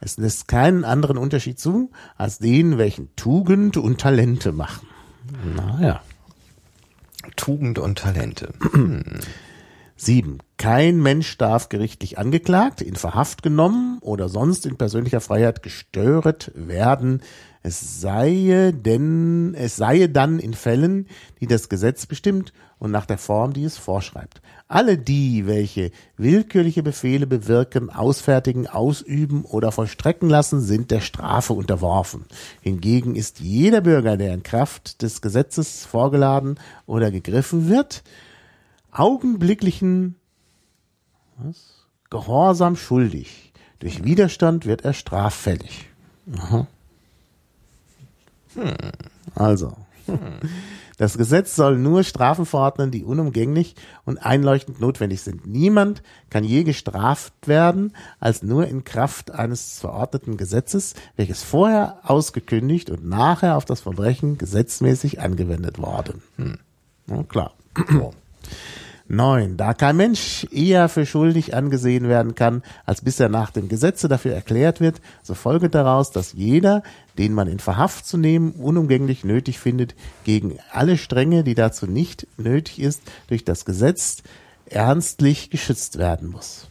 Es 0.00 0.18
lässt 0.18 0.48
keinen 0.48 0.84
anderen 0.84 1.16
Unterschied 1.16 1.58
zu, 1.58 1.90
als 2.16 2.38
den, 2.38 2.78
welchen 2.78 3.14
Tugend 3.16 3.76
und 3.76 4.00
Talente 4.00 4.52
machen. 4.52 4.86
Naja. 5.56 6.02
Tugend 7.36 7.78
und 7.78 7.98
Talente. 7.98 8.52
Sieben. 10.04 10.38
Kein 10.58 11.02
Mensch 11.02 11.38
darf 11.38 11.68
gerichtlich 11.68 12.18
angeklagt, 12.18 12.82
in 12.82 12.94
Verhaft 12.94 13.42
genommen 13.42 13.98
oder 14.00 14.28
sonst 14.28 14.66
in 14.66 14.76
persönlicher 14.76 15.20
Freiheit 15.20 15.62
gestört 15.62 16.52
werden, 16.54 17.22
es 17.62 18.02
sei 18.02 18.74
denn, 18.76 19.54
es 19.56 19.76
sei 19.76 20.06
dann 20.06 20.38
in 20.38 20.52
Fällen, 20.52 21.06
die 21.40 21.46
das 21.46 21.70
Gesetz 21.70 22.04
bestimmt 22.04 22.52
und 22.78 22.90
nach 22.90 23.06
der 23.06 23.16
Form, 23.16 23.54
die 23.54 23.64
es 23.64 23.78
vorschreibt. 23.78 24.42
Alle 24.68 24.98
die, 24.98 25.46
welche 25.46 25.90
willkürliche 26.18 26.82
Befehle 26.82 27.26
bewirken, 27.26 27.88
ausfertigen, 27.88 28.66
ausüben 28.66 29.46
oder 29.46 29.72
vollstrecken 29.72 30.28
lassen, 30.28 30.60
sind 30.60 30.90
der 30.90 31.00
Strafe 31.00 31.54
unterworfen. 31.54 32.26
Hingegen 32.60 33.16
ist 33.16 33.40
jeder 33.40 33.80
Bürger, 33.80 34.18
der 34.18 34.34
in 34.34 34.42
Kraft 34.42 35.00
des 35.00 35.22
Gesetzes 35.22 35.86
vorgeladen 35.86 36.60
oder 36.84 37.10
gegriffen 37.10 37.70
wird, 37.70 38.02
augenblicklichen 38.94 40.16
was? 41.36 41.86
Gehorsam 42.10 42.76
schuldig. 42.76 43.52
Durch 43.80 44.04
Widerstand 44.04 44.66
wird 44.66 44.84
er 44.84 44.92
straffällig. 44.92 45.90
Aha. 46.36 46.66
Hm. 48.54 48.72
Also. 49.34 49.76
Das 50.96 51.18
Gesetz 51.18 51.56
soll 51.56 51.76
nur 51.76 52.04
Strafen 52.04 52.46
verordnen, 52.46 52.92
die 52.92 53.02
unumgänglich 53.02 53.74
und 54.04 54.18
einleuchtend 54.18 54.80
notwendig 54.80 55.22
sind. 55.22 55.44
Niemand 55.44 56.04
kann 56.30 56.44
je 56.44 56.62
gestraft 56.62 57.32
werden, 57.48 57.92
als 58.20 58.44
nur 58.44 58.68
in 58.68 58.84
Kraft 58.84 59.32
eines 59.32 59.80
verordneten 59.80 60.36
Gesetzes, 60.36 60.94
welches 61.16 61.42
vorher 61.42 61.98
ausgekündigt 62.04 62.90
und 62.90 63.04
nachher 63.04 63.56
auf 63.56 63.64
das 63.64 63.80
Verbrechen 63.80 64.38
gesetzmäßig 64.38 65.20
angewendet 65.20 65.78
worden. 65.78 66.22
Hm. 66.36 66.58
Ja, 67.08 67.24
klar. 67.24 67.54
Neun. 69.06 69.58
Da 69.58 69.74
kein 69.74 69.96
Mensch 69.96 70.46
eher 70.50 70.88
für 70.88 71.04
schuldig 71.04 71.54
angesehen 71.54 72.08
werden 72.08 72.34
kann, 72.34 72.62
als 72.86 73.02
bis 73.02 73.20
er 73.20 73.28
nach 73.28 73.50
dem 73.50 73.68
Gesetze 73.68 74.08
dafür 74.08 74.32
erklärt 74.32 74.80
wird, 74.80 75.02
so 75.22 75.34
folgt 75.34 75.74
daraus, 75.74 76.10
dass 76.10 76.32
jeder, 76.32 76.82
den 77.18 77.34
man 77.34 77.46
in 77.46 77.58
Verhaft 77.58 78.06
zu 78.06 78.16
nehmen 78.16 78.52
unumgänglich 78.52 79.22
nötig 79.22 79.58
findet, 79.58 79.94
gegen 80.24 80.58
alle 80.72 80.96
Strenge, 80.96 81.44
die 81.44 81.54
dazu 81.54 81.86
nicht 81.86 82.26
nötig 82.38 82.80
ist, 82.80 83.02
durch 83.28 83.44
das 83.44 83.66
Gesetz 83.66 84.22
ernstlich 84.66 85.50
geschützt 85.50 85.98
werden 85.98 86.30
muss. 86.30 86.68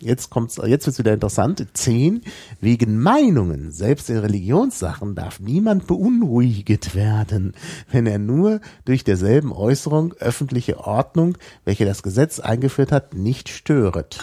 Jetzt 0.00 0.30
kommt's, 0.30 0.60
jetzt 0.64 0.86
wird's 0.86 0.98
wieder 0.98 1.12
interessant. 1.12 1.66
Zehn. 1.74 2.22
Wegen 2.60 2.98
Meinungen, 2.98 3.72
selbst 3.72 4.08
in 4.08 4.18
Religionssachen, 4.18 5.14
darf 5.14 5.40
niemand 5.40 5.86
beunruhigt 5.86 6.94
werden, 6.94 7.54
wenn 7.90 8.06
er 8.06 8.18
nur 8.18 8.60
durch 8.84 9.04
derselben 9.04 9.52
Äußerung 9.52 10.14
öffentliche 10.14 10.78
Ordnung, 10.78 11.36
welche 11.64 11.84
das 11.84 12.02
Gesetz 12.02 12.40
eingeführt 12.40 12.92
hat, 12.92 13.14
nicht 13.14 13.48
störet. 13.48 14.18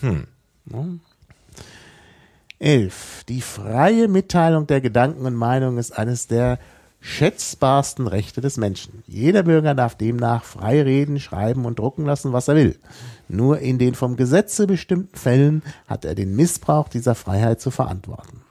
Hm. 0.00 0.26
Elf. 2.58 3.24
Die 3.28 3.40
freie 3.40 4.08
Mitteilung 4.08 4.66
der 4.66 4.80
Gedanken 4.80 5.24
und 5.24 5.34
Meinungen 5.34 5.78
ist 5.78 5.96
eines 5.96 6.26
der 6.26 6.58
schätzbarsten 7.00 8.06
Rechte 8.06 8.40
des 8.40 8.56
Menschen. 8.56 9.02
Jeder 9.06 9.44
Bürger 9.44 9.74
darf 9.74 9.94
demnach 9.94 10.44
frei 10.44 10.82
reden, 10.82 11.20
schreiben 11.20 11.64
und 11.64 11.78
drucken 11.78 12.04
lassen, 12.04 12.32
was 12.32 12.48
er 12.48 12.56
will. 12.56 12.78
Nur 13.28 13.60
in 13.60 13.78
den 13.78 13.94
vom 13.94 14.16
Gesetze 14.16 14.66
bestimmten 14.66 15.16
Fällen 15.16 15.62
hat 15.86 16.04
er 16.04 16.14
den 16.14 16.34
Missbrauch 16.34 16.88
dieser 16.88 17.14
Freiheit 17.14 17.60
zu 17.60 17.70
verantworten. 17.70 18.42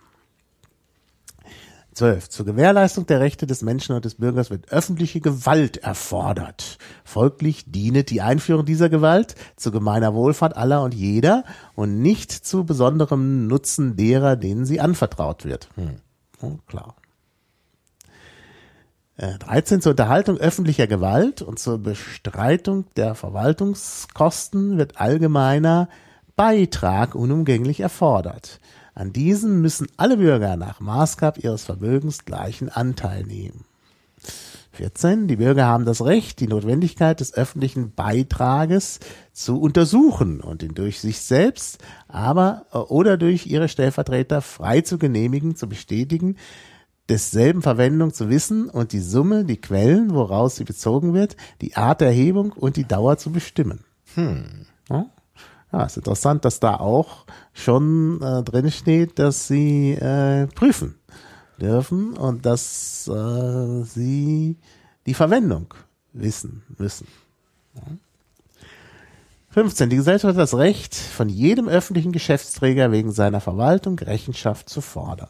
12. 1.98 2.30
Zur 2.30 2.45
Gewährleistung 2.45 3.08
der 3.08 3.20
Rechte 3.20 3.48
des 3.48 3.64
Menschen 3.64 3.95
und 3.95 4.06
des 4.06 4.16
Bürgers 4.16 4.52
wird 4.52 4.72
öffentliche 4.72 5.20
Gewalt 5.20 5.78
erfordert. 5.78 6.78
Folglich 7.04 7.72
dienet 7.72 8.12
die 8.12 8.22
Einführung 8.22 8.66
dieser 8.66 8.88
Gewalt 8.88 9.34
zu 9.56 9.72
gemeiner 9.72 10.14
Wohlfahrt 10.14 10.56
aller 10.56 10.84
und 10.84 10.93
jeder 10.93 11.43
und 11.74 12.00
nicht 12.00 12.32
zu 12.32 12.66
besonderem 12.66 13.48
Nutzen 13.48 13.95
derer, 13.95 14.36
denen 14.36 14.64
sie 14.64 14.80
anvertraut 14.80 15.43
wird. 15.43 15.70
Hm. 15.74 15.95
Oh, 16.39 16.60
klar. 16.68 16.95
13 19.18 19.78
äh, 19.78 19.82
zur 19.82 19.91
Unterhaltung 19.91 20.38
öffentlicher 20.38 20.88
Gewalt 20.88 21.41
und 21.41 21.57
zur 21.57 21.80
Bestreitung 21.80 22.86
der 22.95 23.15
Verwaltungskosten 23.15 24.78
wird 24.78 24.99
allgemeiner 25.01 25.89
Beitrag 26.36 27.15
unumgänglich 27.15 27.80
erfordert. 27.80 28.59
An 28.93 29.13
diesen 29.13 29.61
müssen 29.61 29.88
alle 29.97 30.18
Bürger 30.18 30.55
nach 30.55 30.80
Maßgab 30.80 31.43
ihres 31.43 31.63
Vermögens 31.63 32.26
gleichen 32.26 32.70
Anteil 32.70 33.24
nehmen. 33.24 33.65
14. 34.74 35.28
Die 35.28 35.38
Bürger 35.38 35.65
haben 35.65 35.86
das 35.86 36.05
Recht, 36.05 36.39
die 36.39 36.47
Notwendigkeit 36.47 37.20
des 37.20 37.34
öffentlichen 37.34 37.95
Beitrages 37.95 38.99
zu 39.34 39.59
untersuchen 39.59 40.39
und 40.39 40.61
ihn 40.61 40.76
durch 40.76 40.99
sich 40.99 41.20
selbst, 41.22 41.80
aber 42.07 42.68
äh, 42.72 42.78
oder 42.78 43.18
durch 43.18 43.47
ihre 43.47 43.70
Stellvertreter 43.70 44.41
frei 44.41 44.82
zu 44.82 44.99
genehmigen, 44.99 45.55
zu 45.55 45.68
bestätigen, 45.68 46.36
desselben 47.10 47.62
Verwendung 47.62 48.14
zu 48.14 48.30
wissen 48.30 48.70
und 48.70 48.91
die 48.91 48.99
Summe, 48.99 49.45
die 49.45 49.58
Quellen, 49.58 50.14
woraus 50.14 50.58
sie 50.58 50.64
bezogen 50.64 51.14
wird, 51.14 51.38
die 51.62 51.76
Art 51.76 52.01
der 52.01 52.10
Erhebung 52.10 52.51
und 52.51 52.76
die 52.76 52.88
Dauer 52.88 53.18
zu 53.18 53.32
bestimmen. 53.32 53.86
Hm. 54.16 54.66
Ja? 54.89 55.05
ja, 55.72 55.84
ist 55.84 55.97
interessant, 55.97 56.45
dass 56.45 56.60
da 56.60 56.76
auch 56.76 57.26
schon 57.53 58.22
äh, 58.22 58.43
drin 58.43 58.72
steht, 58.72 59.20
dass 59.20 59.47
sie 59.47 59.93
äh, 59.93 60.47
prüfen 60.47 60.95
dürfen 61.60 62.16
und 62.18 62.45
dass 62.45 63.08
äh, 63.08 63.84
sie 63.84 64.58
die 65.05 65.14
Verwendung 65.14 65.74
wissen 66.14 66.64
müssen. 66.78 67.08
Ja. 67.76 67.84
15. 69.51 69.89
Die 69.89 69.95
Gesellschaft 69.95 70.36
hat 70.36 70.41
das 70.41 70.55
Recht, 70.55 70.93
von 70.93 71.30
jedem 71.30 71.68
öffentlichen 71.68 72.12
Geschäftsträger 72.12 72.91
wegen 72.91 73.12
seiner 73.12 73.41
Verwaltung 73.41 73.97
Rechenschaft 73.97 74.70
zu 74.70 74.82
fordern. 74.82 75.30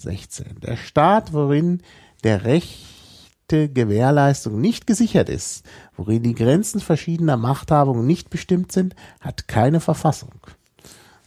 16. 0.00 0.60
Der 0.62 0.76
Staat, 0.76 1.32
worin 1.32 1.82
der 2.24 2.44
rechte 2.44 3.68
Gewährleistung 3.68 4.60
nicht 4.60 4.86
gesichert 4.86 5.28
ist, 5.28 5.64
worin 5.96 6.22
die 6.22 6.34
Grenzen 6.34 6.80
verschiedener 6.80 7.36
Machthabungen 7.36 8.06
nicht 8.06 8.30
bestimmt 8.30 8.72
sind, 8.72 8.94
hat 9.20 9.48
keine 9.48 9.80
Verfassung. 9.80 10.40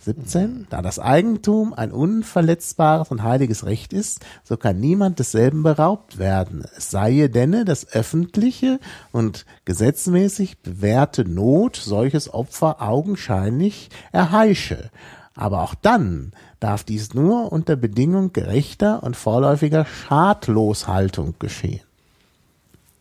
17. 0.04 0.68
Da 0.70 0.82
das 0.82 1.00
Eigentum 1.00 1.74
ein 1.74 1.92
unverletzbares 1.92 3.10
und 3.10 3.24
heiliges 3.24 3.66
Recht 3.66 3.94
ist, 3.94 4.20
so 4.44 4.58
kann 4.58 4.80
niemand 4.80 5.20
desselben 5.20 5.64
beraubt 5.64 6.18
werden. 6.18 6.66
Es 6.76 6.92
sei 6.92 7.28
denn, 7.28 7.64
das 7.66 7.88
öffentliche 7.94 8.80
und 9.12 9.46
gesetzmäßig 9.66 10.60
bewährte 10.60 11.24
Not 11.24 11.78
solches 11.78 12.34
Opfer 12.34 12.82
augenscheinlich 12.82 13.90
erheische. 14.12 14.90
Aber 15.36 15.62
auch 15.62 15.76
dann 15.76 16.32
darf 16.60 16.84
dies 16.84 17.14
nur 17.14 17.52
unter 17.52 17.76
Bedingung 17.76 18.34
gerechter 18.34 19.02
und 19.04 19.16
vorläufiger 19.16 19.86
Schadloshaltung 19.86 21.36
geschehen. 21.40 21.82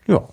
Ja. 0.07 0.29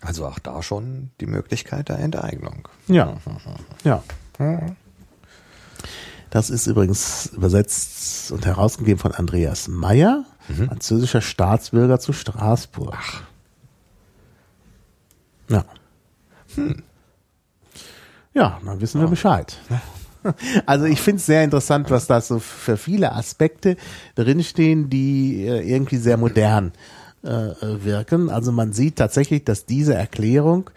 Also 0.00 0.26
auch 0.26 0.38
da 0.38 0.62
schon 0.62 1.10
die 1.20 1.26
Möglichkeit 1.26 1.88
der 1.88 1.98
Enteignung. 1.98 2.68
Ja. 2.88 3.18
Ja. 3.84 4.02
Das 6.30 6.48
ist 6.48 6.66
übrigens 6.66 7.26
übersetzt 7.26 8.32
und 8.32 8.46
herausgegeben 8.46 8.98
von 8.98 9.12
Andreas 9.12 9.68
Meyer, 9.68 10.24
französischer 10.46 11.20
Staatsbürger 11.20 12.00
zu 12.00 12.12
Straßburg. 12.12 12.96
Ja. 15.48 15.64
Ja, 18.34 18.60
dann 18.64 18.80
wissen 18.80 19.00
wir 19.00 19.08
Bescheid. 19.08 19.56
Also 20.66 20.84
ich 20.84 21.00
finde 21.00 21.16
es 21.18 21.24
sehr 21.24 21.42
interessant, 21.42 21.88
was 21.90 22.06
da 22.06 22.20
so 22.20 22.40
für 22.40 22.76
viele 22.76 23.12
Aspekte 23.12 23.78
drinstehen, 24.16 24.90
die 24.90 25.46
äh, 25.46 25.66
irgendwie 25.66 25.96
sehr 25.96 26.18
modern 26.18 26.72
äh, 27.22 27.28
wirken. 27.62 28.28
Also 28.28 28.52
man 28.52 28.74
sieht 28.74 28.96
tatsächlich, 28.96 29.44
dass 29.44 29.64
diese 29.64 29.94
Erklärung 29.94 30.68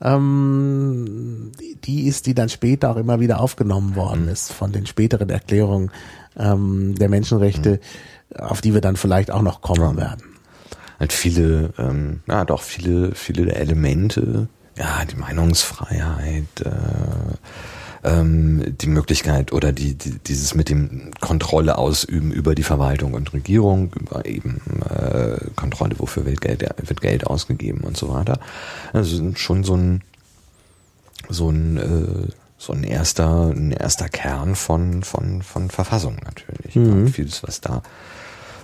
ähm, 0.00 1.52
die- 1.60 1.76
die 1.76 2.06
ist, 2.06 2.24
die 2.26 2.32
dann 2.34 2.48
später 2.48 2.90
auch 2.90 2.96
immer 2.96 3.20
wieder 3.20 3.40
aufgenommen 3.40 3.96
worden 3.96 4.28
ist 4.28 4.50
von 4.50 4.72
den 4.72 4.86
späteren 4.86 5.28
Erklärungen 5.28 5.90
ähm, 6.38 6.94
der 6.94 7.10
Menschenrechte, 7.10 7.80
auf 8.34 8.62
die 8.62 8.72
wir 8.72 8.80
dann 8.80 8.96
vielleicht 8.96 9.30
auch 9.30 9.42
noch 9.42 9.60
kommen 9.60 9.98
werden. 9.98 10.22
halt 10.98 11.12
viele, 11.12 11.74
ähm, 11.76 12.20
ja 12.26 12.46
doch 12.46 12.62
viele, 12.62 13.14
viele 13.14 13.44
der 13.44 13.60
Elemente, 13.60 14.48
ja, 14.78 15.04
die 15.04 15.16
Meinungsfreiheit, 15.16 16.60
äh, 16.64 18.06
ähm, 18.06 18.76
die 18.78 18.86
Möglichkeit 18.86 19.52
oder 19.52 19.72
die, 19.72 19.94
die 19.94 20.18
dieses 20.18 20.54
mit 20.54 20.68
dem 20.68 21.10
Kontrolle 21.20 21.78
ausüben 21.78 22.30
über 22.30 22.54
die 22.54 22.62
Verwaltung 22.62 23.14
und 23.14 23.32
Regierung, 23.32 23.92
über 23.94 24.26
eben 24.26 24.60
äh, 24.88 25.38
Kontrolle, 25.56 25.98
wofür 25.98 26.26
wird 26.26 26.40
Geld, 26.40 26.60
wird 26.60 27.00
Geld 27.00 27.26
ausgegeben 27.26 27.80
und 27.80 27.96
so 27.96 28.12
weiter. 28.12 28.38
Also 28.92 29.16
sind 29.16 29.38
schon 29.38 29.64
so 29.64 29.76
ein 29.76 30.02
so 31.28 31.50
ein 31.50 31.76
äh, 31.76 32.28
so 32.58 32.72
ein 32.72 32.84
erster 32.84 33.48
ein 33.48 33.72
erster 33.72 34.08
Kern 34.08 34.54
von 34.54 35.02
von 35.02 35.42
von 35.42 35.70
Verfassung 35.70 36.18
natürlich. 36.24 36.76
Und 36.76 37.08
vieles 37.08 37.42
was 37.42 37.60
da 37.60 37.82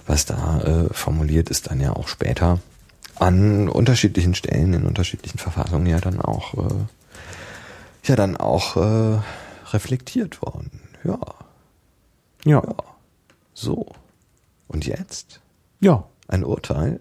was 0.07 0.27
da 0.27 0.61
äh, 0.61 0.95
formuliert 0.95 1.49
ist, 1.51 1.71
dann 1.71 1.81
ja 1.81 1.93
auch 1.93 2.09
später 2.09 2.61
an 3.19 3.69
unterschiedlichen 3.69 4.35
Stellen 4.35 4.75
in 4.75 4.85
unterschiedlichen 4.85 5.39
Verfassungen 5.39 5.87
ja 5.87 6.01
dann 6.01 6.21
auch 6.21 6.55
äh, 6.55 6.75
ja 8.05 8.17
dann 8.17 8.37
auch 8.37 8.77
äh, 8.77 9.19
reflektiert 9.73 10.43
worden. 10.43 10.81
Ja, 11.05 11.19
Ja. 12.45 12.63
ja. 12.65 12.75
So. 13.55 13.87
Und 14.69 14.87
jetzt 14.87 15.41
Ja. 15.81 16.05
ein 16.29 16.45
Urteil. 16.45 17.01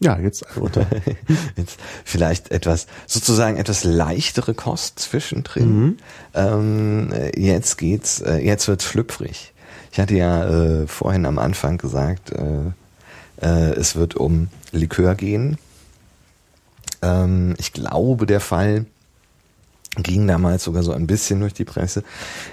Ja, 0.00 0.16
jetzt 0.16 0.46
ein 0.48 0.62
Urteil. 0.62 0.86
Jetzt 1.56 1.80
vielleicht 2.04 2.52
etwas, 2.52 2.86
sozusagen 3.08 3.56
etwas 3.56 3.82
leichtere 3.82 4.54
Kost 4.54 5.00
zwischendrin. 5.00 5.98
Ähm, 6.34 7.10
äh, 7.12 7.36
jetzt 7.36 7.78
geht's, 7.78 8.20
äh, 8.20 8.36
jetzt 8.36 8.68
wird's 8.68 8.84
schlüpfrig. 8.84 9.52
Ich 9.90 9.98
hatte 9.98 10.14
ja 10.14 10.44
äh, 10.48 10.86
vorhin 10.86 11.26
am 11.26 11.40
Anfang 11.40 11.78
gesagt, 11.78 12.30
äh, 12.30 12.70
äh, 13.40 13.72
es 13.72 13.96
wird 13.96 14.14
um 14.14 14.48
Likör 14.72 15.14
gehen. 15.14 15.58
Ähm, 17.02 17.54
ich 17.58 17.72
glaube, 17.72 18.26
der 18.26 18.40
Fall 18.40 18.86
ging 19.96 20.26
damals 20.26 20.64
sogar 20.64 20.82
so 20.82 20.92
ein 20.92 21.06
bisschen 21.06 21.40
durch 21.40 21.54
die 21.54 21.64
Presse. 21.64 22.04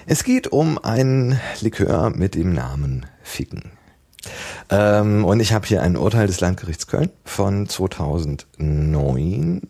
Es 0.06 0.24
geht 0.24 0.48
um 0.48 0.78
ein 0.78 1.40
Likör 1.62 2.10
mit 2.10 2.36
dem 2.36 2.54
Namen 2.54 3.06
Ficken. 3.24 3.72
Ähm, 4.70 5.26
und 5.26 5.40
ich 5.40 5.54
habe 5.54 5.68
hier 5.68 5.82
ein 5.82 5.98
Urteil 5.98 6.28
des 6.28 6.40
Landgerichts 6.40 6.88
Köln 6.88 7.12
von 7.24 7.70
2009. 7.70 9.62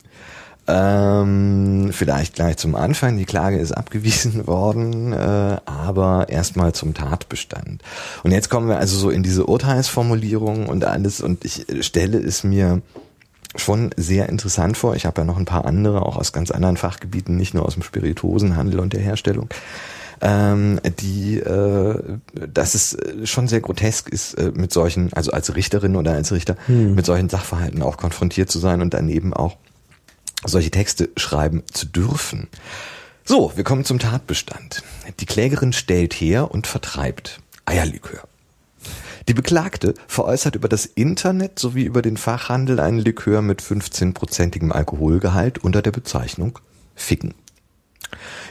Ähm, 0.67 1.89
vielleicht 1.91 2.33
gleich 2.35 2.57
zum 2.57 2.75
Anfang. 2.75 3.17
Die 3.17 3.25
Klage 3.25 3.57
ist 3.57 3.71
abgewiesen 3.71 4.47
worden, 4.47 5.13
äh, 5.13 5.57
aber 5.65 6.27
erstmal 6.29 6.73
zum 6.73 6.93
Tatbestand. 6.93 7.83
Und 8.23 8.31
jetzt 8.31 8.49
kommen 8.49 8.67
wir 8.67 8.77
also 8.77 8.97
so 8.97 9.09
in 9.09 9.21
diese 9.21 9.45
Urteilsformulierung 9.45 10.67
und 10.67 10.85
alles 10.85 11.21
und 11.21 11.45
ich 11.45 11.69
äh, 11.69 11.83
stelle 11.83 12.17
es 12.17 12.43
mir 12.43 12.81
schon 13.55 13.91
sehr 13.95 14.27
interessant 14.27 14.75
vor. 14.75 14.95
Ich 14.95 15.05
habe 15.05 15.21
ja 15.21 15.25
noch 15.25 15.37
ein 15.37 15.45
paar 15.45 15.65
andere, 15.65 16.01
auch 16.01 16.17
aus 16.17 16.33
ganz 16.33 16.51
anderen 16.51 16.77
Fachgebieten, 16.77 17.35
nicht 17.35 17.53
nur 17.53 17.65
aus 17.65 17.75
dem 17.75 17.83
Spirituosenhandel 17.83 18.79
und 18.79 18.93
der 18.93 19.01
Herstellung, 19.01 19.49
ähm, 20.21 20.79
die, 20.99 21.37
äh, 21.39 22.01
dass 22.33 22.73
es 22.73 22.95
äh, 22.95 23.25
schon 23.25 23.47
sehr 23.47 23.61
grotesk 23.61 24.09
ist, 24.09 24.33
äh, 24.33 24.51
mit 24.53 24.73
solchen, 24.73 25.13
also 25.13 25.31
als 25.31 25.55
Richterin 25.55 25.95
oder 25.95 26.13
als 26.13 26.31
Richter, 26.31 26.57
mit 26.67 27.05
solchen 27.05 27.29
Sachverhalten 27.29 27.81
auch 27.81 27.97
konfrontiert 27.97 28.49
zu 28.49 28.59
sein 28.59 28.81
und 28.81 28.93
daneben 28.93 29.33
auch 29.33 29.55
solche 30.47 30.71
Texte 30.71 31.09
schreiben 31.17 31.63
zu 31.71 31.85
dürfen. 31.85 32.47
So, 33.23 33.51
wir 33.55 33.63
kommen 33.63 33.85
zum 33.85 33.99
Tatbestand. 33.99 34.83
Die 35.19 35.25
Klägerin 35.25 35.73
stellt 35.73 36.13
her 36.13 36.51
und 36.51 36.67
vertreibt 36.67 37.39
Eierlikör. 37.65 38.27
Die 39.27 39.33
Beklagte 39.33 39.95
veräußert 40.07 40.55
über 40.55 40.69
das 40.69 40.85
Internet 40.85 41.57
sowie 41.57 41.83
über 41.83 42.03
den 42.03 42.17
Fachhandel 42.17 42.79
einen 42.79 42.99
Likör 42.99 43.41
mit 43.41 43.61
15-prozentigem 43.61 44.71
Alkoholgehalt 44.71 45.57
unter 45.57 45.81
der 45.81 45.91
Bezeichnung 45.91 46.59
Ficken. 46.95 47.33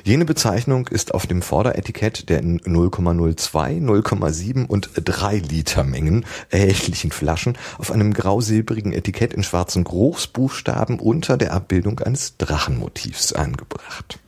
Jene 0.04 0.24
Bezeichnung 0.24 0.88
ist 0.88 1.14
auf 1.14 1.26
dem 1.26 1.42
Vorderetikett 1.42 2.28
der 2.28 2.40
in 2.40 2.60
0,02, 2.60 3.80
0,7 3.80 4.66
und 4.66 4.90
3 4.94 5.38
Liter 5.38 5.84
Mengen 5.84 6.26
erhältlichen 6.50 7.10
Flaschen 7.10 7.56
auf 7.78 7.90
einem 7.90 8.12
grausilbrigen 8.12 8.92
Etikett 8.92 9.32
in 9.34 9.42
schwarzen 9.42 9.84
Großbuchstaben 9.84 10.98
unter 10.98 11.36
der 11.36 11.52
Abbildung 11.52 12.00
eines 12.00 12.36
Drachenmotivs 12.36 13.32
angebracht. 13.32 14.18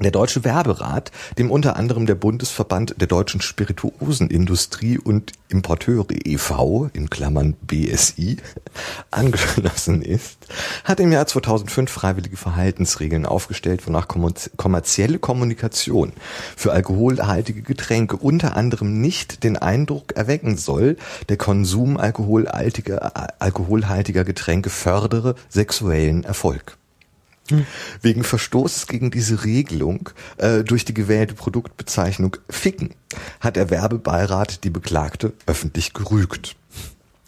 Der 0.00 0.12
Deutsche 0.12 0.44
Werberat, 0.44 1.10
dem 1.38 1.50
unter 1.50 1.74
anderem 1.74 2.06
der 2.06 2.14
Bundesverband 2.14 3.00
der 3.00 3.08
deutschen 3.08 3.40
Spirituosenindustrie 3.40 4.96
und 4.96 5.32
Importeure 5.48 6.06
e.V. 6.24 6.88
in 6.92 7.10
Klammern 7.10 7.54
BSI 7.62 8.36
angeschlossen 9.10 10.02
ist, 10.02 10.38
hat 10.84 11.00
im 11.00 11.10
Jahr 11.10 11.26
2005 11.26 11.90
freiwillige 11.90 12.36
Verhaltensregeln 12.36 13.26
aufgestellt, 13.26 13.88
wonach 13.88 14.06
kommerz- 14.06 14.50
kommerzielle 14.56 15.18
Kommunikation 15.18 16.12
für 16.56 16.72
alkoholhaltige 16.72 17.62
Getränke 17.62 18.16
unter 18.18 18.56
anderem 18.56 19.00
nicht 19.00 19.42
den 19.42 19.56
Eindruck 19.56 20.12
erwecken 20.14 20.56
soll, 20.56 20.96
der 21.28 21.38
Konsum 21.38 21.96
alkoholhaltiger, 21.96 23.40
alkoholhaltiger 23.40 24.22
Getränke 24.22 24.70
fördere 24.70 25.34
sexuellen 25.48 26.22
Erfolg. 26.22 26.78
Wegen 28.02 28.24
Verstoßes 28.24 28.86
gegen 28.86 29.10
diese 29.10 29.44
Regelung 29.44 30.10
äh, 30.36 30.64
durch 30.64 30.84
die 30.84 30.94
gewählte 30.94 31.34
Produktbezeichnung 31.34 32.36
Ficken 32.48 32.90
hat 33.40 33.56
der 33.56 33.70
Werbebeirat 33.70 34.64
die 34.64 34.70
Beklagte 34.70 35.32
öffentlich 35.46 35.94
gerügt. 35.94 36.56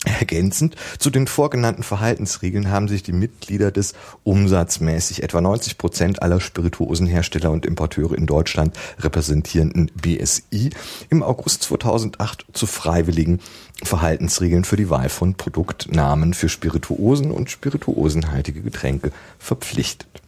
Ergänzend 0.06 0.76
zu 0.98 1.10
den 1.10 1.26
vorgenannten 1.26 1.82
Verhaltensregeln 1.82 2.70
haben 2.70 2.88
sich 2.88 3.02
die 3.02 3.12
Mitglieder 3.12 3.70
des 3.70 3.92
umsatzmäßig 4.24 5.22
etwa 5.22 5.42
90 5.42 5.76
Prozent 5.76 6.22
aller 6.22 6.40
Spirituosenhersteller 6.40 7.50
und 7.50 7.66
Importeure 7.66 8.16
in 8.16 8.24
Deutschland 8.24 8.74
repräsentierenden 8.98 9.90
BSI 9.94 10.70
im 11.10 11.22
August 11.22 11.64
2008 11.64 12.46
zu 12.54 12.66
freiwilligen 12.66 13.40
Verhaltensregeln 13.82 14.64
für 14.64 14.76
die 14.76 14.88
Wahl 14.88 15.10
von 15.10 15.34
Produktnamen 15.34 16.32
für 16.32 16.48
Spirituosen 16.48 17.30
und 17.30 17.50
spirituosenhaltige 17.50 18.62
Getränke 18.62 19.12
verpflichtet. 19.38 20.19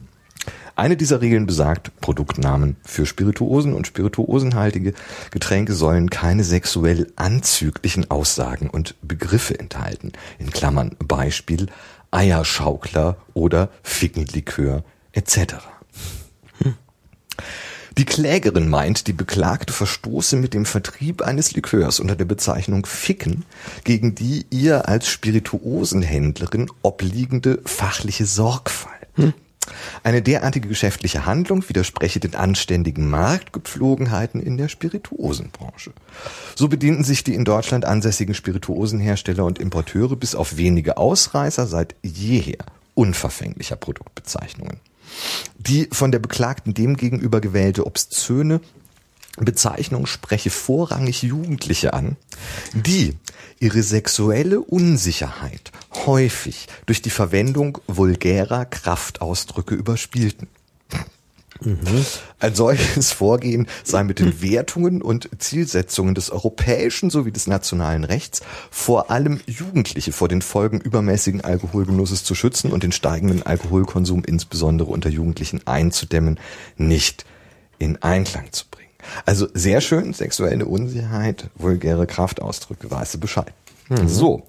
Eine 0.75 0.97
dieser 0.97 1.21
Regeln 1.21 1.47
besagt, 1.47 2.01
Produktnamen 2.01 2.77
für 2.85 3.05
Spirituosen 3.05 3.75
und 3.75 3.87
spirituosenhaltige 3.87 4.95
Getränke 5.31 5.75
sollen 5.75 6.09
keine 6.09 6.45
sexuell 6.45 7.13
anzüglichen 7.17 8.11
Aussagen 8.11 8.71
und 8.71 8.95
Begriffe 9.03 9.59
enthalten. 9.59 10.13
In 10.39 10.51
Klammern 10.51 10.97
Beispiel 10.99 11.67
Eierschaukler 12.11 13.17
oder 13.35 13.69
Fickenlikör 13.83 14.85
etc. 15.13 15.57
Die 17.99 18.07
Klägerin 18.07 18.69
meint, 18.71 19.07
die 19.07 19.13
Beklagte 19.13 19.73
verstoße 19.73 20.37
mit 20.37 20.55
dem 20.55 20.65
Vertrieb 20.65 21.21
eines 21.21 21.53
Likörs 21.53 22.01
unter 22.01 22.17
der 22.17 22.25
Bezeichnung 22.25 22.87
Ficken 22.87 23.45
gegen 23.85 24.15
die 24.15 24.47
ihr 24.49 24.89
als 24.89 25.09
Spirituosenhändlerin 25.09 26.71
obliegende 26.83 27.61
fachliche 27.67 28.25
Sorgfalt. 28.25 29.09
Eine 30.03 30.23
derartige 30.23 30.69
geschäftliche 30.69 31.25
Handlung 31.25 31.69
widerspreche 31.69 32.19
den 32.19 32.35
anständigen 32.35 33.09
Marktgepflogenheiten 33.09 34.41
in 34.41 34.57
der 34.57 34.69
Spirituosenbranche. 34.69 35.93
So 36.57 36.69
bedienten 36.69 37.05
sich 37.05 37.23
die 37.23 37.35
in 37.35 37.45
Deutschland 37.45 37.85
ansässigen 37.85 38.35
Spirituosenhersteller 38.35 39.45
und 39.45 39.59
Importeure 39.59 40.17
bis 40.17 40.35
auf 40.35 40.57
wenige 40.57 40.97
Ausreißer 40.97 41.67
seit 41.67 41.95
jeher 42.03 42.65
unverfänglicher 42.95 43.77
Produktbezeichnungen. 43.77 44.81
Die 45.59 45.89
von 45.93 46.11
der 46.11 46.19
Beklagten 46.19 46.75
demgegenüber 46.75 47.41
gewählte 47.41 47.87
obszöne 47.87 48.61
Bezeichnung 49.39 50.07
spreche 50.07 50.51
vorrangig 50.51 51.23
Jugendliche 51.23 51.95
an, 51.95 52.17
die 52.75 53.17
ihre 53.61 53.83
sexuelle 53.83 54.61
Unsicherheit 54.61 55.73
häufig 56.07 56.67
durch 56.87 57.01
die 57.01 57.11
Verwendung 57.11 57.79
vulgärer 57.87 58.65
Kraftausdrücke 58.67 59.75
überspielten. 59.75 60.49
Ein 62.41 62.55
solches 62.55 63.13
Vorgehen 63.13 63.69
sei 63.85 64.03
mit 64.03 64.19
den 64.19 64.43
Wertungen 64.43 65.01
und 65.01 65.29
Zielsetzungen 65.39 66.15
des 66.15 66.31
europäischen 66.31 67.11
sowie 67.11 67.31
des 67.31 67.47
nationalen 67.47 68.05
Rechts 68.05 68.43
vor 68.71 69.11
allem 69.11 69.41
Jugendliche 69.47 70.13
vor 70.13 70.29
den 70.29 70.43
Folgen 70.43 70.81
übermäßigen 70.81 71.43
Alkoholgenusses 71.43 72.25
zu 72.25 72.35
schützen 72.35 72.73
und 72.73 72.83
den 72.83 72.93
steigenden 72.93 73.45
Alkoholkonsum 73.45 74.25
insbesondere 74.25 74.91
unter 74.91 75.09
Jugendlichen 75.09 75.65
einzudämmen, 75.67 76.41
nicht 76.77 77.25
in 77.79 78.03
Einklang 78.03 78.51
zu 78.53 78.65
bringen. 78.71 78.82
Also 79.27 79.49
sehr 79.55 79.81
schön, 79.81 80.13
sexuelle 80.13 80.67
Unsicherheit, 80.67 81.51
vulgäre 81.57 82.07
Kraftausdrücke, 82.07 82.91
weiße 82.91 83.19
Bescheid. 83.19 83.53
So. 84.07 84.43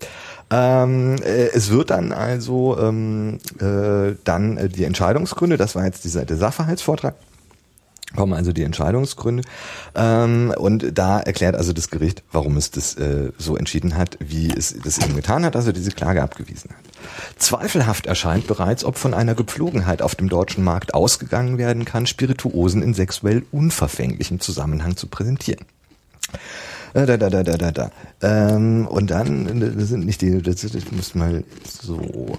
Ähm, 0.52 1.16
äh, 1.24 1.48
es 1.54 1.72
wird 1.72 1.90
dann 1.90 2.12
also 2.12 2.78
ähm, 2.80 3.40
äh, 3.60 4.16
dann 4.24 4.58
äh, 4.58 4.70
die 4.70 4.84
Entscheidungsgründe, 4.84 5.58
das 5.58 5.76
war 5.76 5.86
jetzt 5.86 6.04
dieser 6.04 6.26
der 6.26 6.38
Sachverhaltsvortrag, 6.38 7.16
kommen 8.16 8.34
also 8.34 8.54
die 8.54 8.64
Entscheidungsgründe 8.64 9.44
ähm, 9.96 10.54
und 10.58 10.98
da 10.98 11.20
erklärt 11.20 11.56
also 11.56 11.74
das 11.74 11.90
Gericht, 11.90 12.24
warum 12.32 12.58
es 12.58 12.72
das 12.72 12.96
äh, 12.96 13.32
so 13.38 13.56
entschieden 13.58 13.96
hat, 13.96 14.18
wie 14.20 14.52
es 14.52 14.76
das 14.84 15.00
eben 15.00 15.16
getan 15.16 15.46
hat, 15.46 15.56
also 15.56 15.72
diese 15.72 15.92
Klage 15.92 16.22
abgewiesen 16.22 16.72
hat. 16.72 16.94
Zweifelhaft 17.38 18.06
erscheint 18.06 18.48
bereits, 18.48 18.86
ob 18.86 18.98
von 18.98 19.14
einer 19.14 19.36
Gepflogenheit 19.36 20.02
auf 20.02 20.16
dem 20.16 20.30
deutschen 20.30 20.64
Markt 20.64 20.94
ausgegangen 20.94 21.58
werden 21.58 21.86
kann, 21.86 22.08
Spirituosen 22.08 22.82
in 22.82 22.94
sexuell 22.94 23.44
unverfänglichem 23.52 24.40
Zusammenhang 24.40 24.96
zu 24.96 25.08
präsentieren. 25.08 25.66
Äh, 26.94 27.06
Da, 27.06 27.18
da, 27.18 27.30
da, 27.30 27.44
da, 27.44 27.58
da, 27.58 27.72
da. 27.72 27.92
Ähm, 28.22 28.88
und 28.88 29.10
dann, 29.10 29.62
äh, 29.62 29.72
das 29.76 29.90
sind 29.90 30.06
nicht 30.06 30.22
die, 30.22 30.42
das, 30.42 30.62
das 30.62 30.92
muss 30.92 31.16
mal 31.16 31.44
so. 31.68 32.38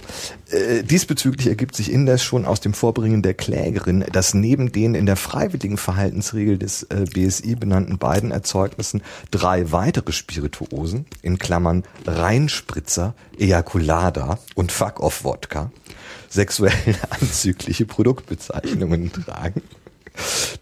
Äh, 0.50 0.82
diesbezüglich 0.84 1.48
ergibt 1.48 1.74
sich 1.74 1.90
indes 1.90 2.22
schon 2.22 2.44
aus 2.44 2.60
dem 2.60 2.72
Vorbringen 2.72 3.22
der 3.22 3.34
Klägerin, 3.34 4.04
dass 4.12 4.32
neben 4.32 4.70
den 4.70 4.94
in 4.94 5.06
der 5.06 5.16
freiwilligen 5.16 5.76
Verhaltensregel 5.76 6.58
des 6.58 6.84
äh, 6.84 7.04
BSI 7.12 7.56
benannten 7.56 7.98
beiden 7.98 8.30
Erzeugnissen 8.30 9.02
drei 9.30 9.72
weitere 9.72 10.12
Spirituosen, 10.12 11.06
in 11.22 11.38
Klammern 11.38 11.82
Reinspritzer, 12.06 13.14
Ejaculada 13.38 14.38
und 14.54 14.70
Fuck-Off-Wodka, 14.70 15.72
sexuell 16.28 16.72
anzügliche 17.10 17.86
Produktbezeichnungen 17.86 19.12
tragen. 19.12 19.62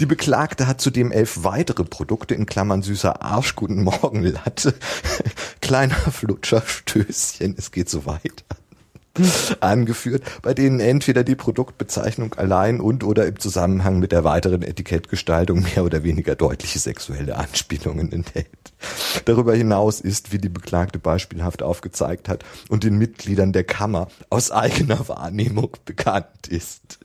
Die 0.00 0.06
Beklagte 0.06 0.66
hat 0.66 0.80
zudem 0.80 1.12
elf 1.12 1.44
weitere 1.44 1.84
Produkte 1.84 2.34
in 2.34 2.46
Klammern 2.46 2.82
süßer 2.82 3.22
Arsch, 3.22 3.54
guten 3.54 3.84
Morgen 3.84 4.24
Latte, 4.24 4.74
kleiner 5.60 5.94
Flutscher, 5.94 6.62
Stößchen, 6.66 7.54
es 7.56 7.70
geht 7.70 7.88
so 7.88 8.04
weiter. 8.04 8.44
Angeführt, 9.60 10.22
bei 10.40 10.54
denen 10.54 10.80
entweder 10.80 11.22
die 11.22 11.34
Produktbezeichnung 11.34 12.32
allein 12.34 12.80
und 12.80 13.04
oder 13.04 13.26
im 13.26 13.38
Zusammenhang 13.38 13.98
mit 13.98 14.10
der 14.10 14.24
weiteren 14.24 14.62
Etikettgestaltung 14.62 15.62
mehr 15.62 15.84
oder 15.84 16.02
weniger 16.02 16.34
deutliche 16.34 16.78
sexuelle 16.78 17.36
Anspielungen 17.36 18.10
enthält. 18.10 18.72
Darüber 19.26 19.54
hinaus 19.54 20.00
ist, 20.00 20.32
wie 20.32 20.38
die 20.38 20.48
Beklagte 20.48 20.98
beispielhaft 20.98 21.62
aufgezeigt 21.62 22.28
hat 22.28 22.42
und 22.70 22.84
den 22.84 22.96
Mitgliedern 22.96 23.52
der 23.52 23.64
Kammer 23.64 24.08
aus 24.30 24.50
eigener 24.50 25.06
Wahrnehmung 25.08 25.76
bekannt 25.84 26.48
ist 26.48 26.98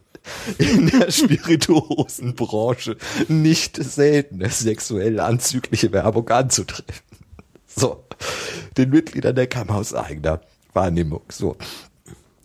in 0.57 0.87
der 0.87 1.11
Spirituosenbranche 1.11 2.97
nicht 3.27 3.81
selten 3.81 4.47
sexuell 4.49 5.19
anzügliche 5.19 5.91
Werbung 5.91 6.29
anzutreffen. 6.29 6.95
So, 7.67 8.03
den 8.77 8.89
Mitgliedern 8.89 9.35
der 9.35 9.47
Kammer 9.47 9.75
aus 9.75 9.93
eigener 9.93 10.41
Wahrnehmung. 10.73 11.21
So. 11.29 11.57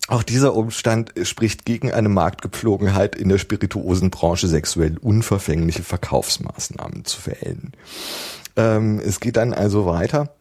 Auch 0.09 0.23
dieser 0.23 0.55
Umstand 0.55 1.13
spricht 1.23 1.65
gegen 1.65 1.93
eine 1.93 2.09
Marktgepflogenheit 2.09 3.15
in 3.17 3.29
der 3.29 3.39
Spirituosenbranche 3.39 4.49
sexuell 4.49 4.99
unverfängliche 4.99 5.85
Verkaufsmaßnahmen 5.85 7.05
zu 7.05 7.27
wählen. 7.27 7.73
Ähm, 8.57 9.01
es 9.01 9.21
geht 9.21 9.37
dann 9.37 9.55
also 9.55 9.87
weiter. 9.87 10.35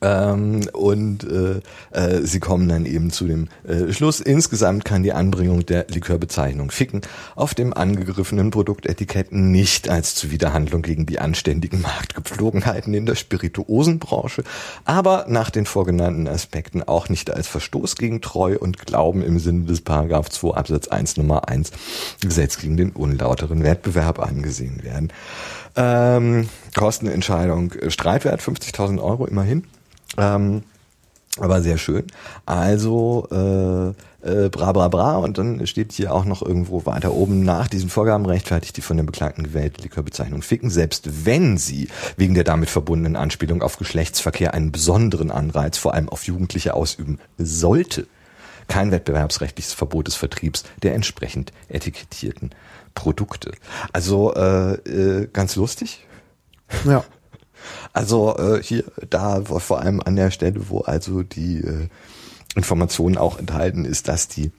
Ähm, 0.00 0.68
und 0.72 1.24
äh, 1.24 1.60
äh, 1.90 2.26
sie 2.26 2.40
kommen 2.40 2.68
dann 2.68 2.86
eben 2.86 3.10
zu 3.10 3.26
dem 3.26 3.48
äh, 3.64 3.92
Schluss. 3.92 4.20
Insgesamt 4.20 4.84
kann 4.84 5.02
die 5.02 5.12
Anbringung 5.12 5.64
der 5.64 5.86
Likörbezeichnung 5.88 6.70
Ficken 6.70 7.02
auf 7.36 7.54
dem 7.54 7.72
angegriffenen 7.72 8.50
Produktetikett 8.50 9.32
nicht 9.32 9.88
als 9.88 10.14
Zuwiderhandlung 10.14 10.82
gegen 10.82 11.06
die 11.06 11.18
anständigen 11.18 11.80
Marktgepflogenheiten 11.80 12.92
in 12.94 13.06
der 13.06 13.14
Spirituosenbranche, 13.14 14.44
aber 14.84 15.26
nach 15.28 15.50
den 15.50 15.66
vorgenannten 15.66 16.28
Aspekten 16.28 16.82
auch 16.82 17.08
nicht 17.08 17.30
als 17.30 17.46
Verstoß 17.48 17.96
gegen 17.96 18.20
Treu 18.20 18.56
und 18.58 18.86
Glauben 18.86 19.22
im 19.22 19.38
Sinne 19.38 19.64
des 19.64 19.80
Paragraph 19.80 20.28
2 20.28 20.54
Absatz 20.54 20.88
1 20.88 21.16
Nummer 21.16 21.48
1 21.48 21.70
Gesetz 22.20 22.58
gegen 22.58 22.76
den 22.76 22.90
unlauteren 22.90 23.62
Wettbewerb 23.62 24.18
angesehen 24.18 24.82
werden. 24.82 25.12
Ähm, 25.76 26.48
Kostenentscheidung, 26.74 27.72
äh, 27.72 27.90
Streitwert 27.90 28.40
50.000 28.40 29.02
Euro 29.02 29.26
immerhin. 29.26 29.64
Ähm, 30.16 30.62
aber 31.38 31.62
sehr 31.62 31.78
schön. 31.78 32.06
Also 32.46 33.26
äh, 33.32 33.88
äh, 34.24 34.48
bra 34.48 34.72
bra 34.72 34.88
bra 34.88 35.16
und 35.16 35.36
dann 35.36 35.66
steht 35.66 35.92
hier 35.92 36.14
auch 36.14 36.24
noch 36.24 36.42
irgendwo 36.42 36.86
weiter 36.86 37.12
oben 37.12 37.42
nach 37.42 37.66
diesen 37.66 37.90
Vorgaben 37.90 38.24
rechtfertigt 38.24 38.76
die 38.76 38.82
von 38.82 38.96
den 38.96 39.06
Beklagten 39.06 39.44
gewählte 39.44 39.82
Likörbezeichnung 39.82 40.42
Ficken, 40.42 40.70
selbst 40.70 41.26
wenn 41.26 41.58
sie 41.58 41.88
wegen 42.16 42.34
der 42.34 42.44
damit 42.44 42.70
verbundenen 42.70 43.16
Anspielung 43.16 43.62
auf 43.62 43.78
Geschlechtsverkehr 43.78 44.54
einen 44.54 44.70
besonderen 44.70 45.30
Anreiz 45.30 45.76
vor 45.76 45.94
allem 45.94 46.08
auf 46.08 46.24
Jugendliche 46.24 46.74
ausüben 46.74 47.18
sollte. 47.36 48.06
Kein 48.68 48.92
wettbewerbsrechtliches 48.92 49.74
Verbot 49.74 50.06
des 50.06 50.14
Vertriebs 50.14 50.64
der 50.82 50.94
entsprechend 50.94 51.52
etikettierten 51.68 52.50
Produkte. 52.94 53.52
Also 53.92 54.32
äh, 54.34 54.74
äh, 54.74 55.28
ganz 55.32 55.56
lustig. 55.56 56.06
Ja. 56.86 57.04
Also 57.92 58.36
äh, 58.36 58.62
hier, 58.62 58.84
da 59.10 59.42
vor 59.42 59.80
allem 59.80 60.00
an 60.04 60.16
der 60.16 60.30
Stelle, 60.30 60.68
wo 60.68 60.80
also 60.80 61.22
die 61.22 61.58
äh, 61.58 61.88
Information 62.54 63.16
auch 63.18 63.38
enthalten 63.38 63.84
ist, 63.84 64.08
dass 64.08 64.28
die 64.28 64.50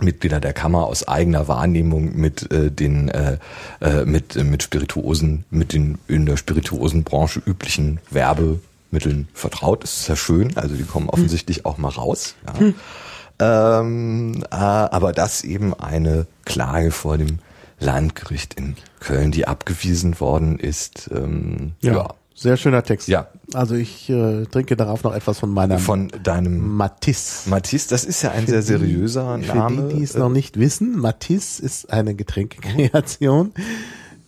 Mitglieder 0.00 0.40
der 0.40 0.52
Kammer 0.52 0.86
aus 0.86 1.06
eigener 1.06 1.48
Wahrnehmung 1.48 2.16
mit 2.16 2.50
äh, 2.52 2.70
den 2.70 3.08
äh, 3.08 3.38
äh, 3.80 4.04
mit 4.04 4.36
äh, 4.36 4.44
mit 4.44 4.62
Spirituosen 4.62 5.44
mit 5.50 5.72
den 5.72 5.98
in 6.08 6.26
der 6.26 6.36
Spirituosenbranche 6.36 7.42
üblichen 7.44 7.98
Werbemitteln 8.10 9.28
vertraut 9.34 9.84
ist, 9.84 10.00
ist 10.00 10.08
ja 10.08 10.16
schön. 10.16 10.56
Also 10.56 10.74
die 10.74 10.84
kommen 10.84 11.10
offensichtlich 11.10 11.66
auch 11.66 11.76
mal 11.78 11.88
raus. 11.88 12.34
Ja. 12.46 13.80
Ähm, 13.80 14.44
äh, 14.50 14.54
aber 14.54 15.12
das 15.12 15.42
eben 15.44 15.74
eine 15.74 16.26
Klage 16.44 16.90
vor 16.90 17.18
dem 17.18 17.38
Landgericht 17.78 18.54
in 18.54 18.76
Köln, 19.00 19.32
die 19.32 19.46
abgewiesen 19.46 20.20
worden 20.20 20.58
ist. 20.58 21.10
Ähm, 21.12 21.72
Ja. 21.80 21.92
ja. 21.94 22.08
Sehr 22.40 22.56
schöner 22.56 22.82
Text. 22.82 23.06
Ja. 23.06 23.28
Also 23.52 23.74
ich 23.74 24.08
äh, 24.08 24.46
trinke 24.46 24.74
darauf 24.74 25.04
noch 25.04 25.14
etwas 25.14 25.38
von 25.38 25.50
meiner 25.50 25.78
Von 25.78 26.10
deinem 26.22 26.74
Matisse. 26.74 27.50
Matisse, 27.50 27.90
das 27.90 28.06
ist 28.06 28.22
ja 28.22 28.30
ein 28.30 28.46
sehr 28.46 28.62
seriöser 28.62 29.38
Für 29.40 29.54
Name. 29.58 29.88
die, 29.88 29.96
die 29.96 30.02
es 30.02 30.14
noch 30.14 30.30
nicht 30.30 30.58
wissen, 30.58 30.98
Matisse 30.98 31.62
ist 31.62 31.92
eine 31.92 32.14
Getränkekreation, 32.14 33.52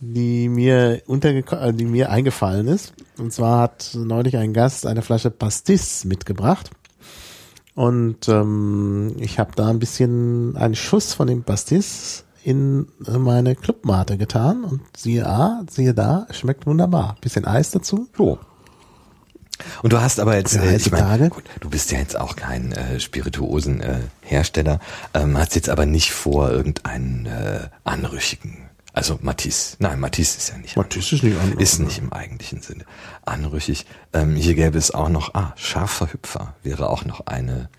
die 0.01 0.51
mir 0.51 1.01
untergeko 1.07 1.57
äh, 1.57 1.73
die 1.73 1.87
mir 1.87 2.11
eingefallen 2.11 2.69
ist. 2.69 2.93
Und 3.17 3.33
zwar 3.33 3.63
hat 3.63 3.93
neulich 3.95 4.37
ein 4.37 4.53
Gast 4.53 4.85
eine 4.85 5.01
Flasche 5.01 5.31
Pastis 5.31 6.05
mitgebracht. 6.05 6.71
Und 7.75 8.29
ähm, 8.29 9.17
ich 9.21 9.39
habe 9.39 9.53
da 9.57 9.69
ein 9.69 9.79
bisschen 9.79 10.55
einen 10.59 10.75
Schuss 10.75 11.15
von 11.15 11.29
dem 11.29 11.45
Pastis 11.45 12.25
in 12.45 12.87
meine 13.07 13.55
Clubmate 13.55 14.19
getan 14.19 14.65
und 14.65 14.81
siehe 14.97 15.27
ah, 15.27 15.63
siehe 15.71 15.95
da, 15.95 16.27
schmeckt 16.31 16.67
wunderbar. 16.67 17.17
Bisschen 17.21 17.45
Eis 17.45 17.71
dazu. 17.71 18.09
So. 18.17 18.39
Und 19.83 19.93
du 19.93 20.01
hast 20.01 20.19
aber 20.19 20.37
jetzt, 20.37 20.57
äh, 20.57 20.77
ich 20.77 20.91
Tage? 20.91 21.29
gut, 21.29 21.45
du 21.61 21.71
bist 21.71 21.93
ja 21.93 21.99
jetzt 21.99 22.19
auch 22.19 22.37
kein 22.37 22.73
äh, 22.73 22.99
Spirituosen-Hersteller, 22.99 24.01
äh, 24.01 24.29
Hersteller, 24.29 24.81
ähm, 25.15 25.39
hast 25.39 25.55
jetzt 25.55 25.69
aber 25.69 25.87
nicht 25.87 26.13
vor, 26.13 26.51
irgendeinen 26.51 27.27
äh, 27.27 27.69
anrüchigen, 27.85 28.71
also 28.93 29.19
Matisse, 29.23 29.77
nein, 29.79 30.01
Matisse 30.01 30.37
ist 30.39 30.51
ja 30.51 30.59
nicht 30.59 30.77
Matisse 30.77 31.17
ist 31.17 31.23
nicht 31.23 31.39
anrüchig, 31.39 31.61
ist 31.61 31.79
nicht 31.79 31.99
im 31.99 32.13
eigentlichen 32.13 32.61
Sinne 32.61 32.85
anrüchig. 33.25 33.87
Ähm, 34.13 34.37
hier 34.37 34.55
gäbe 34.55 34.77
es 34.77 34.91
auch 34.91 35.09
noch, 35.09 35.35
ah, 35.35 35.55
scharfer 35.57 36.13
Hüpfer 36.13 36.55
wäre 36.63 36.91
auch 36.91 37.05
noch 37.07 37.27
eine, 37.27 37.71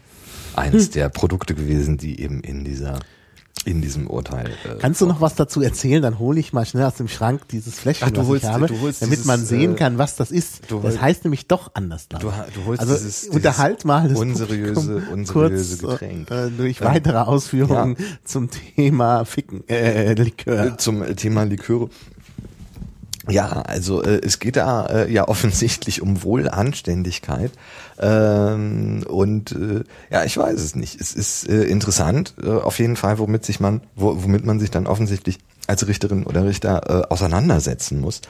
eines 0.56 0.86
Hm. 0.86 0.92
der 0.94 1.10
Produkte 1.10 1.54
gewesen, 1.54 1.98
die 1.98 2.20
eben 2.20 2.42
in 2.42 2.64
dieser, 2.64 3.00
in 3.66 3.82
diesem 3.82 4.08
Urteil. 4.08 4.48
Äh, 4.66 4.76
Kannst 4.80 5.00
du 5.00 5.06
noch 5.06 5.22
was 5.22 5.36
dazu 5.36 5.62
erzählen? 5.62 6.02
Dann 6.02 6.20
hole 6.20 6.38
ich 6.40 6.52
mal 6.52 6.66
schnell 6.66 6.84
aus 6.84 6.96
dem 6.96 7.08
Schrank 7.08 7.48
dieses 7.48 7.76
Fläschchen, 7.80 8.08
Ach, 8.10 8.12
du 8.12 8.20
was 8.22 8.28
holst- 8.28 8.44
ich 8.44 8.50
habe, 8.52 8.68
du 8.68 8.80
holst 8.82 9.02
damit 9.02 9.14
dieses, 9.14 9.26
man 9.26 9.46
sehen 9.46 9.74
äh, 9.74 9.76
kann, 9.76 9.98
was 9.98 10.18
das 10.18 10.32
ist. 10.32 10.70
du 10.70 10.82
Das 10.82 10.96
hol- 10.96 11.02
heißt 11.02 11.24
nämlich 11.24 11.48
doch 11.48 11.72
anders. 11.74 12.10
Du, 12.10 12.18
du 12.18 12.32
holst 12.66 12.82
also 12.82 12.94
dieses, 12.94 13.24
unterhalt 13.30 13.86
mal 13.86 14.10
das 14.10 14.20
unseriöse, 14.20 15.04
unseriöse 15.12 15.78
kurz, 15.78 16.00
Getränk. 16.00 16.30
Äh, 16.30 16.50
durch 16.50 16.80
Ja. 16.80 16.88
weitere 16.88 17.18
Ausführungen 17.20 17.96
zum 18.26 18.50
Thema 18.50 19.24
Ficken, 19.24 19.64
äh, 19.70 20.14
Likör. 20.14 20.78
Zum 20.78 21.16
Thema 21.16 21.44
Liköre. 21.44 21.90
Ja, 23.30 23.62
also 23.62 24.04
äh, 24.04 24.20
es 24.24 24.40
geht 24.40 24.58
da 24.58 24.86
äh, 24.88 25.12
ja 25.12 25.28
offensichtlich 25.28 26.02
um 26.02 26.24
Wohlanständigkeit 26.24 27.52
ähm, 28.00 29.04
und 29.08 29.54
äh, 29.54 29.84
ja, 30.12 30.24
ich 30.26 30.38
weiß 30.38 30.60
es 30.60 30.76
nicht. 30.76 31.00
Es 31.00 31.14
ist 31.14 31.48
äh, 31.48 31.64
interessant 31.64 32.34
äh, 32.44 32.50
auf 32.50 32.80
jeden 32.80 32.96
Fall, 32.96 33.20
womit 33.20 33.46
sich 33.46 33.60
man, 33.60 33.82
wo, 33.96 34.24
womit 34.24 34.46
man 34.46 34.60
sich 34.60 34.72
dann 34.72 34.88
offensichtlich 34.88 35.40
als 35.68 35.88
Richterin 35.88 36.26
oder 36.26 36.46
Richter 36.46 36.82
äh, 36.90 37.14
auseinandersetzen 37.14 38.02
muss, 38.02 38.22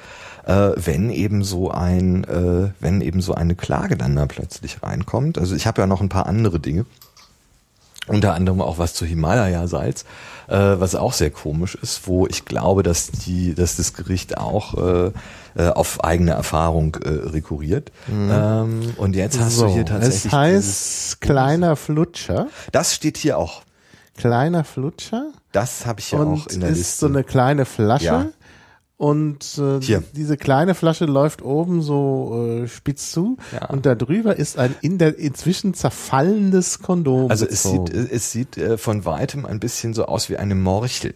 äh, 0.46 0.72
wenn 0.76 1.10
eben 1.10 1.44
so 1.44 1.72
ein, 1.72 2.24
äh, 2.26 2.70
wenn 2.80 3.02
eben 3.02 3.22
so 3.22 3.34
eine 3.34 3.56
Klage 3.56 3.98
dann 3.98 4.16
da 4.16 4.28
plötzlich 4.28 4.84
reinkommt. 4.84 5.40
Also 5.40 5.56
ich 5.56 5.66
habe 5.66 5.82
ja 5.82 5.88
noch 5.88 6.02
ein 6.02 6.10
paar 6.10 6.28
andere 6.28 6.60
Dinge, 6.60 6.86
unter 8.08 8.34
anderem 8.34 8.62
auch 8.62 8.78
was 8.78 8.94
zu 8.94 9.06
Himalaya-Salz, 9.06 10.06
äh, 10.48 10.56
was 10.56 10.96
auch 10.96 11.14
sehr 11.14 11.32
komisch 11.32 11.76
ist, 11.76 12.08
wo 12.08 12.28
ich 12.28 12.46
glaube, 12.46 12.84
dass 12.84 13.08
die, 13.08 13.54
dass 13.54 13.78
das 13.78 13.94
Gericht 13.94 14.38
auch 14.38 14.74
äh, 14.78 15.12
äh, 15.56 15.70
auf 15.70 16.04
eigene 16.04 16.32
Erfahrung 16.32 16.96
äh, 16.96 17.10
rekurriert. 17.10 17.92
Mhm. 18.08 18.30
Ähm, 18.32 18.94
und 18.98 19.16
jetzt 19.16 19.40
hast 19.40 19.58
so, 19.58 19.68
du 19.68 19.74
hier 19.74 19.86
tatsächlich. 19.86 20.26
Es 20.26 20.32
heißt 20.32 21.22
kleiner 21.22 21.76
Flutscher. 21.76 22.48
Das 22.72 22.94
steht 22.94 23.18
hier 23.18 23.38
auch. 23.38 23.62
Kleiner 24.18 24.64
Flutscher. 24.64 25.32
Das 25.52 25.86
habe 25.86 26.00
ich 26.00 26.12
ja 26.12 26.20
auch 26.20 26.48
in 26.48 26.62
der 26.62 26.70
ist 26.70 26.78
Liste. 26.78 27.00
so 27.00 27.06
eine 27.08 27.24
kleine 27.24 27.66
Flasche. 27.66 28.06
Ja. 28.06 28.26
Und 28.98 29.58
äh, 29.58 29.82
Hier. 29.82 30.04
diese 30.14 30.38
kleine 30.38 30.76
Flasche 30.76 31.06
läuft 31.06 31.42
oben 31.42 31.82
so 31.82 32.62
äh, 32.64 32.68
spitz 32.68 33.12
zu 33.12 33.38
Ja. 33.52 33.66
und 33.70 33.86
da 33.86 33.96
drüber 33.96 34.36
ist 34.38 34.58
ein 34.58 34.76
in 34.82 34.98
der 34.98 35.18
inzwischen 35.18 35.74
zerfallendes 35.74 36.80
Kondom. 36.80 37.30
Also 37.30 37.46
es 37.46 37.64
sieht, 37.64 37.90
es 37.90 38.32
sieht 38.32 38.58
äh, 38.58 38.78
von 38.78 39.04
weitem 39.04 39.46
ein 39.46 39.60
bisschen 39.60 39.94
so 39.94 40.06
aus 40.06 40.30
wie 40.30 40.38
eine 40.38 40.56
Morchel. 40.56 41.16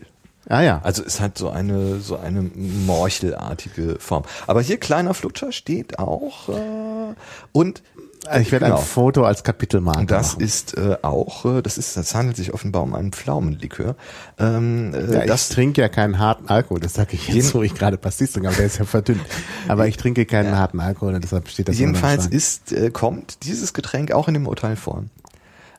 ah 0.50 0.62
ja, 0.62 0.82
Also 0.84 1.04
es 1.04 1.20
hat 1.22 1.38
so 1.38 1.50
eine 1.50 2.00
so 2.00 2.18
eine 2.18 2.42
morchelartige 2.42 3.98
Form. 4.00 4.24
Aber 4.48 4.62
hier 4.62 4.78
kleiner 4.78 5.14
Flutscher 5.14 5.52
steht 5.52 6.00
auch 6.00 6.50
äh, 6.50 7.14
und 7.52 7.84
Also 8.28 8.42
ich 8.42 8.52
werde 8.52 8.66
genau. 8.66 8.78
ein 8.78 8.84
Foto 8.86 9.24
als 9.24 9.44
Kapitelmarke 9.44 10.00
Und 10.00 10.12
das 10.12 10.34
machen. 10.34 10.44
ist 10.44 10.78
äh, 10.78 10.98
auch, 11.02 11.46
äh, 11.46 11.62
das 11.62 11.78
ist, 11.78 11.98
das 11.98 12.14
handelt 12.16 12.38
sich 12.38 12.54
offenbar 12.54 12.84
um 12.84 12.94
einen 12.94 13.12
Pflaumenlikör. 13.12 13.96
Ähm, 14.38 14.94
äh, 14.94 15.14
Ja, 15.14 15.22
ich 15.22 15.28
das 15.28 15.50
trinke 15.50 15.82
ja 15.82 15.90
keinen 15.90 16.20
harten 16.20 16.48
Alkohol, 16.50 16.80
das 16.80 16.94
sage 16.94 17.14
ich 17.14 17.28
jetzt, 17.30 17.56
wo 17.56 17.64
ich 17.64 17.74
gerade 17.74 17.98
Pastis 17.98 18.32
trinke, 18.34 18.50
aber 18.50 18.58
der 18.58 18.66
ist 18.68 18.78
ja 18.80 18.86
verdünnt. 18.86 19.22
Aber 19.68 19.88
ich 19.88 19.98
trinke 19.98 20.26
keinen 20.26 20.56
harten 20.58 20.80
Alkohol 20.80 21.14
und 21.16 21.24
deshalb 21.24 21.48
steht 21.50 21.68
das 21.70 21.78
jedenfalls 21.80 22.26
ist, 22.28 22.72
äh, 22.74 22.90
kommt 22.92 23.44
dieses 23.44 23.74
Getränk 23.74 24.12
auch 24.12 24.28
in 24.28 24.34
dem 24.34 24.48
Urteil 24.48 24.76
vor. 24.76 25.04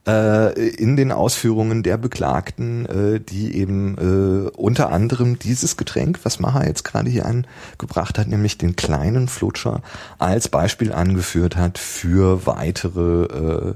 Äh, 0.09 0.52
in 0.70 0.96
den 0.96 1.12
Ausführungen 1.12 1.82
der 1.82 1.98
Beklagten, 1.98 2.86
äh, 2.86 3.20
die 3.20 3.54
eben 3.54 3.98
äh, 3.98 4.48
unter 4.56 4.90
anderem 4.90 5.38
dieses 5.38 5.76
Getränk, 5.76 6.20
was 6.22 6.40
Maha 6.40 6.64
jetzt 6.64 6.82
gerade 6.82 7.11
hier 7.11 7.26
angebracht 7.26 8.18
hat, 8.18 8.26
nämlich 8.26 8.56
den 8.56 8.74
kleinen 8.74 9.28
Flutscher, 9.28 9.82
als 10.18 10.48
Beispiel 10.48 10.94
angeführt 10.94 11.56
hat 11.56 11.76
für 11.76 12.46
weitere 12.46 13.24
äh, 13.24 13.74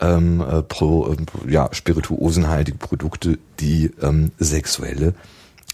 ähm, 0.00 0.42
äh, 0.42 0.62
pro, 0.62 1.14
äh, 1.14 1.16
ja, 1.50 1.70
spirituosenhaltige 1.72 2.76
Produkte, 2.76 3.38
die 3.58 3.90
ähm, 4.02 4.32
sexuelle 4.38 5.14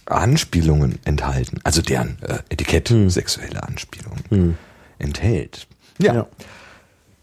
Anspielungen 0.05 1.01
enthalten, 1.05 1.59
also 1.65 1.83
deren 1.83 2.19
äh, 2.23 2.39
Etikett 2.49 2.95
sexuelle 3.09 3.61
Anspielungen 3.65 4.57
enthält. 5.01 5.67
Ja. 5.99 6.15
Ja. 6.15 6.27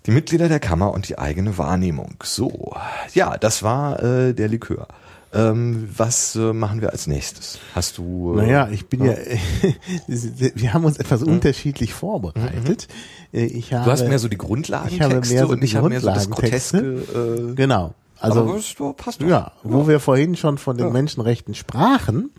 Die 0.06 0.12
Mitglieder 0.12 0.50
der 0.50 0.60
Kammer 0.60 0.92
und 0.94 1.08
die 1.10 1.18
eigene 1.18 1.58
Wahrnehmung. 1.58 2.16
So, 2.24 2.74
ja, 3.14 3.38
das 3.38 3.64
war 3.64 4.02
äh, 4.04 4.34
der 4.34 4.48
Likör. 4.50 4.88
Ähm, 5.36 5.90
was 5.98 6.36
äh, 6.36 6.54
machen 6.54 6.82
wir 6.82 6.92
als 6.92 7.08
nächstes? 7.08 7.58
Hast 7.74 7.98
du? 7.98 8.34
Äh, 8.38 8.42
Naja, 8.44 8.68
ich 8.70 8.86
bin 8.88 9.04
ja, 9.04 9.14
wir 10.08 10.74
haben 10.74 10.86
uns 10.86 10.98
etwas 10.98 11.24
unterschiedlich 11.24 11.94
vorbereitet. 11.94 12.88
Äh, 13.34 13.46
Ich 13.46 13.74
habe, 13.74 13.82
Mhm. 13.82 13.86
Du 13.86 13.92
hast 13.92 14.08
mehr 14.08 14.20
so 14.20 14.28
die 14.28 14.38
Grundlagentexte 14.38 14.96
ich 14.96 15.02
habe 15.04 15.28
mehr 15.28 15.46
so 15.48 15.52
und 15.54 15.60
die 15.62 15.66
ich 15.66 15.76
habe 15.76 15.90
mehr 15.90 16.02
so 16.02 16.08
das. 16.08 16.30
Groteske. 16.30 16.78
Äh, 16.78 17.56
Genau. 17.56 17.96
Also, 18.20 18.42
aber 18.42 18.94
passt 18.94 19.22
doch. 19.22 19.28
ja, 19.28 19.52
wo 19.64 19.88
wir 19.88 20.00
vorhin 20.00 20.36
schon 20.38 20.58
von 20.58 20.78
den 20.78 20.88
Ja. 20.88 20.94
Menschenrechten 20.94 21.56
sprachen, 21.56 22.30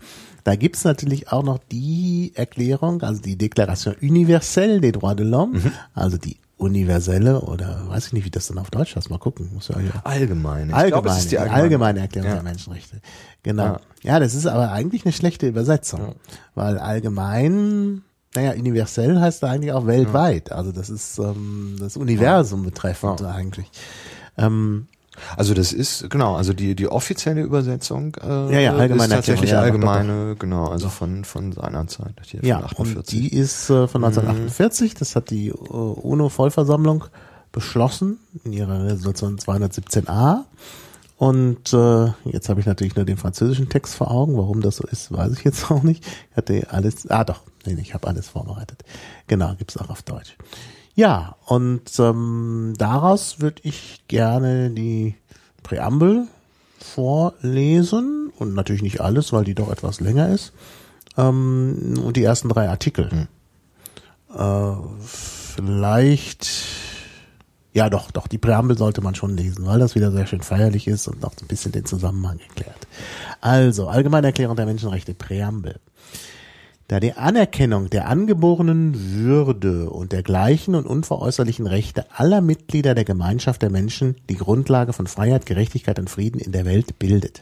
da 0.43 0.55
gibt's 0.55 0.83
natürlich 0.83 1.31
auch 1.31 1.43
noch 1.43 1.59
die 1.71 2.31
Erklärung, 2.35 3.01
also 3.03 3.21
die 3.21 3.37
Déclaration 3.37 3.93
universelle 4.01 4.79
des 4.81 4.93
droits 4.93 5.17
de 5.17 5.25
l'homme, 5.27 5.53
Mhm. 5.65 5.71
also 5.93 6.17
die 6.17 6.37
universelle 6.57 7.41
oder 7.41 7.87
weiß 7.89 8.07
ich 8.07 8.13
nicht, 8.13 8.25
wie 8.25 8.29
das 8.31 8.47
dann 8.47 8.57
auf 8.57 8.71
Deutsch 8.71 8.95
heißt, 8.95 9.09
mal 9.09 9.19
gucken, 9.19 9.49
muss 9.53 9.67
ja. 9.67 9.75
Allgemein. 10.03 10.69
Ich 10.69 10.75
Allgemeine, 10.75 10.87
glaube, 10.91 11.09
es 11.09 11.17
ist 11.19 11.31
die 11.31 11.37
allgemeine, 11.37 11.61
allgemeine 11.63 11.99
Erklärung 11.99 12.29
Ja. 12.29 12.35
der 12.35 12.43
Menschenrechte. 12.43 13.01
Genau. 13.43 13.63
Ja. 13.63 13.79
Ja. 14.03 14.19
das 14.19 14.33
ist 14.35 14.45
aber 14.45 14.71
eigentlich 14.71 15.05
eine 15.05 15.11
schlechte 15.11 15.47
Übersetzung, 15.47 16.15
weil 16.55 16.77
allgemein, 16.77 18.03
naja, 18.35 18.53
universell 18.53 19.19
heißt 19.19 19.43
da 19.43 19.47
eigentlich 19.49 19.73
auch 19.73 19.85
weltweit. 19.85 20.51
Also 20.51 20.71
das 20.71 20.89
ist 20.89 21.19
ähm, 21.19 21.75
das 21.79 21.97
Universum 21.97 22.63
betreffend 22.63 23.21
eigentlich. 23.23 23.69
Ähm, 24.37 24.87
Also 25.37 25.53
das 25.53 25.73
ist 25.73 26.09
genau, 26.09 26.35
also 26.35 26.53
die 26.53 26.75
die 26.75 26.87
offizielle 26.87 27.41
Übersetzung 27.41 28.15
äh, 28.21 28.53
Ja, 28.53 28.59
ja, 28.59 28.73
allgemeine 28.73 29.03
ist 29.03 29.09
tatsächlich 29.09 29.51
Erklärung, 29.51 29.81
ja, 29.81 29.89
allgemeine, 29.89 30.35
genau, 30.37 30.67
also 30.67 30.89
von 30.89 31.23
von 31.23 31.51
seiner 31.51 31.87
Zeit 31.87 32.13
hier 32.23 32.43
ja, 32.43 32.59
von 32.59 32.87
und 32.87 32.97
48. 32.97 33.19
die 33.19 33.35
ist 33.35 33.69
äh, 33.69 33.87
von 33.87 34.03
1948, 34.03 34.93
das 34.95 35.15
hat 35.15 35.29
die 35.29 35.49
äh, 35.49 35.53
UNO-Vollversammlung 35.53 37.05
beschlossen 37.51 38.19
in 38.43 38.53
ihrer 38.53 38.83
Resolution 38.83 39.37
217a. 39.37 40.43
Und 41.17 41.71
äh, 41.71 42.07
jetzt 42.25 42.49
habe 42.49 42.59
ich 42.59 42.65
natürlich 42.65 42.95
nur 42.97 43.05
den 43.05 43.15
französischen 43.15 43.69
Text 43.69 43.95
vor 43.95 44.11
Augen. 44.11 44.37
Warum 44.37 44.61
das 44.61 44.75
so 44.77 44.87
ist, 44.87 45.13
weiß 45.13 45.31
ich 45.33 45.43
jetzt 45.45 45.71
auch 45.71 45.81
nicht. 45.81 46.05
Ich 46.31 46.37
hatte 46.37 46.67
alles, 46.69 47.09
ah 47.09 47.23
doch, 47.23 47.41
nee, 47.65 47.73
nee, 47.73 47.81
ich 47.81 47.93
habe 47.93 48.07
alles 48.07 48.27
vorbereitet. 48.27 48.83
Genau, 49.27 49.55
gibt's 49.55 49.77
auch 49.77 49.89
auf 49.89 50.03
Deutsch. 50.03 50.35
Ja, 50.95 51.35
und 51.45 51.91
ähm, 51.99 52.73
daraus 52.77 53.41
würde 53.41 53.61
ich 53.63 54.03
gerne 54.07 54.69
die 54.69 55.15
Präambel 55.61 56.27
vorlesen 56.79 58.31
und 58.37 58.53
natürlich 58.53 58.81
nicht 58.81 59.01
alles, 59.01 59.33
weil 59.33 59.43
die 59.43 59.55
doch 59.55 59.69
etwas 59.69 59.99
länger 59.99 60.29
ist. 60.29 60.53
Ähm, 61.17 61.99
und 62.03 62.15
die 62.15 62.23
ersten 62.23 62.47
drei 62.47 62.69
Artikel. 62.69 63.27
Äh, 64.33 64.73
vielleicht, 65.01 66.47
ja 67.73 67.89
doch, 67.89 68.11
doch, 68.11 68.27
die 68.27 68.37
Präambel 68.37 68.77
sollte 68.77 69.01
man 69.01 69.15
schon 69.15 69.35
lesen, 69.35 69.65
weil 69.65 69.79
das 69.79 69.95
wieder 69.95 70.11
sehr 70.11 70.27
schön 70.27 70.41
feierlich 70.41 70.87
ist 70.87 71.09
und 71.09 71.21
noch 71.21 71.33
ein 71.41 71.47
bisschen 71.47 71.73
den 71.73 71.85
Zusammenhang 71.85 72.39
erklärt. 72.39 72.87
Also, 73.41 73.89
Allgemeine 73.89 74.27
Erklärung 74.27 74.55
der 74.55 74.65
Menschenrechte, 74.65 75.13
Präambel. 75.13 75.79
Da 76.87 76.99
die 76.99 77.13
Anerkennung 77.13 77.89
der 77.89 78.07
angeborenen 78.07 79.15
Würde 79.15 79.89
und 79.89 80.11
der 80.11 80.21
gleichen 80.21 80.75
und 80.75 80.85
unveräußerlichen 80.85 81.65
Rechte 81.65 82.05
aller 82.11 82.41
Mitglieder 82.41 82.93
der 82.93 83.05
Gemeinschaft 83.05 83.63
der 83.63 83.71
Menschen 83.71 84.17
die 84.29 84.37
Grundlage 84.37 84.93
von 84.93 85.07
Freiheit, 85.07 85.47
Gerechtigkeit 85.47 85.97
und 85.97 86.11
Frieden 86.11 86.39
in 86.39 86.51
der 86.51 86.65
Welt 86.65 86.99
bildet. 86.99 87.41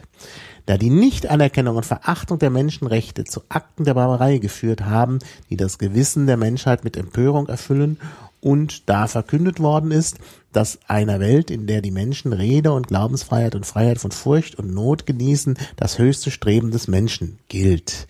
Da 0.64 0.78
die 0.78 0.88
Nichtanerkennung 0.88 1.76
und 1.76 1.84
Verachtung 1.84 2.38
der 2.38 2.48
Menschenrechte 2.48 3.24
zu 3.24 3.42
Akten 3.50 3.84
der 3.84 3.92
Barbarei 3.92 4.38
geführt 4.38 4.86
haben, 4.86 5.18
die 5.50 5.58
das 5.58 5.76
Gewissen 5.76 6.26
der 6.26 6.38
Menschheit 6.38 6.82
mit 6.82 6.96
Empörung 6.96 7.46
erfüllen 7.48 7.98
und 8.40 8.88
da 8.88 9.08
verkündet 9.08 9.60
worden 9.60 9.90
ist, 9.90 10.18
dass 10.52 10.78
einer 10.86 11.20
Welt, 11.20 11.50
in 11.50 11.66
der 11.66 11.82
die 11.82 11.90
Menschen 11.90 12.32
Rede 12.32 12.72
und 12.72 12.88
Glaubensfreiheit 12.88 13.54
und 13.54 13.66
Freiheit 13.66 13.98
von 13.98 14.10
Furcht 14.10 14.54
und 14.54 14.72
Not 14.72 15.04
genießen, 15.04 15.58
das 15.76 15.98
höchste 15.98 16.30
Streben 16.30 16.70
des 16.70 16.88
Menschen 16.88 17.38
gilt. 17.48 18.06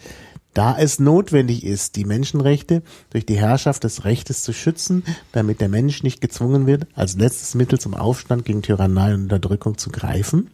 Da 0.55 0.79
es 0.79 1.01
notwendig 1.01 1.65
ist, 1.65 1.97
die 1.97 2.05
Menschenrechte 2.05 2.83
durch 3.11 3.27
die 3.27 3.37
Herrschaft 3.37 3.83
des 3.83 4.05
Rechtes 4.05 4.45
zu 4.45 4.53
schützen, 4.53 5.03
damit 5.33 5.61
der 5.61 5.69
Mensch 5.69 6.05
nicht 6.05 6.21
gezwungen 6.21 6.67
wird, 6.67 6.87
als 6.95 7.17
letztes 7.17 7.55
Mittel 7.55 7.81
zum 7.81 7.95
Aufstand 7.95 8.45
gegen 8.45 8.63
Tyrannei 8.63 9.15
und 9.15 9.23
Unterdrückung 9.25 9.77
zu 9.79 9.91
greifen, 9.91 10.51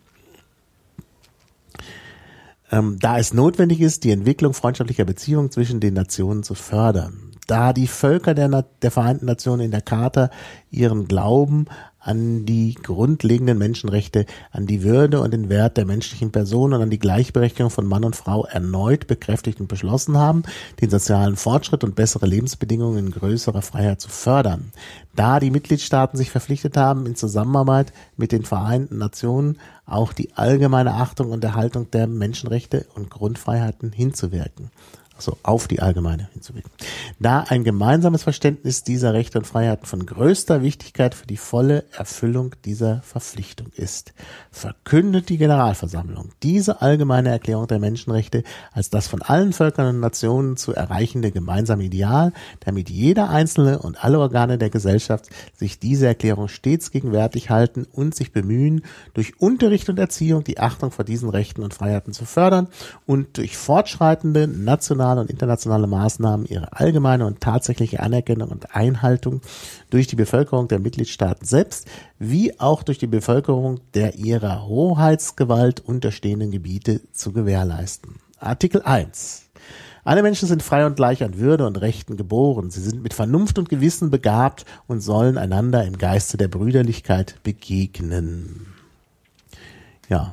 ähm, 2.73 2.99
da 2.99 3.19
es 3.19 3.35
notwendig 3.35 3.81
ist, 3.81 4.05
die 4.05 4.11
Entwicklung 4.11 4.55
freundschaftlicher 4.55 5.05
Beziehungen 5.05 5.51
zwischen 5.51 5.81
den 5.81 5.95
Nationen 5.95 6.43
zu 6.43 6.55
fördern, 6.55 7.33
da 7.47 7.73
die 7.73 7.89
Völker 7.89 8.35
der, 8.35 8.49
Na 8.49 8.65
der 8.81 8.91
Vereinten 8.91 9.27
Nationen 9.27 9.63
in 9.63 9.71
der 9.71 9.83
Charta 9.83 10.31
ihren 10.71 11.09
Glauben 11.09 11.67
an 12.01 12.47
die 12.47 12.75
grundlegenden 12.75 13.59
Menschenrechte, 13.59 14.27
an 14.51 14.67
die 14.67 14.83
Würde 14.83 15.21
und 15.21 15.33
den 15.33 15.49
Wert 15.49 15.77
der 15.77 15.85
menschlichen 15.85 16.33
Person 16.33 16.73
und 16.73 16.83
an 16.83 16.91
die 16.91 16.99
Gleichberechtigung 16.99 17.71
von 17.71 17.87
Mann 17.87 18.05
und 18.05 18.17
Frau 18.17 18.47
erneut 18.47 19.07
bekräftigt 19.07 19.61
und 19.61 19.69
beschlossen 19.69 20.17
haben, 20.17 20.43
den 20.81 20.91
sozialen 20.91 21.37
Fortschritt 21.37 21.85
und 21.85 21.95
bessere 21.95 22.27
Lebensbedingungen 22.27 22.99
in 22.99 23.11
größerer 23.11 23.63
Freiheit 23.63 24.01
zu 24.01 24.09
fördern. 24.09 24.73
Da 25.15 25.41
die 25.41 25.51
Mitgliedstaaten 25.51 26.17
sich 26.17 26.31
verpflichtet 26.31 26.77
haben, 26.77 27.07
in 27.07 27.17
Zusammenarbeit 27.17 27.93
mit 28.17 28.33
den 28.33 28.45
Vereinten 28.45 28.99
Nationen 28.99 29.59
auch 29.85 30.13
die 30.13 30.33
allgemeine 30.35 30.95
Achtung 30.95 31.31
und 31.33 31.45
Erhaltung 31.45 31.91
der 31.91 32.07
Menschenrechte 32.07 32.87
und 32.95 33.11
Grundfreiheiten 33.11 33.93
hinzuwirken. 33.93 34.71
Also 35.21 35.37
auf 35.43 35.69
die 35.69 35.81
allgemeine 35.81 36.31
hinzuwirken. 36.33 36.71
Da 37.19 37.41
ein 37.47 37.63
gemeinsames 37.63 38.23
Verständnis 38.23 38.85
dieser 38.85 39.13
Rechte 39.13 39.37
und 39.37 39.47
Freiheiten 39.47 39.85
von 39.85 40.07
größter 40.07 40.63
Wichtigkeit 40.63 41.15
für 41.15 41.27
die 41.27 41.37
volle 41.37 41.85
Erfüllung 41.93 42.55
dieser 42.65 43.03
Verpflichtung 43.03 43.67
ist, 43.77 44.15
verkündet 44.51 45.29
die 45.29 45.37
Generalversammlung 45.37 46.31
diese 46.43 46.81
allgemeine 46.81 47.29
Erklärung 47.29 47.67
der 47.67 47.81
Menschenrechte 47.81 48.45
als 48.73 48.89
das 48.89 49.09
von 49.09 49.21
allen 49.21 49.53
Völkern 49.53 49.89
und 49.89 50.01
Nationen 50.01 50.57
zu 50.57 50.73
erreichende 50.73 51.31
gemeinsame 51.31 51.85
Ideal, 51.85 52.33
damit 52.61 52.89
jeder 52.89 53.29
Einzelne 53.29 53.79
und 53.81 54.03
alle 54.03 54.21
Organe 54.21 54.57
der 54.57 54.71
Gesellschaft 54.71 55.29
sich 55.55 55.79
diese 55.79 56.07
Erklärung 56.07 56.49
stets 56.49 56.93
gegenwärtig 56.93 57.51
halten 57.51 57.87
und 57.93 58.15
sich 58.15 58.33
bemühen, 58.33 58.85
durch 59.13 59.39
Unterricht 59.39 59.91
und 59.91 59.99
Erziehung 59.99 60.45
die 60.45 60.61
Achtung 60.61 60.91
vor 60.91 61.05
diesen 61.05 61.29
Rechten 61.29 61.63
und 61.63 61.75
Freiheiten 61.75 62.15
zu 62.15 62.25
fördern 62.25 62.69
und 63.05 63.37
durch 63.37 63.59
fortschreitende 63.59 64.49
nationale 64.49 65.10
nationale 65.11 65.21
und 65.21 65.31
internationale 65.31 65.87
Maßnahmen 65.87 66.47
ihre 66.47 66.73
allgemeine 66.73 67.27
und 67.27 67.41
tatsächliche 67.41 68.01
Anerkennung 68.01 68.49
und 68.49 68.75
Einhaltung 68.75 69.41
durch 69.91 70.07
die 70.07 70.17
Bevölkerung 70.17 70.69
der 70.69 70.79
Mitgliedstaaten 70.79 71.47
selbst, 71.47 71.87
wie 72.19 72.59
auch 72.61 72.83
durch 72.83 72.99
die 72.99 73.07
Bevölkerung 73.07 73.81
der 73.95 74.17
ihrer 74.17 74.67
Hoheitsgewalt 74.67 75.81
unterstehenden 75.81 76.51
Gebiete 76.51 77.01
zu 77.13 77.33
gewährleisten. 77.33 78.17
Artikel 78.39 78.83
1. 78.83 79.47
Alle 80.03 80.23
Menschen 80.23 80.49
sind 80.49 80.63
frei 80.63 80.87
und 80.87 80.97
gleich 80.97 81.23
an 81.23 81.39
Würde 81.39 81.67
und 81.67 81.81
Rechten 81.81 82.17
geboren. 82.17 82.71
Sie 82.71 82.81
sind 82.81 83.03
mit 83.03 83.13
Vernunft 83.13 83.59
und 83.59 83.69
Gewissen 83.69 84.11
begabt 84.11 84.65
und 84.87 85.01
sollen 85.01 85.37
einander 85.37 85.85
im 85.85 85.99
Geiste 85.99 86.37
der 86.37 86.49
Brüderlichkeit 86.49 87.37
begegnen. 87.43 88.67
Ja, 90.09 90.33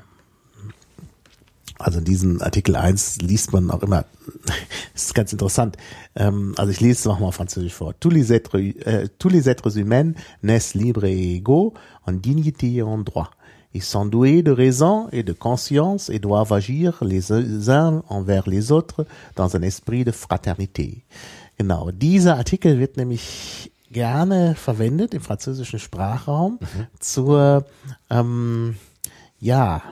also 1.80 2.00
in 2.00 2.06
diesem 2.06 2.42
Artikel 2.42 2.76
1 2.76 3.22
liest 3.22 3.54
man 3.54 3.70
auch 3.72 3.84
immer, 3.84 4.06
das 4.94 5.06
ist 5.06 5.16
ganz 5.16 5.32
interessant, 5.32 5.78
ähm, 6.16 6.54
also 6.58 6.72
ich 6.72 6.80
lese 6.80 7.00
es 7.00 7.06
nochmal 7.06 7.32
französisch 7.32 7.74
vor. 7.74 7.94
Tous 8.00 8.10
les 8.12 8.32
êtres, 8.32 8.60
euh, 8.86 9.08
tous 9.20 9.30
les 9.30 9.48
êtres 9.48 9.78
humains 9.78 10.14
naissent 10.42 10.74
libres 10.74 11.06
et 11.06 11.36
égaux 11.36 11.74
en 12.06 12.14
dignité 12.14 12.74
et 12.76 12.84
en 12.84 12.98
droit. 13.00 13.32
Ils 13.74 13.84
sont 13.84 14.06
doués 14.06 14.42
de 14.42 14.52
raison 14.52 15.08
et 15.12 15.24
de 15.24 15.34
conscience 15.34 16.10
et 16.10 16.20
doivent 16.20 16.54
agir 16.54 16.98
les 17.02 17.32
uns 17.70 18.04
envers 18.08 18.50
les 18.50 18.72
autres 18.72 19.06
dans 19.36 19.56
un 19.56 19.62
esprit 19.62 20.04
de 20.04 20.12
fraternité. 20.12 21.04
Genau, 21.60 21.92
dieser 21.92 22.38
Artikel 22.38 22.80
wird 22.80 22.98
nämlich 22.98 23.72
gerne 23.92 24.56
verwendet 24.56 25.14
im 25.14 25.22
französischen 25.22 25.80
Sprachraum 25.80 26.60
mhm. 26.60 26.88
zur, 27.00 27.66
ähm, 28.10 28.76
ja, 29.40 29.84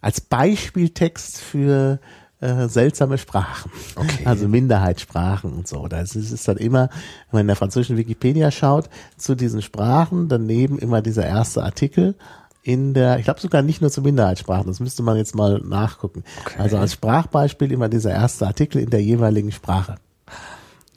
als 0.00 0.20
Beispieltext 0.20 1.38
für 1.38 2.00
äh, 2.40 2.68
seltsame 2.68 3.18
Sprachen, 3.18 3.70
okay. 3.96 4.24
also 4.24 4.48
Minderheitssprachen 4.48 5.52
und 5.52 5.68
so. 5.68 5.88
Das 5.88 6.16
ist, 6.16 6.32
ist 6.32 6.48
dann 6.48 6.56
immer, 6.56 6.88
wenn 7.30 7.32
man 7.32 7.40
in 7.42 7.46
der 7.48 7.56
französischen 7.56 7.96
Wikipedia 7.96 8.50
schaut, 8.50 8.88
zu 9.16 9.34
diesen 9.34 9.62
Sprachen, 9.62 10.28
daneben 10.28 10.78
immer 10.78 11.02
dieser 11.02 11.26
erste 11.26 11.62
Artikel 11.62 12.14
in 12.62 12.94
der, 12.94 13.18
ich 13.18 13.24
glaube 13.24 13.40
sogar 13.40 13.62
nicht 13.62 13.80
nur 13.80 13.90
zu 13.90 14.02
Minderheitssprachen, 14.02 14.66
das 14.66 14.80
müsste 14.80 15.02
man 15.02 15.16
jetzt 15.16 15.34
mal 15.34 15.60
nachgucken. 15.64 16.24
Okay. 16.42 16.56
Also 16.58 16.78
als 16.78 16.92
Sprachbeispiel 16.92 17.72
immer 17.72 17.88
dieser 17.88 18.12
erste 18.12 18.46
Artikel 18.46 18.80
in 18.80 18.90
der 18.90 19.02
jeweiligen 19.02 19.52
Sprache. 19.52 19.96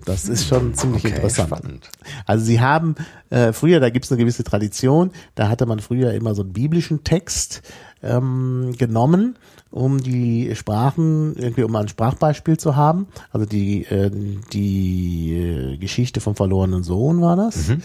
Das 0.05 0.27
ist 0.27 0.47
schon 0.47 0.73
ziemlich 0.73 1.05
okay, 1.05 1.15
interessant. 1.15 1.47
Spannend. 1.47 1.89
Also 2.25 2.43
sie 2.43 2.59
haben 2.59 2.95
äh, 3.29 3.53
früher, 3.53 3.79
da 3.79 3.89
gibt 3.89 4.05
es 4.05 4.11
eine 4.11 4.19
gewisse 4.19 4.43
Tradition, 4.43 5.11
da 5.35 5.47
hatte 5.47 5.65
man 5.65 5.79
früher 5.79 6.13
immer 6.13 6.35
so 6.35 6.41
einen 6.41 6.51
biblischen 6.51 7.03
Text, 7.03 7.61
ähm, 8.03 8.73
genommen, 8.77 9.35
um 9.71 10.01
die 10.01 10.55
Sprachen, 10.55 11.35
irgendwie 11.35 11.63
um 11.63 11.75
ein 11.75 11.87
Sprachbeispiel 11.87 12.57
zu 12.57 12.75
haben. 12.75 13.07
Also 13.31 13.45
die, 13.45 13.85
äh, 13.85 14.11
die 14.51 15.33
äh, 15.35 15.77
Geschichte 15.77 16.21
vom 16.21 16.35
verlorenen 16.35 16.83
Sohn 16.83 17.21
war 17.21 17.35
das. 17.35 17.69
Mhm. 17.69 17.81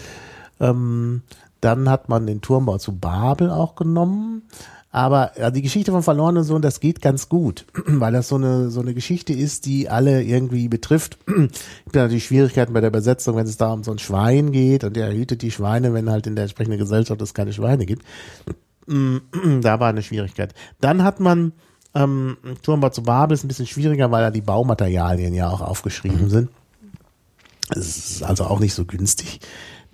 Ähm, 0.59 1.21
dann 1.61 1.89
hat 1.89 2.09
man 2.09 2.27
den 2.27 2.41
Turmbau 2.41 2.77
zu 2.77 2.97
Babel 2.97 3.49
auch 3.49 3.75
genommen. 3.75 4.43
Aber 4.91 5.33
ja, 5.39 5.51
die 5.51 5.61
Geschichte 5.61 5.91
vom 5.91 6.01
verlorenen 6.01 6.43
Sohn, 6.43 6.63
das 6.63 6.79
geht 6.79 7.01
ganz 7.01 7.29
gut, 7.29 7.65
weil 7.85 8.11
das 8.11 8.27
so 8.27 8.35
eine 8.35 8.69
so 8.69 8.81
eine 8.81 8.95
Geschichte 8.95 9.33
ist, 9.33 9.65
die 9.67 9.87
alle 9.87 10.23
irgendwie 10.23 10.67
betrifft. 10.67 11.17
Es 11.27 11.93
gibt 11.93 11.95
natürlich 11.95 12.25
Schwierigkeiten 12.25 12.73
bei 12.73 12.81
der 12.81 12.89
Übersetzung, 12.89 13.35
wenn 13.35 13.45
es 13.45 13.57
da 13.57 13.71
um 13.71 13.83
so 13.83 13.91
ein 13.91 13.99
Schwein 13.99 14.51
geht 14.51 14.83
und 14.83 14.95
der 14.95 15.13
hütet 15.13 15.41
die 15.41 15.51
Schweine, 15.51 15.93
wenn 15.93 16.09
halt 16.09 16.27
in 16.27 16.35
der 16.35 16.43
entsprechenden 16.43 16.79
Gesellschaft 16.79 17.21
es 17.21 17.33
keine 17.33 17.53
Schweine 17.53 17.85
gibt. 17.85 18.03
da 19.61 19.79
war 19.79 19.89
eine 19.89 20.03
Schwierigkeit. 20.03 20.53
Dann 20.81 21.03
hat 21.03 21.19
man 21.19 21.53
ähm, 21.95 22.37
Turmbau 22.61 22.89
zu 22.89 23.03
Babel 23.03 23.33
ist 23.33 23.43
ein 23.43 23.47
bisschen 23.47 23.67
schwieriger, 23.67 24.11
weil 24.11 24.23
da 24.23 24.31
die 24.31 24.41
Baumaterialien 24.41 25.33
ja 25.33 25.49
auch 25.49 25.61
aufgeschrieben 25.61 26.25
mhm. 26.25 26.29
sind. 26.29 26.49
Es 27.71 27.97
ist 27.97 28.23
also 28.23 28.45
auch 28.45 28.59
nicht 28.59 28.73
so 28.73 28.85
günstig. 28.85 29.39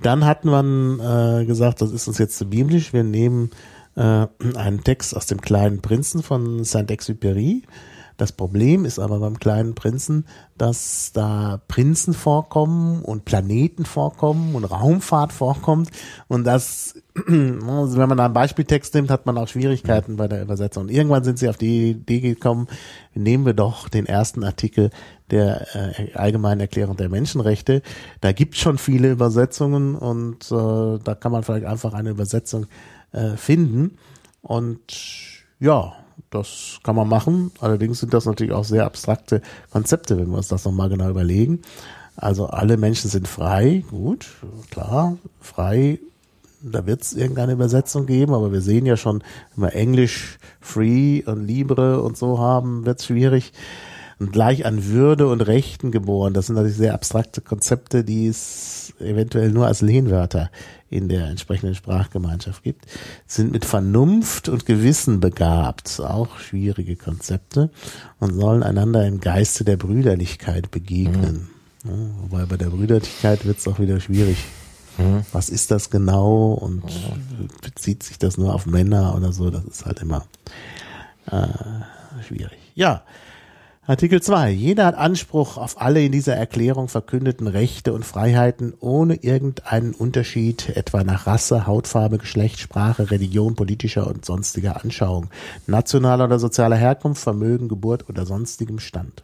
Dann 0.01 0.25
hat 0.25 0.45
man 0.45 0.99
äh, 0.99 1.45
gesagt, 1.45 1.81
das 1.81 1.91
ist 1.91 2.07
uns 2.07 2.17
jetzt 2.17 2.37
zu 2.37 2.45
biblisch. 2.45 2.93
Wir 2.93 3.03
nehmen 3.03 3.51
äh, 3.95 4.27
einen 4.55 4.83
Text 4.83 5.15
aus 5.15 5.25
dem 5.25 5.41
kleinen 5.41 5.81
Prinzen 5.81 6.21
von 6.21 6.63
Saint-Exupéry. 6.63 7.63
Das 8.17 8.31
Problem 8.31 8.85
ist 8.85 8.99
aber 8.99 9.19
beim 9.19 9.39
kleinen 9.39 9.75
Prinzen, 9.75 10.25
dass 10.57 11.11
da 11.13 11.61
Prinzen 11.67 12.13
vorkommen 12.13 13.01
und 13.01 13.25
Planeten 13.25 13.85
vorkommen 13.85 14.55
und 14.55 14.63
Raumfahrt 14.63 15.33
vorkommt 15.33 15.89
und 16.27 16.45
das, 16.45 16.95
wenn 17.27 17.59
man 18.09 18.17
da 18.17 18.25
einen 18.25 18.33
Beispieltext 18.33 18.93
nimmt, 18.93 19.09
hat 19.09 19.25
man 19.25 19.37
auch 19.37 19.47
Schwierigkeiten 19.47 20.15
bei 20.15 20.27
der 20.27 20.41
Übersetzung. 20.41 20.83
Und 20.83 20.91
irgendwann 20.91 21.23
sind 21.23 21.39
sie 21.39 21.49
auf 21.49 21.57
die 21.57 21.91
Idee 21.91 22.21
gekommen, 22.21 22.67
nehmen 23.13 23.45
wir 23.45 23.53
doch 23.53 23.89
den 23.89 24.05
ersten 24.05 24.43
Artikel 24.43 24.91
der 25.31 25.67
äh, 25.75 26.13
allgemeinen 26.13 26.61
Erklärung 26.61 26.95
der 26.95 27.09
Menschenrechte. 27.09 27.81
Da 28.21 28.31
gibt 28.31 28.55
schon 28.55 28.77
viele 28.77 29.11
Übersetzungen 29.11 29.95
und 29.95 30.51
äh, 30.51 30.99
da 31.03 31.15
kann 31.19 31.31
man 31.31 31.43
vielleicht 31.43 31.65
einfach 31.65 31.93
eine 31.93 32.11
Übersetzung 32.11 32.67
äh, 33.11 33.35
finden. 33.35 33.97
Und 34.41 35.43
ja, 35.59 35.93
das 36.29 36.79
kann 36.83 36.95
man 36.95 37.07
machen. 37.07 37.51
Allerdings 37.59 37.99
sind 37.99 38.13
das 38.13 38.25
natürlich 38.25 38.53
auch 38.53 38.63
sehr 38.63 38.85
abstrakte 38.85 39.41
Konzepte, 39.71 40.17
wenn 40.17 40.29
wir 40.29 40.37
uns 40.37 40.47
das 40.47 40.65
nochmal 40.65 40.89
genau 40.89 41.09
überlegen. 41.09 41.61
Also 42.15 42.47
alle 42.47 42.77
Menschen 42.77 43.09
sind 43.09 43.27
frei, 43.27 43.83
gut, 43.89 44.27
klar, 44.71 45.17
frei. 45.41 45.99
Da 46.61 46.87
wird 46.87 47.01
es 47.03 47.13
irgendeine 47.13 47.53
Übersetzung 47.53 48.05
geben, 48.05 48.33
aber 48.33 48.51
wir 48.51 48.61
sehen 48.61 48.85
ja 48.85 48.97
schon, 48.97 49.23
wenn 49.55 49.65
wir 49.69 49.75
Englisch 49.75 50.39
free 50.61 51.23
und 51.25 51.45
libre 51.45 52.01
und 52.01 52.17
so 52.17 52.39
haben, 52.39 52.85
wird 52.85 52.99
es 52.99 53.05
schwierig. 53.05 53.53
Und 54.17 54.31
gleich 54.31 54.65
an 54.65 54.85
Würde 54.85 55.27
und 55.27 55.41
Rechten 55.41 55.91
geboren, 55.91 56.33
das 56.33 56.47
sind 56.47 56.55
natürlich 56.55 56.77
sehr 56.77 56.93
abstrakte 56.93 57.41
Konzepte, 57.41 58.05
die 58.05 58.27
es 58.27 58.93
eventuell 58.99 59.51
nur 59.51 59.67
als 59.67 59.81
Lehnwörter 59.81 60.49
in 60.95 61.09
der 61.09 61.27
entsprechenden 61.27 61.75
Sprachgemeinschaft 61.75 62.63
gibt, 62.63 62.85
sind 63.27 63.51
mit 63.51 63.65
Vernunft 63.65 64.49
und 64.49 64.65
Gewissen 64.65 65.19
begabt, 65.19 65.99
auch 65.99 66.39
schwierige 66.39 66.95
Konzepte, 66.95 67.69
und 68.19 68.33
sollen 68.39 68.63
einander 68.63 69.05
im 69.05 69.19
Geiste 69.19 69.63
der 69.63 69.77
Brüderlichkeit 69.77 70.71
begegnen. 70.71 71.49
Mhm. 71.83 71.89
Ja, 71.89 71.97
wobei 72.21 72.45
bei 72.45 72.57
der 72.57 72.69
Brüderlichkeit 72.69 73.45
wird 73.45 73.59
es 73.59 73.67
auch 73.67 73.79
wieder 73.79 73.99
schwierig. 73.99 74.37
Mhm. 74.97 75.25
Was 75.31 75.49
ist 75.49 75.71
das 75.71 75.89
genau 75.89 76.53
und 76.53 76.83
mhm. 76.85 77.49
bezieht 77.61 78.03
sich 78.03 78.17
das 78.17 78.37
nur 78.37 78.53
auf 78.53 78.65
Männer 78.65 79.15
oder 79.15 79.31
so? 79.31 79.49
Das 79.49 79.65
ist 79.65 79.85
halt 79.85 80.01
immer 80.01 80.25
äh, 81.29 81.47
schwierig. 82.25 82.57
Ja, 82.73 83.03
Artikel 83.87 84.19
2. 84.19 84.49
Jeder 84.49 84.87
hat 84.87 84.95
Anspruch 84.95 85.57
auf 85.57 85.79
alle 85.79 86.03
in 86.03 86.11
dieser 86.11 86.35
Erklärung 86.35 86.87
verkündeten 86.87 87.45
Rechte 87.45 87.93
und 87.93 88.03
Freiheiten 88.03 88.73
ohne 88.79 89.13
irgendeinen 89.13 89.93
Unterschied, 89.93 90.69
etwa 90.69 91.03
nach 91.03 91.27
Rasse, 91.27 91.67
Hautfarbe, 91.67 92.17
Geschlecht, 92.17 92.57
Sprache, 92.57 93.11
Religion, 93.11 93.53
politischer 93.53 94.07
und 94.07 94.25
sonstiger 94.25 94.83
Anschauung, 94.83 95.29
nationaler 95.67 96.25
oder 96.25 96.39
sozialer 96.39 96.77
Herkunft, 96.77 97.21
Vermögen, 97.21 97.67
Geburt 97.67 98.09
oder 98.09 98.25
sonstigem 98.25 98.79
Stand. 98.79 99.23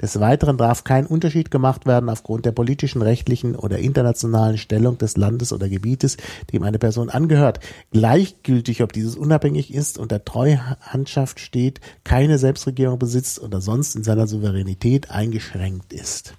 Des 0.00 0.20
Weiteren 0.20 0.58
darf 0.58 0.84
kein 0.84 1.06
Unterschied 1.06 1.50
gemacht 1.50 1.86
werden 1.86 2.08
aufgrund 2.08 2.44
der 2.44 2.52
politischen, 2.52 3.02
rechtlichen 3.02 3.54
oder 3.56 3.78
internationalen 3.78 4.58
Stellung 4.58 4.98
des 4.98 5.16
Landes 5.16 5.52
oder 5.52 5.68
Gebietes, 5.68 6.16
dem 6.52 6.62
eine 6.62 6.78
Person 6.78 7.10
angehört. 7.10 7.60
Gleichgültig, 7.92 8.82
ob 8.82 8.92
dieses 8.92 9.16
unabhängig 9.16 9.72
ist, 9.72 9.98
unter 9.98 10.24
Treuhandschaft 10.24 11.40
steht, 11.40 11.80
keine 12.02 12.38
Selbstregierung 12.38 12.98
besitzt 12.98 13.40
oder 13.40 13.60
sonst 13.60 13.96
in 13.96 14.04
seiner 14.04 14.26
Souveränität 14.26 15.10
eingeschränkt 15.10 15.92
ist. 15.92 16.34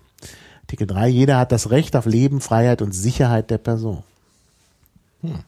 Artikel 0.64 0.88
3. 0.88 1.08
Jeder 1.08 1.38
hat 1.38 1.52
das 1.52 1.70
Recht 1.70 1.96
auf 1.96 2.06
Leben, 2.06 2.42
Freiheit 2.42 2.82
und 2.82 2.92
Sicherheit 2.92 3.52
der 3.52 3.60
Person. 3.60 4.04
Hm. 5.22 5.40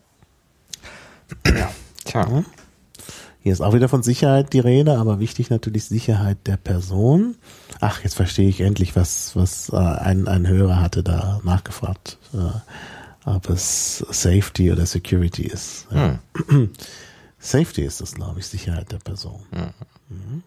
Ja. 1.46 1.72
Tja. 2.06 2.30
Hm? 2.30 2.46
Hier 3.48 3.54
ist 3.54 3.62
auch 3.62 3.74
wieder 3.74 3.88
von 3.88 4.04
Sicherheit 4.04 4.52
die 4.52 4.60
Rede, 4.60 4.98
aber 4.98 5.22
wichtig 5.22 5.50
natürlich 5.50 5.86
Sicherheit 5.86 6.38
der 6.48 6.58
Person. 6.58 7.38
Ach, 7.80 8.04
jetzt 8.04 8.16
verstehe 8.16 8.50
ich 8.50 8.60
endlich, 8.60 8.98
was, 8.98 9.38
was 9.38 9.70
äh, 9.70 9.78
ein, 9.78 10.28
ein 10.28 10.46
Hörer 10.46 10.82
hatte 10.82 11.02
da 11.02 11.40
nachgefragt, 11.46 12.18
äh, 12.34 13.30
ob 13.30 13.50
es 13.50 14.00
Safety 14.10 14.70
oder 14.70 14.86
Security 14.86 15.44
ist. 15.44 15.88
Ja. 15.92 16.20
Hm. 16.50 16.72
Safety 17.40 17.84
ist 17.84 18.02
das, 18.02 18.16
glaube 18.16 18.42
ich, 18.42 18.48
Sicherheit 18.48 18.92
der 18.92 18.98
Person. 18.98 19.40
Mhm. 20.10 20.44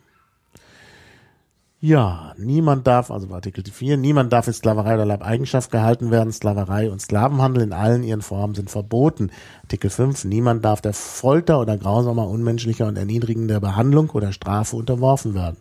Ja, 1.83 2.35
niemand 2.37 2.87
darf, 2.87 3.11
also 3.11 3.33
Artikel 3.33 3.65
4, 3.65 3.97
niemand 3.97 4.31
darf 4.35 4.47
in 4.47 4.53
Sklaverei 4.53 4.95
oder 4.97 5.07
Leibeigenschaft 5.07 5.71
gehalten 5.71 6.11
werden. 6.11 6.31
Sklaverei 6.31 6.91
und 6.91 7.01
Sklavenhandel 7.01 7.63
in 7.63 7.73
allen 7.73 8.03
ihren 8.03 8.21
Formen 8.21 8.55
sind 8.55 8.69
verboten. 8.69 9.31
Artikel 9.63 9.89
5, 9.89 10.27
niemand 10.27 10.63
darf 10.63 10.83
der 10.83 10.93
Folter 10.93 11.59
oder 11.59 11.79
grausamer, 11.79 12.29
unmenschlicher 12.29 12.87
und 12.87 12.99
erniedrigender 12.99 13.61
Behandlung 13.61 14.11
oder 14.11 14.35
Strafe 14.35 14.77
unterworfen 14.77 15.33
werden. 15.33 15.57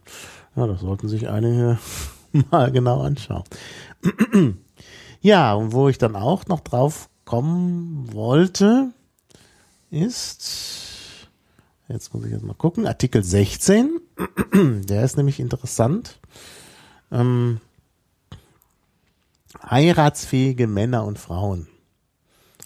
Ja, 0.57 0.67
das 0.67 0.81
sollten 0.81 1.07
sich 1.07 1.29
einige 1.29 1.79
mal 2.51 2.69
genau 2.69 2.99
anschauen. 2.99 3.45
ja, 5.21 5.53
und 5.53 5.71
wo 5.71 5.87
ich 5.87 5.99
dann 5.99 6.17
auch 6.17 6.47
noch 6.47 6.59
drauf 6.59 7.07
kommen 7.23 8.09
wollte, 8.11 8.89
ist, 9.89 11.29
jetzt 11.87 12.13
muss 12.13 12.25
ich 12.25 12.31
jetzt 12.31 12.43
mal 12.43 12.55
gucken, 12.55 12.87
Artikel 12.87 13.23
16 13.23 14.01
der 14.53 15.03
ist 15.03 15.17
nämlich 15.17 15.39
interessant. 15.39 16.19
Ähm, 17.11 17.59
heiratsfähige 19.63 20.67
Männer 20.67 21.05
und 21.05 21.19
Frauen 21.19 21.67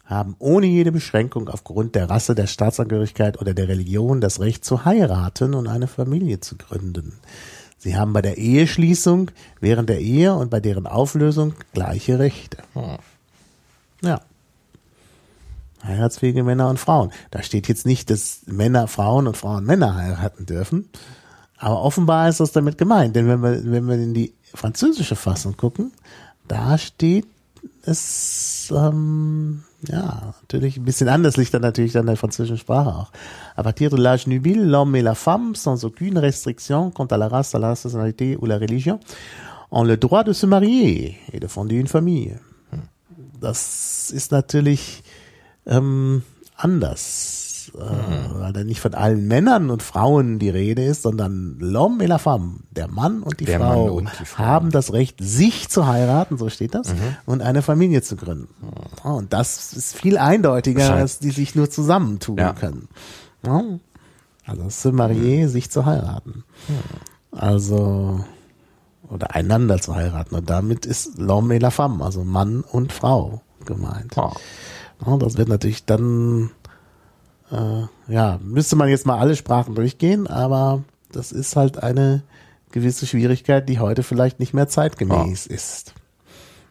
haben 0.05 0.35
ohne 0.39 0.67
jede 0.67 0.91
Beschränkung 0.91 1.49
aufgrund 1.49 1.95
der 1.95 2.09
Rasse, 2.09 2.35
der 2.35 2.47
Staatsangehörigkeit 2.47 3.39
oder 3.39 3.53
der 3.53 3.67
Religion 3.67 4.21
das 4.21 4.39
Recht 4.39 4.65
zu 4.65 4.85
heiraten 4.85 5.53
und 5.53 5.67
eine 5.67 5.87
Familie 5.87 6.39
zu 6.39 6.57
gründen. 6.57 7.13
Sie 7.77 7.97
haben 7.97 8.13
bei 8.13 8.21
der 8.21 8.37
Eheschließung, 8.37 9.31
während 9.59 9.89
der 9.89 9.99
Ehe 9.99 10.33
und 10.33 10.49
bei 10.49 10.59
deren 10.59 10.87
Auflösung 10.87 11.53
gleiche 11.73 12.19
Rechte. 12.19 12.57
Hm. 12.73 12.97
Ja. 14.01 14.21
Heiratsfähige 15.83 16.43
Männer 16.43 16.69
und 16.69 16.79
Frauen. 16.79 17.11
Da 17.31 17.43
steht 17.43 17.67
jetzt 17.67 17.85
nicht, 17.85 18.09
dass 18.09 18.41
Männer 18.45 18.87
Frauen 18.87 19.27
und 19.27 19.35
Frauen 19.35 19.65
Männer 19.65 19.95
heiraten 19.95 20.45
dürfen, 20.45 20.89
aber 21.63 21.81
offenbar 21.81 22.27
ist 22.27 22.41
das 22.41 22.51
damit 22.51 22.77
gemeint, 22.77 23.15
denn 23.15 23.29
wenn 23.29 23.41
wir, 23.41 23.63
wenn 23.63 23.87
wir 23.87 23.95
in 23.95 24.13
die 24.13 24.33
französische 24.53 25.15
Fassung 25.15 25.55
gucken, 25.55 25.93
da 26.45 26.77
steht 26.77 27.25
es, 27.83 28.69
ähm, 28.75 29.63
ja, 29.87 30.33
natürlich 30.41 30.75
ein 30.75 30.83
bisschen 30.83 31.07
anders 31.07 31.37
liegt 31.37 31.53
dann 31.53 31.61
natürlich 31.61 31.97
an 31.97 32.05
der 32.05 32.17
französischen 32.17 32.57
Sprache 32.57 32.89
auch. 32.89 33.11
À 33.55 33.63
partir 33.63 33.89
de 33.89 33.97
l'âge 33.97 34.27
nubile, 34.27 34.65
l'homme 34.65 34.95
et 34.95 35.01
la 35.01 35.15
femme, 35.15 35.55
sans 35.55 35.85
aucune 35.85 36.17
restriction 36.17 36.91
quant 36.91 37.05
à 37.05 37.15
la 37.15 37.29
race, 37.29 37.55
à 37.55 37.59
la 37.59 37.69
nationalité 37.69 38.37
ou 38.41 38.45
la 38.45 38.57
religion, 38.57 38.99
ont 39.71 39.85
le 39.85 39.95
droit 39.95 40.25
de 40.25 40.33
se 40.33 40.45
marier 40.45 41.17
et 41.31 41.39
de 41.39 41.47
fonder 41.47 41.77
une 41.77 41.87
famille. 41.87 42.35
Das 43.39 44.11
ist 44.13 44.33
natürlich 44.33 45.01
ähm, 45.65 46.23
anders 46.57 47.42
äh, 47.75 48.39
weil 48.39 48.53
da 48.53 48.63
nicht 48.63 48.79
von 48.79 48.93
allen 48.93 49.27
Männern 49.27 49.69
und 49.69 49.83
Frauen 49.83 50.39
die 50.39 50.49
Rede 50.49 50.83
ist, 50.83 51.01
sondern 51.01 51.57
l'homme 51.59 52.03
et 52.03 52.09
la 52.09 52.17
femme, 52.17 52.59
der 52.71 52.87
Mann 52.87 53.23
und 53.23 53.39
die, 53.39 53.45
Frau, 53.45 53.93
und 53.93 54.09
die 54.19 54.25
Frau, 54.25 54.43
haben 54.43 54.71
das 54.71 54.93
Recht, 54.93 55.17
sich 55.19 55.69
zu 55.69 55.87
heiraten, 55.87 56.37
so 56.37 56.49
steht 56.49 56.75
das, 56.75 56.89
mhm. 56.89 56.99
und 57.25 57.41
eine 57.41 57.61
Familie 57.61 58.01
zu 58.01 58.15
gründen. 58.15 58.49
Mhm. 59.03 59.11
Und 59.11 59.33
das 59.33 59.73
ist 59.73 59.95
viel 59.95 60.17
eindeutiger, 60.17 60.93
als 60.93 61.19
die 61.19 61.31
sich 61.31 61.55
nur 61.55 61.69
zusammentun 61.69 62.37
ja. 62.37 62.53
können. 62.53 62.87
Ja? 63.45 63.63
Also 64.45 64.69
se 64.69 64.91
marier, 64.91 65.45
mhm. 65.45 65.49
sich 65.49 65.71
zu 65.71 65.85
heiraten. 65.85 66.43
Mhm. 66.67 67.37
Also 67.37 68.23
oder 69.09 69.35
einander 69.35 69.79
zu 69.79 69.95
heiraten. 69.95 70.35
Und 70.35 70.49
damit 70.49 70.85
ist 70.85 71.17
l'homme 71.19 71.55
et 71.55 71.61
la 71.61 71.71
femme, 71.71 72.03
also 72.03 72.23
Mann 72.23 72.61
und 72.61 72.91
Frau 72.91 73.41
gemeint. 73.65 74.15
Oh. 74.17 75.17
Das 75.17 75.37
wird 75.37 75.49
natürlich 75.49 75.85
dann 75.85 76.51
äh, 77.53 78.11
ja, 78.11 78.39
müsste 78.43 78.75
man 78.75 78.89
jetzt 78.89 79.05
mal 79.05 79.19
alle 79.19 79.35
Sprachen 79.35 79.75
durchgehen, 79.75 80.27
aber 80.27 80.83
das 81.11 81.31
ist 81.31 81.55
halt 81.55 81.81
eine 81.81 82.23
gewisse 82.71 83.05
Schwierigkeit, 83.05 83.69
die 83.69 83.79
heute 83.79 84.01
vielleicht 84.01 84.39
nicht 84.39 84.53
mehr 84.53 84.67
zeitgemäß 84.67 85.45
ja. 85.47 85.55
ist. 85.55 85.93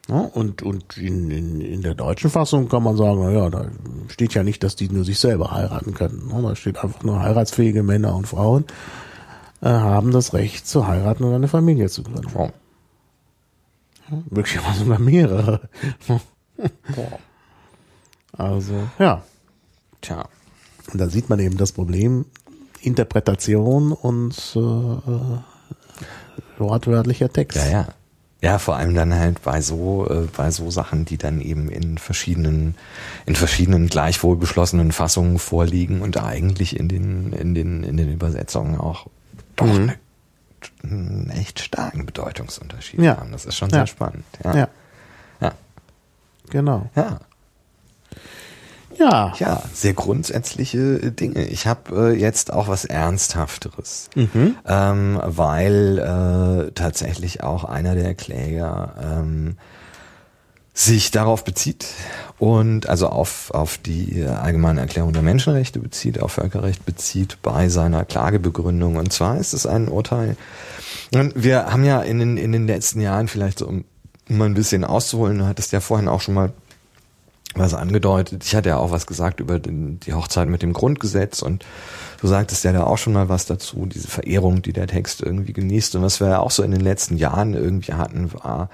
Ja, 0.08 0.18
und 0.18 0.62
und 0.62 0.96
in, 0.96 1.30
in, 1.30 1.60
in 1.60 1.82
der 1.82 1.94
deutschen 1.94 2.28
Fassung 2.28 2.68
kann 2.68 2.82
man 2.82 2.96
sagen, 2.96 3.22
naja, 3.22 3.48
da 3.50 3.66
steht 4.08 4.34
ja 4.34 4.42
nicht, 4.42 4.64
dass 4.64 4.74
die 4.74 4.88
nur 4.88 5.04
sich 5.04 5.20
selber 5.20 5.52
heiraten 5.52 5.94
können. 5.94 6.28
Da 6.42 6.56
steht 6.56 6.82
einfach 6.82 7.04
nur 7.04 7.20
heiratsfähige 7.20 7.84
Männer 7.84 8.16
und 8.16 8.26
Frauen 8.26 8.64
äh, 9.60 9.68
haben 9.68 10.10
das 10.10 10.34
Recht 10.34 10.66
zu 10.66 10.88
heiraten 10.88 11.22
und 11.22 11.34
eine 11.34 11.46
Familie 11.46 11.88
zu 11.88 12.02
gründen. 12.02 12.28
Ja. 12.36 12.50
Möglicherweise 14.28 14.80
sogar 14.80 14.98
mehrere. 14.98 15.60
also, 18.32 18.74
ja. 18.98 19.22
Tja. 20.00 20.28
Und 20.92 21.00
da 21.00 21.08
sieht 21.08 21.30
man 21.30 21.38
eben 21.38 21.56
das 21.56 21.72
Problem 21.72 22.26
Interpretation 22.80 23.92
und 23.92 24.34
äh, 24.56 24.58
wortwörtlicher 26.58 27.32
Text. 27.32 27.56
Ja, 27.56 27.66
ja. 27.66 27.88
Ja, 28.42 28.58
vor 28.58 28.74
allem 28.74 28.92
dann 28.96 29.14
halt 29.14 29.40
bei 29.42 29.60
so 29.60 30.04
äh, 30.10 30.26
bei 30.36 30.50
so 30.50 30.68
Sachen, 30.68 31.04
die 31.04 31.16
dann 31.16 31.40
eben 31.40 31.68
in 31.68 31.96
verschiedenen 31.96 32.74
in 33.24 33.36
verschiedenen 33.36 33.86
gleichwohl 33.86 34.36
beschlossenen 34.36 34.90
Fassungen 34.90 35.38
vorliegen 35.38 36.02
und 36.02 36.16
eigentlich 36.20 36.76
in 36.76 36.88
den 36.88 37.32
in 37.32 37.54
den 37.54 37.84
in 37.84 37.96
den 37.96 38.12
Übersetzungen 38.12 38.80
auch 38.80 39.06
doch 39.54 39.66
mhm. 39.66 39.72
eine, 39.72 39.98
einen 40.82 41.30
echt 41.30 41.60
starken 41.60 42.04
Bedeutungsunterschied 42.04 43.00
ja. 43.00 43.16
haben. 43.16 43.30
Das 43.30 43.44
ist 43.44 43.54
schon 43.54 43.70
ja. 43.70 43.78
sehr 43.78 43.86
spannend. 43.86 44.24
Ja. 44.42 44.56
ja. 44.56 44.68
ja. 45.40 45.52
Genau. 46.50 46.90
Ja. 46.96 47.20
Ja. 48.98 49.32
Ja, 49.38 49.62
sehr 49.72 49.94
grundsätzliche 49.94 51.12
Dinge. 51.12 51.44
Ich 51.46 51.66
habe 51.66 52.12
äh, 52.12 52.18
jetzt 52.18 52.52
auch 52.52 52.68
was 52.68 52.84
Ernsthafteres, 52.84 54.10
mhm. 54.14 54.56
ähm, 54.66 55.20
weil 55.24 55.98
äh, 55.98 56.72
tatsächlich 56.72 57.42
auch 57.42 57.64
einer 57.64 57.94
der 57.94 58.14
Kläger 58.14 58.94
ähm, 59.02 59.56
sich 60.74 61.10
darauf 61.10 61.44
bezieht 61.44 61.86
und 62.38 62.88
also 62.88 63.08
auf, 63.08 63.50
auf 63.50 63.76
die 63.76 64.24
allgemeine 64.24 64.80
Erklärung 64.80 65.12
der 65.12 65.22
Menschenrechte 65.22 65.78
bezieht, 65.78 66.20
auf 66.20 66.32
Völkerrecht 66.32 66.86
bezieht 66.86 67.38
bei 67.42 67.68
seiner 67.68 68.04
Klagebegründung. 68.04 68.96
Und 68.96 69.12
zwar 69.12 69.36
ist 69.36 69.52
es 69.52 69.66
ein 69.66 69.88
Urteil. 69.88 70.36
Und 71.14 71.34
wir 71.36 71.66
haben 71.66 71.84
ja 71.84 72.00
in 72.00 72.18
den, 72.18 72.36
in 72.38 72.52
den 72.52 72.66
letzten 72.66 73.00
Jahren 73.00 73.28
vielleicht 73.28 73.58
so, 73.58 73.66
um 73.66 73.84
mal 74.28 74.46
ein 74.46 74.54
bisschen 74.54 74.84
auszuholen, 74.84 75.38
du 75.38 75.46
hattest 75.46 75.72
ja 75.72 75.80
vorhin 75.80 76.08
auch 76.08 76.20
schon 76.20 76.34
mal 76.34 76.52
was 77.54 77.74
angedeutet. 77.74 78.44
Ich 78.44 78.54
hatte 78.54 78.70
ja 78.70 78.78
auch 78.78 78.90
was 78.90 79.06
gesagt 79.06 79.40
über 79.40 79.58
den, 79.58 80.00
die 80.00 80.14
Hochzeit 80.14 80.48
mit 80.48 80.62
dem 80.62 80.72
Grundgesetz 80.72 81.42
und 81.42 81.64
du 82.20 82.26
sagtest 82.26 82.64
ja 82.64 82.72
da 82.72 82.84
auch 82.84 82.98
schon 82.98 83.12
mal 83.12 83.28
was 83.28 83.46
dazu, 83.46 83.86
diese 83.86 84.08
Verehrung, 84.08 84.62
die 84.62 84.72
der 84.72 84.86
Text 84.86 85.22
irgendwie 85.22 85.52
genießt. 85.52 85.96
Und 85.96 86.02
was 86.02 86.20
wir 86.20 86.28
ja 86.28 86.38
auch 86.38 86.50
so 86.50 86.62
in 86.62 86.70
den 86.70 86.80
letzten 86.80 87.16
Jahren 87.16 87.54
irgendwie 87.54 87.92
hatten, 87.92 88.32
war 88.32 88.70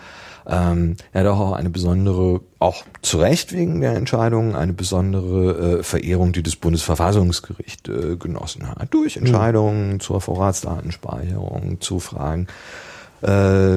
ähm, 0.47 0.97
ja 1.13 1.23
doch 1.23 1.39
auch 1.39 1.53
eine 1.53 1.71
besondere, 1.71 2.41
auch 2.59 2.85
zu 3.03 3.19
Recht 3.19 3.53
wegen 3.53 3.81
der 3.81 3.95
Entscheidung, 3.95 4.57
eine 4.57 4.73
besondere 4.73 5.79
äh, 5.79 5.83
Verehrung, 5.83 6.33
die 6.33 6.43
das 6.43 6.57
Bundesverfassungsgericht 6.57 7.89
äh, 7.89 8.17
genossen 8.17 8.69
hat. 8.69 8.93
Durch 8.95 9.17
mhm. 9.17 9.27
Entscheidungen 9.27 9.93
mhm. 9.95 10.01
zur 10.01 10.21
Vorratsdatenspeicherung, 10.21 11.81
zu 11.81 12.01
Fragen 12.01 12.47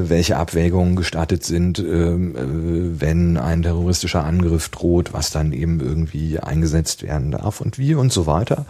welche 0.08 0.38
Abwägungen 0.38 0.96
gestattet 0.96 1.44
sind, 1.44 1.80
ähm, 1.80 2.36
äh, 2.36 3.02
wenn 3.02 3.38
ein 3.38 3.64
terroristischer 3.64 4.24
Angriff 4.24 4.70
droht, 4.70 5.14
was 5.14 5.32
dann 5.32 5.52
eben 5.52 5.80
irgendwie 5.80 6.40
eingesetzt 6.40 7.02
werden 7.02 7.32
darf 7.32 7.60
und 7.60 7.80
wie 7.80 7.96
und 7.96 8.14
so 8.14 8.28
weiter. 8.28 8.66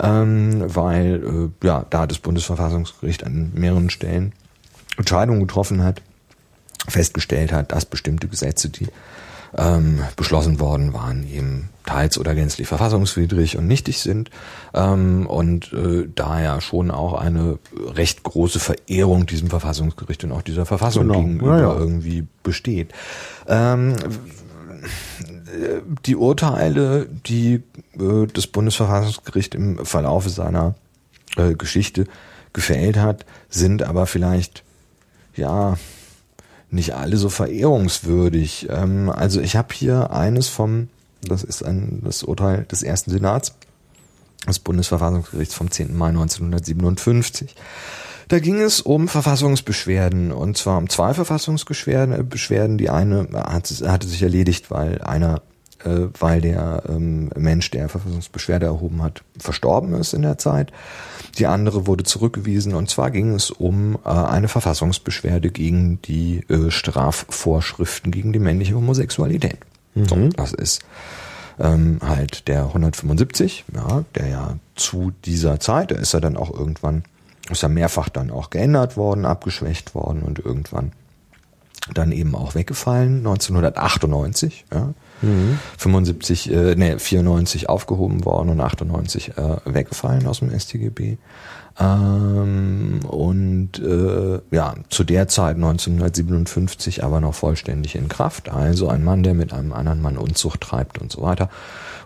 Ähm, 0.00 0.62
weil 0.66 1.50
äh, 1.62 1.66
ja 1.66 1.86
da 1.88 2.06
das 2.06 2.18
Bundesverfassungsgericht 2.18 3.24
an 3.24 3.52
mehreren 3.54 3.88
Stellen 3.88 4.32
Entscheidungen 4.96 5.40
getroffen 5.40 5.84
hat, 5.84 6.02
festgestellt 6.88 7.52
hat, 7.52 7.72
dass 7.72 7.84
bestimmte 7.84 8.28
Gesetze, 8.28 8.68
die 8.68 8.88
ähm, 9.56 10.00
beschlossen 10.16 10.60
worden 10.60 10.92
waren, 10.92 11.26
eben 11.28 11.70
teils 11.84 12.18
oder 12.18 12.34
gänzlich 12.34 12.66
verfassungswidrig 12.66 13.56
und 13.56 13.66
nichtig 13.66 14.00
sind 14.00 14.30
ähm, 14.74 15.26
und 15.26 15.72
äh, 15.72 16.08
daher 16.14 16.60
schon 16.60 16.90
auch 16.90 17.14
eine 17.14 17.58
recht 17.94 18.22
große 18.22 18.58
Verehrung 18.58 19.26
diesem 19.26 19.48
Verfassungsgericht 19.48 20.24
und 20.24 20.32
auch 20.32 20.42
dieser 20.42 20.66
Verfassung 20.66 21.08
genau. 21.08 21.20
gegenüber 21.20 21.58
ja, 21.58 21.72
ja. 21.72 21.78
irgendwie 21.78 22.26
besteht. 22.42 22.92
Ähm, 23.46 23.94
die 26.04 26.16
Urteile, 26.16 27.08
die 27.26 27.62
äh, 27.98 28.26
das 28.32 28.46
Bundesverfassungsgericht 28.46 29.54
im 29.54 29.84
Verlaufe 29.84 30.28
seiner 30.28 30.74
äh, 31.36 31.54
Geschichte 31.54 32.06
gefällt 32.52 32.96
hat, 32.96 33.24
sind 33.48 33.82
aber 33.82 34.06
vielleicht 34.06 34.64
ja 35.34 35.76
nicht 36.70 36.94
alle 36.94 37.16
so 37.16 37.28
verehrungswürdig. 37.28 38.68
Ähm, 38.70 39.10
also 39.10 39.40
ich 39.40 39.56
habe 39.56 39.74
hier 39.74 40.10
eines 40.10 40.48
vom, 40.48 40.88
das 41.22 41.42
ist 41.42 41.64
ein 41.64 42.02
das 42.04 42.22
Urteil 42.22 42.64
des 42.64 42.82
ersten 42.82 43.10
Senats 43.10 43.54
des 44.46 44.58
Bundesverfassungsgerichts 44.58 45.54
vom 45.54 45.70
10. 45.70 45.96
Mai 45.96 46.08
1957. 46.08 47.54
Da 48.28 48.40
ging 48.40 48.60
es 48.60 48.80
um 48.80 49.08
Verfassungsbeschwerden 49.08 50.32
und 50.32 50.56
zwar 50.56 50.78
um 50.78 50.88
zwei 50.88 51.14
Verfassungsbeschwerden. 51.14 52.28
Beschwerden. 52.28 52.76
Die 52.78 52.90
eine 52.90 53.28
hat, 53.32 53.70
hatte 53.86 54.08
sich 54.08 54.22
erledigt, 54.22 54.70
weil 54.70 55.00
einer 55.02 55.36
äh, 55.36 55.55
weil 55.84 56.40
der 56.40 56.84
ähm, 56.88 57.30
Mensch, 57.36 57.70
der 57.70 57.88
Verfassungsbeschwerde 57.88 58.66
erhoben 58.66 59.02
hat, 59.02 59.22
verstorben 59.38 59.94
ist 59.94 60.14
in 60.14 60.22
der 60.22 60.38
Zeit. 60.38 60.72
Die 61.38 61.46
andere 61.46 61.86
wurde 61.86 62.04
zurückgewiesen 62.04 62.74
und 62.74 62.88
zwar 62.88 63.10
ging 63.10 63.34
es 63.34 63.50
um 63.50 63.98
äh, 64.04 64.08
eine 64.08 64.48
Verfassungsbeschwerde 64.48 65.50
gegen 65.50 66.00
die 66.02 66.44
äh, 66.48 66.70
Strafvorschriften 66.70 68.10
gegen 68.10 68.32
die 68.32 68.38
männliche 68.38 68.74
Homosexualität. 68.74 69.58
Mhm. 69.94 70.08
So, 70.08 70.28
das 70.28 70.52
ist 70.52 70.82
ähm, 71.58 71.98
halt 72.02 72.48
der 72.48 72.64
175, 72.64 73.64
ja, 73.74 74.04
der 74.14 74.28
ja 74.28 74.56
zu 74.74 75.12
dieser 75.24 75.60
Zeit, 75.60 75.90
da 75.90 75.96
ist 75.96 76.14
er 76.14 76.20
dann 76.20 76.36
auch 76.36 76.52
irgendwann, 76.52 77.04
ist 77.50 77.62
er 77.62 77.68
mehrfach 77.68 78.08
dann 78.08 78.30
auch 78.30 78.50
geändert 78.50 78.96
worden, 78.96 79.24
abgeschwächt 79.24 79.94
worden 79.94 80.22
und 80.22 80.38
irgendwann 80.38 80.92
dann 81.94 82.12
eben 82.12 82.34
auch 82.34 82.54
weggefallen, 82.54 83.18
1998, 83.18 84.64
ja. 84.72 84.94
Mhm. 85.22 85.58
75, 85.78 86.52
äh, 86.52 86.74
nee, 86.76 86.98
94 86.98 87.68
aufgehoben 87.68 88.24
worden 88.24 88.50
und 88.50 88.60
98 88.60 89.36
äh, 89.36 89.56
weggefallen 89.64 90.26
aus 90.26 90.40
dem 90.40 90.58
StGB. 90.58 91.16
Ähm, 91.78 93.00
und 93.06 93.78
äh, 93.78 94.40
ja, 94.50 94.74
zu 94.88 95.04
der 95.04 95.28
Zeit 95.28 95.56
1957 95.56 97.04
aber 97.04 97.20
noch 97.20 97.34
vollständig 97.34 97.96
in 97.96 98.08
Kraft. 98.08 98.48
Also 98.48 98.88
ein 98.88 99.04
Mann, 99.04 99.22
der 99.22 99.34
mit 99.34 99.52
einem 99.52 99.72
anderen 99.72 100.00
Mann 100.00 100.16
Unzucht 100.16 100.62
treibt 100.62 100.98
und 100.98 101.12
so 101.12 101.20
weiter. 101.22 101.50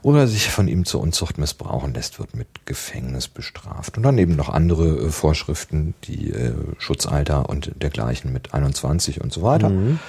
Oder 0.02 0.26
sich 0.26 0.48
von 0.48 0.66
ihm 0.66 0.86
zur 0.86 1.02
Unzucht 1.02 1.38
missbrauchen 1.38 1.92
lässt, 1.94 2.18
wird 2.18 2.34
mit 2.34 2.48
Gefängnis 2.64 3.28
bestraft. 3.28 3.96
Und 3.96 4.02
dann 4.02 4.18
eben 4.18 4.34
noch 4.34 4.48
andere 4.48 4.86
äh, 4.86 5.10
Vorschriften, 5.10 5.94
die 6.04 6.30
äh, 6.30 6.52
Schutzalter 6.78 7.48
und 7.48 7.72
dergleichen 7.80 8.32
mit 8.32 8.54
21 8.54 9.20
und 9.20 9.32
so 9.32 9.42
weiter. 9.42 9.68
Mhm. 9.68 10.00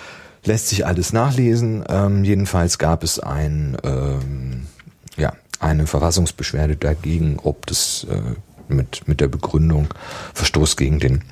Lässt 0.43 0.69
sich 0.69 0.85
alles 0.85 1.13
nachlesen. 1.13 1.83
Ähm, 1.87 2.23
jedenfalls 2.23 2.77
gab 2.77 3.03
es 3.03 3.19
ein, 3.19 3.77
ähm, 3.83 4.67
ja, 5.17 5.33
eine 5.59 5.85
Verfassungsbeschwerde 5.85 6.75
dagegen, 6.75 7.37
ob 7.43 7.67
das 7.67 8.07
äh, 8.09 8.73
mit, 8.73 9.07
mit 9.07 9.21
der 9.21 9.27
Begründung 9.27 9.87
Verstoß 10.33 10.77
gegen 10.77 10.99
den 10.99 11.23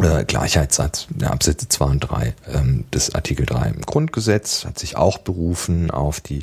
äh, 0.00 0.24
Gleichheitssatz 0.24 1.06
der 1.10 1.32
Absätze 1.32 1.68
2 1.68 1.84
und 1.86 2.00
3 2.00 2.34
ähm, 2.52 2.84
des 2.92 3.14
Artikel 3.14 3.46
3 3.46 3.68
im 3.68 3.80
Grundgesetz, 3.82 4.64
hat 4.64 4.78
sich 4.78 4.96
auch 4.96 5.18
berufen 5.18 5.90
auf 5.90 6.20
die 6.20 6.42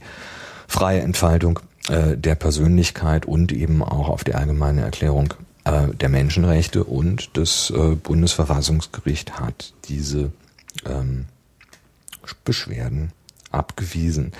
freie 0.68 1.02
Entfaltung 1.02 1.60
äh, 1.90 2.18
der 2.18 2.36
Persönlichkeit 2.36 3.26
und 3.26 3.52
eben 3.52 3.84
auch 3.84 4.08
auf 4.08 4.24
die 4.24 4.36
allgemeine 4.36 4.82
Erklärung 4.82 5.34
äh, 5.66 5.88
der 5.94 6.10
Menschenrechte 6.10 6.84
und 6.84 7.32
das 7.38 7.72
äh, 7.76 7.96
Bundesverfassungsgericht 7.96 9.40
hat 9.40 9.74
diese 9.86 10.32
ähm, 10.86 11.26
Beschwerden 12.46 13.12
abgewiesen. 13.52 14.32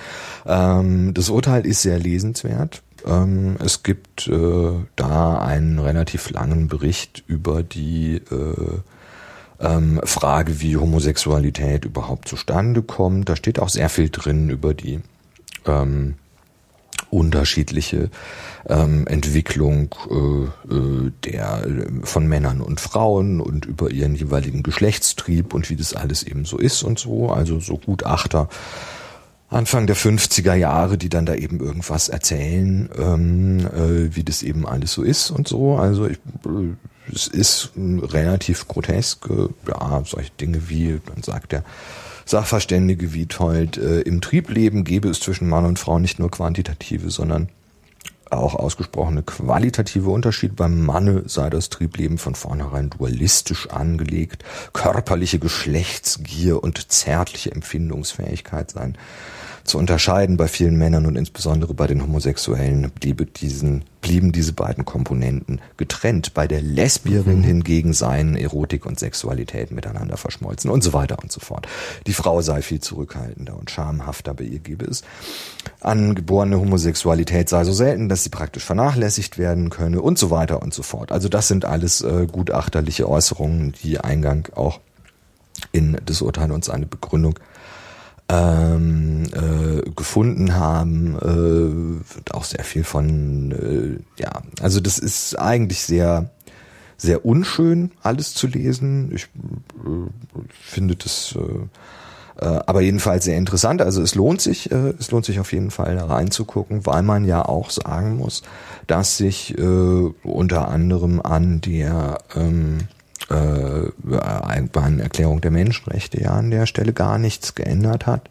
Ähm, 0.46 1.14
das 1.14 1.28
Urteil 1.28 1.66
ist 1.66 1.82
sehr 1.82 1.98
lesenswert. 1.98 2.82
Ähm, 3.06 3.56
es 3.62 3.82
gibt 3.82 4.28
äh, 4.28 4.72
da 4.96 5.38
einen 5.38 5.78
relativ 5.78 6.30
langen 6.30 6.68
Bericht 6.68 7.22
über 7.26 7.62
die 7.62 8.16
äh, 8.30 8.80
ähm, 9.60 10.00
Frage, 10.04 10.60
wie 10.60 10.76
Homosexualität 10.76 11.84
überhaupt 11.84 12.28
zustande 12.28 12.82
kommt. 12.82 13.28
Da 13.28 13.36
steht 13.36 13.58
auch 13.58 13.68
sehr 13.68 13.88
viel 13.88 14.10
drin 14.10 14.50
über 14.50 14.74
die 14.74 15.00
ähm, 15.66 16.14
unterschiedliche 17.12 18.08
ähm, 18.68 19.06
Entwicklung 19.06 19.94
äh, 20.10 20.74
äh, 20.74 21.12
der 21.24 21.66
von 22.04 22.26
Männern 22.26 22.60
und 22.60 22.80
Frauen 22.80 23.40
und 23.40 23.66
über 23.66 23.90
ihren 23.90 24.14
jeweiligen 24.14 24.62
Geschlechtstrieb 24.62 25.52
und 25.52 25.68
wie 25.68 25.76
das 25.76 25.94
alles 25.94 26.22
eben 26.22 26.46
so 26.46 26.58
ist 26.58 26.82
und 26.82 26.98
so. 26.98 27.30
Also 27.30 27.60
so 27.60 27.76
Gutachter 27.76 28.48
Anfang 29.50 29.86
der 29.86 29.96
50er 29.96 30.54
Jahre, 30.54 30.96
die 30.96 31.10
dann 31.10 31.26
da 31.26 31.34
eben 31.34 31.60
irgendwas 31.60 32.08
erzählen, 32.08 32.88
ähm, 32.96 33.58
äh, 33.66 34.16
wie 34.16 34.24
das 34.24 34.42
eben 34.42 34.66
alles 34.66 34.92
so 34.92 35.02
ist 35.02 35.30
und 35.30 35.46
so. 35.46 35.76
Also 35.76 36.06
ich, 36.06 36.16
äh, 36.46 37.12
es 37.12 37.28
ist 37.28 37.72
relativ 37.76 38.66
grotesk, 38.68 39.28
äh, 39.28 39.48
ja, 39.68 40.02
solche 40.06 40.30
Dinge 40.40 40.70
wie, 40.70 40.98
dann 41.04 41.22
sagt 41.22 41.52
der 41.52 41.64
Sachverständige 42.32 43.12
Wiethold, 43.12 43.76
äh, 43.76 44.00
im 44.00 44.22
Triebleben 44.22 44.84
gäbe 44.84 45.10
es 45.10 45.20
zwischen 45.20 45.50
Mann 45.50 45.66
und 45.66 45.78
Frau 45.78 45.98
nicht 45.98 46.18
nur 46.18 46.30
quantitative, 46.30 47.10
sondern 47.10 47.50
auch 48.30 48.54
ausgesprochene 48.54 49.22
qualitative 49.22 50.08
Unterschied. 50.08 50.56
Beim 50.56 50.82
Manne 50.82 51.24
sei 51.26 51.50
das 51.50 51.68
Triebleben 51.68 52.16
von 52.16 52.34
vornherein 52.34 52.88
dualistisch 52.88 53.68
angelegt. 53.68 54.46
Körperliche 54.72 55.40
Geschlechtsgier 55.40 56.62
und 56.62 56.90
zärtliche 56.90 57.52
Empfindungsfähigkeit 57.52 58.70
seien 58.70 58.96
zu 59.64 59.78
unterscheiden 59.78 60.36
bei 60.36 60.48
vielen 60.48 60.76
Männern 60.76 61.06
und 61.06 61.16
insbesondere 61.16 61.74
bei 61.74 61.86
den 61.86 62.02
Homosexuellen 62.02 62.90
bliebe 62.90 63.26
diesen, 63.26 63.84
blieben 64.00 64.32
diese 64.32 64.52
beiden 64.52 64.84
Komponenten 64.84 65.60
getrennt. 65.76 66.34
Bei 66.34 66.46
der 66.46 66.60
Lesbierin 66.60 67.38
mhm. 67.38 67.44
hingegen 67.44 67.92
seien 67.92 68.36
Erotik 68.36 68.86
und 68.86 68.98
Sexualität 68.98 69.70
miteinander 69.70 70.16
verschmolzen 70.16 70.70
und 70.70 70.82
so 70.82 70.92
weiter 70.92 71.18
und 71.22 71.30
so 71.30 71.40
fort. 71.40 71.68
Die 72.06 72.12
Frau 72.12 72.40
sei 72.42 72.62
viel 72.62 72.80
zurückhaltender 72.80 73.56
und 73.56 73.70
schamhafter, 73.70 74.34
bei 74.34 74.44
ihr 74.44 74.58
gebe 74.58 74.84
es 74.84 75.02
angeborene 75.80 76.58
Homosexualität 76.58 77.48
sei 77.48 77.64
so 77.64 77.72
selten, 77.72 78.08
dass 78.08 78.24
sie 78.24 78.30
praktisch 78.30 78.64
vernachlässigt 78.64 79.38
werden 79.38 79.70
könne 79.70 80.00
und 80.00 80.18
so 80.18 80.30
weiter 80.30 80.62
und 80.62 80.74
so 80.74 80.82
fort. 80.82 81.12
Also 81.12 81.28
das 81.28 81.48
sind 81.48 81.64
alles 81.64 82.00
äh, 82.02 82.26
gutachterliche 82.30 83.08
Äußerungen, 83.08 83.74
die 83.82 84.00
Eingang 84.00 84.48
auch 84.54 84.80
in 85.70 85.98
das 86.04 86.22
Urteil 86.22 86.50
und 86.50 86.64
seine 86.64 86.86
Begründung 86.86 87.38
ähm, 88.32 89.24
äh, 89.34 89.90
gefunden 89.90 90.54
haben, 90.54 91.16
äh, 91.16 92.14
wird 92.14 92.32
auch 92.32 92.44
sehr 92.44 92.64
viel 92.64 92.82
von, 92.82 93.52
äh, 93.52 94.22
ja, 94.22 94.42
also 94.62 94.80
das 94.80 94.98
ist 94.98 95.38
eigentlich 95.38 95.82
sehr, 95.82 96.30
sehr 96.96 97.26
unschön, 97.26 97.90
alles 98.02 98.32
zu 98.32 98.46
lesen. 98.46 99.12
Ich 99.14 99.24
äh, 99.24 100.08
finde 100.50 100.96
das 100.96 101.36
äh, 101.36 101.66
äh, 102.40 102.60
aber 102.66 102.80
jedenfalls 102.80 103.24
sehr 103.24 103.36
interessant. 103.36 103.82
Also 103.82 104.00
es 104.00 104.14
lohnt 104.14 104.40
sich, 104.40 104.70
äh, 104.70 104.94
es 104.98 105.10
lohnt 105.10 105.26
sich 105.26 105.38
auf 105.38 105.52
jeden 105.52 105.70
Fall 105.70 105.96
da 105.96 106.06
reinzugucken, 106.06 106.86
weil 106.86 107.02
man 107.02 107.26
ja 107.26 107.44
auch 107.44 107.68
sagen 107.68 108.16
muss, 108.16 108.42
dass 108.86 109.18
sich 109.18 109.58
äh, 109.58 109.62
unter 110.22 110.68
anderem 110.68 111.20
an 111.20 111.60
der 111.60 112.18
ähm, 112.34 112.78
äh, 113.32 115.00
Erklärung 115.00 115.40
der 115.40 115.50
Menschenrechte 115.50 116.20
ja 116.20 116.30
an 116.30 116.50
der 116.50 116.66
Stelle 116.66 116.92
gar 116.92 117.18
nichts 117.18 117.54
geändert 117.54 118.06
hat. 118.06 118.28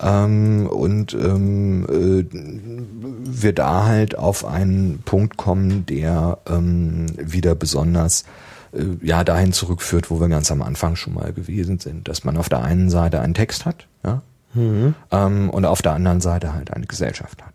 Ähm, 0.00 0.68
und 0.68 1.12
ähm, 1.14 1.84
äh, 1.88 2.24
wir 2.30 3.52
da 3.52 3.84
halt 3.86 4.16
auf 4.16 4.44
einen 4.44 5.02
Punkt 5.04 5.36
kommen, 5.36 5.86
der 5.86 6.38
ähm, 6.48 7.06
wieder 7.16 7.54
besonders 7.54 8.24
äh, 8.72 8.84
ja 9.02 9.24
dahin 9.24 9.52
zurückführt, 9.52 10.10
wo 10.10 10.20
wir 10.20 10.28
ganz 10.28 10.52
am 10.52 10.62
Anfang 10.62 10.94
schon 10.96 11.14
mal 11.14 11.32
gewesen 11.32 11.80
sind, 11.80 12.06
dass 12.06 12.24
man 12.24 12.36
auf 12.36 12.48
der 12.48 12.62
einen 12.62 12.90
Seite 12.90 13.20
einen 13.20 13.34
Text 13.34 13.66
hat, 13.66 13.88
ja, 14.04 14.22
mhm. 14.54 14.94
ähm, 15.10 15.50
und 15.50 15.64
auf 15.64 15.82
der 15.82 15.92
anderen 15.92 16.20
Seite 16.20 16.54
halt 16.54 16.72
eine 16.72 16.86
Gesellschaft 16.86 17.42
hat. 17.42 17.54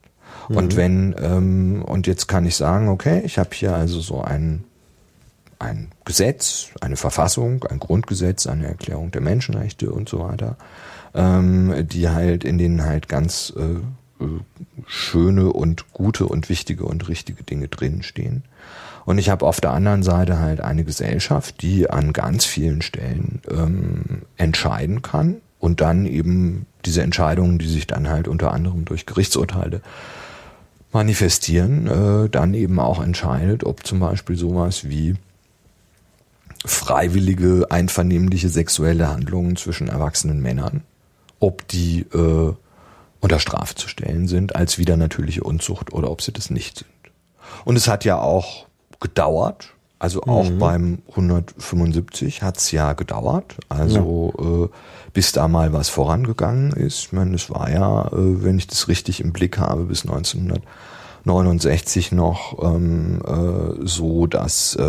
Mhm. 0.50 0.58
Und 0.58 0.76
wenn 0.76 1.16
ähm, 1.22 1.82
und 1.86 2.08
jetzt 2.08 2.28
kann 2.28 2.46
ich 2.46 2.58
sagen, 2.58 2.90
okay, 2.90 3.22
ich 3.24 3.38
habe 3.38 3.52
hier 3.54 3.74
also 3.74 4.02
so 4.02 4.22
einen 4.22 4.66
ein 5.64 5.92
Gesetz, 6.06 6.68
eine 6.82 6.98
Verfassung, 6.98 7.64
ein 7.64 7.80
Grundgesetz, 7.80 8.48
eine 8.48 8.68
Erklärung 8.68 9.12
der 9.12 9.22
Menschenrechte 9.22 9.92
und 9.92 10.10
so 10.10 10.20
weiter, 10.20 10.58
ähm, 11.16 11.88
die 11.88 12.10
halt 12.10 12.44
in 12.44 12.58
denen 12.58 12.84
halt 12.84 13.08
ganz 13.08 13.54
äh, 13.58 14.24
äh, 14.24 14.40
schöne 14.86 15.52
und 15.52 15.94
gute 15.94 16.28
und 16.28 16.50
wichtige 16.50 16.86
und 16.86 17.08
richtige 17.08 17.44
Dinge 17.44 17.68
drin 17.68 18.04
stehen. 18.04 18.44
Und 19.06 19.18
ich 19.18 19.30
habe 19.30 19.46
auf 19.46 19.60
der 19.60 19.72
anderen 19.72 20.04
Seite 20.04 20.40
halt 20.40 20.62
eine 20.62 20.84
Gesellschaft, 20.84 21.62
die 21.62 21.90
an 21.90 22.14
ganz 22.14 22.46
vielen 22.46 22.82
Stellen 22.82 23.42
ähm, 23.50 24.22
entscheiden 24.38 25.02
kann 25.02 25.42
und 25.60 25.82
dann 25.82 26.06
eben 26.06 26.66
diese 26.86 27.02
Entscheidungen, 27.02 27.60
die 27.60 27.68
sich 27.68 27.88
dann 27.88 28.10
halt 28.10 28.28
unter 28.28 28.52
anderem 28.52 28.86
durch 28.86 29.06
Gerichtsurteile 29.06 29.82
manifestieren, 30.94 31.88
äh, 31.88 32.30
dann 32.30 32.54
eben 32.54 32.80
auch 32.80 33.02
entscheidet, 33.02 33.64
ob 33.64 33.86
zum 33.86 34.00
Beispiel 34.00 34.38
sowas 34.38 34.88
wie 34.90 35.16
freiwillige, 36.66 37.68
einvernehmliche 37.70 38.50
sexuelle 38.50 39.10
Handlungen 39.10 39.56
zwischen 39.56 39.88
erwachsenen 39.88 40.42
Männern, 40.42 40.84
ob 41.40 41.68
die 41.68 42.02
äh, 42.14 42.54
unter 43.20 43.40
Strafe 43.40 43.76
zu 43.76 43.88
stellen 43.88 44.28
sind 44.28 44.56
als 44.56 44.78
wieder 44.78 44.98
natürliche 44.98 45.44
Unzucht 45.44 45.94
oder 45.94 46.12
ob 46.12 46.22
sie 46.22 46.32
das 46.32 46.50
nicht 46.50 46.80
sind. 46.80 46.90
Und 47.66 47.76
es 47.76 47.88
hat 47.88 48.06
ja 48.06 48.20
auch 48.20 48.68
gedauert, 49.00 49.74
also 50.00 50.24
auch 50.24 50.50
mhm. 50.50 50.60
beim 50.60 51.02
175 51.10 52.42
hat's 52.42 52.72
ja 52.72 52.92
gedauert, 52.92 53.56
also 53.70 54.34
ja. 54.38 54.66
äh, 54.66 54.70
bis 55.14 55.32
da 55.32 55.48
mal 55.48 55.72
was 55.72 55.88
vorangegangen 55.88 56.74
ist. 56.74 57.06
Ich 57.06 57.12
meine, 57.14 57.36
es 57.36 57.50
war 57.50 57.70
ja, 57.72 58.08
äh, 58.08 58.44
wenn 58.44 58.58
ich 58.58 58.68
das 58.68 58.90
richtig 58.90 59.22
im 59.22 59.32
Blick 59.32 59.58
habe, 59.58 59.86
bis 59.86 60.02
1900 60.06 60.62
69 61.26 62.12
noch 62.12 62.62
ähm, 62.62 63.22
äh, 63.26 63.86
so, 63.86 64.28
dass 64.28 64.76
äh, 64.76 64.84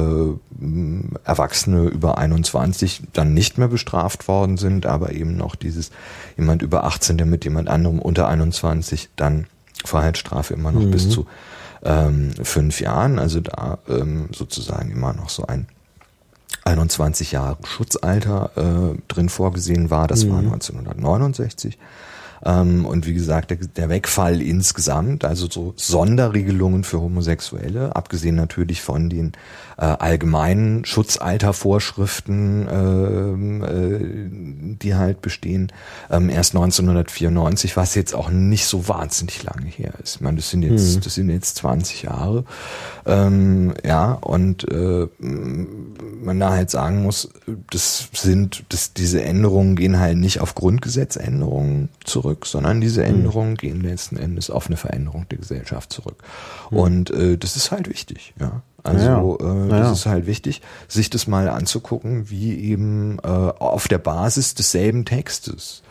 Erwachsene 1.25 1.85
über 1.85 2.19
21 2.19 3.03
dann 3.13 3.35
nicht 3.35 3.57
mehr 3.57 3.69
bestraft 3.69 4.27
worden 4.27 4.57
sind, 4.57 4.87
aber 4.87 5.13
eben 5.13 5.37
noch 5.37 5.55
dieses 5.55 5.91
jemand 6.37 6.63
über 6.63 6.85
18, 6.85 7.19
der 7.19 7.27
mit 7.27 7.45
jemand 7.45 7.69
anderem 7.69 8.01
unter 8.01 8.27
21 8.29 9.11
dann 9.15 9.47
Freiheitsstrafe 9.85 10.55
immer 10.55 10.73
noch 10.73 10.83
mhm. 10.83 10.91
bis 10.91 11.09
zu 11.09 11.27
ähm, 11.85 12.33
fünf 12.43 12.81
Jahren, 12.81 13.19
also 13.19 13.41
da 13.41 13.79
ähm, 13.89 14.29
sozusagen 14.33 14.91
immer 14.91 15.13
noch 15.13 15.29
so 15.29 15.47
ein 15.47 15.69
21 16.65 17.33
Jahre 17.33 17.59
Schutzalter 17.65 18.51
äh, 18.57 18.99
drin 19.09 19.29
vorgesehen 19.29 19.91
war. 19.91 20.09
Das 20.09 20.25
mhm. 20.25 20.31
war 20.31 20.39
1969. 20.39 21.79
Ähm, 22.45 22.85
und 22.85 23.07
wie 23.07 23.15
gesagt, 23.15 23.57
der, 23.77 23.89
Wegfall 23.89 24.43
insgesamt, 24.43 25.25
also 25.25 25.49
so 25.51 25.73
Sonderregelungen 25.77 26.85
für 26.85 27.01
Homosexuelle, 27.01 27.97
abgesehen 27.97 28.37
natürlich 28.37 28.83
von 28.83 29.09
den 29.09 29.33
äh, 29.77 29.85
allgemeinen 29.85 30.85
Schutzaltervorschriften, 30.85 32.69
äh, 32.69 33.67
äh, 33.67 34.29
die 34.83 34.95
halt 34.95 35.23
bestehen, 35.23 35.73
ähm, 36.11 36.29
erst 36.29 36.55
1994, 36.55 37.77
was 37.77 37.95
jetzt 37.95 38.15
auch 38.15 38.31
nicht 38.31 38.67
so 38.67 38.89
wahnsinnig 38.89 39.43
lange 39.43 39.67
her 39.67 39.95
ist. 40.03 40.17
Ich 40.17 40.21
meine, 40.21 40.37
das 40.37 40.51
sind 40.51 40.63
jetzt, 40.63 40.95
hm. 40.95 41.01
das 41.01 41.15
sind 41.15 41.31
jetzt 41.31 41.57
20 41.57 42.03
Jahre. 42.03 42.45
Ähm, 43.07 43.75
ja, 43.85 44.13
und 44.13 44.71
äh, 44.71 45.09
man 45.19 46.41
da 46.41 46.51
halt 46.51 46.71
sagen 46.71 47.03
muss, 47.03 47.31
das 47.71 48.09
sind, 48.13 48.65
das, 48.69 48.93
diese 48.93 49.23
Änderungen 49.23 49.77
gehen 49.77 49.99
halt 49.99 50.19
nicht 50.19 50.41
auf 50.41 50.55
Grundgesetzänderungen 50.55 51.89
zurück, 52.05 52.34
sondern 52.43 52.81
diese 52.81 53.05
hm. 53.07 53.17
Änderungen 53.17 53.51
hm. 53.51 53.57
gehen 53.57 53.81
letzten 53.83 54.17
Endes 54.17 54.51
auf 54.51 54.67
eine 54.67 54.77
Veränderung 54.77 55.27
der 55.29 55.39
Gesellschaft 55.39 55.93
zurück. 55.93 56.23
Hm. 56.69 56.79
Und 56.79 57.11
äh, 57.11 57.39
das 57.39 57.57
ist 57.57 57.71
halt 57.71 57.89
wichtig, 57.89 58.35
ja. 58.41 58.63
Also 58.83 59.39
ja, 59.41 59.65
äh, 59.65 59.69
das 59.71 59.87
ja. 59.87 59.93
ist 59.93 60.07
halt 60.07 60.27
wichtig, 60.27 60.61
sich 60.89 61.09
das 61.09 61.27
mal 61.27 61.49
anzugucken, 61.49 62.29
wie 62.29 62.59
eben 62.59 63.19
äh, 63.23 63.29
auf 63.29 63.89
der 63.89 63.97
Basis 63.97 64.55
desselben 64.55 65.07
Textes 65.07 65.83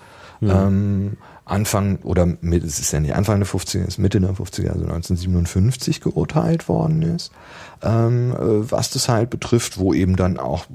ja. 0.42 0.68
ähm, 0.68 1.18
Anfang 1.46 2.00
oder 2.04 2.26
mit, 2.40 2.64
es 2.64 2.80
ist 2.80 2.94
ja 2.94 3.02
nicht 3.02 3.16
Anfang 3.16 3.40
der 3.40 3.48
50er, 3.48 3.82
es 3.82 3.88
ist 3.90 3.98
Mitte 3.98 4.22
der 4.22 4.32
50er, 4.32 4.70
also 4.70 4.86
1957 4.86 6.00
geurteilt 6.00 6.70
worden 6.70 7.02
ist, 7.02 7.32
ähm, 7.82 8.32
äh, 8.32 8.72
was 8.72 8.92
das 8.92 9.10
halt 9.10 9.30
betrifft, 9.30 9.78
wo 9.78 9.94
eben 9.94 10.16
dann 10.16 10.38
auch 10.38 10.66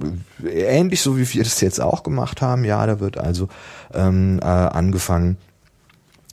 äh, 0.45 0.49
ähnlich 0.49 1.01
so 1.01 1.17
wie 1.17 1.33
wir 1.33 1.43
das 1.43 1.61
jetzt 1.63 1.81
auch 1.81 2.03
gemacht 2.03 2.43
haben, 2.43 2.65
ja, 2.65 2.85
da 2.87 3.01
wird 3.01 3.17
also 3.17 3.49
ähm, 3.95 4.41
äh, 4.43 4.45
angefangen 4.45 5.39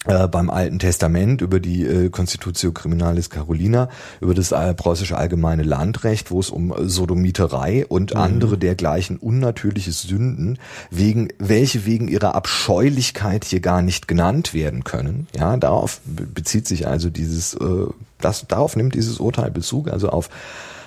äh, 0.06 0.28
beim 0.28 0.50
Alten 0.50 0.80
Testament 0.80 1.42
über 1.42 1.60
die 1.60 1.84
äh, 1.84 2.10
Constitutio 2.10 2.72
Criminalis 2.72 3.30
Carolina, 3.30 3.90
über 4.22 4.34
das 4.34 4.52
äh, 4.52 4.74
preußische 4.74 5.18
allgemeine 5.18 5.64
Landrecht, 5.64 6.32
wo 6.32 6.40
es 6.40 6.50
um 6.50 6.72
äh, 6.72 6.88
Sodomiterei 6.88 7.86
und 7.88 8.14
mhm. 8.14 8.20
andere 8.20 8.58
dergleichen 8.58 9.18
unnatürliche 9.18 9.92
Sünden, 9.92 10.60
wegen, 10.90 11.30
welche 11.40 11.86
wegen 11.86 12.08
ihrer 12.08 12.36
Abscheulichkeit 12.36 13.46
hier 13.46 13.60
gar 13.60 13.82
nicht 13.82 14.08
genannt 14.08 14.54
werden 14.54 14.84
können. 14.84 15.28
Ja, 15.36 15.58
darauf 15.58 16.02
bezieht 16.06 16.68
sich 16.68 16.88
also 16.88 17.10
dieses, 17.10 17.54
äh, 17.56 17.88
das, 18.20 18.48
darauf 18.48 18.76
nimmt 18.76 18.96
dieses 18.96 19.20
Urteil 19.20 19.52
Bezug, 19.52 19.90
also 19.90 20.10
auf 20.10 20.30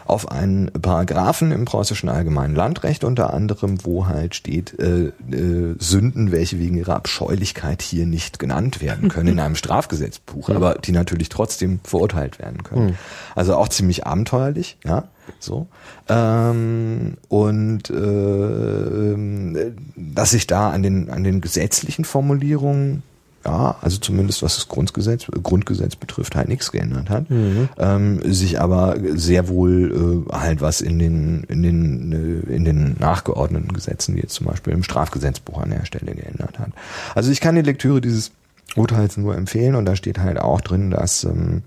auf 0.09 0.30
einen 0.30 0.70
Paragraphen 0.72 1.52
im 1.52 1.64
preußischen 1.64 2.09
Allgemeinen 2.09 2.55
Landrecht 2.55 3.05
unter 3.05 3.32
anderem, 3.35 3.85
wo 3.85 4.06
halt 4.06 4.35
steht, 4.35 4.78
äh, 4.78 5.12
äh, 5.30 5.74
Sünden, 5.78 6.32
welche 6.32 6.59
wegen 6.59 6.76
ihrer 6.76 6.97
Abscheulichkeit 6.97 7.82
hier 7.82 8.06
nicht 8.06 8.39
genannt 8.39 8.80
werden 8.80 9.09
können 9.10 9.28
in 9.28 9.40
einem 9.40 9.56
Strafgesetzbuch, 9.56 10.48
aber 10.51 10.74
die 10.74 10.93
natürlich 10.93 11.28
trotzdem 11.28 11.80
verurteilt 11.85 12.39
werden 12.39 12.62
können. 12.62 12.89
Hm. 12.89 12.97
Also 13.35 13.56
auch 13.56 13.68
ziemlich 13.68 14.06
abenteuerlich, 14.06 14.78
ja. 14.85 15.05
So. 15.40 15.66
Ähm, 16.09 17.18
und 17.28 17.90
äh, 17.90 19.72
dass 19.97 20.30
sich 20.30 20.47
da 20.47 20.70
an 20.70 20.82
den, 20.82 21.10
an 21.10 21.22
den 21.22 21.43
gesetzlichen 21.43 22.06
Formulierungen 22.06 23.02
ja, 23.48 23.76
also 23.80 23.98
zumindest 23.98 24.42
was 24.42 24.56
das 24.56 24.68
Grundgesetz, 24.68 25.26
Grundgesetz 25.42 25.96
betrifft, 25.96 26.36
halt 26.36 26.48
nichts 26.48 26.70
geändert 26.70 27.08
hat. 27.08 27.30
Mhm. 27.30 27.70
Ähm, 27.78 28.20
sich 28.32 28.60
aber 28.60 28.96
sehr 29.14 29.48
wohl 29.48 30.26
äh, 30.30 30.32
halt 30.34 30.60
was 30.60 30.82
in 30.82 30.98
den, 30.98 31.44
in 31.44 31.62
den, 31.62 32.12
äh, 32.12 32.54
in 32.54 32.64
den 32.64 32.96
nachgeordneten 32.98 33.72
Gesetzen, 33.72 34.16
wie 34.16 34.20
jetzt 34.20 34.34
zum 34.34 34.46
Beispiel 34.46 34.74
im 34.74 34.82
Strafgesetzbuch 34.82 35.62
an 35.62 35.70
der 35.70 35.86
Stelle 35.86 36.14
geändert 36.14 36.58
hat. 36.58 36.70
Also 37.14 37.30
ich 37.30 37.40
kann 37.40 37.54
die 37.54 37.62
Lektüre 37.62 38.02
dieses 38.02 38.32
Urteils 38.76 39.16
nur 39.16 39.34
empfehlen 39.34 39.74
und 39.74 39.86
da 39.86 39.96
steht 39.96 40.18
halt 40.18 40.38
auch 40.38 40.60
drin, 40.60 40.90
dass 40.90 41.24
ähm, 41.24 41.62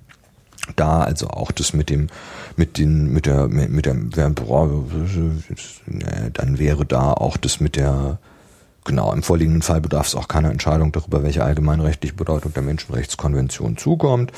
da 0.76 1.02
also 1.02 1.30
auch 1.30 1.52
das 1.52 1.74
mit 1.74 1.90
dem 1.90 2.08
mit 2.56 2.78
den 2.78 3.12
mit 3.12 3.26
der 3.26 3.48
mit, 3.48 3.72
mit 3.72 3.88
der 3.88 3.96
dann 6.34 6.60
wäre 6.60 6.86
da 6.86 7.14
auch 7.14 7.38
das 7.38 7.60
mit 7.60 7.76
der 7.76 8.20
Genau, 8.84 9.14
im 9.14 9.22
vorliegenden 9.22 9.62
Fall 9.62 9.80
bedarf 9.80 10.08
es 10.08 10.16
auch 10.16 10.28
keiner 10.28 10.50
Entscheidung 10.50 10.92
darüber, 10.92 11.22
welche 11.22 11.44
allgemeinrechtliche 11.44 12.16
Bedeutung 12.16 12.54
der 12.54 12.64
Menschenrechtskonvention 12.64 13.78
zukommt. 13.78 14.32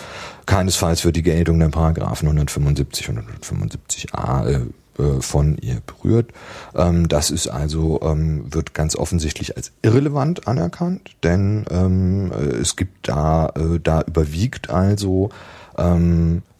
Keinesfalls 0.45 1.05
wird 1.05 1.15
die 1.15 1.23
Geltung 1.23 1.59
der 1.59 1.69
Paragraphen 1.69 2.27
175 2.27 3.09
und 3.09 3.19
175a 3.41 4.47
äh, 4.47 4.59
äh, 5.01 5.21
von 5.21 5.57
ihr 5.59 5.81
berührt. 5.85 6.31
Ähm, 6.75 7.07
das 7.07 7.31
ist 7.31 7.47
also, 7.47 8.01
ähm, 8.03 8.53
wird 8.53 8.73
ganz 8.73 8.97
offensichtlich 8.97 9.55
als 9.55 9.71
irrelevant 9.81 10.45
anerkannt, 10.45 11.15
denn 11.23 11.65
ähm, 11.71 12.31
äh, 12.33 12.57
es 12.57 12.75
gibt 12.75 13.07
da, 13.07 13.47
äh, 13.55 13.79
da 13.81 14.01
überwiegt 14.01 14.69
also 14.69 15.29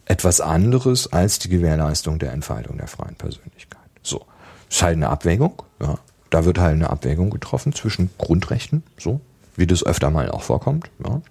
etwas 0.06 0.42
anderes 0.42 1.14
als 1.14 1.38
die 1.38 1.50
Gewährleistung 1.50 2.18
der 2.18 2.34
Entfaltung 2.34 2.80
der 2.80 2.88
freien 2.88 3.14
Persönlichkeit. 3.14 3.80
So, 4.02 4.26
ist 4.68 4.82
halt 4.82 4.96
eine 4.96 5.10
Abwägung, 5.10 5.62
ja 5.80 6.00
da 6.34 6.46
wird 6.46 6.60
halt 6.60 6.76
eine 6.76 6.90
Abwägung 6.90 7.30
getroffen 7.30 7.74
zwischen 7.74 8.10
Grundrechten, 8.18 8.84
so 8.98 9.22
wie 9.56 9.68
das 9.68 9.86
öfter 9.86 10.10
mal 10.10 10.32
auch 10.32 10.42
vorkommt. 10.42 10.90
Ja. 11.06 11.22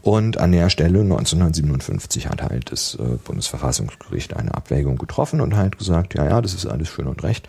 Und 0.00 0.38
an 0.38 0.52
der 0.52 0.70
Stelle 0.70 1.00
1957 1.00 2.28
hat 2.28 2.42
halt 2.42 2.72
das 2.72 2.94
äh, 2.94 3.18
Bundesverfassungsgericht 3.24 4.34
eine 4.34 4.54
Abwägung 4.54 4.96
getroffen 4.96 5.40
und 5.40 5.56
halt 5.56 5.76
gesagt, 5.76 6.14
ja, 6.14 6.24
ja, 6.24 6.40
das 6.40 6.54
ist 6.54 6.66
alles 6.66 6.88
schön 6.88 7.08
und 7.08 7.22
recht 7.22 7.48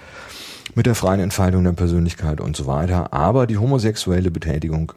mit 0.75 0.85
der 0.85 0.95
freien 0.95 1.19
Entfaltung 1.19 1.63
der 1.63 1.71
Persönlichkeit 1.71 2.41
und 2.41 2.55
so 2.55 2.67
weiter. 2.67 3.13
Aber 3.13 3.47
die 3.47 3.57
homosexuelle 3.57 4.29
Betätigung 4.29 4.91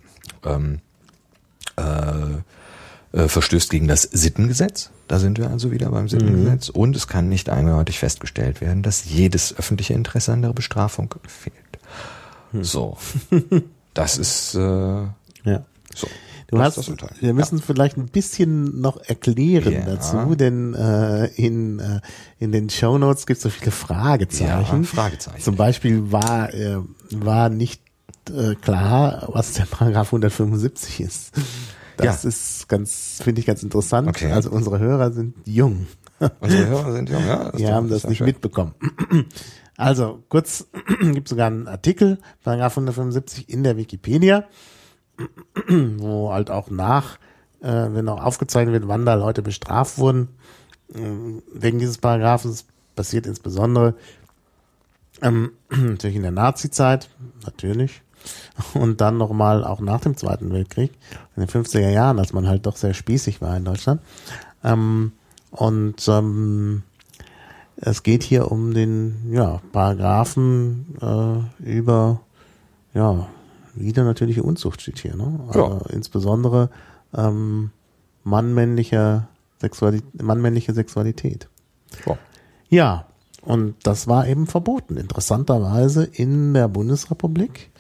ähm, 0.44 0.80
äh, 1.76 3.18
äh, 3.18 3.28
verstößt 3.28 3.70
gegen 3.70 3.88
das 3.88 4.02
Sittengesetz. 4.02 4.90
Da 5.08 5.18
sind 5.18 5.38
wir 5.38 5.50
also 5.50 5.70
wieder 5.70 5.90
beim 5.90 6.08
Sittengesetz. 6.08 6.68
Mhm. 6.68 6.80
Und 6.80 6.96
es 6.96 7.06
kann 7.06 7.28
nicht 7.28 7.48
eindeutig 7.48 7.98
festgestellt 7.98 8.60
werden, 8.60 8.82
dass 8.82 9.04
jedes 9.04 9.56
öffentliche 9.56 9.94
Interesse 9.94 10.32
an 10.32 10.42
der 10.42 10.52
Bestrafung 10.52 11.14
fehlt. 11.26 11.61
Hm. 12.52 12.64
So. 12.64 12.96
Das 13.94 14.16
ist 14.16 14.54
äh, 14.54 14.58
ja. 14.58 15.64
so. 15.94 16.08
Du 16.48 16.58
hast, 16.58 16.86
wir 17.20 17.32
müssen 17.32 17.58
ja. 17.58 17.64
vielleicht 17.64 17.96
ein 17.96 18.08
bisschen 18.08 18.80
noch 18.80 18.98
erklären 18.98 19.72
ja. 19.72 19.86
dazu, 19.86 20.34
denn 20.34 20.74
äh, 20.74 21.26
in, 21.28 21.78
äh, 21.78 22.00
in 22.38 22.52
den 22.52 22.68
Show 22.68 22.98
Notes 22.98 23.26
gibt 23.26 23.38
es 23.38 23.42
so 23.42 23.48
viele 23.48 23.70
Fragezeichen. 23.70 24.82
Ja, 24.82 24.88
Fragezeichen. 24.88 25.40
Zum 25.40 25.56
Beispiel 25.56 26.12
war, 26.12 26.52
äh, 26.52 26.76
war 27.10 27.48
nicht 27.48 27.80
äh, 28.28 28.54
klar, 28.54 29.28
was 29.32 29.54
der 29.54 29.64
Paragraph 29.64 30.08
175 30.08 31.00
ist. 31.00 31.32
Das 31.96 32.22
ja. 32.22 32.28
ist 32.28 32.68
ganz, 32.68 33.20
finde 33.22 33.40
ich 33.40 33.46
ganz 33.46 33.62
interessant. 33.62 34.08
Okay. 34.08 34.30
Also 34.30 34.50
unsere 34.50 34.78
Hörer 34.78 35.10
sind 35.12 35.34
jung. 35.46 35.86
Unsere 36.40 36.66
Hörer 36.66 36.92
sind 36.92 37.08
jung, 37.08 37.26
ja. 37.26 37.50
Die 37.56 37.66
haben 37.66 37.88
das 37.88 38.06
nicht 38.06 38.18
schön. 38.18 38.26
mitbekommen. 38.26 38.74
Also 39.82 40.22
kurz 40.28 40.68
gibt 41.00 41.26
sogar 41.26 41.48
einen 41.48 41.66
Artikel, 41.66 42.18
Paragraph 42.44 42.74
175 42.74 43.48
in 43.48 43.64
der 43.64 43.76
Wikipedia, 43.76 44.44
wo 45.98 46.32
halt 46.32 46.52
auch 46.52 46.70
nach, 46.70 47.18
äh, 47.62 47.88
wenn 47.90 48.09
auch 48.09 48.22
aufgezeichnet 48.22 48.74
wird, 48.74 48.86
wann 48.86 49.04
da 49.04 49.14
Leute 49.14 49.42
bestraft 49.42 49.98
wurden, 49.98 50.28
äh, 50.94 51.00
wegen 51.52 51.80
dieses 51.80 51.98
Paragraphens 51.98 52.64
passiert 52.94 53.26
insbesondere 53.26 53.96
ähm, 55.20 55.50
natürlich 55.70 56.14
in 56.16 56.22
der 56.22 56.30
Nazi-Zeit, 56.30 57.10
natürlich, 57.44 58.02
und 58.74 59.00
dann 59.00 59.16
nochmal 59.16 59.64
auch 59.64 59.80
nach 59.80 60.00
dem 60.00 60.16
Zweiten 60.16 60.52
Weltkrieg, 60.52 60.92
in 61.34 61.44
den 61.44 61.48
50er 61.48 61.90
Jahren, 61.90 62.20
als 62.20 62.32
man 62.32 62.46
halt 62.46 62.66
doch 62.66 62.76
sehr 62.76 62.94
spießig 62.94 63.40
war 63.40 63.56
in 63.56 63.64
Deutschland. 63.64 64.00
Ähm, 64.62 65.10
und 65.50 66.06
ähm, 66.06 66.84
es 67.84 68.04
geht 68.04 68.22
hier 68.22 68.50
um 68.50 68.72
den 68.72 69.32
ja, 69.32 69.60
Paragraphen 69.72 70.96
äh, 71.02 71.78
über 71.78 72.20
ja, 72.94 73.28
wieder 73.74 74.04
natürliche 74.04 74.44
Unzucht 74.44 74.80
steht 74.80 75.00
hier, 75.00 75.16
ne? 75.16 75.40
Also 75.48 75.60
ja. 75.60 75.80
insbesondere 75.90 76.70
ähm, 77.12 77.70
mannmännlicher 78.22 79.28
Sexualität, 79.60 80.22
mannmännliche 80.22 80.72
Sexualität. 80.72 81.48
Ja. 82.06 82.18
ja, 82.68 83.06
und 83.42 83.74
das 83.82 84.06
war 84.06 84.28
eben 84.28 84.46
verboten, 84.46 84.96
interessanterweise 84.96 86.04
in 86.04 86.54
der 86.54 86.68
Bundesrepublik 86.68 87.70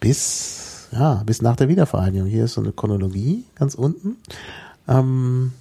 bis, 0.00 0.88
ja, 0.90 1.22
bis 1.26 1.42
nach 1.42 1.56
der 1.56 1.68
Wiedervereinigung. 1.68 2.28
Hier 2.28 2.46
ist 2.46 2.54
so 2.54 2.62
eine 2.62 2.72
Chronologie 2.72 3.44
ganz 3.56 3.74
unten. 3.74 4.16
Ähm, 4.88 5.52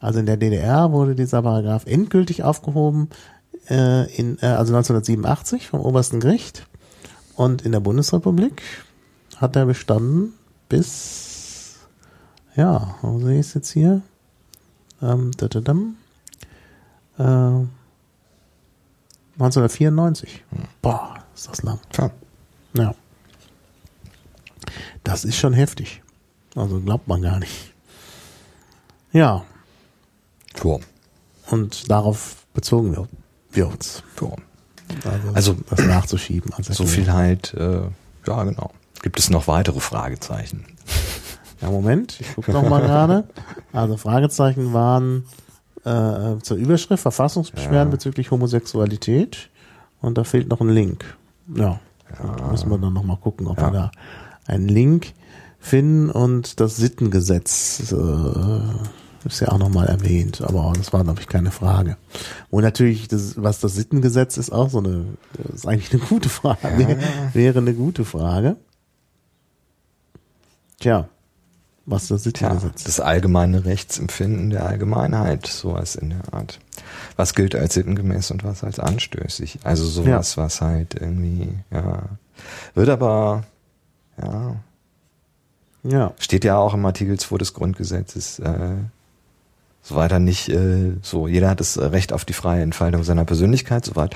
Also 0.00 0.18
in 0.18 0.26
der 0.26 0.38
DDR 0.38 0.92
wurde 0.92 1.14
dieser 1.14 1.42
Paragraph 1.42 1.86
endgültig 1.86 2.42
aufgehoben, 2.42 3.10
äh, 3.68 4.10
in, 4.16 4.38
äh, 4.38 4.46
also 4.46 4.74
1987 4.74 5.68
vom 5.68 5.80
obersten 5.80 6.20
Gericht. 6.20 6.66
Und 7.36 7.62
in 7.62 7.72
der 7.72 7.80
Bundesrepublik 7.80 8.62
hat 9.36 9.56
er 9.56 9.66
bestanden 9.66 10.32
bis, 10.68 11.78
ja, 12.56 12.96
wo 13.02 13.20
sehe 13.20 13.40
ich 13.40 13.46
es 13.46 13.54
jetzt 13.54 13.70
hier? 13.70 14.02
Ähm, 15.02 15.30
da, 15.36 15.48
da, 15.48 15.60
dam. 15.60 15.96
Äh, 17.18 17.66
1994. 19.34 20.44
Boah, 20.82 21.14
ist 21.34 21.48
das 21.48 21.62
lang. 21.62 21.78
Tja. 21.90 22.10
Ja. 22.74 22.94
Das 25.04 25.24
ist 25.24 25.36
schon 25.36 25.54
heftig. 25.54 26.02
Also 26.54 26.80
glaubt 26.80 27.08
man 27.08 27.22
gar 27.22 27.38
nicht. 27.38 27.72
Ja, 29.12 29.44
Ja. 30.64 30.76
und 31.50 31.90
darauf 31.90 32.36
bezogen 32.54 32.92
wir, 32.96 33.08
wir 33.52 33.68
uns. 33.68 34.02
Ja. 34.20 34.28
Also, 35.10 35.28
Also, 35.34 35.56
das 35.70 35.84
nachzuschieben. 35.86 36.52
So 36.62 36.84
viel 36.86 37.12
halt, 37.12 37.54
äh, 37.54 37.82
ja 38.26 38.44
genau. 38.44 38.70
Gibt 39.02 39.18
es 39.18 39.30
noch 39.30 39.46
weitere 39.48 39.80
Fragezeichen? 39.80 40.64
Ja, 41.62 41.70
Moment, 41.70 42.20
ich 42.20 42.34
gucke 42.34 42.52
noch 42.52 42.68
mal 42.68 42.80
gerade. 42.80 43.24
Also 43.72 43.96
Fragezeichen 43.96 44.72
waren 44.72 45.24
äh, 45.84 46.38
zur 46.42 46.56
Überschrift 46.56 47.02
Verfassungsbeschwerden 47.02 47.90
bezüglich 47.90 48.30
Homosexualität 48.30 49.48
und 50.00 50.18
da 50.18 50.24
fehlt 50.24 50.48
noch 50.48 50.60
ein 50.60 50.68
Link. 50.70 51.04
Ja, 51.54 51.80
da 52.38 52.50
müssen 52.50 52.68
wir 52.70 52.78
dann 52.78 52.92
noch 52.92 53.04
mal 53.04 53.16
gucken, 53.16 53.46
ob 53.46 53.58
Ja. 53.58 53.66
wir 53.68 53.70
da 53.72 53.90
einen 54.46 54.68
Link 54.68 55.12
finden 55.60 56.10
und 56.10 56.60
das 56.60 56.76
Sittengesetz 56.76 57.92
äh, 57.92 57.96
ist 59.24 59.40
ja 59.40 59.48
auch 59.48 59.58
noch 59.58 59.68
mal 59.68 59.86
erwähnt, 59.86 60.40
aber 60.42 60.72
das 60.76 60.92
war 60.92 61.04
glaube 61.04 61.20
ich 61.20 61.26
keine 61.28 61.50
Frage. 61.50 61.96
Und 62.50 62.62
natürlich, 62.62 63.08
das, 63.08 63.34
was 63.36 63.60
das 63.60 63.74
Sittengesetz 63.74 64.36
ist, 64.36 64.50
auch 64.50 64.70
so 64.70 64.78
eine, 64.78 65.06
das 65.34 65.56
ist 65.56 65.66
eigentlich 65.66 65.92
eine 65.92 66.02
gute 66.02 66.28
Frage, 66.28 66.98
wäre 67.32 67.58
eine 67.58 67.74
gute 67.74 68.04
Frage. 68.04 68.56
Tja, 70.78 71.08
was 71.86 72.08
das 72.08 72.22
Sittengesetz 72.22 72.84
das 72.84 73.00
allgemeine 73.00 73.64
Rechtsempfinden 73.64 74.50
der 74.50 74.64
Allgemeinheit, 74.66 75.46
sowas 75.46 75.96
in 75.96 76.10
der 76.10 76.32
Art. 76.32 76.58
Was 77.16 77.34
gilt 77.34 77.54
als 77.54 77.74
sittengemäß 77.74 78.30
und 78.30 78.44
was 78.44 78.64
als 78.64 78.78
anstößig? 78.78 79.58
Also 79.64 79.84
sowas, 79.86 80.36
was 80.36 80.60
halt 80.60 80.94
irgendwie, 80.94 81.58
ja, 81.70 82.02
wird 82.74 82.88
aber, 82.88 83.44
ja, 84.22 84.56
Ja, 85.82 86.12
steht 86.18 86.44
ja 86.44 86.56
auch 86.56 86.74
im 86.74 86.84
Artikel 86.86 87.18
2 87.18 87.38
des 87.38 87.54
Grundgesetzes, 87.54 88.38
äh, 88.38 88.76
so 89.82 89.96
weiter 89.96 90.18
nicht 90.18 90.48
äh, 90.50 90.92
so, 91.02 91.26
jeder 91.26 91.48
hat 91.50 91.60
das 91.60 91.78
Recht 91.78 92.12
auf 92.12 92.24
die 92.24 92.32
freie 92.32 92.62
Entfaltung 92.62 93.02
seiner 93.02 93.24
Persönlichkeit, 93.24 93.84
soweit 93.86 94.14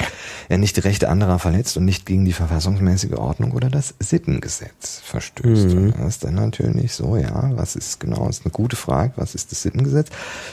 er 0.48 0.58
nicht 0.58 0.76
die 0.76 0.80
Rechte 0.80 1.08
anderer 1.08 1.38
verletzt 1.38 1.76
und 1.76 1.84
nicht 1.84 2.06
gegen 2.06 2.24
die 2.24 2.32
verfassungsmäßige 2.34 3.14
Ordnung 3.14 3.52
oder 3.52 3.70
das 3.70 3.94
Sittengesetz 3.98 5.00
verstößt. 5.04 5.74
Mhm. 5.74 5.94
Das 5.96 6.06
ist 6.06 6.24
dann 6.24 6.34
natürlich 6.34 6.92
so, 6.92 7.16
ja, 7.16 7.50
was 7.54 7.76
ist 7.76 7.98
genau, 7.98 8.28
ist 8.28 8.44
eine 8.44 8.52
gute 8.52 8.76
Frage, 8.76 9.14
was 9.16 9.34
ist 9.34 9.52
das 9.52 9.62
Sittengesetz? 9.62 10.08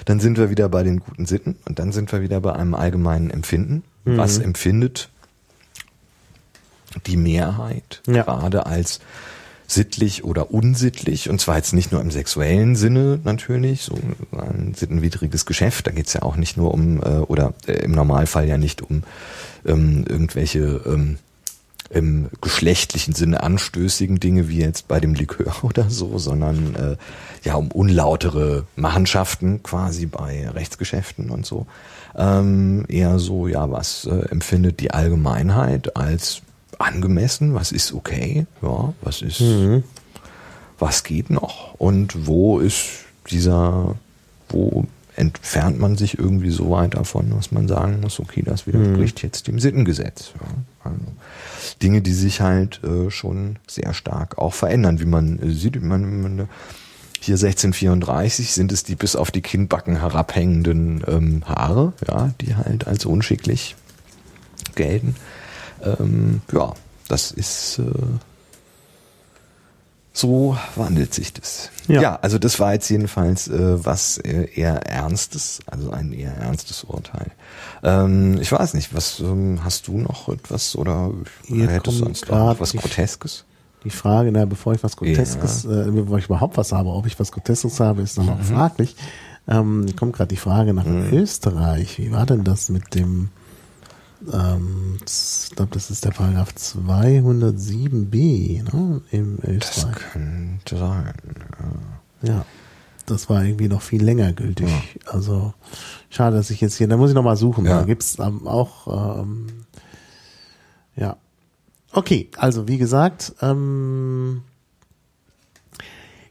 Dann 0.06 0.20
sind 0.20 0.38
wir 0.38 0.50
wieder 0.50 0.70
bei 0.70 0.84
den 0.84 1.00
guten 1.00 1.26
Sitten 1.26 1.58
und 1.66 1.78
dann 1.78 1.92
sind 1.92 2.12
wir 2.12 2.22
wieder 2.22 2.40
bei 2.40 2.54
einem 2.54 2.74
allgemeinen 2.74 3.30
Empfinden. 3.30 3.84
Mhm. 4.06 4.18
Was 4.18 4.38
empfindet 4.40 5.10
die 7.06 7.18
Mehrheit 7.18 8.02
Ja. 8.08 8.24
gerade 8.24 8.66
als 8.66 9.00
sittlich 9.72 10.24
oder 10.24 10.52
unsittlich, 10.52 11.30
und 11.30 11.40
zwar 11.40 11.58
jetzt 11.58 11.74
nicht 11.74 11.92
nur 11.92 12.02
im 12.02 12.12
sexuellen 12.12 12.76
Sinne 12.76 13.20
natürlich, 13.24 13.84
so 13.84 13.98
ein 14.32 14.74
sittenwidriges 14.76 15.46
Geschäft, 15.46 15.88
da 15.88 15.92
geht's 15.92 16.14
ja 16.14 16.24
auch 16.24 16.36
nicht 16.36 16.58
nur 16.58 16.74
um, 16.74 17.02
äh, 17.02 17.20
oder 17.20 17.54
äh, 17.68 17.74
im 17.84 17.92
Normalfall 17.92 18.48
ja 18.48 18.58
nicht 18.58 18.82
um 18.82 19.04
ähm, 19.66 20.06
irgendwelche 20.08 20.82
ähm, 20.86 21.18
im 21.90 22.30
geschlechtlichen 22.40 23.14
Sinne 23.14 23.44
anstößigen 23.44 24.20
Dinge 24.20 24.48
wie 24.48 24.60
jetzt 24.60 24.88
bei 24.88 25.00
dem 25.00 25.14
Likör 25.14 25.54
oder 25.64 25.90
so, 25.90 26.18
sondern 26.18 26.76
äh, 26.76 26.98
ja 27.44 27.56
um 27.56 27.72
unlautere 27.72 28.66
Machenschaften 28.76 29.62
quasi 29.64 30.06
bei 30.06 30.50
Rechtsgeschäften 30.50 31.30
und 31.30 31.46
so. 31.46 31.66
Ähm, 32.16 32.86
eher 32.88 33.20
so, 33.20 33.48
ja, 33.48 33.72
was 33.72 34.06
äh, 34.06 34.30
empfindet 34.30 34.80
die 34.80 34.92
Allgemeinheit 34.92 35.96
als 35.96 36.42
angemessen, 36.82 37.54
was 37.54 37.72
ist 37.72 37.94
okay, 37.94 38.46
ja, 38.62 38.94
was 39.02 39.22
ist, 39.22 39.42
was 40.80 41.04
geht 41.04 41.30
noch? 41.30 41.76
Und 41.76 42.28
wo 42.28 42.60
ist 42.60 43.06
dieser, 43.30 43.96
wo 44.50 44.86
entfernt 45.16 45.80
man 45.80 45.98
sich 45.98 46.18
irgendwie 46.18 46.50
so 46.50 46.72
weit 46.72 46.96
davon, 46.96 47.30
dass 47.32 47.52
man 47.52 47.68
sagen 47.68 48.00
muss, 48.02 48.20
okay, 48.20 48.42
das 48.44 48.66
widerspricht 48.66 49.22
jetzt 49.24 49.48
dem 49.48 49.60
Sittengesetz. 49.60 50.32
Ja, 50.40 50.90
also 50.90 51.00
Dinge, 51.82 52.02
die 52.02 52.14
sich 52.14 52.42
halt 52.42 52.82
äh, 52.84 53.12
schon 53.12 53.58
sehr 53.68 53.94
stark 53.94 54.38
auch 54.38 54.54
verändern, 54.54 55.00
wie 55.00 55.06
man 55.06 55.40
äh, 55.40 55.52
sieht, 55.52 55.82
man, 55.82 56.22
man 56.22 56.50
hier 57.20 57.36
1634 57.36 58.52
sind 58.52 58.72
es 58.72 58.84
die 58.84 58.96
bis 58.96 59.16
auf 59.16 59.30
die 59.30 59.42
Kinnbacken 59.42 60.00
herabhängenden 60.00 61.04
ähm, 61.08 61.44
Haare, 61.46 61.94
ja, 62.08 62.34
die 62.42 62.56
halt 62.56 62.88
als 62.88 63.06
unschicklich 63.06 63.76
gelten. 64.74 65.16
Ähm, 65.84 66.42
ja, 66.52 66.74
das 67.08 67.32
ist 67.32 67.80
äh, 67.80 67.84
so 70.14 70.58
wandelt 70.76 71.14
sich 71.14 71.32
das. 71.34 71.70
Ja. 71.88 72.02
Ja, 72.02 72.16
also 72.22 72.38
das 72.38 72.60
war 72.60 72.74
jetzt 72.74 72.90
jedenfalls 72.90 73.48
äh, 73.48 73.84
was 73.84 74.18
äh, 74.18 74.48
eher 74.54 74.86
ernstes, 74.86 75.60
also 75.66 75.92
ein 75.92 76.12
eher 76.12 76.36
ernstes 76.36 76.84
Urteil. 76.84 77.32
Ähm, 77.82 78.38
ich 78.42 78.52
weiß 78.52 78.74
nicht, 78.74 78.94
was 78.94 79.20
ähm, 79.22 79.62
hast 79.64 79.88
du 79.88 79.98
noch 80.00 80.28
etwas 80.28 80.76
oder 80.76 81.12
Hier 81.46 81.70
hättest 81.70 82.00
du 82.00 82.04
sonst 82.06 82.30
noch 82.30 82.60
was 82.60 82.74
Groteskes? 82.74 83.46
die 83.84 83.90
Frage, 83.90 84.32
na, 84.32 84.46
bevor 84.46 84.74
ich 84.76 84.84
was 84.84 84.96
Groteskes, 84.96 85.66
äh, 85.66 85.90
bevor 85.90 86.20
ich 86.20 86.26
überhaupt 86.26 86.56
was 86.58 86.72
habe, 86.72 86.90
ob 86.90 87.08
ich 87.08 87.20
was 87.20 87.32
Groteskes 87.32 87.80
habe, 87.80 88.02
ist 88.02 88.18
dann 88.18 88.26
Mhm. 88.28 88.44
fraglich. 88.44 88.96
Ähm, 89.48 89.88
kommt 89.98 90.14
gerade 90.16 90.28
die 90.28 90.38
Frage 90.38 90.74
nach 90.74 90.86
Österreich. 90.86 91.98
Wie 91.98 92.12
war 92.12 92.26
denn 92.28 92.44
das 92.44 92.70
mit 92.70 92.94
dem, 92.94 93.30
ähm, 94.32 94.98
ich 95.06 95.50
glaube, 95.56 95.72
das 95.74 95.92
ist 95.92 96.06
der 96.06 96.12
Paragraph 96.12 96.54
207b, 96.58 98.64
ne, 98.64 99.02
im 99.12 99.38
Das 99.42 99.78
Österreich. 99.78 99.96
könnte 100.14 100.78
sein. 100.78 101.14
Ja, 102.22 102.46
das 103.06 103.30
war 103.30 103.44
irgendwie 103.44 103.68
noch 103.68 103.82
viel 103.82 104.04
länger 104.04 104.32
gültig. 104.34 104.70
Also 105.06 105.54
schade, 106.10 106.36
dass 106.38 106.50
ich 106.50 106.62
jetzt 106.62 106.78
hier, 106.78 106.88
da 106.88 106.98
muss 106.98 107.10
ich 107.10 107.16
noch 107.16 107.24
mal 107.24 107.36
suchen. 107.38 107.66
Ja. 107.66 107.80
Da 107.80 107.86
gibt's 107.86 108.18
ähm, 108.20 108.48
auch, 108.48 109.22
ähm, 109.22 109.48
ja. 110.96 111.18
Okay, 111.94 112.30
also 112.38 112.68
wie 112.68 112.78
gesagt, 112.78 113.34
ähm, 113.42 114.44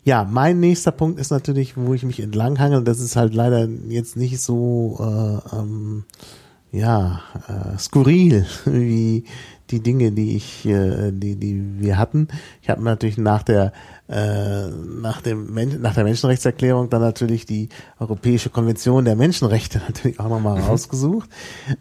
ja, 0.04 0.24
mein 0.24 0.60
nächster 0.60 0.92
Punkt 0.92 1.20
ist 1.20 1.30
natürlich, 1.30 1.76
wo 1.76 1.92
ich 1.92 2.04
mich 2.04 2.20
entlanghangel. 2.20 2.82
Das 2.84 3.00
ist 3.00 3.16
halt 3.16 3.34
leider 3.34 3.68
jetzt 3.88 4.16
nicht 4.16 4.40
so, 4.40 4.96
äh, 5.00 5.56
ähm, 5.56 6.04
ja, 6.72 7.20
äh, 7.48 7.78
skurril 7.78 8.46
wie 8.64 9.24
die 9.70 9.80
Dinge, 9.80 10.12
die 10.12 10.36
ich, 10.36 10.66
äh, 10.66 11.12
die, 11.12 11.36
die 11.36 11.78
wir 11.78 11.98
hatten. 11.98 12.28
Ich 12.62 12.70
habe 12.70 12.82
natürlich 12.82 13.18
nach 13.18 13.42
der 13.42 13.72
äh, 14.08 14.68
nach 14.68 15.20
dem 15.20 15.54
Men 15.54 15.80
nach 15.80 15.94
der 15.94 16.04
Menschenrechtserklärung 16.04 16.90
dann 16.90 17.00
natürlich 17.00 17.46
die 17.46 17.68
Europäische 18.00 18.50
Konvention 18.50 19.04
der 19.04 19.14
Menschenrechte 19.14 19.78
natürlich 19.86 20.18
auch 20.18 20.28
nochmal 20.28 20.60
rausgesucht, 20.60 21.30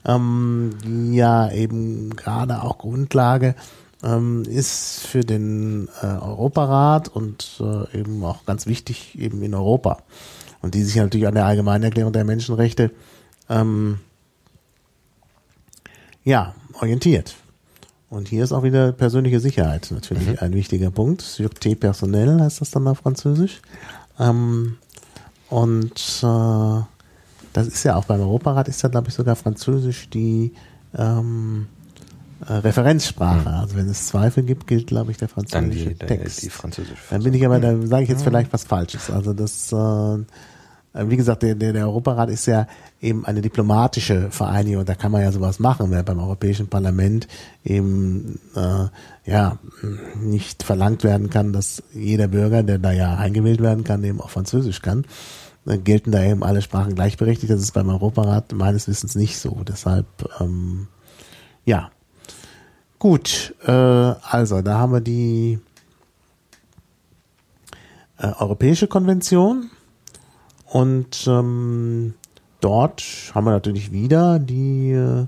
ähm, 0.05 0.71
die 0.83 1.15
ja 1.15 1.51
eben 1.51 2.15
gerade 2.15 2.61
auch 2.61 2.77
Grundlage 2.77 3.55
ähm, 4.03 4.43
ist 4.43 5.01
für 5.01 5.21
den 5.21 5.89
äh, 6.01 6.05
Europarat 6.05 7.09
und 7.09 7.61
äh, 7.61 7.99
eben 7.99 8.23
auch 8.23 8.45
ganz 8.45 8.67
wichtig 8.67 9.17
eben 9.19 9.41
in 9.41 9.55
Europa. 9.55 10.03
Und 10.61 10.75
die 10.75 10.83
sich 10.83 10.95
natürlich 10.95 11.27
an 11.27 11.35
der 11.35 11.45
Allgemeinen 11.45 11.85
Erklärung 11.85 12.13
der 12.13 12.25
Menschenrechte 12.25 12.91
ähm, 13.49 13.99
ja 16.29 16.53
orientiert. 16.79 17.35
Und 18.09 18.27
hier 18.27 18.43
ist 18.43 18.51
auch 18.51 18.63
wieder 18.63 18.91
persönliche 18.91 19.39
Sicherheit 19.39 19.89
natürlich 19.91 20.41
ein 20.41 20.53
wichtiger 20.53 20.89
Punkt. 20.89 21.21
Sûreté 21.21 21.75
personnelle 21.75 22.43
heißt 22.43 22.61
das 22.61 22.71
dann 22.71 22.87
auf 22.87 22.99
Französisch. 22.99 23.61
Ähm, 24.19 24.77
und 25.49 25.93
äh, 26.23 26.81
das 27.53 27.67
ist 27.67 27.83
ja 27.83 27.95
auch 27.95 28.05
beim 28.05 28.21
Europarat 28.21 28.67
ist 28.67 28.81
ja, 28.81 28.89
glaube 28.89 29.09
ich, 29.09 29.13
sogar 29.13 29.35
Französisch 29.35 30.09
die 30.09 30.53
ähm, 30.97 31.67
äh, 32.47 32.53
Referenzsprache. 32.53 33.49
Also 33.49 33.75
wenn 33.75 33.89
es 33.89 34.07
Zweifel 34.07 34.43
gibt, 34.43 34.65
gilt, 34.65 34.87
glaube 34.87 35.11
ich, 35.11 35.17
der 35.17 35.27
Dann 35.27 35.45
französische 35.45 35.89
die, 35.89 35.95
der, 35.95 36.07
Text. 36.07 36.41
die 36.41 36.49
französische 36.49 36.97
Dann 37.11 37.23
bin 37.23 37.33
ich 37.33 37.45
aber, 37.45 37.59
da 37.59 37.75
sage 37.85 38.03
ich 38.03 38.09
jetzt 38.09 38.23
vielleicht 38.23 38.51
was 38.53 38.63
Falsches. 38.63 39.11
Also 39.11 39.33
das, 39.33 39.71
äh, 39.71 40.23
wie 40.93 41.17
gesagt, 41.17 41.43
der, 41.43 41.55
der, 41.55 41.73
der 41.73 41.85
Europarat 41.85 42.29
ist 42.29 42.47
ja 42.47 42.67
eben 42.99 43.25
eine 43.25 43.41
diplomatische 43.41 44.31
Vereinigung. 44.31 44.85
Da 44.85 44.95
kann 44.95 45.11
man 45.11 45.21
ja 45.21 45.31
sowas 45.31 45.59
machen, 45.59 45.91
weil 45.91 46.03
beim 46.03 46.19
Europäischen 46.19 46.67
Parlament 46.67 47.27
eben 47.63 48.39
äh, 48.55 48.87
ja 49.29 49.59
nicht 50.19 50.63
verlangt 50.63 51.03
werden 51.03 51.29
kann, 51.29 51.53
dass 51.53 51.83
jeder 51.93 52.27
Bürger, 52.27 52.63
der 52.63 52.79
da 52.79 52.91
ja 52.91 53.15
eingewählt 53.15 53.61
werden 53.61 53.83
kann, 53.83 54.03
eben 54.03 54.19
auch 54.19 54.31
Französisch 54.31 54.81
kann. 54.81 55.05
äh, 55.67 55.77
gelten 55.77 56.11
da 56.11 56.23
eben 56.23 56.43
alle 56.43 56.61
Sprachen 56.61 56.95
gleichberechtigt. 56.95 57.51
Das 57.51 57.61
ist 57.61 57.73
beim 57.73 57.89
Europarat 57.89 58.51
meines 58.53 58.87
Wissens 58.87 59.15
nicht 59.15 59.37
so. 59.37 59.61
Deshalb, 59.67 60.07
ähm, 60.39 60.87
ja. 61.65 61.91
Gut, 62.97 63.55
äh, 63.65 63.71
also 63.71 64.61
da 64.61 64.79
haben 64.79 64.91
wir 64.91 65.01
die 65.01 65.59
äh, 68.17 68.27
Europäische 68.39 68.87
Konvention 68.87 69.69
und 70.71 71.25
ähm, 71.27 72.13
dort 72.61 73.03
haben 73.33 73.45
wir 73.45 73.51
natürlich 73.51 73.91
wieder 73.91 74.39
die 74.39 74.91
äh, 74.91 75.25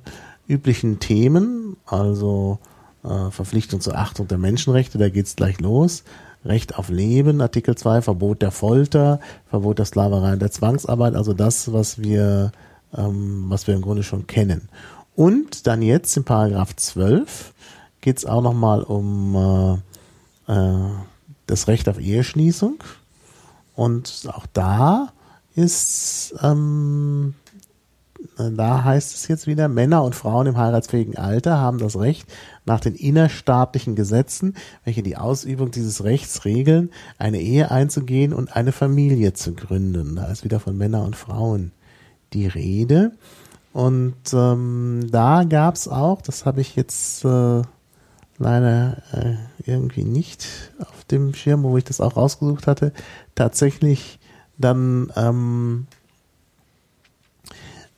üblichen 0.47 0.99
Themen, 0.99 1.77
also 1.85 2.59
äh, 3.03 3.31
Verpflichtung 3.31 3.81
zur 3.81 3.97
Achtung 3.97 4.27
der 4.27 4.37
Menschenrechte, 4.37 4.97
da 4.97 5.09
geht's 5.09 5.35
gleich 5.35 5.59
los. 5.59 6.03
Recht 6.43 6.77
auf 6.77 6.89
Leben, 6.89 7.39
Artikel 7.41 7.75
2, 7.75 8.01
Verbot 8.01 8.41
der 8.41 8.51
Folter, 8.51 9.19
Verbot 9.47 9.77
der 9.77 9.85
Sklaverei 9.85 10.33
und 10.33 10.41
der 10.41 10.51
Zwangsarbeit, 10.51 11.15
also 11.15 11.33
das, 11.33 11.71
was 11.71 12.01
wir, 12.01 12.51
ähm, 12.95 13.45
was 13.47 13.67
wir 13.67 13.75
im 13.75 13.81
Grunde 13.81 14.03
schon 14.03 14.27
kennen. 14.27 14.69
Und 15.15 15.67
dann 15.67 15.81
jetzt 15.81 16.17
in 16.17 16.23
Paragraph 16.23 16.75
12 16.75 17.53
geht's 18.01 18.25
auch 18.25 18.41
nochmal 18.41 18.81
um 18.83 19.81
äh, 20.47 20.53
äh, 20.53 20.89
das 21.45 21.67
Recht 21.67 21.87
auf 21.89 21.99
Eheschließung. 21.99 22.83
Und 23.75 24.27
auch 24.33 24.45
da 24.51 25.09
ist, 25.55 26.33
ähm, 26.41 27.35
da 28.37 28.83
heißt 28.83 29.15
es 29.15 29.27
jetzt 29.27 29.47
wieder, 29.47 29.67
Männer 29.67 30.03
und 30.03 30.15
Frauen 30.15 30.47
im 30.47 30.57
heiratsfähigen 30.57 31.17
Alter 31.17 31.57
haben 31.57 31.77
das 31.77 31.97
Recht, 31.97 32.27
nach 32.65 32.79
den 32.79 32.95
innerstaatlichen 32.95 33.95
Gesetzen, 33.95 34.55
welche 34.83 35.03
die 35.03 35.17
Ausübung 35.17 35.71
dieses 35.71 36.03
Rechts 36.03 36.45
regeln, 36.45 36.91
eine 37.17 37.39
Ehe 37.39 37.71
einzugehen 37.71 38.33
und 38.33 38.55
eine 38.55 38.71
Familie 38.71 39.33
zu 39.33 39.53
gründen. 39.53 40.15
Da 40.15 40.25
ist 40.25 40.43
wieder 40.43 40.59
von 40.59 40.77
Männer 40.77 41.03
und 41.03 41.15
Frauen 41.15 41.71
die 42.33 42.47
Rede. 42.47 43.11
Und 43.73 44.15
ähm, 44.33 45.07
da 45.11 45.43
gab's 45.43 45.87
auch, 45.87 46.21
das 46.21 46.45
habe 46.45 46.61
ich 46.61 46.75
jetzt 46.75 47.23
äh, 47.25 47.61
leider 48.37 48.97
äh, 49.13 49.35
irgendwie 49.65 50.03
nicht 50.03 50.47
auf 50.79 51.05
dem 51.05 51.33
Schirm, 51.33 51.63
wo 51.63 51.77
ich 51.77 51.83
das 51.83 52.01
auch 52.01 52.17
rausgesucht 52.17 52.67
hatte, 52.67 52.91
tatsächlich 53.35 54.19
dann 54.61 55.11
ähm, 55.15 55.87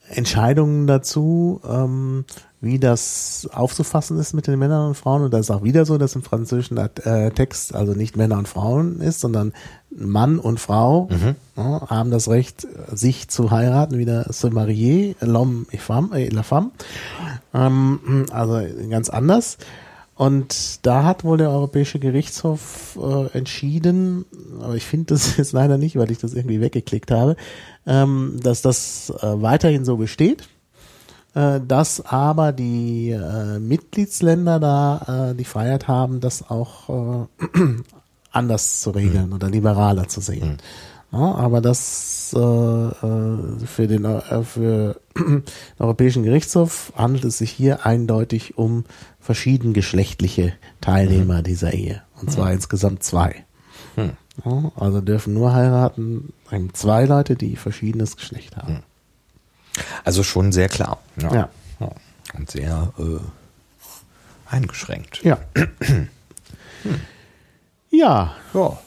Entscheidungen 0.09 0.87
dazu, 0.87 1.61
ähm, 1.67 2.25
wie 2.61 2.79
das 2.79 3.49
aufzufassen 3.51 4.17
ist 4.17 4.33
mit 4.33 4.47
den 4.47 4.57
Männern 4.57 4.87
und 4.87 4.95
Frauen. 4.95 5.23
Und 5.23 5.33
da 5.33 5.39
ist 5.39 5.51
auch 5.51 5.63
wieder 5.63 5.85
so, 5.85 5.97
dass 5.97 6.15
im 6.15 6.23
französischen 6.23 6.77
äh, 6.77 7.31
Text 7.31 7.75
also 7.75 7.93
nicht 7.93 8.15
Männer 8.15 8.37
und 8.37 8.47
Frauen 8.47 9.01
ist, 9.01 9.19
sondern 9.19 9.53
Mann 9.89 10.39
und 10.39 10.59
Frau 10.59 11.09
mhm. 11.11 11.35
ja, 11.57 11.89
haben 11.89 12.09
das 12.09 12.29
Recht, 12.29 12.65
sich 12.91 13.27
zu 13.27 13.51
heiraten, 13.51 13.97
wieder 13.97 14.31
se 14.31 14.49
marier, 14.49 15.15
l'homme 15.21 15.65
et 15.71 15.81
femme, 15.81 16.17
et 16.17 16.31
la 16.31 16.43
femme. 16.43 16.71
Ähm, 17.53 18.25
also 18.31 18.61
ganz 18.89 19.09
anders. 19.09 19.57
Und 20.15 20.85
da 20.85 21.03
hat 21.03 21.23
wohl 21.23 21.37
der 21.37 21.49
Europäische 21.49 21.99
Gerichtshof 21.99 22.99
äh, 23.01 23.37
entschieden, 23.37 24.25
aber 24.61 24.75
ich 24.75 24.85
finde 24.85 25.13
das 25.13 25.37
jetzt 25.37 25.53
leider 25.53 25.77
nicht, 25.77 25.95
weil 25.95 26.11
ich 26.11 26.19
das 26.19 26.33
irgendwie 26.33 26.61
weggeklickt 26.61 27.11
habe, 27.11 27.35
ähm, 27.87 28.39
dass 28.41 28.61
das 28.61 29.11
äh, 29.21 29.41
weiterhin 29.41 29.85
so 29.85 29.97
besteht, 29.97 30.47
äh, 31.33 31.59
dass 31.67 32.05
aber 32.05 32.51
die 32.51 33.09
äh, 33.09 33.59
Mitgliedsländer 33.59 34.59
da 34.59 35.31
äh, 35.31 35.35
die 35.35 35.45
Freiheit 35.45 35.87
haben, 35.87 36.19
das 36.19 36.49
auch 36.49 37.27
äh, 37.39 37.57
anders 38.31 38.81
zu 38.81 38.91
regeln 38.91 39.27
mhm. 39.27 39.33
oder 39.33 39.49
liberaler 39.49 40.07
zu 40.07 40.21
sehen. 40.21 40.49
Mhm. 40.49 40.57
Ja, 41.13 41.35
aber 41.35 41.61
das 41.61 42.33
äh, 42.35 42.39
äh 42.39 43.65
für 43.65 43.87
den 43.87 44.03
äh, 44.03 44.43
für 44.43 44.99
den 45.15 45.43
Europäischen 45.77 46.23
Gerichtshof 46.23 46.91
handelt 46.95 47.23
es 47.25 47.37
sich 47.37 47.51
hier 47.51 47.85
eindeutig 47.85 48.57
um 48.57 48.85
verschiedengeschlechtliche 49.23 50.53
Teilnehmer 50.81 51.39
mhm. 51.39 51.43
dieser 51.43 51.73
Ehe. 51.73 52.03
Und 52.21 52.31
zwar 52.31 52.47
mhm. 52.47 52.53
insgesamt 52.53 53.03
zwei. 53.03 53.45
Mhm. 53.95 54.11
Ja, 54.43 54.71
also 54.75 55.01
dürfen 55.01 55.33
nur 55.33 55.53
heiraten 55.53 56.33
zwei 56.73 57.05
Leute, 57.05 57.35
die 57.35 57.55
verschiedenes 57.55 58.17
Geschlecht 58.17 58.57
haben. 58.57 58.73
Mhm. 58.73 58.83
Also 60.03 60.23
schon 60.23 60.51
sehr 60.51 60.69
klar. 60.69 60.99
Ja. 61.19 61.33
ja. 61.33 61.49
Und 62.35 62.51
sehr 62.51 62.93
äh, 62.99 64.53
eingeschränkt. 64.53 65.23
Ja. 65.23 65.39
hm. 65.53 66.09
Ja. 67.89 68.35
Ja. 68.53 68.79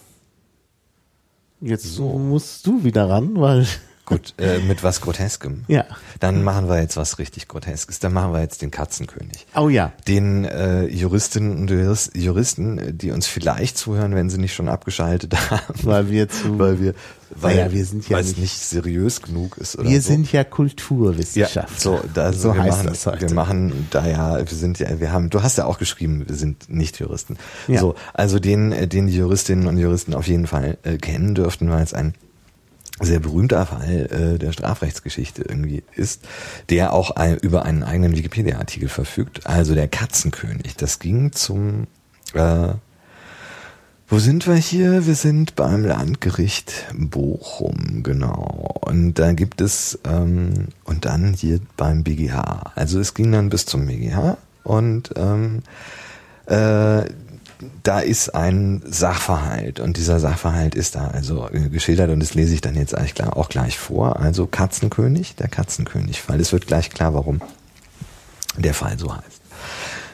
Jetzt 1.60 1.84
so. 1.84 2.18
musst 2.18 2.66
du 2.66 2.84
wieder 2.84 3.08
ran, 3.08 3.40
weil 3.40 3.66
Gut, 4.07 4.35
äh, 4.39 4.61
mit 4.61 4.85
was 4.85 5.01
Groteskem. 5.01 5.65
Ja. 5.66 5.85
Dann 6.20 6.45
machen 6.45 6.69
wir 6.69 6.81
jetzt 6.81 6.97
was 6.97 7.19
richtig 7.19 7.49
Groteskes. 7.49 7.99
Dann 7.99 8.12
machen 8.12 8.33
wir 8.33 8.41
jetzt 8.41 8.62
den 8.62 8.70
Katzenkönig. 8.70 9.49
Oh 9.57 9.69
ja. 9.69 9.93
Den 10.07 10.45
äh, 10.45 10.87
Juristinnen 10.87 11.57
und 11.57 11.69
Juristen, 12.15 12.97
die 12.97 13.11
uns 13.11 13.27
vielleicht 13.27 13.77
zuhören, 13.77 14.15
wenn 14.15 14.31
sie 14.31 14.39
nicht 14.39 14.55
schon 14.55 14.69
abgeschaltet 14.69 15.35
haben. 15.51 15.74
Weil 15.83 16.09
wir 16.09 16.28
zu. 16.28 16.57
Weil 16.57 16.81
wir, 16.81 16.95
weil, 17.31 17.59
ja, 17.59 17.73
wir 17.73 17.85
sind 17.85 18.09
ja 18.09 18.16
weil 18.16 18.24
es 18.24 18.37
nicht 18.37 18.57
seriös 18.57 19.23
genug 19.23 19.59
ist. 19.59 19.77
Oder 19.77 19.89
wir 19.89 20.01
so. 20.01 20.07
sind 20.07 20.31
ja 20.31 20.45
Kulturwissenschaftler. 20.45 21.93
Ja, 21.93 22.01
so, 22.01 22.01
da, 22.15 22.33
so 22.33 22.55
wir 22.55 22.62
heißt 22.62 22.77
machen, 22.77 22.87
das 22.87 23.07
heute. 23.07 23.28
Wir 23.28 23.35
machen 23.35 23.89
da 23.91 24.07
ja, 24.07 24.39
wir 24.39 24.47
sind 24.47 24.78
ja, 24.78 25.01
wir 25.01 25.11
haben, 25.11 25.31
du 25.31 25.43
hast 25.43 25.59
ja 25.59 25.65
auch 25.65 25.78
geschrieben, 25.78 26.28
wir 26.28 26.37
sind 26.37 26.70
nicht 26.70 27.01
Juristen. 27.01 27.39
Ja. 27.66 27.81
So, 27.81 27.97
also 28.15 28.39
den, 28.39 28.89
den 28.89 29.09
die 29.09 29.16
Juristinnen 29.16 29.66
und 29.66 29.78
Juristen 29.78 30.15
auf 30.15 30.28
jeden 30.28 30.47
Fall 30.47 30.78
äh, 30.85 30.97
kennen 30.97 31.35
dürften, 31.35 31.69
weil 31.70 31.83
es 31.83 31.93
ein 31.93 32.15
sehr 33.01 33.20
berühmter 33.20 33.66
Fall 33.66 34.09
äh, 34.10 34.39
der 34.39 34.52
Strafrechtsgeschichte 34.52 35.43
irgendwie 35.43 35.82
ist, 35.94 36.23
der 36.70 36.93
auch 36.93 37.10
ein, 37.10 37.36
über 37.36 37.64
einen 37.64 37.82
eigenen 37.82 38.16
Wikipedia-Artikel 38.16 38.89
verfügt. 38.89 39.47
Also 39.47 39.74
der 39.74 39.89
Katzenkönig. 39.89 40.77
Das 40.77 40.98
ging 40.98 41.32
zum 41.32 41.86
äh, 42.35 42.74
wo 44.09 44.20
sind 44.20 44.47
wir 44.47 44.55
hier? 44.55 45.05
Wir 45.05 45.16
sind 45.16 45.56
beim 45.56 45.85
Landgericht 45.85 46.86
Bochum, 46.94 48.05
genau. 48.05 48.77
Und 48.81 49.14
da 49.14 49.32
gibt 49.32 49.60
es, 49.60 49.98
ähm, 50.05 50.68
und 50.85 51.06
dann 51.06 51.32
hier 51.32 51.59
beim 51.77 52.05
BGH. 52.05 52.70
Also 52.77 53.01
es 53.01 53.14
ging 53.14 53.32
dann 53.32 53.48
bis 53.48 53.66
zum 53.66 53.86
BGH 53.86 54.36
und 54.62 55.10
ähm, 55.16 55.62
äh, 56.47 57.02
da 57.83 58.01
ist 58.01 58.35
ein 58.35 58.83
Sachverhalt 58.85 59.81
und 59.81 59.97
dieser 59.97 60.20
Sachverhalt 60.20 60.74
ist 60.74 60.95
da 60.95 61.09
also 61.09 61.49
äh, 61.51 61.69
geschildert 61.69 62.11
und 62.11 62.20
das 62.20 62.35
lese 62.35 62.55
ich 62.55 62.61
dann 62.61 62.74
jetzt 62.74 62.95
eigentlich 62.95 63.23
auch 63.23 63.49
gleich 63.49 63.78
vor. 63.78 64.20
Also 64.20 64.47
Katzenkönig, 64.47 65.37
der 65.37 65.49
Katzenkönig-Fall. 65.49 66.41
Es 66.41 66.53
wird 66.53 66.66
gleich 66.66 66.91
klar, 66.91 67.15
warum 67.15 67.41
der 68.57 68.74
Fall 68.74 68.99
so 68.99 69.15
heißt. 69.15 69.41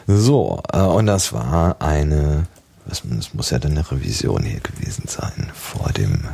So, 0.07 0.61
äh, 0.71 0.79
und 0.79 1.05
das 1.05 1.33
war 1.33 1.81
eine, 1.81 2.47
das 2.85 3.03
muss 3.33 3.49
ja 3.49 3.59
dann 3.59 3.71
eine 3.71 3.89
Revision 3.89 4.43
hier 4.43 4.59
gewesen 4.59 5.05
sein 5.07 5.51
vor 5.53 5.91
dem 5.91 6.25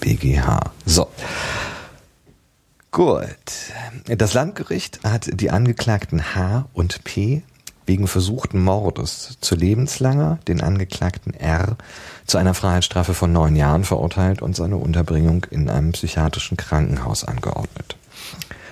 BGH. 0.00 0.60
So. 0.86 1.08
Gut. 2.90 3.28
Das 4.04 4.34
Landgericht 4.34 5.00
hat 5.02 5.30
die 5.32 5.50
Angeklagten 5.50 6.34
H 6.34 6.66
und 6.74 7.04
P 7.04 7.42
wegen 7.92 8.08
versuchten 8.08 8.58
Mordes 8.58 9.36
zu 9.42 9.54
lebenslanger 9.54 10.38
den 10.48 10.62
Angeklagten 10.62 11.34
R 11.34 11.76
zu 12.26 12.38
einer 12.38 12.54
Freiheitsstrafe 12.54 13.12
von 13.12 13.34
neun 13.34 13.54
Jahren 13.54 13.84
verurteilt 13.84 14.40
und 14.40 14.56
seine 14.56 14.78
Unterbringung 14.78 15.44
in 15.50 15.68
einem 15.68 15.92
psychiatrischen 15.92 16.56
Krankenhaus 16.56 17.22
angeordnet. 17.22 17.96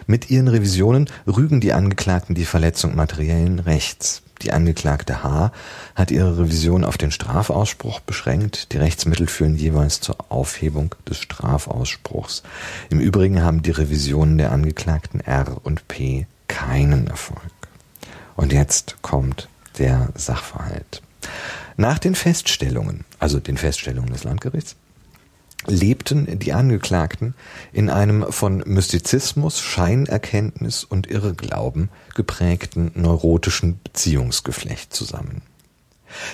Mit 0.07 0.31
ihren 0.31 0.49
Revisionen 0.49 1.11
rügen 1.27 1.61
die 1.61 1.75
Angeklagten 1.75 2.35
die 2.35 2.47
Verletzung 2.47 2.97
materiellen 2.97 3.59
Rechts. 3.59 4.23
Die 4.41 4.55
Angeklagte 4.55 5.23
H 5.23 5.53
hat 5.95 6.11
ihre 6.11 6.39
Revision 6.39 6.83
auf 6.83 6.97
den 6.97 7.11
Strafausspruch 7.11 8.01
beschränkt. 8.01 8.73
Die 8.73 8.79
Rechtsmittel 8.79 9.27
führen 9.27 9.55
jeweils 9.55 10.01
zur 10.01 10.17
Aufhebung 10.31 10.95
des 11.07 11.19
Strafausspruchs. 11.19 12.43
Im 12.89 13.01
Übrigen 13.01 13.43
haben 13.43 13.61
die 13.61 13.73
Revisionen 13.73 14.39
der 14.39 14.51
Angeklagten 14.51 15.21
R 15.21 15.59
und 15.63 15.87
P 15.89 16.27
keinen 16.49 17.07
Erfolg. 17.09 17.60
Und 18.41 18.55
jetzt 18.55 18.97
kommt 19.03 19.51
der 19.77 20.09
Sachverhalt. 20.15 21.03
Nach 21.77 21.99
den 21.99 22.15
Feststellungen, 22.15 23.05
also 23.19 23.39
den 23.39 23.59
Feststellungen 23.59 24.15
des 24.15 24.25
Landgerichts, 24.25 24.77
lebten 25.67 26.39
die 26.39 26.55
Angeklagten 26.55 27.35
in 27.71 27.91
einem 27.91 28.33
von 28.33 28.63
Mystizismus, 28.65 29.61
Scheinerkenntnis 29.61 30.85
und 30.85 31.07
Irrglauben 31.07 31.91
geprägten 32.15 32.93
neurotischen 32.95 33.79
Beziehungsgeflecht 33.85 34.95
zusammen. 34.95 35.43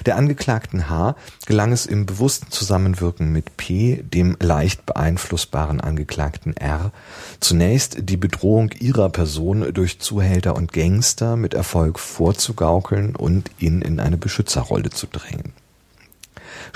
Der 0.04 0.16
Angeklagten 0.16 0.88
H 0.88 1.16
gelang 1.46 1.72
es 1.72 1.86
im 1.86 2.06
bewussten 2.06 2.50
Zusammenwirken 2.50 3.32
mit 3.32 3.56
P, 3.56 4.02
dem 4.02 4.36
leicht 4.40 4.86
beeinflussbaren 4.86 5.80
Angeklagten 5.80 6.56
R, 6.56 6.92
zunächst 7.40 8.08
die 8.08 8.16
Bedrohung 8.16 8.70
ihrer 8.72 9.10
Person 9.10 9.72
durch 9.72 10.00
Zuhälter 10.00 10.56
und 10.56 10.72
Gangster 10.72 11.36
mit 11.36 11.54
Erfolg 11.54 11.98
vorzugaukeln 11.98 13.16
und 13.16 13.50
ihn 13.58 13.82
in 13.82 14.00
eine 14.00 14.16
Beschützerrolle 14.16 14.90
zu 14.90 15.06
drängen. 15.06 15.52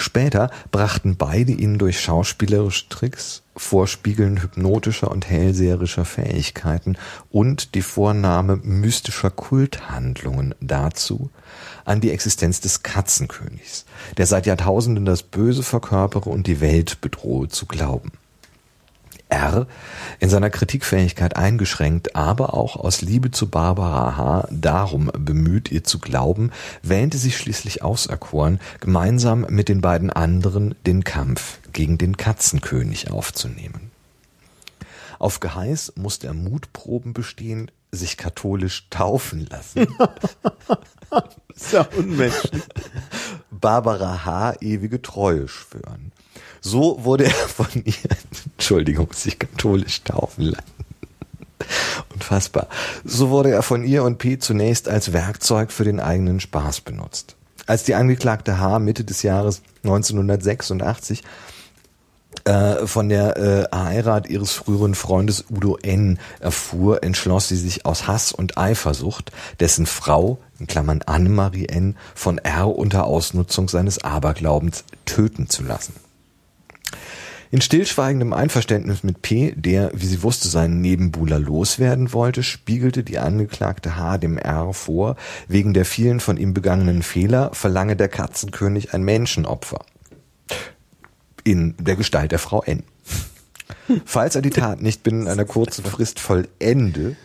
Später 0.00 0.50
brachten 0.70 1.16
beide 1.16 1.52
ihn 1.52 1.76
durch 1.76 2.00
schauspielerische 2.00 2.88
Tricks, 2.88 3.42
Vorspiegeln 3.54 4.40
hypnotischer 4.40 5.10
und 5.10 5.28
hellseherischer 5.28 6.06
Fähigkeiten 6.06 6.96
und 7.30 7.74
die 7.74 7.82
Vornahme 7.82 8.56
mystischer 8.56 9.30
Kulthandlungen 9.30 10.54
dazu, 10.60 11.28
an 11.84 12.00
die 12.00 12.12
Existenz 12.12 12.62
des 12.62 12.82
Katzenkönigs, 12.82 13.84
der 14.16 14.24
seit 14.24 14.46
Jahrtausenden 14.46 15.04
das 15.04 15.22
Böse 15.22 15.62
verkörpere 15.62 16.30
und 16.30 16.46
die 16.46 16.62
Welt 16.62 17.02
bedrohe, 17.02 17.48
zu 17.48 17.66
glauben. 17.66 18.12
R. 19.30 19.66
in 20.18 20.28
seiner 20.28 20.50
Kritikfähigkeit 20.50 21.36
eingeschränkt, 21.36 22.16
aber 22.16 22.54
auch 22.54 22.76
aus 22.76 23.00
Liebe 23.00 23.30
zu 23.30 23.48
Barbara 23.48 24.16
H. 24.16 24.48
darum 24.50 25.10
bemüht, 25.18 25.70
ihr 25.70 25.84
zu 25.84 25.98
glauben, 25.98 26.50
wähnte 26.82 27.18
sich 27.18 27.36
schließlich 27.36 27.82
auserkoren, 27.82 28.60
gemeinsam 28.80 29.46
mit 29.48 29.68
den 29.68 29.80
beiden 29.80 30.10
anderen 30.10 30.74
den 30.86 31.04
Kampf 31.04 31.58
gegen 31.72 31.98
den 31.98 32.16
Katzenkönig 32.16 33.10
aufzunehmen. 33.10 33.90
Auf 35.18 35.40
Geheiß 35.40 35.94
musste 35.96 36.28
er 36.28 36.34
Mutproben 36.34 37.12
bestehen, 37.12 37.70
sich 37.92 38.16
katholisch 38.16 38.86
taufen 38.88 39.46
lassen. 39.46 39.86
ist 41.54 41.72
ja 41.72 41.86
unmenschlich. 41.96 42.62
Barbara 43.50 44.24
H. 44.24 44.54
ewige 44.60 45.02
Treue 45.02 45.48
schwören. 45.48 46.12
So 46.60 47.04
wurde 47.04 47.24
er 47.24 47.30
von 47.48 47.68
ihr, 47.84 47.94
Entschuldigung, 48.56 49.12
sich 49.12 49.38
katholisch 49.38 50.02
taufen 50.02 50.44
lassen. 50.44 50.80
Unfassbar. 52.14 52.68
So 53.04 53.30
wurde 53.30 53.50
er 53.50 53.62
von 53.62 53.84
ihr 53.84 54.02
und 54.04 54.18
P. 54.18 54.38
zunächst 54.38 54.88
als 54.88 55.12
Werkzeug 55.12 55.72
für 55.72 55.84
den 55.84 56.00
eigenen 56.00 56.40
Spaß 56.40 56.80
benutzt. 56.80 57.36
Als 57.66 57.84
die 57.84 57.94
Angeklagte 57.94 58.58
H. 58.58 58.78
Mitte 58.78 59.04
des 59.04 59.22
Jahres 59.22 59.62
1986 59.84 61.22
äh, 62.44 62.86
von 62.86 63.08
der 63.08 63.36
äh, 63.36 63.76
Heirat 63.76 64.28
ihres 64.28 64.52
früheren 64.52 64.94
Freundes 64.94 65.44
Udo 65.50 65.76
N. 65.76 66.18
erfuhr, 66.40 67.02
entschloss 67.02 67.48
sie 67.48 67.56
sich 67.56 67.86
aus 67.86 68.06
Hass 68.06 68.32
und 68.32 68.56
Eifersucht, 68.56 69.30
dessen 69.60 69.86
Frau, 69.86 70.38
in 70.58 70.66
Klammern 70.66 71.02
Annemarie 71.02 71.66
N., 71.66 71.96
von 72.14 72.38
R. 72.38 72.76
unter 72.76 73.04
Ausnutzung 73.04 73.68
seines 73.68 74.02
Aberglaubens 74.02 74.84
töten 75.04 75.48
zu 75.48 75.62
lassen. 75.62 75.94
In 77.52 77.60
stillschweigendem 77.60 78.32
Einverständnis 78.32 79.02
mit 79.02 79.22
P., 79.22 79.52
der, 79.56 79.90
wie 79.92 80.06
sie 80.06 80.22
wusste, 80.22 80.46
seinen 80.48 80.80
Nebenbuhler 80.80 81.40
loswerden 81.40 82.12
wollte, 82.12 82.44
spiegelte 82.44 83.02
die 83.02 83.18
Angeklagte 83.18 83.96
H. 83.96 84.18
dem 84.18 84.38
R. 84.38 84.72
vor, 84.72 85.16
wegen 85.48 85.74
der 85.74 85.84
vielen 85.84 86.20
von 86.20 86.36
ihm 86.36 86.54
begangenen 86.54 87.02
Fehler 87.02 87.50
verlange 87.52 87.96
der 87.96 88.08
Katzenkönig 88.08 88.94
ein 88.94 89.02
Menschenopfer. 89.02 89.84
In 91.42 91.74
der 91.78 91.96
Gestalt 91.96 92.30
der 92.30 92.38
Frau 92.38 92.62
N. 92.62 92.84
Falls 94.04 94.36
er 94.36 94.42
die 94.42 94.50
Tat 94.50 94.80
nicht 94.80 95.02
binnen 95.02 95.26
einer 95.26 95.44
kurzen 95.44 95.84
Frist 95.84 96.20
vollende, 96.20 97.16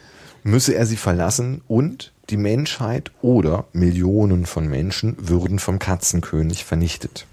müsse 0.42 0.74
er 0.74 0.88
sie 0.88 0.98
verlassen 0.98 1.62
und 1.68 2.14
die 2.32 2.38
Menschheit 2.38 3.12
oder 3.22 3.66
Millionen 3.74 4.48
von 4.48 4.68
Menschen 4.68 5.16
würden 5.20 5.60
vom 5.60 5.78
Katzenkönig 5.78 6.66
vernichtet. 6.66 7.28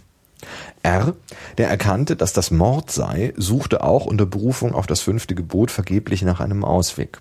R., 0.82 1.14
der 1.58 1.68
erkannte, 1.68 2.16
dass 2.16 2.32
das 2.32 2.50
Mord 2.50 2.90
sei, 2.90 3.32
suchte 3.36 3.82
auch 3.82 4.06
unter 4.06 4.26
Berufung 4.26 4.74
auf 4.74 4.86
das 4.86 5.00
fünfte 5.00 5.34
Gebot 5.34 5.70
vergeblich 5.70 6.22
nach 6.22 6.40
einem 6.40 6.64
Ausweg. 6.64 7.20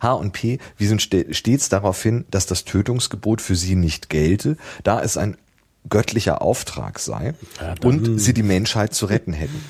H 0.00 0.12
und 0.12 0.32
P 0.32 0.58
wiesen 0.76 1.00
stets 1.00 1.68
darauf 1.68 2.02
hin, 2.02 2.24
dass 2.30 2.46
das 2.46 2.64
Tötungsgebot 2.64 3.40
für 3.40 3.56
sie 3.56 3.76
nicht 3.76 4.08
gelte, 4.08 4.56
da 4.82 5.02
es 5.02 5.16
ein 5.16 5.36
göttlicher 5.88 6.42
Auftrag 6.42 6.98
sei 6.98 7.34
ja, 7.60 7.74
und 7.82 8.18
sie 8.18 8.34
die 8.34 8.42
Menschheit 8.42 8.94
zu 8.94 9.06
retten 9.06 9.32
hätten. 9.32 9.64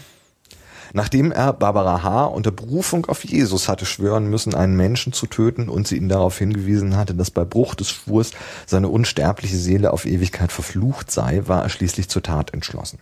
Nachdem 0.97 1.33
er 1.33 1.53
Barbara 1.53 2.05
H. 2.05 2.27
unter 2.27 2.53
Berufung 2.53 3.07
auf 3.07 3.25
Jesus 3.25 3.69
hatte 3.69 3.85
schwören 3.85 4.31
müssen, 4.31 4.55
einen 4.55 4.77
Menschen 4.77 5.13
zu 5.13 5.27
töten 5.27 5.69
und 5.69 5.89
sie 5.89 5.97
ihn 5.97 6.09
darauf 6.09 6.39
hingewiesen 6.39 6.97
hatte, 6.97 7.17
dass 7.17 7.33
bei 7.33 7.45
Bruch 7.45 7.75
des 7.75 7.91
Schwurs 7.91 8.31
seine 8.65 8.87
unsterbliche 8.87 9.57
Seele 9.57 9.93
auf 9.93 10.07
Ewigkeit 10.07 10.53
verflucht 10.53 11.11
sei, 11.11 11.43
war 11.47 11.65
er 11.65 11.69
schließlich 11.69 12.09
zur 12.09 12.23
Tat 12.23 12.55
entschlossen. 12.55 13.01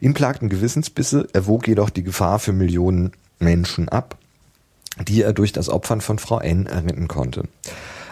Ihn 0.00 0.14
plagten 0.14 0.48
Gewissensbisse, 0.48 1.28
er 1.34 1.46
wog 1.46 1.68
jedoch 1.68 1.90
die 1.90 2.02
Gefahr 2.02 2.38
für 2.38 2.54
Millionen 2.54 3.12
Menschen 3.38 3.90
ab, 3.90 4.16
die 5.06 5.20
er 5.20 5.34
durch 5.34 5.52
das 5.52 5.68
Opfern 5.68 6.00
von 6.00 6.18
Frau 6.18 6.40
N. 6.40 6.64
erretten 6.64 7.08
konnte. 7.08 7.42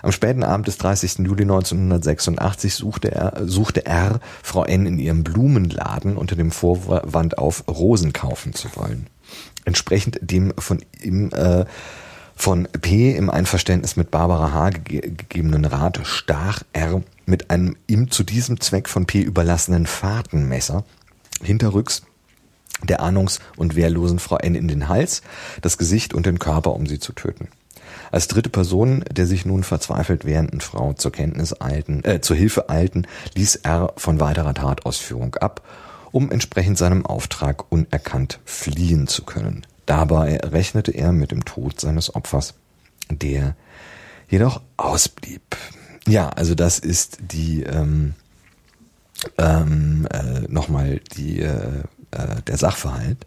Am 0.04 0.12
späten 0.12 0.42
Abend 0.42 0.66
des 0.66 0.76
30. 0.76 1.20
Juli 1.20 1.44
1986 1.44 2.74
suchte 2.74 3.10
er, 3.10 3.40
suchte 3.46 3.86
R. 3.86 4.20
Frau 4.42 4.62
N. 4.62 4.84
in 4.84 4.98
ihrem 4.98 5.24
Blumenladen 5.24 6.18
unter 6.18 6.36
dem 6.36 6.50
Vorwand 6.50 7.38
auf, 7.38 7.64
Rosen 7.68 8.12
kaufen 8.12 8.52
zu 8.52 8.68
wollen. 8.76 9.06
Entsprechend 9.64 10.18
dem 10.20 10.52
von 10.58 10.84
ihm 11.00 11.30
äh, 11.30 11.64
von 12.36 12.68
P. 12.82 13.12
im 13.12 13.30
Einverständnis 13.30 13.96
mit 13.96 14.10
Barbara 14.10 14.52
H. 14.52 14.70
Ge 14.70 15.00
gegebenen 15.00 15.64
Rat 15.64 16.00
stach 16.02 16.64
R. 16.74 17.02
mit 17.24 17.48
einem 17.48 17.74
ihm 17.86 18.10
zu 18.10 18.24
diesem 18.24 18.60
Zweck 18.60 18.90
von 18.90 19.06
P. 19.06 19.22
überlassenen 19.22 19.86
Fahrtenmesser 19.86 20.84
hinterrücks 21.42 22.02
der 22.82 23.00
ahnungs- 23.00 23.40
und 23.56 23.74
wehrlosen 23.74 24.18
Frau 24.18 24.36
N. 24.36 24.54
in 24.54 24.68
den 24.68 24.90
Hals, 24.90 25.22
das 25.62 25.78
Gesicht 25.78 26.12
und 26.12 26.26
den 26.26 26.38
Körper, 26.38 26.74
um 26.74 26.84
sie 26.84 26.98
zu 26.98 27.14
töten. 27.14 27.48
Als 28.10 28.28
dritte 28.28 28.50
Person, 28.50 29.04
der 29.10 29.26
sich 29.26 29.44
nun 29.44 29.62
verzweifelt 29.62 30.24
wehrenden 30.24 30.60
Frau 30.60 30.92
zur 30.92 31.12
Kenntnis 31.12 31.60
eilten, 31.60 32.04
äh, 32.04 32.20
zur 32.20 32.36
Hilfe 32.36 32.68
eilten, 32.68 33.06
ließ 33.34 33.56
er 33.56 33.92
von 33.96 34.20
weiterer 34.20 34.54
Tatausführung 34.54 35.34
ab, 35.36 35.62
um 36.12 36.30
entsprechend 36.30 36.78
seinem 36.78 37.04
Auftrag 37.04 37.70
unerkannt 37.70 38.40
fliehen 38.44 39.06
zu 39.06 39.24
können. 39.24 39.66
Dabei 39.86 40.38
rechnete 40.38 40.92
er 40.92 41.12
mit 41.12 41.30
dem 41.30 41.44
Tod 41.44 41.80
seines 41.80 42.14
Opfers, 42.14 42.54
der 43.10 43.56
jedoch 44.28 44.62
ausblieb. 44.76 45.56
Ja, 46.06 46.28
also 46.30 46.54
das 46.54 46.78
ist 46.78 47.18
die 47.20 47.62
ähm, 47.62 48.14
ähm, 49.38 50.06
äh, 50.10 50.40
nochmal 50.48 51.00
die 51.16 51.40
äh, 51.40 51.82
äh, 52.10 52.42
der 52.46 52.56
Sachverhalt. 52.56 53.26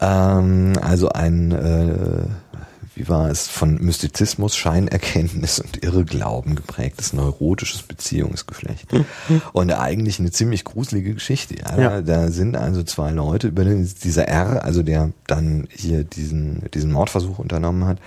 Ähm, 0.00 0.72
also 0.80 1.10
ein 1.10 1.52
äh, 1.52 2.49
wie 2.94 3.08
war 3.08 3.30
es, 3.30 3.48
von 3.48 3.76
Mystizismus, 3.80 4.56
Scheinerkenntnis 4.56 5.58
und 5.60 5.82
Irrglauben 5.84 6.56
geprägtes 6.56 7.12
neurotisches 7.12 7.82
Beziehungsgeflecht. 7.82 8.88
Und 9.52 9.72
eigentlich 9.72 10.18
eine 10.18 10.30
ziemlich 10.30 10.64
gruselige 10.64 11.14
Geschichte. 11.14 11.56
Ja? 11.56 11.80
ja. 11.80 12.00
Da 12.02 12.28
sind 12.28 12.56
also 12.56 12.82
zwei 12.82 13.10
Leute, 13.10 13.48
über 13.48 13.64
den, 13.64 13.88
dieser 14.02 14.28
R, 14.28 14.64
also 14.64 14.82
der 14.82 15.12
dann 15.26 15.68
hier 15.70 16.04
diesen, 16.04 16.68
diesen 16.72 16.92
Mordversuch 16.92 17.38
unternommen 17.38 17.86
hat, 17.86 17.98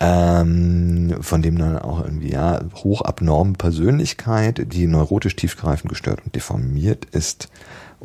ähm, 0.00 1.16
von 1.20 1.40
dem 1.40 1.56
dann 1.58 1.78
auch 1.78 2.04
irgendwie 2.04 2.32
ja 2.32 2.60
hochabnorme 2.74 3.54
Persönlichkeit, 3.54 4.72
die 4.72 4.86
neurotisch 4.86 5.36
tiefgreifend 5.36 5.88
gestört 5.88 6.20
und 6.24 6.34
deformiert 6.34 7.06
ist 7.06 7.48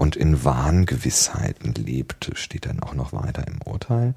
und 0.01 0.15
in 0.15 0.43
Wahngewissheiten 0.43 1.75
lebt, 1.75 2.31
steht 2.33 2.65
dann 2.65 2.79
auch 2.79 2.95
noch 2.95 3.13
weiter 3.13 3.45
im 3.45 3.61
Urteil. 3.63 4.15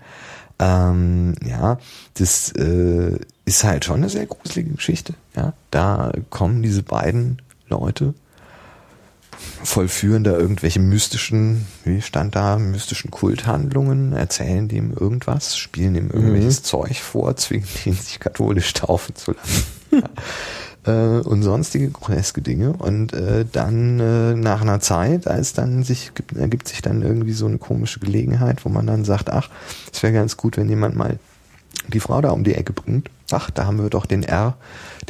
Ähm, 0.58 1.34
ja, 1.44 1.76
das 2.14 2.52
äh, 2.52 3.18
ist 3.44 3.64
halt 3.64 3.84
schon 3.84 3.96
eine 3.96 4.08
sehr 4.08 4.24
gruselige 4.24 4.70
Geschichte. 4.70 5.12
Ja, 5.36 5.52
da 5.70 6.10
kommen 6.30 6.62
diese 6.62 6.82
beiden 6.82 7.42
Leute, 7.68 8.14
vollführen 9.62 10.24
da 10.24 10.32
irgendwelche 10.32 10.80
mystischen, 10.80 11.66
wie 11.84 12.00
stand 12.00 12.34
da, 12.34 12.56
mystischen 12.56 13.10
Kulthandlungen, 13.10 14.14
erzählen 14.14 14.68
dem 14.68 14.90
irgendwas, 14.90 15.54
spielen 15.58 15.96
ihm 15.96 16.08
irgendwelches 16.08 16.60
mhm. 16.60 16.64
Zeug 16.64 17.02
vor, 17.02 17.36
zwingen 17.36 17.68
ihn 17.84 17.92
sich 17.92 18.20
katholisch 18.20 18.72
taufen 18.72 19.16
zu 19.16 19.32
lassen. 19.32 19.64
äh, 20.84 20.90
und 20.90 21.42
sonstige 21.42 21.90
groteske 21.90 22.42
Dinge. 22.42 22.72
Und 22.72 23.12
äh, 23.12 23.44
dann 23.50 24.00
äh, 24.00 24.34
nach 24.34 24.62
einer 24.62 24.80
Zeit, 24.80 25.26
als 25.26 25.52
dann 25.52 25.82
sich 25.82 26.12
ergibt 26.34 26.68
sich 26.68 26.82
dann 26.82 27.02
irgendwie 27.02 27.32
so 27.32 27.46
eine 27.46 27.58
komische 27.58 28.00
Gelegenheit, 28.00 28.64
wo 28.64 28.68
man 28.68 28.86
dann 28.86 29.04
sagt, 29.04 29.30
ach, 29.30 29.50
es 29.92 30.02
wäre 30.02 30.12
ganz 30.12 30.36
gut, 30.36 30.56
wenn 30.56 30.68
jemand 30.68 30.96
mal 30.96 31.18
die 31.88 32.00
Frau 32.00 32.20
da 32.20 32.30
um 32.30 32.44
die 32.44 32.54
Ecke 32.54 32.72
bringt. 32.72 33.10
Ach, 33.30 33.50
da 33.50 33.66
haben 33.66 33.82
wir 33.82 33.90
doch 33.90 34.06
den 34.06 34.22
R, 34.22 34.56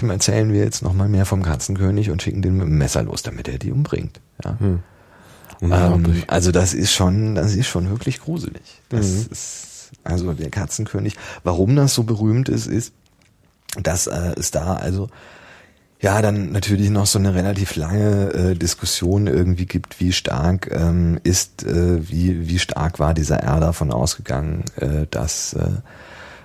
dem 0.01 0.11
erzählen 0.11 0.53
wir 0.53 0.61
jetzt 0.61 0.83
nochmal 0.83 1.09
mehr 1.09 1.27
vom 1.27 1.43
Katzenkönig 1.43 2.11
und 2.11 2.23
schicken 2.23 2.43
den 2.43 2.57
mit 2.57 2.67
dem 2.67 2.79
Messer 2.79 3.03
los, 3.03 3.23
damit 3.23 3.49
er 3.49 3.59
die 3.59 3.73
umbringt. 3.73 4.21
Ja. 4.45 4.59
Hm. 4.59 4.81
Ähm, 5.61 6.23
also 6.27 6.53
das 6.53 6.75
ist 6.75 6.93
schon, 6.93 7.35
das 7.35 7.55
ist 7.55 7.67
schon 7.67 7.91
wirklich 7.91 8.21
gruselig. 8.21 8.81
Das 8.89 9.07
mhm. 9.07 9.27
ist, 9.31 9.93
also 10.03 10.33
der 10.33 10.51
Katzenkönig. 10.51 11.17
Warum 11.43 11.77
das 11.77 11.95
so 11.95 12.03
berühmt 12.03 12.49
ist, 12.49 12.67
ist, 12.67 12.93
dass 13.83 14.07
äh, 14.07 14.35
es 14.37 14.51
da 14.51 14.75
also 14.75 15.09
ja, 16.01 16.21
dann 16.21 16.53
natürlich 16.53 16.91
noch 16.91 17.07
so 17.07 17.19
eine 17.19 17.35
relativ 17.35 17.77
lange 17.77 18.33
äh, 18.33 18.55
Diskussion 18.55 19.27
irgendwie 19.27 19.67
gibt, 19.67 20.01
wie 20.01 20.13
stark 20.13 20.71
ähm, 20.71 21.19
ist, 21.23 21.65
äh, 21.65 22.09
wie, 22.09 22.49
wie 22.49 22.59
stark 22.59 22.99
war 22.99 23.15
dieser 23.15 23.37
R 23.39 23.61
davon 23.61 23.91
ausgegangen, 23.91 24.65
äh, 24.77 25.07
dass 25.11 25.55
äh, 25.55 25.69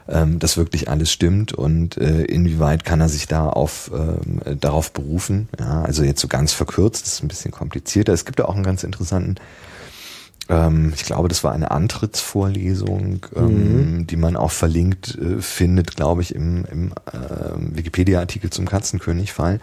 ähm, 0.07 0.39
das 0.39 0.57
wirklich 0.57 0.89
alles 0.89 1.11
stimmt 1.11 1.53
und 1.53 1.97
äh, 1.97 2.23
inwieweit 2.23 2.85
kann 2.85 3.01
er 3.01 3.09
sich 3.09 3.27
da 3.27 3.49
auf, 3.49 3.91
ähm, 3.93 4.59
darauf 4.59 4.91
berufen. 4.93 5.49
Ja, 5.59 5.81
also 5.81 6.03
jetzt 6.03 6.21
so 6.21 6.27
ganz 6.27 6.53
verkürzt, 6.53 7.05
ist 7.05 7.23
ein 7.23 7.27
bisschen 7.27 7.51
komplizierter. 7.51 8.13
Es 8.13 8.25
gibt 8.25 8.39
ja 8.39 8.45
auch 8.45 8.55
einen 8.55 8.63
ganz 8.63 8.83
interessanten 8.83 9.35
ähm, 10.49 10.91
ich 10.95 11.03
glaube, 11.03 11.27
das 11.27 11.43
war 11.43 11.53
eine 11.53 11.69
Antrittsvorlesung, 11.69 13.25
ähm, 13.35 13.97
mhm. 13.97 14.07
die 14.07 14.17
man 14.17 14.35
auch 14.35 14.51
verlinkt 14.51 15.15
äh, 15.15 15.41
findet, 15.41 15.95
glaube 15.95 16.23
ich, 16.23 16.33
im, 16.33 16.65
im 16.65 16.91
äh, 16.91 17.75
Wikipedia-Artikel 17.77 18.49
zum 18.49 18.65
Katzenkönig-Fall, 18.65 19.59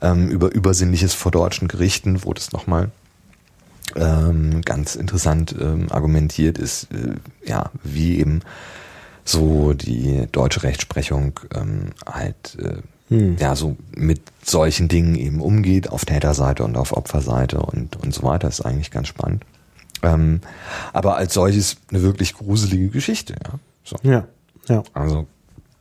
ähm, 0.00 0.28
über 0.28 0.52
Übersinnliches 0.52 1.12
vor 1.12 1.32
deutschen 1.32 1.66
Gerichten, 1.66 2.24
wo 2.24 2.32
das 2.32 2.52
nochmal 2.52 2.90
ähm, 3.96 4.62
ganz 4.62 4.94
interessant 4.94 5.54
ähm, 5.60 5.90
argumentiert 5.90 6.56
ist, 6.56 6.84
äh, 6.92 7.16
ja, 7.44 7.70
wie 7.82 8.18
eben 8.18 8.40
so 9.24 9.72
die 9.74 10.26
deutsche 10.30 10.62
Rechtsprechung 10.62 11.40
ähm, 11.54 11.90
halt 12.06 12.56
äh, 12.60 12.76
hm. 13.08 13.36
ja 13.38 13.56
so 13.56 13.76
mit 13.94 14.20
solchen 14.42 14.88
Dingen 14.88 15.16
eben 15.16 15.40
umgeht 15.40 15.90
auf 15.90 16.04
Täterseite 16.04 16.64
und 16.64 16.76
auf 16.76 16.96
Opferseite 16.96 17.60
und 17.60 17.96
und 17.96 18.14
so 18.14 18.22
weiter 18.22 18.48
ist 18.48 18.60
eigentlich 18.60 18.90
ganz 18.90 19.08
spannend. 19.08 19.44
Ähm, 20.02 20.40
aber 20.92 21.16
als 21.16 21.34
solches 21.34 21.76
eine 21.90 22.02
wirklich 22.02 22.34
gruselige 22.34 22.88
Geschichte, 22.88 23.34
ja. 23.34 23.58
So. 23.84 23.96
Ja, 24.02 24.26
ja. 24.68 24.82
Also, 24.92 25.26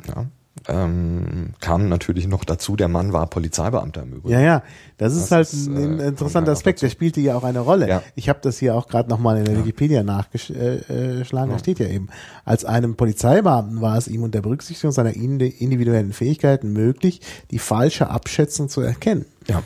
ja. 0.07 0.26
Ähm, 0.69 1.53
kam 1.61 1.88
natürlich 1.88 2.27
noch 2.27 2.44
dazu, 2.44 2.76
der 2.76 2.89
Mann 2.89 3.14
war 3.14 3.27
Polizeibeamter 3.27 4.03
im 4.03 4.14
Übrigen. 4.14 4.34
Ja, 4.34 4.41
ja, 4.41 4.64
das 4.98 5.14
ist 5.14 5.23
das 5.23 5.31
halt 5.31 5.53
ist, 5.53 5.68
ein, 5.68 5.99
äh, 5.99 6.07
interessanter 6.07 6.52
Aspekt, 6.52 6.81
der 6.81 6.89
spielte 6.89 7.22
ja 7.22 7.38
auch 7.38 7.44
eine 7.44 7.60
Rolle. 7.60 7.88
Ja. 7.88 8.03
Ich 8.15 8.27
habe 8.27 8.39
das 8.41 8.57
hier 8.57 8.76
auch 8.76 8.88
gerade 8.88 9.10
nochmal 9.10 9.38
in 9.38 9.45
der 9.45 9.53
ja. 9.53 9.60
Wikipedia 9.61 10.03
nachgeschlagen, 10.03 10.84
äh, 10.89 11.23
ja. 11.23 11.45
da 11.45 11.60
steht 11.60 11.80
ja 11.80 11.88
eben, 11.88 12.10
als 12.44 12.65
einem 12.65 12.95
Polizeibeamten 12.95 13.80
war 13.81 13.98
es 13.98 14.10
ihm 14.10 14.23
unter 14.23 14.41
Berücksichtigung 14.41 14.91
seiner 14.91 15.14
individuellen 15.15 16.11
Fähigkeiten 16.11 16.73
möglich, 16.73 17.22
die 17.52 17.60
falsche 17.60 18.10
Abschätzung 18.10 18.68
zu 18.68 18.81
erkennen. 18.81 19.26
Ja. 19.48 19.64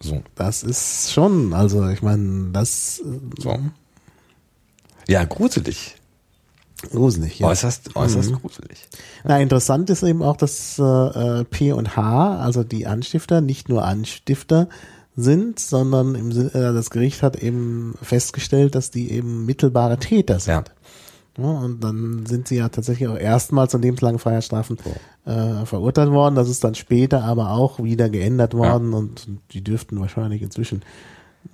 So. 0.00 0.22
Das 0.34 0.62
ist 0.62 1.12
schon, 1.12 1.52
also 1.52 1.88
ich 1.88 2.02
meine, 2.02 2.50
das. 2.52 3.02
So. 3.38 3.58
Ja, 5.08 5.24
gruselig. 5.24 5.96
Gruselig, 6.90 7.38
ja. 7.38 7.46
Äußerst, 7.48 7.96
äußerst 7.96 8.30
mhm. 8.30 8.36
gruselig. 8.36 8.88
Na, 9.24 9.40
interessant 9.40 9.88
ist 9.88 10.02
eben 10.02 10.22
auch, 10.22 10.36
dass 10.36 10.78
äh, 10.78 11.44
P 11.44 11.72
und 11.72 11.96
H, 11.96 12.38
also 12.38 12.64
die 12.64 12.86
Anstifter, 12.86 13.40
nicht 13.40 13.68
nur 13.68 13.84
Anstifter 13.84 14.68
sind, 15.16 15.58
sondern 15.58 16.14
im, 16.14 16.30
äh, 16.30 16.50
das 16.52 16.90
Gericht 16.90 17.22
hat 17.22 17.36
eben 17.36 17.94
festgestellt, 18.02 18.74
dass 18.74 18.90
die 18.90 19.10
eben 19.10 19.46
mittelbare 19.46 19.98
Täter 19.98 20.38
sind. 20.38 20.68
Ja. 20.68 20.75
Ja, 21.38 21.44
und 21.44 21.80
dann 21.80 22.24
sind 22.26 22.48
sie 22.48 22.56
ja 22.56 22.68
tatsächlich 22.68 23.08
auch 23.08 23.18
erstmals 23.18 23.72
zu 23.72 23.78
lebenslangen 23.78 24.18
Freiheitsstrafen 24.18 24.78
oh. 24.84 25.30
äh, 25.30 25.66
verurteilt 25.66 26.10
worden. 26.10 26.34
Das 26.34 26.48
ist 26.48 26.64
dann 26.64 26.74
später 26.74 27.24
aber 27.24 27.50
auch 27.50 27.82
wieder 27.82 28.08
geändert 28.08 28.54
worden 28.54 28.92
ja. 28.92 28.98
und 28.98 29.28
die 29.52 29.62
dürften 29.62 30.00
wahrscheinlich 30.00 30.42
inzwischen, 30.42 30.82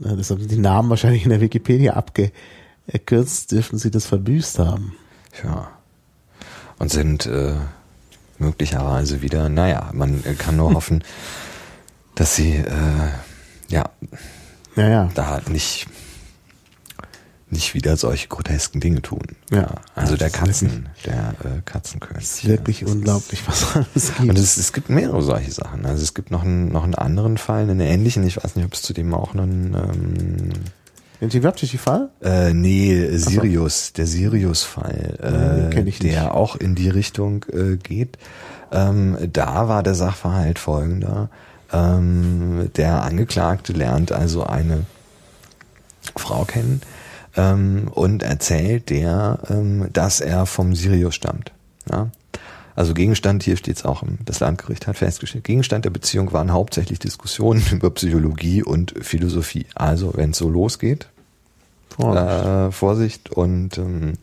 äh, 0.05 0.17
deshalb 0.17 0.41
sind 0.41 0.53
die 0.53 0.59
Namen 0.59 0.89
wahrscheinlich 0.89 1.25
in 1.25 1.31
der 1.31 1.41
Wikipedia 1.41 1.95
abgekürzt, 1.95 3.51
dürften 3.51 3.79
sie 3.79 3.91
das 3.91 4.07
verbüßt 4.07 4.61
haben. 4.61 4.95
Ja. 5.43 5.71
Und 6.79 6.91
sind 6.91 7.27
äh, 7.27 7.55
möglicherweise 8.39 9.23
wieder, 9.23 9.49
naja, 9.49 9.91
man 9.93 10.23
kann 10.39 10.57
nur 10.57 10.75
hoffen, 10.75 11.03
dass 12.15 12.37
sie 12.37 12.53
äh, 12.55 13.09
ja, 13.69 13.85
ja, 14.77 14.89
ja. 14.89 15.11
da 15.15 15.41
nicht 15.49 15.89
nicht 17.53 17.75
wieder 17.75 17.97
solche 17.97 18.29
grotesken 18.29 18.81
Dinge 18.81 19.03
tun. 19.03 19.23
Ja. 19.51 19.75
Also 19.95 20.17
der 20.17 20.31
Katzen, 20.31 20.89
der 21.05 21.35
äh, 21.45 21.61
Katzenkönig. 21.65 22.23
Das 22.23 22.35
ist 22.39 22.49
wirklich 22.49 22.81
ja, 22.81 22.89
unglaublich, 22.89 23.47
was 23.47 23.77
alles 23.77 24.15
gibt. 24.17 24.31
Und 24.31 24.39
es, 24.39 24.57
es 24.57 24.73
gibt 24.73 24.89
mehrere 24.89 25.23
solche 25.23 25.53
Sachen. 25.53 25.87
Also 25.87 26.03
es 26.03 26.15
gibt 26.15 26.31
noch 26.31 26.43
einen, 26.43 26.69
noch 26.69 26.85
einen 26.85 26.95
anderen 26.95 27.39
Fall, 27.39 27.63
einen 27.63 27.81
ähnlichen, 27.81 28.27
ich 28.27 28.43
weiß 28.43 28.57
nicht, 28.57 28.65
ob 28.65 28.73
es 28.73 28.83
zu 28.83 28.93
dem 28.93 29.15
auch 29.15 29.35
einen 29.35 29.75
ähm, 29.75 30.51
den 31.21 31.31
Tivapchichi-Fall? 31.31 32.09
Äh, 32.21 32.53
nee, 32.53 33.17
Sirius, 33.17 33.89
so. 33.89 33.93
der 33.95 34.07
Sirius-Fall, 34.09 35.71
äh, 35.77 35.81
ich 35.83 36.01
der 36.01 36.35
auch 36.35 36.57
in 36.57 36.75
die 36.75 36.89
Richtung 36.89 37.45
äh, 37.53 37.77
geht. 37.77 38.19
Ähm, 38.73 39.17
da 39.33 39.69
war 39.69 39.85
der 39.85 39.95
Sachverhalt 39.95 40.59
folgender. 40.59 41.29
Ähm, 41.73 42.71
der 42.75 43.03
Angeklagte 43.03 43.73
lernt 43.73 44.11
also 44.11 44.43
eine 44.43 44.85
Frau 46.17 46.45
kennen, 46.45 46.81
ähm, 47.37 47.89
und 47.91 48.23
erzählt 48.23 48.91
der, 48.91 49.39
ähm, 49.49 49.89
dass 49.93 50.21
er 50.21 50.47
vom 50.47 50.75
Sirius 50.75 51.15
stammt. 51.15 51.53
Ja? 51.91 52.11
Also 52.75 52.95
Gegenstand, 52.95 53.43
hier 53.43 53.57
steht 53.57 53.77
es 53.77 53.85
auch, 53.85 54.03
das 54.25 54.41
Landgericht 54.41 54.87
hat 54.87 54.97
festgestellt, 54.97 55.45
Gegenstand 55.45 55.85
der 55.85 55.91
Beziehung 55.91 56.33
waren 56.33 56.53
hauptsächlich 56.53 56.99
Diskussionen 56.99 57.63
über 57.71 57.91
Psychologie 57.91 58.63
und 58.63 58.95
Philosophie. 59.01 59.67
Also 59.75 60.13
wenn 60.17 60.31
es 60.31 60.39
so 60.39 60.49
losgeht, 60.49 61.09
Vorsicht, 61.91 62.47
äh, 62.47 62.73
Vorsicht 62.73 63.31
und 63.31 63.77
ähm, 63.77 64.15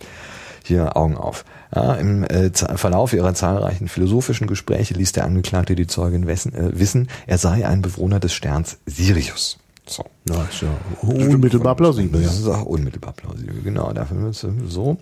hier 0.64 0.98
Augen 0.98 1.18
auf. 1.18 1.46
Ja, 1.76 1.94
Im 1.96 2.24
äh, 2.24 2.50
Verlauf 2.52 3.14
ihrer 3.14 3.36
zahlreichen 3.36 3.88
philosophischen 3.88 4.48
Gespräche 4.48 4.96
ließ 4.96 5.12
der 5.12 5.26
Angeklagte 5.26 5.76
die 5.76 5.88
Zeugin 5.88 6.26
wissen, 6.26 6.54
äh, 6.56 6.80
wissen, 6.80 7.10
er 7.28 7.38
sei 7.38 7.68
ein 7.68 7.82
Bewohner 7.82 8.20
des 8.20 8.34
Sterns 8.34 8.78
Sirius. 8.88 9.60
So. 9.90 10.06
Ja, 10.28 10.44
ist 10.44 10.62
ja 10.62 10.70
unmittelbar 11.02 11.76
plausibel. 11.76 12.22
Das 12.22 12.38
ist 12.38 12.48
auch 12.48 12.66
unmittelbar 12.66 13.14
plausibel, 13.14 13.62
genau. 13.64 13.92
Dafür 13.92 14.30
es 14.30 14.46
so. 14.68 14.98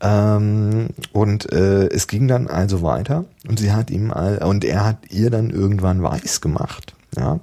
Ähm, 0.00 0.88
und 1.12 1.52
äh, 1.52 1.88
es 1.88 2.06
ging 2.06 2.26
dann 2.26 2.48
also 2.48 2.82
weiter 2.82 3.26
und 3.48 3.58
sie 3.58 3.72
hat 3.72 3.90
ihm 3.90 4.10
all, 4.10 4.38
und 4.38 4.64
er 4.64 4.84
hat 4.84 5.10
ihr 5.10 5.30
dann 5.30 5.50
irgendwann 5.50 6.02
weiß 6.02 6.40
gemacht, 6.40 6.94
ja, 7.16 7.40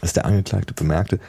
dass 0.00 0.12
der 0.12 0.26
Angeklagte 0.26 0.74
bemerkte, 0.74 1.20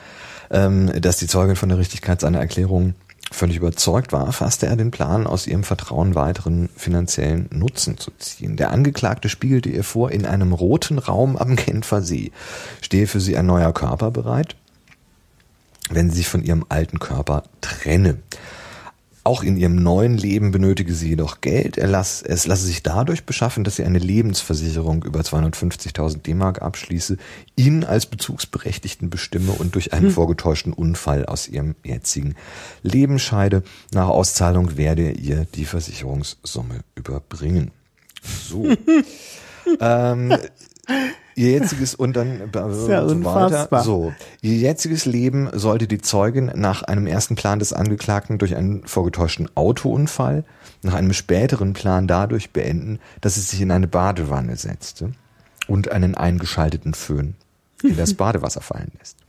ähm, 0.49 0.91
dass 1.01 1.17
die 1.17 1.27
Zeugin 1.27 1.55
von 1.55 1.69
der 1.69 1.77
Richtigkeit 1.77 2.19
seiner 2.19 2.39
Erklärung 2.39 2.95
völlig 3.31 3.57
überzeugt 3.57 4.11
war, 4.11 4.31
fasste 4.31 4.67
er 4.67 4.75
den 4.75 4.91
Plan, 4.91 5.27
aus 5.27 5.47
ihrem 5.47 5.63
Vertrauen 5.63 6.15
weiteren 6.15 6.69
finanziellen 6.75 7.49
Nutzen 7.51 7.97
zu 7.97 8.11
ziehen. 8.17 8.57
Der 8.57 8.71
Angeklagte 8.71 9.29
spiegelte 9.29 9.69
ihr 9.69 9.83
vor, 9.83 10.11
in 10.11 10.25
einem 10.25 10.53
roten 10.53 10.99
Raum 10.99 11.35
am 11.37 11.55
Genfer 11.55 12.01
See 12.01 12.31
stehe 12.81 13.07
für 13.07 13.19
sie 13.19 13.35
ein 13.37 13.45
neuer 13.45 13.73
Körper 13.73 14.11
bereit, 14.11 14.55
wenn 15.95 16.09
sie 16.09 16.17
sich 16.17 16.27
von 16.27 16.43
ihrem 16.43 16.65
alten 16.69 16.99
Körper 16.99 17.43
trenne. 17.61 18.19
Auch 19.25 19.41
in 19.41 19.55
ihrem 19.55 19.77
neuen 19.77 20.17
Leben 20.17 20.51
benötige 20.51 20.93
sie 20.93 21.09
jedoch 21.09 21.39
Geld. 21.39 21.77
Er 21.77 21.87
lass, 21.87 22.21
es 22.21 22.45
lasse 22.45 22.65
sich 22.65 22.83
dadurch 22.83 23.23
beschaffen, 23.23 23.63
dass 23.63 23.77
sie 23.77 23.85
eine 23.85 23.99
Lebensversicherung 23.99 25.03
über 25.03 25.21
250.000 25.21 26.23
D-Mark 26.23 26.61
abschließe, 26.61 27.15
ihn 27.55 27.85
als 27.85 28.05
Bezugsberechtigten 28.05 29.09
bestimme 29.09 29.53
und 29.53 29.75
durch 29.75 29.93
einen 29.93 30.07
hm. 30.07 30.11
vorgetäuschten 30.11 30.73
Unfall 30.73 31.25
aus 31.25 31.47
ihrem 31.47 31.75
jetzigen 31.85 32.35
Leben 32.81 33.17
scheide. 33.17 33.63
Nach 33.93 34.09
Auszahlung 34.09 34.75
werde 34.75 35.03
er 35.03 35.15
ihr 35.17 35.47
die 35.55 35.65
Versicherungssumme 35.65 36.81
überbringen. 36.95 37.71
So. 38.21 38.75
ähm, 39.79 40.35
Ihr 41.35 41.51
jetziges 41.51 41.95
und 41.95 42.15
dann 42.15 42.41
äh, 42.41 42.45
ja 42.89 43.07
so 43.07 43.23
weiter. 43.23 43.83
So, 43.83 44.13
ihr 44.41 44.55
jetziges 44.55 45.05
Leben 45.05 45.49
sollte 45.53 45.87
die 45.87 45.99
Zeugin 45.99 46.51
nach 46.55 46.83
einem 46.83 47.07
ersten 47.07 47.35
Plan 47.35 47.59
des 47.59 47.73
Angeklagten 47.73 48.37
durch 48.37 48.55
einen 48.55 48.85
vorgetäuschten 48.85 49.49
Autounfall, 49.55 50.43
nach 50.81 50.93
einem 50.93 51.13
späteren 51.13 51.73
Plan 51.73 52.07
dadurch 52.07 52.51
beenden, 52.51 52.99
dass 53.21 53.35
sie 53.35 53.41
sich 53.41 53.61
in 53.61 53.71
eine 53.71 53.87
Badewanne 53.87 54.55
setzte 54.55 55.11
und 55.67 55.91
einen 55.91 56.15
eingeschalteten 56.15 56.93
Föhn 56.93 57.35
in 57.83 57.97
das 57.97 58.13
Badewasser 58.15 58.61
fallen 58.61 58.91
lässt. 58.99 59.22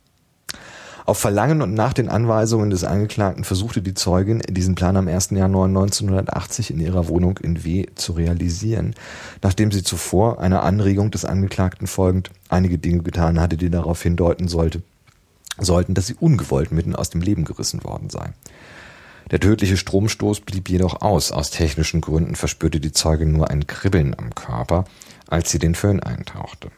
Auf 1.07 1.19
Verlangen 1.19 1.61
und 1.61 1.75
nach 1.75 1.93
den 1.93 2.09
Anweisungen 2.09 2.71
des 2.71 2.83
Angeklagten 2.83 3.45
versuchte 3.45 3.83
die 3.83 3.93
Zeugin, 3.93 4.41
diesen 4.49 4.75
Plan 4.75 4.97
am 4.97 5.07
1. 5.07 5.31
Januar 5.31 5.67
1980 5.67 6.71
in 6.71 6.81
ihrer 6.81 7.09
Wohnung 7.09 7.37
in 7.43 7.63
W 7.63 7.85
zu 7.95 8.13
realisieren, 8.13 8.95
nachdem 9.43 9.71
sie 9.71 9.83
zuvor 9.83 10.41
einer 10.41 10.63
Anregung 10.63 11.11
des 11.11 11.27
Angeklagten 11.27 11.87
folgend 11.87 12.31
einige 12.49 12.79
Dinge 12.79 13.03
getan 13.03 13.39
hatte, 13.39 13.59
die 13.59 13.69
darauf 13.69 14.03
hindeuten 14.03 14.49
sollte, 14.49 14.81
sollten, 15.59 15.93
dass 15.93 16.07
sie 16.07 16.17
ungewollt 16.19 16.73
mitten 16.73 16.97
aus 16.97 17.11
dem 17.11 17.21
Leben 17.21 17.45
gerissen 17.45 17.85
worden 17.85 18.09
sei. 18.09 18.33
Der 19.31 19.41
tödliche 19.41 19.77
Stromstoß 19.77 20.41
blieb 20.41 20.71
jedoch 20.71 21.03
aus. 21.03 21.33
Aus 21.33 21.51
technischen 21.51 22.01
Gründen 22.01 22.35
verspürte 22.35 22.81
die 22.81 22.93
Zeugin 22.93 23.33
nur 23.33 23.51
ein 23.51 23.67
Kribbeln 23.67 24.15
am 24.19 24.35
Körper, 24.35 24.87
als 25.29 25.51
sie 25.51 25.59
den 25.59 25.75
Föhn 25.75 26.03
eintauchte. 26.03 26.71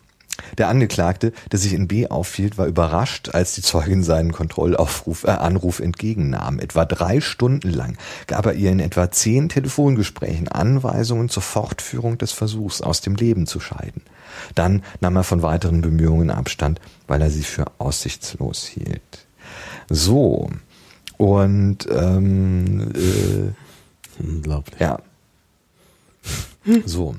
Der 0.59 0.69
Angeklagte, 0.69 1.33
der 1.51 1.59
sich 1.59 1.73
in 1.73 1.89
B 1.89 2.09
aufhielt, 2.09 2.59
war 2.59 2.67
überrascht, 2.67 3.31
als 3.31 3.55
die 3.55 3.63
Zeugin 3.63 4.03
seinen 4.03 4.33
Kontrollaufruf, 4.33 5.25
äh, 5.25 5.31
Anruf 5.31 5.81
entgegennahm. 5.81 6.59
Etwa 6.59 6.85
drei 6.85 7.21
Stunden 7.21 7.71
lang 7.71 7.97
gab 8.27 8.47
er 8.47 8.55
ihr 8.55 8.71
in 8.71 8.81
etwa 8.81 9.11
zehn 9.11 9.49
Telefongesprächen 9.49 10.49
Anweisungen 10.49 11.29
zur 11.29 11.43
Fortführung 11.43 12.19
des 12.19 12.33
Versuchs, 12.33 12.81
aus 12.81 13.01
dem 13.01 13.15
Leben 13.17 13.47
zu 13.47 13.61
scheiden. 13.61 14.03
Dann 14.55 14.83
nahm 15.01 15.17
er 15.17 15.25
von 15.25 15.43
weiteren 15.43 15.81
Bemühungen 15.81 16.31
Abstand, 16.31 16.81
weil 17.07 17.23
er 17.23 17.31
sie 17.31 17.43
für 17.43 17.67
aussichtslos 17.79 18.65
hielt. 18.67 19.27
So. 19.89 20.51
Und 21.17 21.87
ähm, 21.91 22.93
äh, 22.95 24.23
unglaublich. 24.23 24.81
Ja. 24.81 24.99
So. 26.85 27.17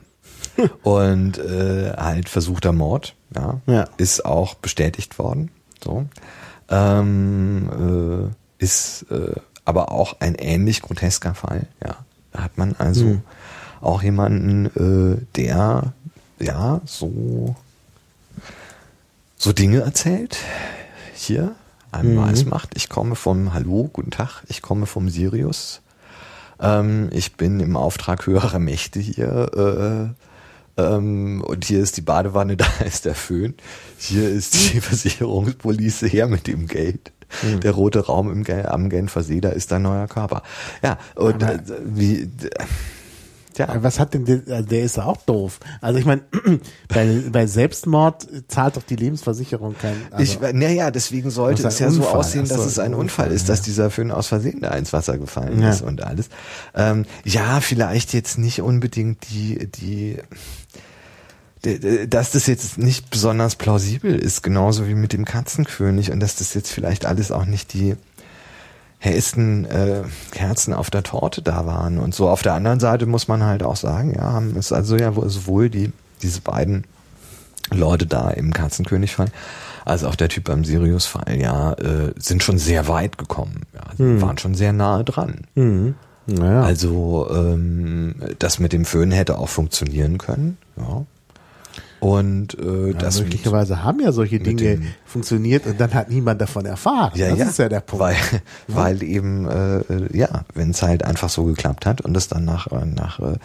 Und 0.83 1.37
äh, 1.37 1.93
halt 1.97 2.29
versuchter 2.29 2.71
Mord, 2.73 3.15
ja, 3.35 3.61
Ja. 3.67 3.85
ist 3.97 4.25
auch 4.25 4.55
bestätigt 4.55 5.19
worden. 5.19 5.51
So. 5.83 6.05
Ähm, 6.69 8.31
äh, 8.59 8.63
ist 8.63 9.05
äh, 9.11 9.35
aber 9.65 9.91
auch 9.91 10.15
ein 10.19 10.35
ähnlich 10.35 10.81
grotesker 10.81 11.33
Fall, 11.35 11.67
ja. 11.83 11.95
Da 12.31 12.43
hat 12.43 12.57
man 12.57 12.75
also 12.77 13.05
Hm. 13.05 13.21
auch 13.81 14.01
jemanden, 14.03 14.65
äh, 14.65 15.25
der 15.35 15.93
ja 16.39 16.81
so 16.85 17.55
so 19.37 19.53
Dinge 19.53 19.81
erzählt. 19.81 20.37
Hier, 21.13 21.55
einem 21.91 22.15
Mhm. 22.15 22.49
macht, 22.49 22.69
ich 22.75 22.89
komme 22.89 23.15
vom 23.15 23.53
Hallo, 23.53 23.89
guten 23.91 24.11
Tag, 24.11 24.43
ich 24.47 24.61
komme 24.61 24.85
vom 24.87 25.09
Sirius. 25.09 25.81
Ähm, 26.59 27.09
ich 27.11 27.35
bin 27.37 27.59
im 27.59 27.75
Auftrag 27.77 28.25
höherer 28.27 28.59
Mächte 28.59 28.99
hier. 28.99 30.13
Äh, 30.77 30.81
ähm, 30.81 31.41
und 31.45 31.65
hier 31.65 31.79
ist 31.81 31.97
die 31.97 32.01
Badewanne, 32.01 32.57
da 32.57 32.67
ist 32.85 33.05
der 33.05 33.15
Föhn. 33.15 33.55
Hier 33.97 34.29
ist 34.29 34.53
die 34.53 34.81
Versicherungspolice 34.81 36.07
her 36.07 36.27
mit 36.27 36.47
dem 36.47 36.67
Geld. 36.67 37.11
Der 37.61 37.71
rote 37.71 38.05
Raum 38.05 38.31
im, 38.31 38.45
am 38.67 38.89
Genfer 38.89 39.21
See, 39.21 39.41
da 39.41 39.49
ist 39.49 39.73
dein 39.73 39.81
neuer 39.81 40.07
Körper. 40.07 40.43
Ja, 40.81 40.97
und 41.15 41.43
äh, 41.43 41.59
wie, 41.83 42.21
äh, 42.21 42.29
ja, 43.57 43.83
Was 43.83 43.99
hat 43.99 44.13
denn 44.13 44.25
der, 44.25 44.41
also 44.49 44.67
der 44.67 44.83
ist 44.83 44.97
ja 44.97 45.05
auch 45.05 45.17
doof. 45.17 45.59
Also 45.81 45.99
ich 45.99 46.05
meine, 46.05 46.21
bei, 46.87 47.23
bei 47.31 47.47
Selbstmord 47.47 48.27
zahlt 48.47 48.77
doch 48.77 48.83
die 48.83 48.95
Lebensversicherung 48.95 49.75
kein. 49.79 49.95
Also, 50.11 50.23
ich, 50.43 50.53
naja, 50.53 50.91
deswegen 50.91 51.29
sollte 51.29 51.67
es 51.67 51.79
ja 51.79 51.89
so 51.89 52.01
Unfall. 52.01 52.15
aussehen, 52.19 52.43
Ach 52.45 52.49
dass 52.49 52.57
so, 52.63 52.67
es 52.67 52.79
ein 52.79 52.93
Unfall 52.93 53.25
Unfall, 53.27 53.31
ist, 53.31 53.49
dass 53.49 53.59
ja. 53.59 53.65
dieser 53.65 53.89
Föhn 53.89 54.11
aus 54.11 54.27
Versehen 54.27 54.61
da 54.61 54.71
ins 54.75 54.93
Wasser 54.93 55.17
gefallen 55.17 55.61
Ja. 55.61 55.69
ist 55.71 55.81
und 55.81 56.03
alles. 56.03 56.29
Ähm, 56.75 57.05
ja, 57.23 57.59
vielleicht 57.61 58.13
jetzt 58.13 58.37
nicht 58.37 58.61
unbedingt 58.61 59.29
die, 59.31 59.67
die, 59.71 60.17
dass 62.07 62.31
das 62.31 62.47
jetzt 62.47 62.77
nicht 62.77 63.09
besonders 63.09 63.55
plausibel 63.55 64.15
ist, 64.15 64.43
genauso 64.43 64.87
wie 64.87 64.93
mit 64.95 65.13
dem 65.13 65.25
Katzenkönig 65.25 66.11
und 66.11 66.19
dass 66.19 66.35
das 66.35 66.53
jetzt 66.53 66.71
vielleicht 66.71 67.05
alles 67.05 67.31
auch 67.31 67.45
nicht 67.45 67.73
die 67.73 67.95
hellsten 68.99 69.65
äh, 69.65 70.03
Kerzen 70.31 70.73
auf 70.73 70.89
der 70.89 71.03
Torte 71.03 71.41
da 71.41 71.65
waren 71.65 71.97
und 71.99 72.15
so. 72.15 72.29
Auf 72.29 72.41
der 72.41 72.53
anderen 72.53 72.79
Seite 72.79 73.05
muss 73.05 73.27
man 73.27 73.43
halt 73.43 73.63
auch 73.63 73.75
sagen, 73.75 74.13
ja, 74.15 74.33
haben 74.33 74.55
es 74.57 74.71
also 74.71 74.97
ja 74.97 75.15
wohl- 75.15 75.29
sowohl 75.29 75.69
die 75.69 75.91
diese 76.23 76.41
beiden 76.41 76.83
Leute 77.71 78.05
da 78.07 78.29
im 78.31 78.53
Katzenkönig-Fall 78.53 79.27
als 79.85 80.03
auch 80.03 80.15
der 80.15 80.29
Typ 80.29 80.45
beim 80.45 80.65
Sirius-Fall, 80.65 81.37
ja, 81.39 81.73
äh, 81.73 82.11
sind 82.17 82.43
schon 82.43 82.57
sehr 82.57 82.87
weit 82.87 83.17
gekommen, 83.17 83.61
ja, 83.73 83.81
Hm. 83.97 84.21
waren 84.21 84.37
schon 84.37 84.55
sehr 84.55 84.73
nahe 84.73 85.03
dran. 85.05 85.41
Mhm. 85.55 85.95
Naja. 86.25 86.61
Also 86.63 87.27
ähm, 87.31 88.15
das 88.39 88.59
mit 88.59 88.73
dem 88.73 88.83
Föhn 88.83 89.11
hätte 89.11 89.37
auch 89.37 89.47
funktionieren 89.47 90.17
können, 90.17 90.57
ja. 90.75 91.05
Und 91.99 92.57
äh, 92.59 92.91
ja, 92.91 92.93
das 92.93 93.19
möglicherweise 93.21 93.83
haben 93.83 93.99
ja 93.99 94.11
solche 94.11 94.39
Dinge 94.39 94.61
dem- 94.77 94.87
funktioniert 95.05 95.65
und 95.65 95.79
dann 95.81 95.93
hat 95.95 96.09
niemand 96.09 96.39
davon 96.39 96.65
erfahren. 96.65 97.11
Ja, 97.15 97.29
das 97.29 97.39
ja, 97.39 97.45
ist 97.45 97.57
ja 97.59 97.69
der 97.69 97.79
Punkt. 97.79 98.05
Weil, 98.05 98.15
weil 98.67 99.01
eben, 99.03 99.47
äh, 99.47 99.81
ja, 100.15 100.45
wenn 100.53 100.69
es 100.71 100.83
halt 100.83 101.03
einfach 101.03 101.29
so 101.29 101.45
geklappt 101.45 101.85
hat 101.87 102.01
und 102.01 102.15
es 102.15 102.27
dann 102.27 102.45
nach, 102.45 102.67
äh, 102.71 102.85
nach, 102.85 103.19
äh, 103.19 103.37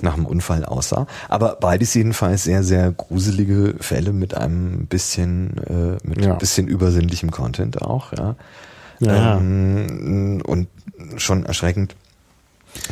nach 0.00 0.14
einem 0.14 0.24
Unfall 0.24 0.64
aussah. 0.64 1.06
Aber 1.28 1.56
beides 1.60 1.92
jedenfalls 1.92 2.44
sehr, 2.44 2.62
sehr 2.62 2.90
gruselige 2.90 3.74
Fälle 3.80 4.14
mit 4.14 4.34
einem 4.34 4.86
bisschen, 4.86 5.58
äh, 5.58 5.98
mit 6.08 6.24
Ja. 6.24 6.32
ein 6.32 6.38
bisschen 6.38 6.66
übersinnlichem 6.68 7.30
Content 7.30 7.82
auch, 7.82 8.12
ja. 8.16 8.34
Ja. 9.00 9.36
Ähm, 9.36 10.40
und 10.46 10.68
schon 11.16 11.44
erschreckend, 11.44 11.96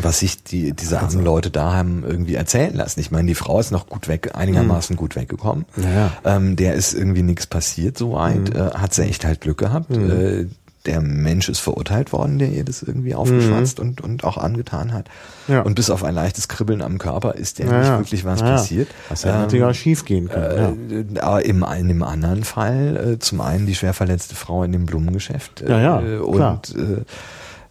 was 0.01 0.21
sich 0.21 0.43
die, 0.45 0.73
diese 0.73 1.01
Also 1.01 1.17
armen 1.19 1.25
Leute 1.27 1.51
da 1.51 1.73
haben 1.75 2.05
irgendwie 2.07 2.35
erzählen 2.35 2.75
lassen. 2.75 3.01
Ich 3.01 3.11
meine, 3.11 3.29
die 3.29 3.35
Frau 3.35 3.59
ist 3.61 3.71
noch 3.73 3.87
gut 3.89 4.09
weg, 4.09 4.31
einigermaßen 4.35 4.97
gut 4.97 5.17
weggekommen. 5.17 5.65
Mhm. 5.77 5.83
Ja. 5.85 6.13
Ähm, 6.25 6.57
der 6.57 6.75
ist 6.75 6.95
irgendwie 6.95 7.23
nichts 7.23 7.47
passiert 7.47 7.99
soweit, 7.99 8.55
äh, 8.55 8.71
hat 8.75 8.95
sie 8.95 9.03
echt 9.03 9.25
halt 9.25 9.41
Glück 9.41 9.59
gehabt. 9.59 9.91
Äh, 9.91 10.47
der 10.85 11.01
Mensch 11.01 11.49
ist 11.49 11.61
verurteilt 11.61 12.13
worden, 12.13 12.41
der 12.41 12.49
ihr 12.49 12.65
das 12.65 12.83
irgendwie 12.83 13.15
aufgeschwatzt 13.15 13.79
und, 13.79 14.01
und 14.01 14.25
auch 14.25 14.37
angetan 14.37 14.93
hat. 14.93 15.07
Ja. 15.47 15.63
Und 15.63 15.77
bis 15.77 15.91
auf 15.91 16.03
ein 16.03 16.13
leichtes 16.13 16.49
Kribbeln 16.49 16.83
am 16.83 16.99
Körper 16.99 17.37
ist 17.37 17.61
der 17.61 17.67
Ja, 17.67 17.79
nicht 17.79 17.87
ja. 17.89 17.99
wirklich 17.99 18.25
was 18.25 18.41
Ja, 18.41 18.47
ja. 18.47 18.53
passiert. 18.55 18.89
Das 19.09 19.23
hätte 19.25 19.35
Ähm, 19.35 19.41
natürlich 19.43 19.65
auch 19.65 19.75
schief 19.75 20.05
gehen 20.05 20.29
können. 20.29 21.15
äh, 21.15 21.21
aber 21.21 21.45
im, 21.45 21.65
in 21.79 21.87
dem 21.87 22.03
anderen 22.03 22.43
Fall, 22.43 23.13
äh, 23.15 23.19
zum 23.21 23.41
einen 23.41 23.67
die 23.67 23.77
schwer 23.77 23.95
verletzte 23.95 24.35
Frau 24.35 24.65
in 24.65 24.73
dem 24.73 24.87
Blumengeschäft 24.87 25.61
äh, 25.63 25.71
Ja, 25.71 25.79
ja, 26.01 26.19
klar. 26.33 26.53
und 26.55 26.75
äh, 26.77 27.03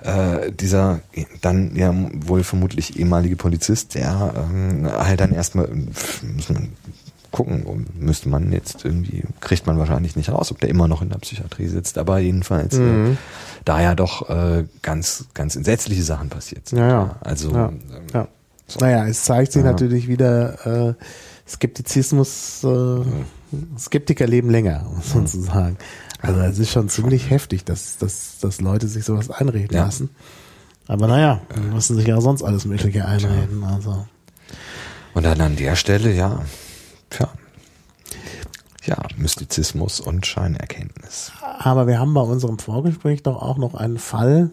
äh, 0.03 0.51
dieser 0.51 1.01
dann 1.41 1.75
ja 1.75 1.93
wohl 2.25 2.43
vermutlich 2.43 2.99
ehemalige 2.99 3.35
Polizist, 3.35 3.95
der 3.95 4.33
ähm, 4.35 4.87
halt 4.91 5.19
dann 5.19 5.31
erstmal 5.31 5.67
muss 6.35 6.49
man 6.49 6.69
gucken, 7.31 7.87
müsste 7.97 8.27
man 8.27 8.51
jetzt 8.51 8.83
irgendwie, 8.83 9.23
kriegt 9.39 9.65
man 9.65 9.77
wahrscheinlich 9.77 10.17
nicht 10.17 10.29
raus, 10.29 10.51
ob 10.51 10.59
der 10.59 10.69
immer 10.69 10.89
noch 10.89 11.01
in 11.01 11.07
der 11.09 11.17
Psychiatrie 11.19 11.67
sitzt, 11.67 11.97
aber 11.97 12.19
jedenfalls 12.19 12.77
Mhm. 12.77 13.13
äh, 13.13 13.15
da 13.63 13.81
ja 13.81 13.95
doch 13.95 14.29
äh, 14.29 14.65
ganz, 14.81 15.25
ganz 15.33 15.55
entsetzliche 15.55 16.03
Sachen 16.03 16.27
passiert 16.29 16.67
sind. 16.67 16.79
Ja, 16.79 16.87
ja. 16.89 17.15
Also 17.21 17.51
Ja. 17.51 17.67
ähm, 17.69 17.79
Ja. 18.13 18.27
Naja, 18.79 19.05
es 19.07 19.23
zeigt 19.23 19.53
sich 19.53 19.63
Ja. 19.63 19.71
natürlich 19.71 20.07
wieder, 20.09 20.89
äh, 20.89 20.93
Skeptizismus, 21.47 22.63
äh, 22.63 22.99
Skeptiker 23.77 24.25
leben 24.27 24.49
länger, 24.49 24.85
muss 24.95 25.13
man 25.13 25.27
so 25.27 25.41
sagen. 25.41 25.77
Also 26.21 26.39
es 26.41 26.59
ist 26.59 26.71
schon 26.71 26.87
ziemlich 26.89 27.29
heftig, 27.29 27.65
dass, 27.65 27.97
dass, 27.97 28.39
dass 28.39 28.61
Leute 28.61 28.87
sich 28.87 29.05
sowas 29.05 29.29
einreden 29.29 29.75
Ja. 29.75 29.85
lassen. 29.85 30.09
Aber 30.87 31.07
naja, 31.07 31.41
die 31.55 31.61
müssen 31.73 31.95
sich 31.95 32.07
ja 32.07 32.19
sonst 32.21 32.43
alles 32.43 32.65
Mögliche 32.65 33.05
einreden. 33.05 33.63
Also. 33.63 34.05
Und 35.13 35.23
dann 35.23 35.39
an 35.41 35.55
der 35.55 35.75
Stelle, 35.75 36.11
ja, 36.13 36.41
tja, 37.09 37.29
ja, 38.85 38.97
Mystizismus 39.15 39.99
und 39.99 40.25
Scheinerkenntnis. 40.25 41.31
Aber 41.59 41.87
wir 41.87 41.99
haben 41.99 42.13
bei 42.13 42.21
unserem 42.21 42.57
Vorgespräch 42.59 43.23
doch 43.23 43.41
auch 43.41 43.57
noch 43.57 43.73
einen 43.75 43.99
Fall, 43.99 44.51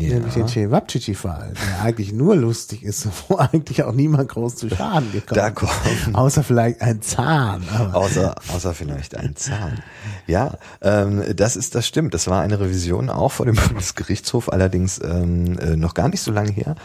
Ja. 0.00 0.14
nämlich 0.14 0.34
den 0.34 0.48
Cevapcici-Fall, 0.48 1.52
der 1.54 1.82
eigentlich 1.84 2.12
nur 2.12 2.36
lustig 2.36 2.82
ist, 2.82 3.08
wo 3.28 3.36
eigentlich 3.36 3.82
auch 3.82 3.92
niemand 3.92 4.28
groß 4.28 4.56
zu 4.56 4.68
Schaden 4.70 5.10
gekommen 5.12 5.36
Da 5.38 5.48
ist. 5.48 5.54
kommen- 5.56 6.14
Außer 6.14 6.42
vielleicht 6.42 6.80
ein 6.80 7.02
Zahn. 7.02 7.62
Außer, 7.92 8.34
außer 8.54 8.74
vielleicht 8.74 9.16
ein 9.16 9.34
Zahn. 9.36 9.82
Ja, 10.26 10.58
ähm, 10.82 11.22
das 11.36 11.56
ist, 11.56 11.74
das 11.74 11.86
stimmt. 11.86 12.14
Das 12.14 12.26
war 12.28 12.42
eine 12.42 12.60
Revision 12.60 13.10
auch 13.10 13.32
vor 13.32 13.46
dem 13.46 13.54
Bundesgerichtshof, 13.68 14.50
allerdings 14.52 15.00
ähm, 15.02 15.58
äh, 15.58 15.76
noch 15.76 15.94
gar 15.94 16.08
nicht 16.08 16.20
so 16.22 16.30
lange 16.32 16.50
her. 16.52 16.76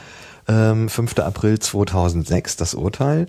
Ähm, 0.48 0.90
5. 0.90 1.20
April 1.20 1.60
2006 1.60 2.58
das 2.58 2.74
Urteil. 2.74 3.28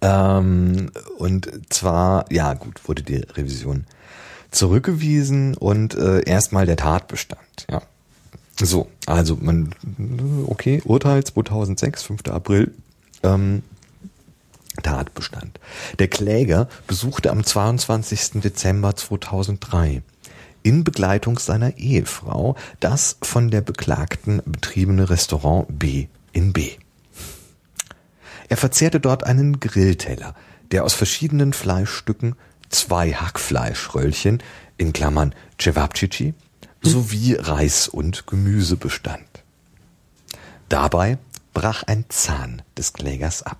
Ähm, 0.00 0.90
und 1.18 1.50
zwar, 1.70 2.26
ja 2.30 2.54
gut, 2.54 2.86
wurde 2.88 3.02
die 3.02 3.16
Revision 3.34 3.84
zurückgewiesen 4.50 5.56
und 5.56 5.94
äh, 5.94 6.20
erstmal 6.24 6.64
der 6.66 6.76
Tatbestand. 6.76 7.40
Ja. 7.70 7.82
So, 8.56 8.88
also 9.06 9.36
man, 9.40 9.74
okay, 10.46 10.80
Urteil 10.84 11.24
2006, 11.24 12.02
5. 12.02 12.28
April. 12.28 12.72
Ähm, 13.22 13.62
Tatbestand. 14.82 15.60
Der 15.98 16.08
Kläger 16.08 16.68
besuchte 16.86 17.30
am 17.30 17.44
22. 17.44 18.40
Dezember 18.42 18.96
2003 18.96 20.02
in 20.64 20.82
Begleitung 20.82 21.38
seiner 21.38 21.76
Ehefrau 21.78 22.56
das 22.80 23.16
von 23.22 23.50
der 23.50 23.60
Beklagten 23.60 24.42
betriebene 24.44 25.10
Restaurant 25.10 25.66
B 25.78 26.08
in 26.32 26.52
B. 26.52 26.70
Er 28.48 28.56
verzehrte 28.56 28.98
dort 28.98 29.24
einen 29.24 29.60
Grillteller, 29.60 30.34
der 30.72 30.84
aus 30.84 30.94
verschiedenen 30.94 31.52
Fleischstücken, 31.52 32.34
zwei 32.68 33.12
Hackfleischröllchen, 33.12 34.42
in 34.76 34.92
Klammern 34.92 35.34
Cevapcici, 35.60 36.34
sowie 36.84 37.34
Reis 37.34 37.88
und 37.88 38.26
Gemüse 38.26 38.76
bestand. 38.76 39.26
Dabei 40.68 41.18
brach 41.52 41.82
ein 41.84 42.04
Zahn 42.08 42.62
des 42.76 42.92
Klägers 42.92 43.42
ab. 43.42 43.58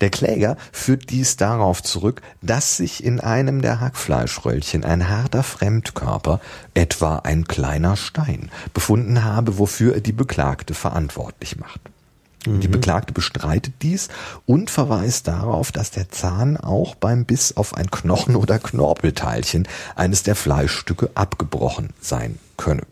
Der 0.00 0.10
Kläger 0.10 0.56
führt 0.72 1.10
dies 1.10 1.36
darauf 1.36 1.82
zurück, 1.82 2.22
dass 2.42 2.76
sich 2.76 3.02
in 3.02 3.20
einem 3.20 3.60
der 3.60 3.80
Hackfleischröllchen 3.80 4.84
ein 4.84 5.08
harter 5.08 5.42
Fremdkörper, 5.42 6.40
etwa 6.74 7.16
ein 7.16 7.46
kleiner 7.46 7.96
Stein, 7.96 8.50
befunden 8.72 9.24
habe, 9.24 9.58
wofür 9.58 9.94
er 9.94 10.00
die 10.00 10.12
Beklagte 10.12 10.74
verantwortlich 10.74 11.58
macht. 11.58 11.80
Die 12.46 12.68
Beklagte 12.68 13.12
bestreitet 13.12 13.74
dies 13.82 14.08
und 14.46 14.70
verweist 14.70 15.26
darauf, 15.26 15.72
dass 15.72 15.90
der 15.90 16.08
Zahn 16.08 16.56
auch 16.56 16.94
beim 16.94 17.24
Biss 17.24 17.56
auf 17.56 17.74
ein 17.74 17.90
Knochen- 17.90 18.36
oder 18.36 18.58
Knorpelteilchen 18.58 19.66
eines 19.96 20.22
der 20.22 20.36
Fleischstücke 20.36 21.10
abgebrochen 21.14 21.90
sein 22.00 22.38
könne. 22.56 22.82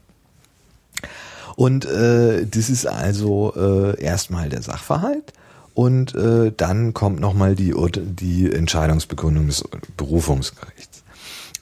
Und 1.54 1.86
äh, 1.86 2.44
das 2.44 2.68
ist 2.68 2.86
also 2.86 3.54
äh, 3.56 4.02
erstmal 4.02 4.48
der 4.48 4.62
Sachverhalt 4.62 5.32
und 5.74 6.14
äh, 6.14 6.52
dann 6.54 6.92
kommt 6.92 7.20
nochmal 7.20 7.54
die, 7.54 7.74
die 7.96 8.52
Entscheidungsbegründung 8.52 9.46
des 9.46 9.64
Berufungsgerichts. 9.96 11.02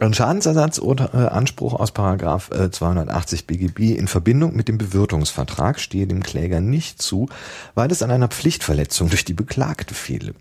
Ein 0.05 0.13
Schadensersatzanspruch 0.13 1.73
aus 1.73 1.93
Paragraph 1.93 2.51
280 2.51 3.47
BGB 3.47 3.97
in 3.97 4.07
Verbindung 4.07 4.55
mit 4.55 4.69
dem 4.69 4.77
Bewirtungsvertrag 4.77 5.81
stehe 5.81 6.07
dem 6.07 6.23
Kläger 6.23 6.61
nicht 6.61 7.01
zu, 7.01 7.31
weil 7.75 7.91
es 7.91 8.03
an 8.03 8.11
einer 8.11 8.29
Pflichtverletzung 8.29 9.09
durch 9.09 9.25
die 9.25 9.33
Beklagte 9.33 9.95
fehle. 9.95 10.35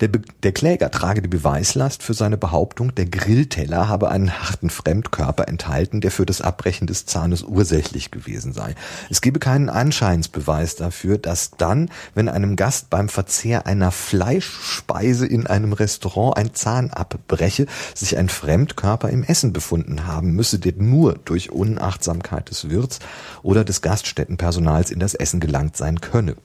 Der, 0.00 0.08
Be 0.08 0.20
der 0.42 0.52
Kläger 0.52 0.90
trage 0.90 1.22
die 1.22 1.28
Beweislast 1.28 2.02
für 2.02 2.14
seine 2.14 2.36
Behauptung, 2.36 2.94
der 2.94 3.06
Grillteller 3.06 3.88
habe 3.88 4.10
einen 4.10 4.30
harten 4.30 4.70
Fremdkörper 4.70 5.48
enthalten, 5.48 6.00
der 6.00 6.10
für 6.10 6.26
das 6.26 6.40
Abbrechen 6.40 6.86
des 6.86 7.06
Zahnes 7.06 7.42
ursächlich 7.42 8.10
gewesen 8.10 8.52
sei. 8.52 8.74
Es 9.08 9.20
gebe 9.20 9.38
keinen 9.38 9.68
Anscheinsbeweis 9.68 10.76
dafür, 10.76 11.18
dass 11.18 11.52
dann, 11.52 11.90
wenn 12.14 12.28
einem 12.28 12.56
Gast 12.56 12.90
beim 12.90 13.08
Verzehr 13.08 13.66
einer 13.66 13.90
Fleischspeise 13.90 15.26
in 15.26 15.46
einem 15.46 15.72
Restaurant 15.72 16.36
ein 16.36 16.54
Zahn 16.54 16.90
abbreche, 16.90 17.66
sich 17.94 18.16
ein 18.16 18.28
Fremdkörper 18.28 19.10
im 19.10 19.24
Essen 19.24 19.52
befunden 19.52 20.06
haben 20.06 20.32
müsse, 20.32 20.58
der 20.58 20.74
nur 20.76 21.14
durch 21.24 21.50
Unachtsamkeit 21.50 22.50
des 22.50 22.70
Wirts 22.70 22.98
oder 23.42 23.64
des 23.64 23.82
Gaststättenpersonals 23.82 24.90
in 24.90 25.00
das 25.00 25.14
Essen 25.14 25.40
gelangt 25.40 25.76
sein 25.76 26.00
könne. 26.00 26.36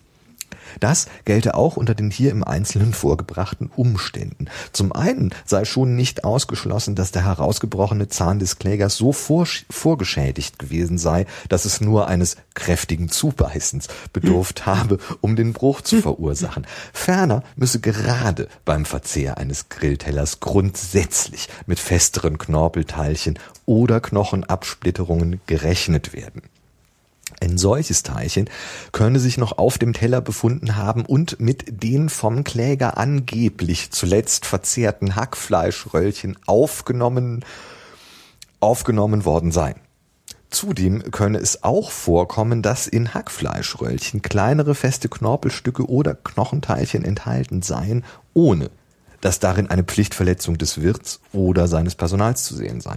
Das 0.80 1.08
gelte 1.26 1.56
auch 1.56 1.78
unter 1.78 1.96
den 1.96 2.12
hier 2.12 2.32
im 2.32 2.44
Einzelnen 2.44 2.94
vorgebrachten 2.94 3.70
Umständen. 3.76 4.48
Zum 4.72 4.92
einen 4.92 5.34
sei 5.46 5.66
schon 5.66 5.96
nicht 5.96 6.24
ausgeschlossen, 6.24 6.96
dass 6.96 7.12
der 7.12 7.26
herausgebrochene 7.26 8.08
Zahn 8.08 8.40
des 8.40 8.60
Klägers 8.60 8.96
so 8.98 9.14
vorgeschädigt 9.14 10.60
gewesen 10.60 10.98
sei, 10.98 11.26
dass 11.50 11.66
es 11.66 11.82
nur 11.82 12.08
eines 12.08 12.38
kräftigen 12.54 13.10
Zubeißens 13.10 13.88
bedurft 14.14 14.66
habe, 14.66 14.98
um 15.22 15.36
den 15.36 15.54
Bruch 15.54 15.82
zu 15.82 16.02
verursachen. 16.02 16.66
Ferner 16.94 17.44
müsse 17.56 17.80
gerade 17.80 18.48
beim 18.66 18.86
Verzehr 18.86 19.38
eines 19.38 19.70
Grilltellers 19.70 20.40
grundsätzlich 20.40 21.50
mit 21.66 21.80
festeren 21.80 22.38
Knorpelteilchen 22.38 23.40
oder 23.66 24.00
Knochenabsplitterungen 24.00 25.42
gerechnet 25.48 26.14
werden. 26.14 26.42
Ein 27.46 27.60
solches 27.60 28.02
Teilchen 28.02 28.50
könne 28.92 29.20
sich 29.20 29.38
noch 29.38 29.60
auf 29.60 29.78
dem 29.78 29.94
Teller 29.94 30.20
befunden 30.20 30.78
haben 30.78 31.06
und 31.06 31.40
mit 31.40 31.84
den 31.84 32.10
vom 32.10 32.44
Kläger 32.44 32.98
angeblich 32.98 33.92
zuletzt 33.92 34.48
verzehrten 34.48 35.16
Hackfleischröllchen 35.16 36.38
aufgenommen, 36.48 37.46
aufgenommen 38.60 39.26
worden 39.26 39.52
sein. 39.52 39.76
Zudem 40.50 41.12
könne 41.12 41.38
es 41.38 41.64
auch 41.64 41.92
vorkommen, 41.92 42.64
dass 42.64 42.88
in 42.88 43.14
Hackfleischröllchen 43.14 44.24
kleinere 44.24 44.74
feste 44.74 45.08
Knorpelstücke 45.08 45.88
oder 45.88 46.16
Knochenteilchen 46.16 47.06
enthalten 47.06 47.62
seien, 47.62 48.04
ohne 48.34 48.72
dass 49.22 49.38
darin 49.38 49.70
eine 49.70 49.84
Pflichtverletzung 49.84 50.58
des 50.58 50.82
Wirts 50.82 51.20
oder 51.32 51.68
seines 51.68 51.94
Personals 51.94 52.44
zu 52.44 52.56
sehen 52.56 52.82
sei. 52.82 52.96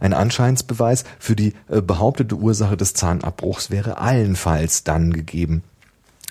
Ein 0.00 0.12
Anscheinsbeweis 0.12 1.04
für 1.18 1.36
die 1.36 1.54
äh, 1.68 1.80
behauptete 1.80 2.34
Ursache 2.34 2.76
des 2.76 2.94
Zahnabbruchs 2.94 3.70
wäre 3.70 3.98
allenfalls 3.98 4.84
dann 4.84 5.12
gegeben, 5.12 5.62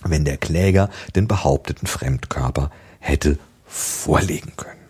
wenn 0.04 0.26
der 0.26 0.38
Kläger 0.38 0.90
den 1.16 1.28
behaupteten 1.28 1.88
Fremdkörper 1.88 2.72
hätte 3.00 3.38
vorlegen 3.66 4.54
können. 4.58 4.82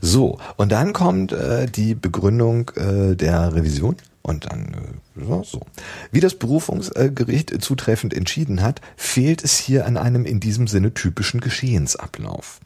So, 0.00 0.38
und 0.56 0.72
dann 0.72 0.92
kommt 0.92 1.32
äh, 1.32 1.66
die 1.66 1.94
Begründung 1.94 2.70
äh, 2.76 3.16
der 3.16 3.54
Revision. 3.54 3.96
Und 4.26 4.50
dann 4.50 4.98
äh, 5.14 5.44
so. 5.44 5.60
Wie 6.10 6.18
das 6.18 6.34
Berufungsgericht 6.34 7.62
zutreffend 7.62 8.12
entschieden 8.12 8.60
hat, 8.60 8.80
fehlt 8.96 9.44
es 9.44 9.56
hier 9.56 9.86
an 9.86 9.96
einem 9.96 10.24
in 10.24 10.40
diesem 10.40 10.66
Sinne 10.66 10.92
typischen 10.92 11.38
Geschehensablauf. 11.38 12.58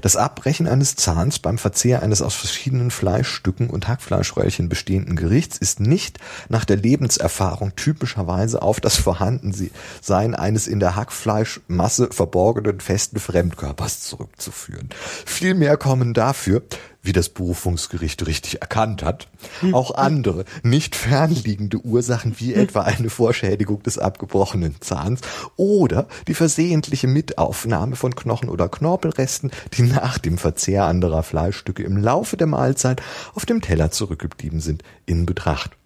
Das 0.00 0.14
Abbrechen 0.14 0.68
eines 0.68 0.94
Zahns 0.94 1.40
beim 1.40 1.58
Verzehr 1.58 2.02
eines 2.02 2.22
aus 2.22 2.36
verschiedenen 2.36 2.92
Fleischstücken 2.92 3.68
und 3.68 3.88
Hackfleischröllchen 3.88 4.68
bestehenden 4.68 5.16
Gerichts 5.16 5.58
ist 5.58 5.80
nicht 5.80 6.18
nach 6.48 6.64
der 6.64 6.76
Lebenserfahrung 6.76 7.74
typischerweise 7.74 8.62
auf 8.62 8.80
das 8.80 8.96
Vorhandensein 8.96 10.36
eines 10.36 10.68
in 10.68 10.78
der 10.78 10.94
Hackfleischmasse 10.94 12.10
verborgenen 12.12 12.78
festen 12.78 13.18
Fremdkörpers 13.18 14.02
zurückzuführen. 14.02 14.88
Vielmehr 15.26 15.76
kommen 15.76 16.14
dafür 16.14 16.62
wie 17.08 17.12
das 17.12 17.30
Berufungsgericht 17.30 18.26
richtig 18.26 18.60
erkannt 18.60 19.02
hat, 19.02 19.28
auch 19.72 19.94
andere, 19.94 20.44
nicht 20.62 20.94
fernliegende 20.94 21.78
Ursachen 21.78 22.34
wie 22.38 22.52
etwa 22.52 22.82
eine 22.82 23.08
Vorschädigung 23.08 23.82
des 23.82 23.98
abgebrochenen 23.98 24.76
Zahns 24.80 25.22
oder 25.56 26.06
die 26.28 26.34
versehentliche 26.34 27.08
Mitaufnahme 27.08 27.96
von 27.96 28.14
Knochen 28.14 28.50
oder 28.50 28.68
Knorpelresten, 28.68 29.50
die 29.72 29.82
nach 29.82 30.18
dem 30.18 30.36
Verzehr 30.36 30.84
anderer 30.84 31.22
Fleischstücke 31.22 31.82
im 31.82 31.96
Laufe 31.96 32.36
der 32.36 32.46
Mahlzeit 32.46 33.02
auf 33.34 33.46
dem 33.46 33.62
Teller 33.62 33.90
zurückgeblieben 33.90 34.60
sind, 34.60 34.82
in 35.06 35.24
Betracht 35.24 35.78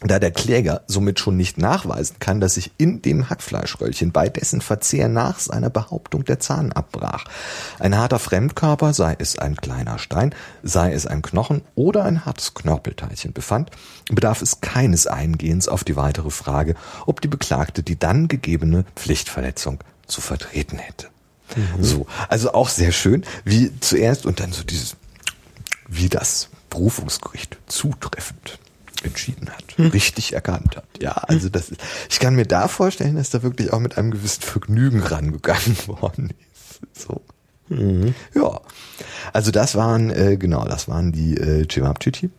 da 0.00 0.20
der 0.20 0.30
Kläger 0.30 0.82
somit 0.86 1.18
schon 1.18 1.36
nicht 1.36 1.58
nachweisen 1.58 2.16
kann, 2.20 2.40
dass 2.40 2.54
sich 2.54 2.70
in 2.78 3.02
dem 3.02 3.30
Hackfleischröllchen 3.30 4.12
bei 4.12 4.28
dessen 4.28 4.60
Verzehr 4.60 5.08
nach 5.08 5.40
seiner 5.40 5.70
Behauptung 5.70 6.24
der 6.24 6.38
Zahn 6.38 6.70
abbrach. 6.70 7.24
Ein 7.80 7.98
harter 7.98 8.20
Fremdkörper, 8.20 8.94
sei 8.94 9.16
es 9.18 9.38
ein 9.38 9.56
kleiner 9.56 9.98
Stein, 9.98 10.34
sei 10.62 10.92
es 10.92 11.06
ein 11.06 11.22
Knochen 11.22 11.62
oder 11.74 12.04
ein 12.04 12.24
hartes 12.24 12.54
Knorpelteilchen 12.54 13.32
befand, 13.32 13.70
bedarf 14.08 14.40
es 14.40 14.60
keines 14.60 15.08
Eingehens 15.08 15.66
auf 15.66 15.82
die 15.82 15.96
weitere 15.96 16.30
Frage, 16.30 16.76
ob 17.06 17.20
die 17.20 17.28
Beklagte 17.28 17.82
die 17.82 17.98
dann 17.98 18.28
gegebene 18.28 18.84
Pflichtverletzung 18.94 19.82
zu 20.06 20.20
vertreten 20.20 20.78
hätte. 20.78 21.08
Mhm. 21.56 21.82
So, 21.82 22.06
also 22.28 22.52
auch 22.52 22.68
sehr 22.68 22.92
schön, 22.92 23.24
wie 23.44 23.72
zuerst 23.80 24.26
und 24.26 24.38
dann 24.38 24.52
so 24.52 24.62
dieses, 24.62 24.94
wie 25.88 26.08
das 26.08 26.50
Berufungsgericht 26.70 27.58
zutreffend 27.66 28.60
entschieden 29.04 29.48
hat, 29.50 29.76
hm. 29.76 29.88
richtig 29.88 30.32
erkannt 30.32 30.76
hat. 30.76 30.86
Ja, 31.00 31.12
also 31.12 31.48
das 31.48 31.70
ist, 31.70 31.80
ich 32.10 32.18
kann 32.20 32.34
mir 32.34 32.46
da 32.46 32.68
vorstellen, 32.68 33.16
dass 33.16 33.30
da 33.30 33.42
wirklich 33.42 33.72
auch 33.72 33.80
mit 33.80 33.98
einem 33.98 34.10
gewissen 34.10 34.42
Vergnügen 34.42 35.00
rangegangen 35.00 35.76
worden 35.86 36.30
ist. 36.52 37.04
So. 37.04 37.22
Mhm. 37.68 38.14
Ja. 38.34 38.60
Also 39.32 39.50
das 39.50 39.74
waren, 39.74 40.10
äh, 40.10 40.36
genau, 40.36 40.64
das 40.64 40.88
waren 40.88 41.12
die 41.12 41.36
äh, 41.36 41.66
Chewabchichi, 41.66 42.30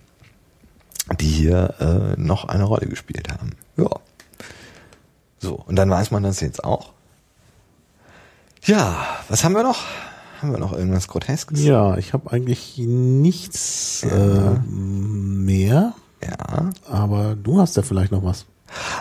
die 1.19 1.27
hier 1.27 1.75
äh, 1.79 2.19
noch 2.19 2.45
eine 2.45 2.63
Rolle 2.63 2.87
gespielt 2.87 3.29
haben. 3.31 3.51
Ja. 3.77 3.89
So, 5.39 5.55
und 5.55 5.75
dann 5.75 5.89
weiß 5.89 6.11
man 6.11 6.23
das 6.23 6.41
jetzt 6.41 6.63
auch. 6.63 6.91
Ja, 8.65 9.05
was 9.29 9.43
haben 9.43 9.53
wir 9.53 9.63
noch? 9.63 9.79
Haben 10.41 10.51
wir 10.51 10.59
noch 10.59 10.73
irgendwas 10.73 11.07
Groteskes? 11.07 11.61
Ja, 11.61 11.97
ich 11.97 12.13
habe 12.13 12.31
eigentlich 12.31 12.77
nichts 12.77 14.05
ja. 14.09 14.53
äh, 14.53 14.59
mehr. 14.67 15.93
Ja. 16.23 16.69
Aber 16.89 17.35
du 17.35 17.59
hast 17.59 17.77
ja 17.77 17.83
vielleicht 17.83 18.11
noch 18.11 18.23
was. 18.23 18.45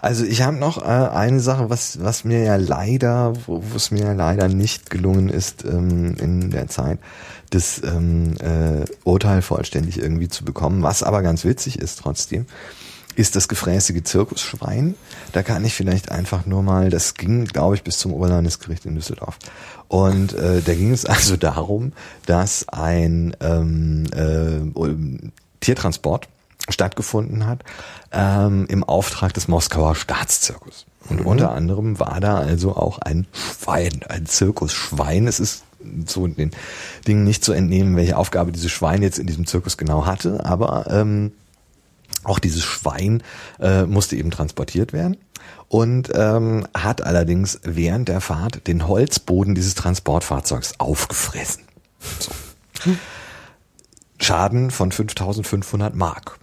Also 0.00 0.24
ich 0.24 0.42
habe 0.42 0.56
noch 0.56 0.78
äh, 0.78 0.84
eine 0.84 1.40
Sache, 1.40 1.68
was 1.68 2.02
was 2.02 2.24
mir 2.24 2.42
ja 2.42 2.56
leider, 2.56 3.34
wo 3.46 3.62
es 3.74 3.90
mir 3.90 4.04
ja 4.04 4.12
leider 4.12 4.48
nicht 4.48 4.88
gelungen 4.90 5.28
ist 5.28 5.64
ähm, 5.64 6.16
in 6.18 6.50
der 6.50 6.68
Zeit, 6.68 6.98
das 7.50 7.82
ähm, 7.82 8.34
äh, 8.40 8.84
Urteil 9.04 9.42
vollständig 9.42 9.98
irgendwie 9.98 10.28
zu 10.28 10.44
bekommen. 10.44 10.82
Was 10.82 11.02
aber 11.02 11.22
ganz 11.22 11.44
witzig 11.44 11.78
ist 11.78 11.98
trotzdem, 11.98 12.46
ist 13.14 13.36
das 13.36 13.48
gefräßige 13.48 14.04
Zirkusschwein. 14.04 14.94
Da 15.32 15.42
kann 15.42 15.64
ich 15.64 15.74
vielleicht 15.74 16.10
einfach 16.12 16.46
nur 16.46 16.62
mal, 16.62 16.88
das 16.88 17.14
ging, 17.14 17.46
glaube 17.46 17.74
ich, 17.74 17.82
bis 17.82 17.98
zum 17.98 18.14
Oberlandesgericht 18.14 18.86
in 18.86 18.94
Düsseldorf. 18.94 19.38
Und 19.88 20.34
äh, 20.34 20.62
da 20.62 20.74
ging 20.74 20.92
es 20.92 21.04
also 21.04 21.36
darum, 21.36 21.92
dass 22.26 22.68
ein 22.68 23.36
ähm, 23.40 24.04
äh, 24.14 25.28
Tiertransport 25.60 26.28
stattgefunden 26.68 27.46
hat, 27.46 27.64
ähm, 28.12 28.66
im 28.68 28.84
Auftrag 28.84 29.32
des 29.34 29.48
Moskauer 29.48 29.94
Staatszirkus. 29.94 30.86
Und 31.08 31.20
mhm. 31.20 31.26
unter 31.26 31.52
anderem 31.52 31.98
war 31.98 32.20
da 32.20 32.38
also 32.38 32.76
auch 32.76 32.98
ein 32.98 33.26
Schwein, 33.32 34.00
ein 34.08 34.26
Zirkusschwein. 34.26 35.26
Es 35.26 35.40
ist 35.40 35.64
so 36.06 36.26
den 36.26 36.50
Dingen 37.06 37.24
nicht 37.24 37.44
zu 37.44 37.52
entnehmen, 37.52 37.96
welche 37.96 38.16
Aufgabe 38.16 38.52
dieses 38.52 38.70
Schwein 38.70 39.02
jetzt 39.02 39.18
in 39.18 39.26
diesem 39.26 39.46
Zirkus 39.46 39.76
genau 39.76 40.06
hatte, 40.06 40.44
aber 40.44 40.86
ähm, 40.90 41.32
auch 42.24 42.38
dieses 42.38 42.64
Schwein 42.64 43.22
äh, 43.60 43.84
musste 43.84 44.16
eben 44.16 44.30
transportiert 44.30 44.92
werden 44.92 45.16
und 45.68 46.10
ähm, 46.14 46.66
hat 46.74 47.02
allerdings 47.02 47.60
während 47.62 48.08
der 48.08 48.20
Fahrt 48.20 48.66
den 48.66 48.88
Holzboden 48.88 49.54
dieses 49.54 49.74
Transportfahrzeugs 49.74 50.74
aufgefressen. 50.78 51.62
So. 52.18 52.32
Schaden 54.20 54.70
von 54.70 54.90
5500 54.90 55.94
Mark. 55.94 56.38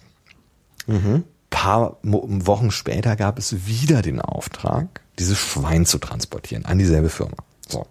Mhm. 0.88 1.24
Paar 1.50 1.98
Wochen 2.04 2.72
später 2.72 3.16
gab 3.16 3.40
es 3.40 3.66
wieder 3.66 4.02
den 4.02 4.20
Auftrag, 4.20 5.02
dieses 5.20 5.38
Schwein 5.38 5.86
zu 5.86 6.00
transportieren 6.00 6.66
an 6.66 6.78
dieselbe 6.78 7.10
Firma. 7.10 7.38
So. 7.68 7.86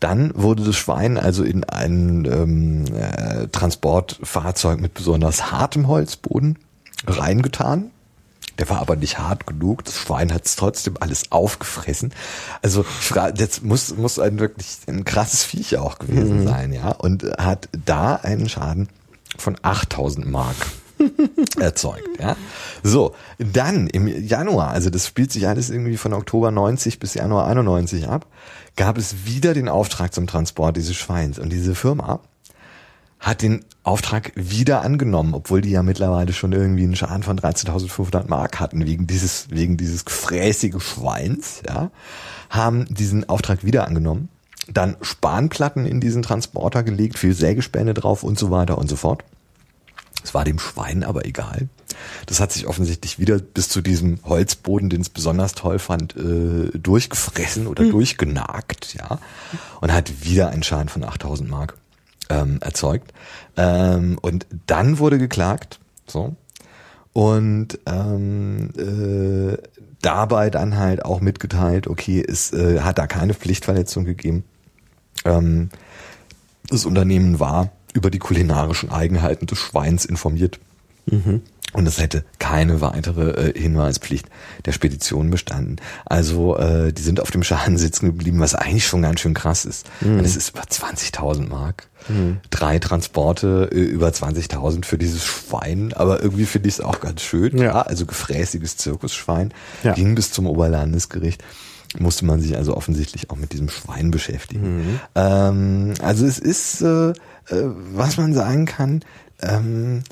Dann 0.00 0.32
wurde 0.36 0.64
das 0.64 0.76
Schwein 0.76 1.18
also 1.18 1.42
in 1.42 1.64
ein 1.64 2.24
ähm, 2.24 2.84
äh, 2.94 3.48
Transportfahrzeug 3.48 4.80
mit 4.80 4.94
besonders 4.94 5.50
hartem 5.50 5.88
Holzboden 5.88 6.58
reingetan. 7.06 7.90
Der 8.58 8.68
war 8.68 8.80
aber 8.80 8.96
nicht 8.96 9.18
hart 9.18 9.46
genug. 9.46 9.84
Das 9.84 9.96
Schwein 9.96 10.32
hat 10.32 10.46
es 10.46 10.56
trotzdem 10.56 10.96
alles 10.98 11.30
aufgefressen. 11.30 12.12
Also 12.60 12.84
jetzt 13.36 13.62
muss 13.62 13.96
muss 13.96 14.18
ein 14.18 14.40
wirklich 14.40 14.78
ein 14.88 15.04
krasses 15.04 15.44
Viech 15.44 15.76
auch 15.78 15.98
gewesen 15.98 16.40
mhm. 16.40 16.48
sein, 16.48 16.72
ja, 16.72 16.90
und 16.90 17.24
hat 17.38 17.68
da 17.84 18.16
einen 18.16 18.48
Schaden 18.48 18.88
von 19.36 19.56
8000 19.62 20.28
Mark 20.28 20.56
erzeugt. 21.58 22.08
Ja, 22.20 22.36
so 22.82 23.14
dann 23.38 23.86
im 23.88 24.06
Januar, 24.06 24.70
also 24.70 24.90
das 24.90 25.06
spielt 25.06 25.32
sich 25.32 25.46
alles 25.46 25.70
irgendwie 25.70 25.96
von 25.96 26.12
Oktober 26.12 26.50
90 26.50 26.98
bis 26.98 27.14
Januar 27.14 27.46
91 27.46 28.08
ab, 28.08 28.26
gab 28.76 28.98
es 28.98 29.26
wieder 29.26 29.54
den 29.54 29.68
Auftrag 29.68 30.14
zum 30.14 30.26
Transport 30.26 30.76
dieses 30.76 30.96
Schweins 30.96 31.38
und 31.38 31.50
diese 31.50 31.74
Firma 31.74 32.20
hat 33.20 33.42
den 33.42 33.64
Auftrag 33.82 34.32
wieder 34.36 34.82
angenommen, 34.82 35.34
obwohl 35.34 35.60
die 35.60 35.70
ja 35.70 35.82
mittlerweile 35.82 36.32
schon 36.32 36.52
irgendwie 36.52 36.84
einen 36.84 36.94
Schaden 36.94 37.22
von 37.22 37.38
13.500 37.38 38.28
Mark 38.28 38.60
hatten 38.60 38.86
wegen 38.86 39.06
dieses 39.06 39.50
wegen 39.50 39.76
dieses 39.76 40.04
gefräßige 40.04 40.80
Schweins, 40.80 41.62
ja, 41.66 41.90
haben 42.50 42.84
diesen 42.86 43.28
Auftrag 43.28 43.64
wieder 43.64 43.86
angenommen, 43.86 44.28
dann 44.72 44.96
Spanplatten 45.00 45.86
in 45.86 46.00
diesen 46.00 46.22
Transporter 46.22 46.82
gelegt, 46.82 47.18
viel 47.18 47.34
Sägespäne 47.34 47.94
drauf 47.94 48.22
und 48.22 48.38
so 48.38 48.50
weiter 48.50 48.78
und 48.78 48.88
so 48.88 48.96
fort. 48.96 49.24
Es 50.28 50.34
war 50.34 50.44
dem 50.44 50.58
Schwein 50.58 51.04
aber 51.04 51.24
egal. 51.24 51.68
Das 52.26 52.38
hat 52.38 52.52
sich 52.52 52.66
offensichtlich 52.66 53.18
wieder 53.18 53.38
bis 53.38 53.70
zu 53.70 53.80
diesem 53.80 54.18
Holzboden, 54.24 54.90
den 54.90 55.00
es 55.00 55.08
besonders 55.08 55.54
toll 55.54 55.78
fand, 55.78 56.14
äh, 56.16 56.68
durchgefressen 56.78 57.66
oder 57.66 57.84
mhm. 57.84 57.92
durchgenagt, 57.92 58.92
ja, 58.92 59.20
und 59.80 59.90
hat 59.90 60.22
wieder 60.22 60.50
einen 60.50 60.62
Schaden 60.62 60.90
von 60.90 61.02
8000 61.02 61.48
Mark 61.48 61.78
ähm, 62.28 62.58
erzeugt. 62.60 63.14
Ähm, 63.56 64.18
und 64.20 64.46
dann 64.66 64.98
wurde 64.98 65.16
geklagt, 65.16 65.80
so. 66.06 66.36
Und 67.14 67.78
ähm, 67.86 68.68
äh, 68.76 69.56
dabei 70.02 70.50
dann 70.50 70.76
halt 70.76 71.06
auch 71.06 71.22
mitgeteilt, 71.22 71.86
okay, 71.86 72.22
es 72.22 72.52
äh, 72.52 72.80
hat 72.80 72.98
da 72.98 73.06
keine 73.06 73.32
Pflichtverletzung 73.32 74.04
gegeben. 74.04 74.44
Ähm, 75.24 75.70
das 76.68 76.84
Unternehmen 76.84 77.40
war 77.40 77.70
über 77.94 78.10
die 78.10 78.18
kulinarischen 78.18 78.90
Eigenheiten 78.90 79.46
des 79.46 79.58
Schweins 79.58 80.04
informiert. 80.04 80.58
Mhm. 81.06 81.42
Und 81.74 81.86
es 81.86 82.00
hätte 82.00 82.24
keine 82.38 82.80
weitere 82.80 83.50
äh, 83.50 83.58
Hinweispflicht 83.58 84.26
der 84.64 84.72
Spedition 84.72 85.28
bestanden. 85.28 85.76
Also 86.06 86.56
äh, 86.56 86.94
die 86.94 87.02
sind 87.02 87.20
auf 87.20 87.30
dem 87.30 87.42
Schaden 87.42 87.76
sitzen 87.76 88.06
geblieben, 88.06 88.40
was 88.40 88.54
eigentlich 88.54 88.86
schon 88.86 89.02
ganz 89.02 89.20
schön 89.20 89.34
krass 89.34 89.66
ist. 89.66 89.86
Mhm. 90.00 90.20
Es 90.20 90.34
ist 90.34 90.50
über 90.50 90.62
20.000 90.62 91.48
Mark. 91.48 91.88
Mhm. 92.08 92.38
Drei 92.48 92.78
Transporte 92.78 93.68
äh, 93.70 93.80
über 93.80 94.08
20.000 94.08 94.86
für 94.86 94.96
dieses 94.96 95.26
Schwein. 95.26 95.92
Aber 95.92 96.22
irgendwie 96.22 96.46
finde 96.46 96.70
ich 96.70 96.76
es 96.76 96.80
auch 96.80 97.00
ganz 97.00 97.20
schön. 97.20 97.58
Ja. 97.58 97.82
Also 97.82 98.06
gefräßiges 98.06 98.78
Zirkusschwein. 98.78 99.52
Ja. 99.82 99.92
Ging 99.92 100.14
bis 100.14 100.32
zum 100.32 100.46
Oberlandesgericht 100.46 101.44
musste 101.98 102.26
man 102.26 102.40
sich 102.40 102.56
also 102.56 102.76
offensichtlich 102.76 103.30
auch 103.30 103.36
mit 103.36 103.52
diesem 103.52 103.70
Schwein 103.70 104.10
beschäftigen. 104.10 104.76
Mhm. 104.76 105.00
Ähm, 105.14 105.94
also 106.02 106.26
es 106.26 106.38
ist, 106.38 106.82
äh, 106.82 107.10
äh, 107.10 107.12
was 107.50 108.16
man 108.16 108.34
sagen 108.34 108.66
kann, 108.66 109.02
ähm, 109.40 110.02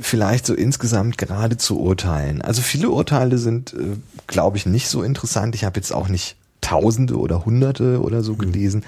vielleicht 0.00 0.46
so 0.46 0.54
insgesamt 0.54 1.18
gerade 1.18 1.56
zu 1.56 1.80
urteilen. 1.80 2.42
Also 2.42 2.62
viele 2.62 2.90
Urteile 2.90 3.38
sind, 3.38 3.72
äh, 3.72 3.96
glaube 4.26 4.56
ich, 4.56 4.66
nicht 4.66 4.88
so 4.88 5.02
interessant. 5.02 5.54
Ich 5.54 5.64
habe 5.64 5.78
jetzt 5.78 5.92
auch 5.92 6.08
nicht 6.08 6.36
Tausende 6.60 7.18
oder 7.18 7.44
Hunderte 7.44 8.00
oder 8.00 8.22
so 8.22 8.32
mhm. 8.32 8.38
gelesen 8.38 8.84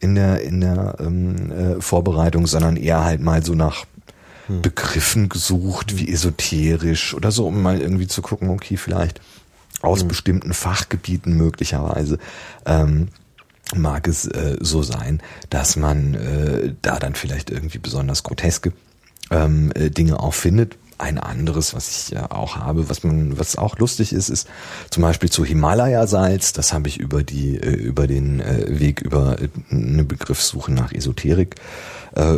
in 0.00 0.16
der 0.16 0.42
in 0.42 0.60
der 0.60 0.96
ähm, 0.98 1.52
äh, 1.52 1.80
Vorbereitung, 1.80 2.46
sondern 2.46 2.76
eher 2.76 3.04
halt 3.04 3.20
mal 3.20 3.44
so 3.44 3.54
nach 3.54 3.84
mhm. 4.48 4.62
Begriffen 4.62 5.28
gesucht, 5.28 5.96
wie 5.96 6.12
esoterisch 6.12 7.14
oder 7.14 7.30
so, 7.30 7.46
um 7.46 7.62
mal 7.62 7.80
irgendwie 7.80 8.08
zu 8.08 8.22
gucken, 8.22 8.50
okay, 8.50 8.76
vielleicht 8.76 9.20
aus 9.80 10.02
mhm. 10.02 10.08
bestimmten 10.08 10.52
Fachgebieten 10.52 11.36
möglicherweise 11.36 12.18
ähm, 12.66 13.08
mag 13.74 14.08
es 14.08 14.26
äh, 14.26 14.56
so 14.60 14.82
sein, 14.82 15.20
dass 15.50 15.76
man 15.76 16.14
äh, 16.14 16.74
da 16.82 16.98
dann 16.98 17.14
vielleicht 17.14 17.50
irgendwie 17.50 17.78
besonders 17.78 18.22
groteske 18.22 18.72
ähm, 19.30 19.72
äh, 19.74 19.90
Dinge 19.90 20.20
auch 20.20 20.34
findet. 20.34 20.76
Ein 21.02 21.18
anderes, 21.18 21.74
was 21.74 21.90
ich 21.90 22.10
ja 22.10 22.30
auch 22.30 22.54
habe, 22.54 22.88
was 22.88 23.02
man, 23.02 23.36
was 23.36 23.58
auch 23.58 23.76
lustig 23.78 24.12
ist, 24.12 24.28
ist 24.28 24.46
zum 24.88 25.02
Beispiel 25.02 25.30
zu 25.30 25.44
Himalaya-Salz. 25.44 26.52
Das 26.52 26.72
habe 26.72 26.86
ich 26.86 27.00
über 27.00 27.24
die, 27.24 27.56
äh, 27.56 27.70
über 27.70 28.06
den 28.06 28.38
äh, 28.38 28.78
Weg 28.78 29.00
über 29.00 29.36
äh, 29.42 29.48
eine 29.72 30.04
Begriffssuche 30.04 30.70
nach 30.70 30.92
Esoterik 30.92 31.56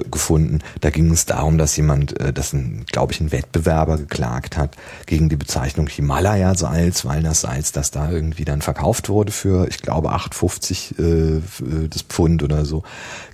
gefunden. 0.08 0.60
Da 0.82 0.90
ging 0.90 1.10
es 1.10 1.26
darum, 1.26 1.58
dass 1.58 1.76
jemand, 1.76 2.14
dass 2.32 2.52
ein, 2.52 2.84
glaube 2.86 3.12
ich, 3.12 3.20
ein 3.20 3.32
Wettbewerber 3.32 3.96
geklagt 3.96 4.56
hat 4.56 4.76
gegen 5.06 5.28
die 5.28 5.34
Bezeichnung 5.34 5.88
Himalaya-Salz, 5.88 7.04
weil 7.04 7.24
das 7.24 7.40
Salz, 7.40 7.72
das 7.72 7.90
da 7.90 8.08
irgendwie 8.08 8.44
dann 8.44 8.62
verkauft 8.62 9.08
wurde 9.08 9.32
für, 9.32 9.66
ich 9.66 9.78
glaube, 9.78 10.12
8,50 10.14 11.00
äh, 11.00 11.88
das 11.88 12.02
Pfund 12.02 12.44
oder 12.44 12.64
so, 12.64 12.84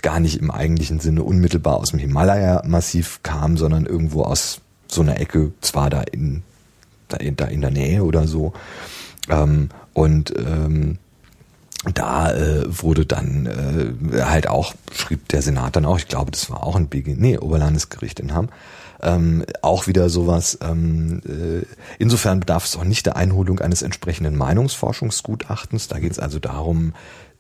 gar 0.01 0.19
nicht 0.19 0.41
im 0.41 0.51
eigentlichen 0.51 0.99
Sinne 0.99 1.25
unmittelbar 1.25 1.77
aus 1.77 1.91
dem 1.91 1.99
Himalaya-Massiv 1.99 3.21
kam, 3.23 3.59
sondern 3.59 3.85
irgendwo 3.85 4.23
aus 4.23 4.63
so 4.93 5.03
einer 5.03 5.21
Ecke, 5.21 5.53
zwar 5.61 5.91
da 5.91 6.03
in, 6.03 6.43
da 7.09 7.17
in, 7.19 7.37
da 7.37 7.47
in 7.47 7.61
der 7.61 7.71
Nähe 7.71 8.05
oder 8.05 8.27
so. 8.27 8.53
Ähm, 9.29 9.71
und 9.93 10.33
ähm, 10.37 10.99
da 11.95 12.33
äh, 12.33 12.65
wurde 12.69 13.07
dann 13.07 13.47
äh, 13.47 14.23
halt 14.23 14.49
auch, 14.49 14.75
schrieb 14.93 15.29
der 15.29 15.41
Senat 15.41 15.77
dann 15.77 15.87
auch, 15.87 15.99
ich 15.99 16.09
glaube, 16.09 16.31
das 16.31 16.51
war 16.51 16.63
auch 16.63 16.77
ein 16.77 16.89
BG, 16.89 17.15
nee, 17.17 17.39
Oberlandesgericht 17.39 18.21
in 18.21 18.35
Hamm, 18.35 18.51
ähm, 19.03 19.45
auch 19.63 19.87
wieder 19.87 20.11
sowas. 20.11 20.59
Ähm, 20.63 21.23
äh, 21.27 21.65
insofern 21.99 22.41
bedarf 22.41 22.67
es 22.67 22.77
auch 22.77 22.85
nicht 22.85 23.07
der 23.07 23.17
Einholung 23.17 23.61
eines 23.61 23.81
entsprechenden 23.81 24.37
Meinungsforschungsgutachtens. 24.37 25.89
Da 25.89 25.99
geht 25.99 26.13
es 26.13 26.19
also 26.19 26.39
darum, 26.39 26.93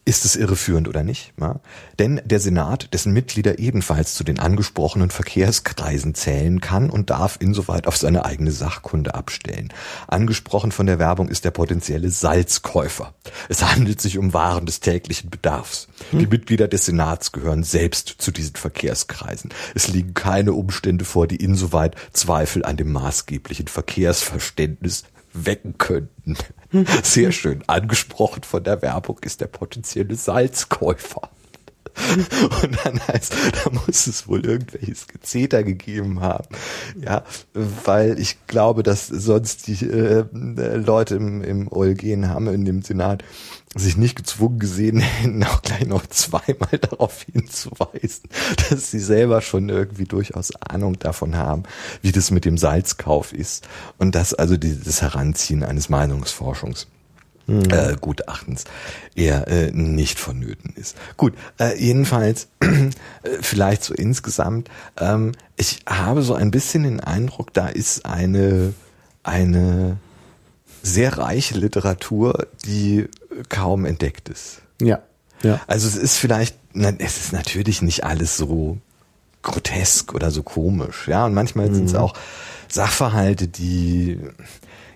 ist 0.05 0.25
es 0.25 0.35
irreführend 0.35 0.89
oder 0.89 1.03
nicht? 1.03 1.33
Ja? 1.41 1.61
Denn 1.99 2.21
der 2.25 2.41
Senat, 2.41 2.93
dessen 2.95 3.13
Mitglieder 3.13 3.59
ebenfalls 3.59 4.15
zu 4.15 4.25
den 4.25 4.39
angesprochenen 4.39 5.11
Verkehrskreisen 5.11 6.15
zählen 6.15 6.61
kann 6.61 6.91
und 6.91 7.11
darf 7.11 7.37
insoweit 7.41 7.87
auf 7.87 7.97
seine 7.97 8.25
eigene 8.25 8.51
Sachkunde 8.51 9.15
abstellen. 9.15 9.73
Angesprochen 10.09 10.73
von 10.73 10.87
der 10.87 10.99
Werbung 10.99 11.29
ist 11.29 11.45
der 11.45 11.51
potenzielle 11.51 12.11
Salzkäufer. 12.11 13.15
Es 13.49 13.63
handelt 13.63 14.01
sich 14.01 14.19
um 14.19 14.33
Waren 14.33 14.67
des 14.67 14.81
täglichen 14.81 15.31
Bedarfs. 15.31 15.89
Die 16.13 16.23
hm. 16.23 16.29
Mitglieder 16.29 16.67
des 16.67 16.87
Senats 16.87 17.33
gehören 17.33 17.63
selbst 17.63 18.17
zu 18.19 18.31
diesen 18.31 18.57
Verkehrskreisen. 18.57 19.51
Es 19.75 19.89
liegen 19.89 20.15
keine 20.15 20.55
Umstände 20.55 21.05
vor, 21.05 21.27
die 21.27 21.37
insoweit 21.37 21.95
Zweifel 22.13 22.65
an 22.65 22.77
dem 22.77 22.91
maßgeblichen 22.93 23.69
Verkehrsverständnis 23.69 25.05
wecken 25.33 25.79
könnten. 25.79 26.37
Sehr 27.03 27.33
schön. 27.33 27.63
Angesprochen 27.67 28.43
von 28.43 28.63
der 28.63 28.83
Werbung 28.83 29.19
ist 29.23 29.41
der 29.41 29.47
potenzielle 29.47 30.15
Salzkäufer. 30.15 31.31
Und 32.63 32.79
dann 32.85 33.01
heißt, 33.09 33.35
da 33.65 33.71
muss 33.71 34.07
es 34.07 34.29
wohl 34.29 34.45
irgendwelches 34.45 35.07
Gezeter 35.09 35.63
gegeben 35.63 36.21
haben. 36.21 36.49
Ja, 37.01 37.25
weil 37.53 38.19
ich 38.19 38.47
glaube, 38.47 38.83
dass 38.83 39.09
sonst 39.09 39.67
die 39.67 39.85
äh, 39.87 40.25
Leute 40.33 41.17
im, 41.17 41.43
im 41.43 41.71
OLG 41.71 42.03
haben 42.27 42.47
in 42.49 42.65
dem 42.65 42.83
Senat 42.83 43.25
sich 43.77 43.97
nicht 43.97 44.17
gezwungen 44.17 44.59
gesehen 44.59 44.99
hätten, 45.01 45.45
auch 45.45 45.63
gleich 45.63 45.87
noch 45.87 46.07
zweimal 46.07 46.79
darauf 46.81 47.23
hinzuweisen, 47.23 48.29
dass 48.69 48.91
sie 48.91 48.99
selber 48.99 49.41
schon 49.41 49.69
irgendwie 49.69 50.05
durchaus 50.05 50.55
Ahnung 50.57 50.99
davon 50.99 51.37
haben, 51.37 51.63
wie 52.03 52.13
das 52.13 52.31
mit 52.31 52.45
dem 52.45 52.59
Salzkauf 52.59 53.33
ist 53.33 53.69
und 53.99 54.15
dass 54.15 54.35
also 54.35 54.57
das 54.57 55.03
Heranziehen 55.03 55.63
eines 55.63 55.89
Meinungsforschungs 55.89 56.89
mhm. 57.47 57.63
äh, 57.71 57.97
Gutachtens 58.01 58.65
eher 59.15 59.47
äh, 59.49 59.71
nicht 59.71 60.19
vonnöten 60.19 60.73
ist. 60.75 60.97
Gut, 61.17 61.35
äh, 61.61 61.79
jedenfalls 61.79 62.49
äh, 62.61 62.91
vielleicht 63.41 63.85
so 63.85 63.95
insgesamt, 63.95 64.69
ähm, 64.99 65.33
ich 65.57 65.81
habe 65.89 66.23
so 66.23 66.35
ein 66.35 66.51
bisschen 66.51 66.83
den 66.83 67.01
Eindruck, 67.01 67.53
da 67.53 67.69
ist 67.69 68.05
eine 68.05 68.75
eine 69.23 69.99
sehr 70.83 71.19
reiche 71.19 71.59
Literatur, 71.59 72.47
die 72.65 73.09
kaum 73.49 73.85
entdeckt 73.85 74.29
ist. 74.29 74.63
Ja. 74.81 75.01
ja. 75.43 75.61
Also 75.67 75.89
es 75.89 75.97
ist 75.97 76.17
vielleicht, 76.17 76.57
es 76.99 77.19
ist 77.19 77.33
natürlich 77.33 77.83
nicht 77.83 78.05
alles 78.05 78.37
so 78.37 78.79
grotesk 79.43 80.15
oder 80.15 80.31
so 80.31 80.43
komisch, 80.43 81.09
ja. 81.09 81.27
Und 81.27 81.35
manchmal 81.35 81.69
mhm. 81.69 81.75
sind 81.75 81.85
es 81.87 81.95
auch 81.95 82.15
Sachverhalte, 82.69 83.49
die 83.49 84.19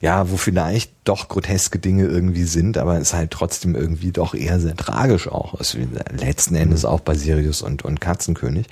ja, 0.04 0.30
wo 0.30 0.36
vielleicht 0.36 0.92
doch 1.04 1.28
groteske 1.28 1.78
Dinge 1.78 2.04
irgendwie 2.04 2.44
sind, 2.44 2.76
aber 2.76 2.98
es 2.98 3.14
halt 3.14 3.30
trotzdem 3.30 3.74
irgendwie 3.74 4.12
doch 4.12 4.34
eher 4.34 4.60
sehr 4.60 4.76
tragisch 4.76 5.28
auch 5.28 5.58
ist. 5.58 5.78
Letzten 6.18 6.56
Endes 6.56 6.82
mhm. 6.82 6.90
auch 6.90 7.00
bei 7.00 7.14
Sirius 7.14 7.62
und, 7.62 7.86
und 7.86 8.02
Katzenkönig. 8.02 8.66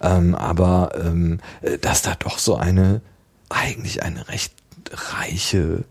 Ähm, 0.00 0.34
aber 0.34 0.92
ähm, 0.94 1.40
dass 1.82 2.00
da 2.00 2.14
doch 2.18 2.38
so 2.38 2.56
eine, 2.56 3.02
eigentlich 3.50 4.02
eine 4.02 4.28
recht 4.28 4.54
reiche 4.90 5.84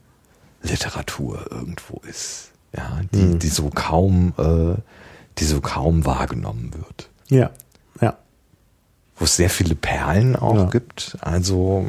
Literatur 0.61 1.45
irgendwo 1.51 2.01
ist 2.07 2.51
ja, 2.75 3.01
die, 3.13 3.17
mhm. 3.17 3.39
die 3.39 3.47
so 3.47 3.69
kaum, 3.73 4.33
äh, 4.37 4.79
die 5.37 5.45
so 5.45 5.61
kaum 5.61 6.05
wahrgenommen 6.05 6.71
wird. 6.73 7.09
Ja, 7.29 7.51
ja. 8.01 8.17
Wo 9.15 9.25
es 9.25 9.35
sehr 9.35 9.49
viele 9.49 9.75
Perlen 9.75 10.35
auch 10.35 10.55
ja. 10.55 10.65
gibt. 10.65 11.17
Also 11.21 11.87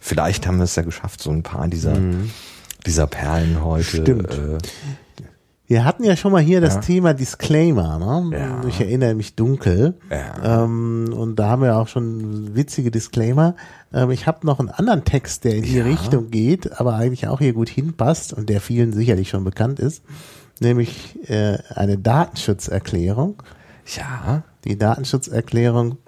vielleicht 0.00 0.46
haben 0.46 0.58
wir 0.58 0.64
es 0.64 0.76
ja 0.76 0.82
geschafft, 0.82 1.22
so 1.22 1.30
ein 1.30 1.42
paar 1.42 1.68
dieser, 1.68 1.94
mhm. 1.94 2.30
dieser 2.86 3.06
Perlen 3.06 3.64
heute. 3.64 4.02
Stimmt. 4.02 4.30
Äh, 4.32 4.58
Wir 5.68 5.84
hatten 5.84 6.02
ja 6.02 6.16
schon 6.16 6.32
mal 6.32 6.40
hier 6.40 6.62
das 6.62 6.76
Ja. 6.76 6.80
Thema 6.80 7.12
Disclaimer, 7.12 7.98
ne? 7.98 8.38
Ja. 8.38 8.62
Ich 8.66 8.80
erinnere 8.80 9.14
mich 9.14 9.34
dunkel. 9.36 9.94
Ja. 10.10 10.64
Ähm, 10.64 11.12
und 11.14 11.36
da 11.36 11.50
haben 11.50 11.62
wir 11.62 11.76
auch 11.76 11.88
schon 11.88 12.56
witzige 12.56 12.90
Disclaimer. 12.90 13.54
Ähm, 13.92 14.10
ich 14.10 14.26
habe 14.26 14.46
noch 14.46 14.60
einen 14.60 14.70
anderen 14.70 15.04
Text, 15.04 15.44
der 15.44 15.56
in 15.56 15.64
die. 15.64 15.78
Richtung 15.80 16.30
geht, 16.30 16.80
aber 16.80 16.94
eigentlich 16.94 17.28
auch 17.28 17.38
hier 17.38 17.52
gut 17.52 17.68
hinpasst 17.68 18.32
und 18.32 18.48
der 18.48 18.62
vielen 18.62 18.94
sicherlich 18.94 19.28
schon 19.28 19.44
bekannt 19.44 19.78
ist, 19.78 20.02
nämlich 20.58 21.18
äh, 21.28 21.58
eine 21.74 21.98
Datenschutzerklärung. 21.98 23.42
Ja. 23.94 24.42
Die 24.64 24.78
Datenschutzerklärung 24.78 25.98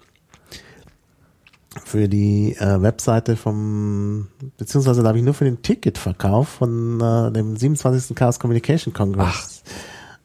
für 1.84 2.08
die 2.08 2.56
äh, 2.56 2.82
Webseite 2.82 3.36
vom, 3.36 4.28
beziehungsweise 4.56 5.02
glaube 5.02 5.18
ich 5.18 5.24
nur 5.24 5.34
für 5.34 5.44
den 5.44 5.62
Ticketverkauf 5.62 6.48
von 6.48 7.00
äh, 7.00 7.30
dem 7.30 7.56
27. 7.56 8.16
Chaos 8.16 8.40
Communication 8.40 8.92
Congress. 8.92 9.62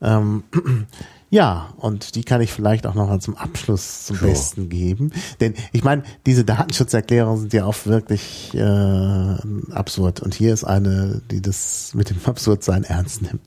Ähm, 0.01 0.43
ja, 1.29 1.69
und 1.77 2.15
die 2.15 2.23
kann 2.23 2.41
ich 2.41 2.51
vielleicht 2.51 2.87
auch 2.87 2.95
noch 2.95 3.07
mal 3.07 3.19
zum 3.19 3.35
Abschluss 3.37 4.05
zum 4.05 4.17
Sure. 4.17 4.31
Besten 4.31 4.69
geben. 4.69 5.11
Denn 5.39 5.53
ich 5.71 5.83
meine, 5.83 6.03
diese 6.25 6.45
Datenschutzerklärungen 6.45 7.41
sind 7.41 7.53
ja 7.53 7.67
oft 7.67 7.85
wirklich 7.85 8.51
äh, 8.55 9.71
absurd. 9.71 10.21
Und 10.21 10.33
hier 10.33 10.51
ist 10.51 10.63
eine, 10.63 11.21
die 11.29 11.41
das 11.41 11.93
mit 11.93 12.09
dem 12.09 12.17
Absurdsein 12.25 12.83
ernst 12.83 13.21
nimmt. 13.21 13.41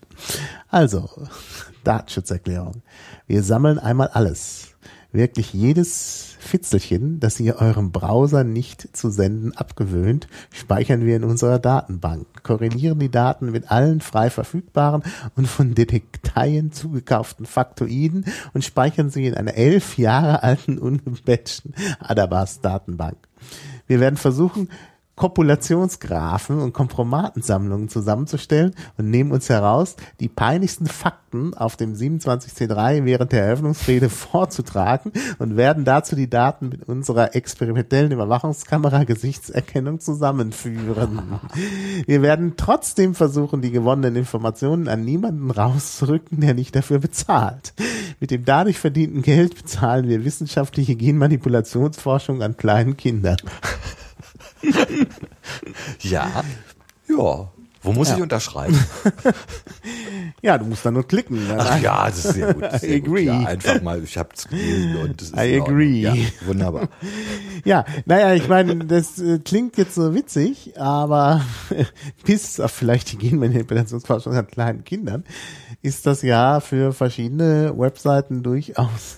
Also, 0.69 1.09
Datenschutzerklärung. 1.85 2.83
Wir 3.27 3.43
sammeln 3.43 3.81
einmal 3.81 4.09
alles. 4.09 4.69
Wirklich 5.11 5.53
jedes 5.53 6.28
Fitzelchen, 6.39 7.21
das 7.21 7.39
ihr 7.41 7.57
eurem 7.57 7.93
Browser 7.93 8.45
nicht 8.45 8.97
zu 8.97 9.11
senden 9.11 9.57
abgewöhnt, 9.57 10.29
speichern 10.53 11.05
wir 11.05 11.17
in 11.17 11.25
unserer 11.25 11.59
Datenbank, 11.59 12.27
korrelieren 12.43 12.99
die 12.99 13.11
Daten 13.11 13.51
mit 13.51 13.71
allen 13.71 14.01
frei 14.01 14.31
verfügbaren 14.31 15.03
und 15.37 15.47
von 15.47 15.75
Detekteien 15.75 16.73
zugekauften 16.73 17.47
Faktoiden 17.47 18.25
und 18.55 18.65
speichern 18.65 19.11
sie 19.11 19.27
in 19.27 19.35
einer 19.35 19.55
elf 19.55 19.99
Jahre 19.99 20.43
alten 20.43 20.79
ungebatchten 20.79 21.75
Adabas-Datenbank. 22.01 23.17
Wir 23.87 24.01
werden 24.01 24.17
versuchen, 24.17 24.69
Kopulationsgraphen 25.19 26.61
und 26.61 26.73
Kompromatensammlungen 26.73 27.89
zusammenzustellen 27.89 28.75
und 28.97 29.11
nehmen 29.11 29.33
uns 29.33 29.49
heraus, 29.51 29.97
die 30.21 30.29
peinlichsten 30.29 30.87
Fakten 30.87 31.55
auf 31.55 31.77
dem 31.77 31.95
27C3 31.95 33.05
während 33.05 33.33
der 33.33 33.45
Eröffnungsrede 33.45 34.09
vorzutragen 34.09 35.13
und 35.39 35.57
werden 35.57 35.85
dazu 35.85 36.17
die 36.17 36.31
Daten 36.31 36.71
mit 36.71 36.89
unserer 36.89 37.35
experimentellen 37.35 38.13
Überwachungskamera 38.13 39.05
Gesichtserkennung 39.05 40.01
zusammenführen. 40.01 41.41
Wir 42.07 42.23
werden 42.23 42.55
trotzdem 42.57 43.15
versuchen, 43.15 43.61
die 43.61 43.73
gewonnenen 43.73 44.17
Informationen 44.17 44.89
an 44.89 45.05
niemanden 45.05 45.51
rauszurücken, 45.51 46.41
der 46.41 46.55
nicht 46.55 46.77
dafür 46.77 47.01
bezahlt. 47.01 47.75
Mit 48.21 48.31
dem 48.31 48.45
dadurch 48.45 48.79
verdienten 48.79 49.23
Geld 49.23 49.57
bezahlen 49.57 50.09
wir 50.09 50.25
wissenschaftliche 50.25 50.95
Genmanipulationsforschung 50.95 52.43
an 52.43 52.57
kleinen 52.57 52.97
Kindern. 52.97 53.39
Ja. 56.01 56.45
Ja. 57.09 57.51
Wo 57.81 57.93
muss 57.93 58.09
Ja. 58.09 58.17
ich 58.17 58.23
unterschreiben? 58.23 58.79
Ja, 60.43 60.57
du 60.59 60.67
musst 60.67 60.85
da 60.87 60.91
nur 60.93 61.07
klicken. 61.07 61.49
ne? 61.49 61.57
Ach 61.59 61.81
ja, 61.81 62.07
das 62.07 62.25
ist 62.25 62.35
sehr 62.35 62.55
gut. 62.55 62.63
ist 62.65 62.85
I 62.85 62.87
sehr 62.87 63.01
gut. 63.01 63.09
agree. 63.09 63.23
Ja, 63.25 63.39
einfach 63.41 63.83
mal, 63.83 64.03
ich 64.05 64.17
habe 64.19 64.29
es 64.35 64.47
gelesen 64.47 64.97
und 64.99 65.21
das 65.21 65.31
ist 65.31 65.37
I 65.37 65.61
agree. 65.61 66.01
Ja, 66.03 66.15
wunderbar. 66.47 66.89
Ja, 67.65 67.85
naja, 68.07 68.35
ich 68.35 68.49
meine, 68.49 68.85
das 68.85 69.19
äh, 69.19 69.41
klingt 69.41 69.77
jetzt 69.79 69.95
so 69.97 70.15
witzig, 70.15 70.79
aber 70.79 71.45
bis 72.25 72.61
auf 72.61 72.71
vielleicht 72.71 73.11
die 73.13 73.19
Genmanipulationsforschung 73.19 74.33
an 74.35 74.47
kleinen 74.47 74.85
Kindern 74.85 75.25
ist 75.83 76.07
das 76.07 76.23
ja 76.23 76.61
für 76.61 76.93
verschiedene 76.93 77.75
Webseiten 77.77 78.43
durchaus 78.45 79.17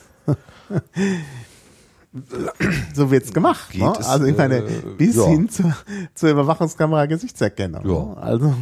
so 2.95 3.11
wird's 3.11 3.33
gemacht. 3.33 3.71
Geht 3.71 3.83
Ne? 3.83 3.93
es, 3.99 4.07
Also 4.07 4.25
ich 4.27 4.37
meine, 4.37 4.57
äh, 4.59 4.83
bis 4.99 5.17
ja. 5.17 5.27
hin 5.27 5.49
zur, 5.49 5.75
zur 6.15 6.31
Überwachungskamera 6.31 7.07
Gesichtserkennung. 7.07 7.87
Ja. 7.89 8.03
ne? 8.05 8.17
Also, 8.21 8.55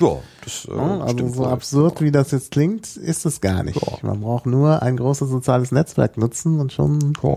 Ja, 0.00 0.16
das 0.44 0.64
äh, 0.64 0.74
ne? 0.74 1.02
also 1.04 1.28
so 1.28 1.46
absurd 1.46 2.00
wie 2.00 2.10
das 2.10 2.30
jetzt 2.30 2.52
klingt, 2.52 2.96
ist 2.96 3.26
es 3.26 3.40
gar 3.42 3.62
nicht. 3.62 3.80
Ja. 3.80 3.98
Man 4.02 4.20
braucht 4.22 4.46
nur 4.46 4.82
ein 4.82 4.96
großes 4.96 5.28
soziales 5.28 5.72
Netzwerk 5.72 6.16
nutzen 6.16 6.58
und 6.58 6.72
schon 6.72 7.12
Ja. 7.22 7.36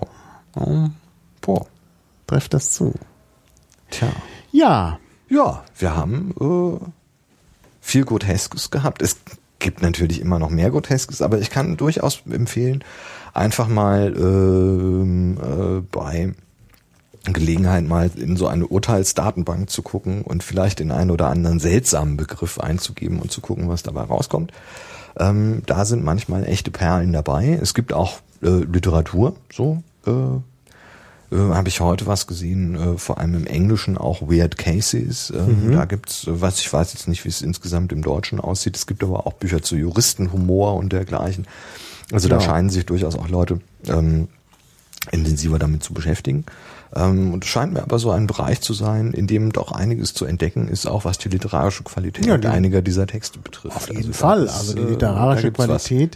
ja, 0.55 0.91
Boah. 1.41 1.65
trifft 2.27 2.53
das 2.53 2.71
zu. 2.71 2.93
Tja. 3.89 4.07
Ja, 4.51 4.99
Ja, 5.29 5.63
wir 5.77 5.95
haben 5.95 6.33
äh, 6.39 6.85
viel 7.81 8.05
Groteskes 8.05 8.71
gehabt. 8.71 9.01
Es 9.01 9.17
gibt 9.59 9.81
natürlich 9.81 10.21
immer 10.21 10.39
noch 10.39 10.49
mehr 10.49 10.69
Groteskes, 10.71 11.21
aber 11.21 11.39
ich 11.39 11.49
kann 11.49 11.75
durchaus 11.77 12.21
empfehlen, 12.29 12.83
einfach 13.33 13.67
mal 13.67 14.13
ähm, 14.15 15.37
äh, 15.37 15.81
bei 15.91 16.33
Gelegenheit 17.25 17.85
mal 17.85 18.11
in 18.15 18.35
so 18.35 18.47
eine 18.47 18.67
Urteilsdatenbank 18.67 19.69
zu 19.69 19.81
gucken 19.81 20.23
und 20.23 20.43
vielleicht 20.43 20.79
den 20.79 20.91
einen 20.91 21.11
oder 21.11 21.29
anderen 21.29 21.59
seltsamen 21.59 22.17
Begriff 22.17 22.59
einzugeben 22.59 23.19
und 23.19 23.31
zu 23.31 23.39
gucken, 23.39 23.69
was 23.69 23.83
dabei 23.83 24.01
rauskommt. 24.01 24.51
Ähm, 25.17 25.63
da 25.65 25.85
sind 25.85 26.03
manchmal 26.03 26.45
echte 26.45 26.71
Perlen 26.71 27.13
dabei. 27.13 27.57
Es 27.61 27.73
gibt 27.73 27.93
auch 27.93 28.19
äh, 28.41 28.49
Literatur, 28.49 29.35
so 29.51 29.81
äh, 30.05 30.11
äh, 30.11 31.53
habe 31.53 31.69
ich 31.69 31.79
heute 31.79 32.07
was 32.07 32.27
gesehen, 32.27 32.75
äh, 32.75 32.97
vor 32.97 33.19
allem 33.19 33.35
im 33.35 33.47
Englischen 33.47 33.97
auch 33.97 34.21
Weird 34.23 34.57
Cases. 34.57 35.29
Äh, 35.29 35.71
Da 35.71 35.85
gibt's, 35.85 36.27
äh, 36.27 36.41
was 36.41 36.59
ich 36.59 36.71
weiß 36.71 36.93
jetzt 36.93 37.07
nicht, 37.07 37.23
wie 37.23 37.29
es 37.29 37.41
insgesamt 37.41 37.93
im 37.93 38.01
Deutschen 38.01 38.39
aussieht. 38.41 38.75
Es 38.75 38.85
gibt 38.85 39.03
aber 39.03 39.25
auch 39.25 39.33
Bücher 39.33 39.61
zu 39.61 39.75
Juristenhumor 39.77 40.75
und 40.75 40.91
dergleichen. 40.91 41.47
Also 42.11 42.27
da 42.29 42.35
Ja. 42.35 42.41
scheinen 42.41 42.69
sich 42.69 42.85
durchaus 42.85 43.15
auch 43.15 43.29
Leute 43.29 43.59
ähm, 43.87 44.27
intensiver 45.11 45.59
damit 45.59 45.83
zu 45.83 45.93
beschäftigen. 45.93 46.45
Ähm, 46.95 47.33
und 47.33 47.43
es 47.43 47.49
scheint 47.49 47.73
mir 47.73 47.81
aber 47.83 47.99
so 47.99 48.11
ein 48.11 48.27
Bereich 48.27 48.61
zu 48.61 48.73
sein, 48.73 49.11
in 49.13 49.27
dem 49.27 49.51
doch 49.51 49.71
einiges 49.71 50.13
zu 50.13 50.25
entdecken 50.25 50.67
ist, 50.67 50.85
auch 50.85 51.05
was 51.05 51.17
die 51.17 51.29
literarische 51.29 51.83
Qualität 51.83 52.25
Ja, 52.25 52.37
die- 52.37 52.47
einiger 52.47 52.81
dieser 52.81 53.07
Texte 53.07 53.39
betrifft. 53.39 53.75
Auf 53.75 53.89
jeden 53.89 54.11
da 54.11 54.17
Fall. 54.17 54.43
ist, 54.43 54.53
Also 54.53 54.73
die 54.75 54.81
äh, 54.81 54.89
literarische 54.89 55.51
was. 55.57 55.65
Qualität 55.65 56.15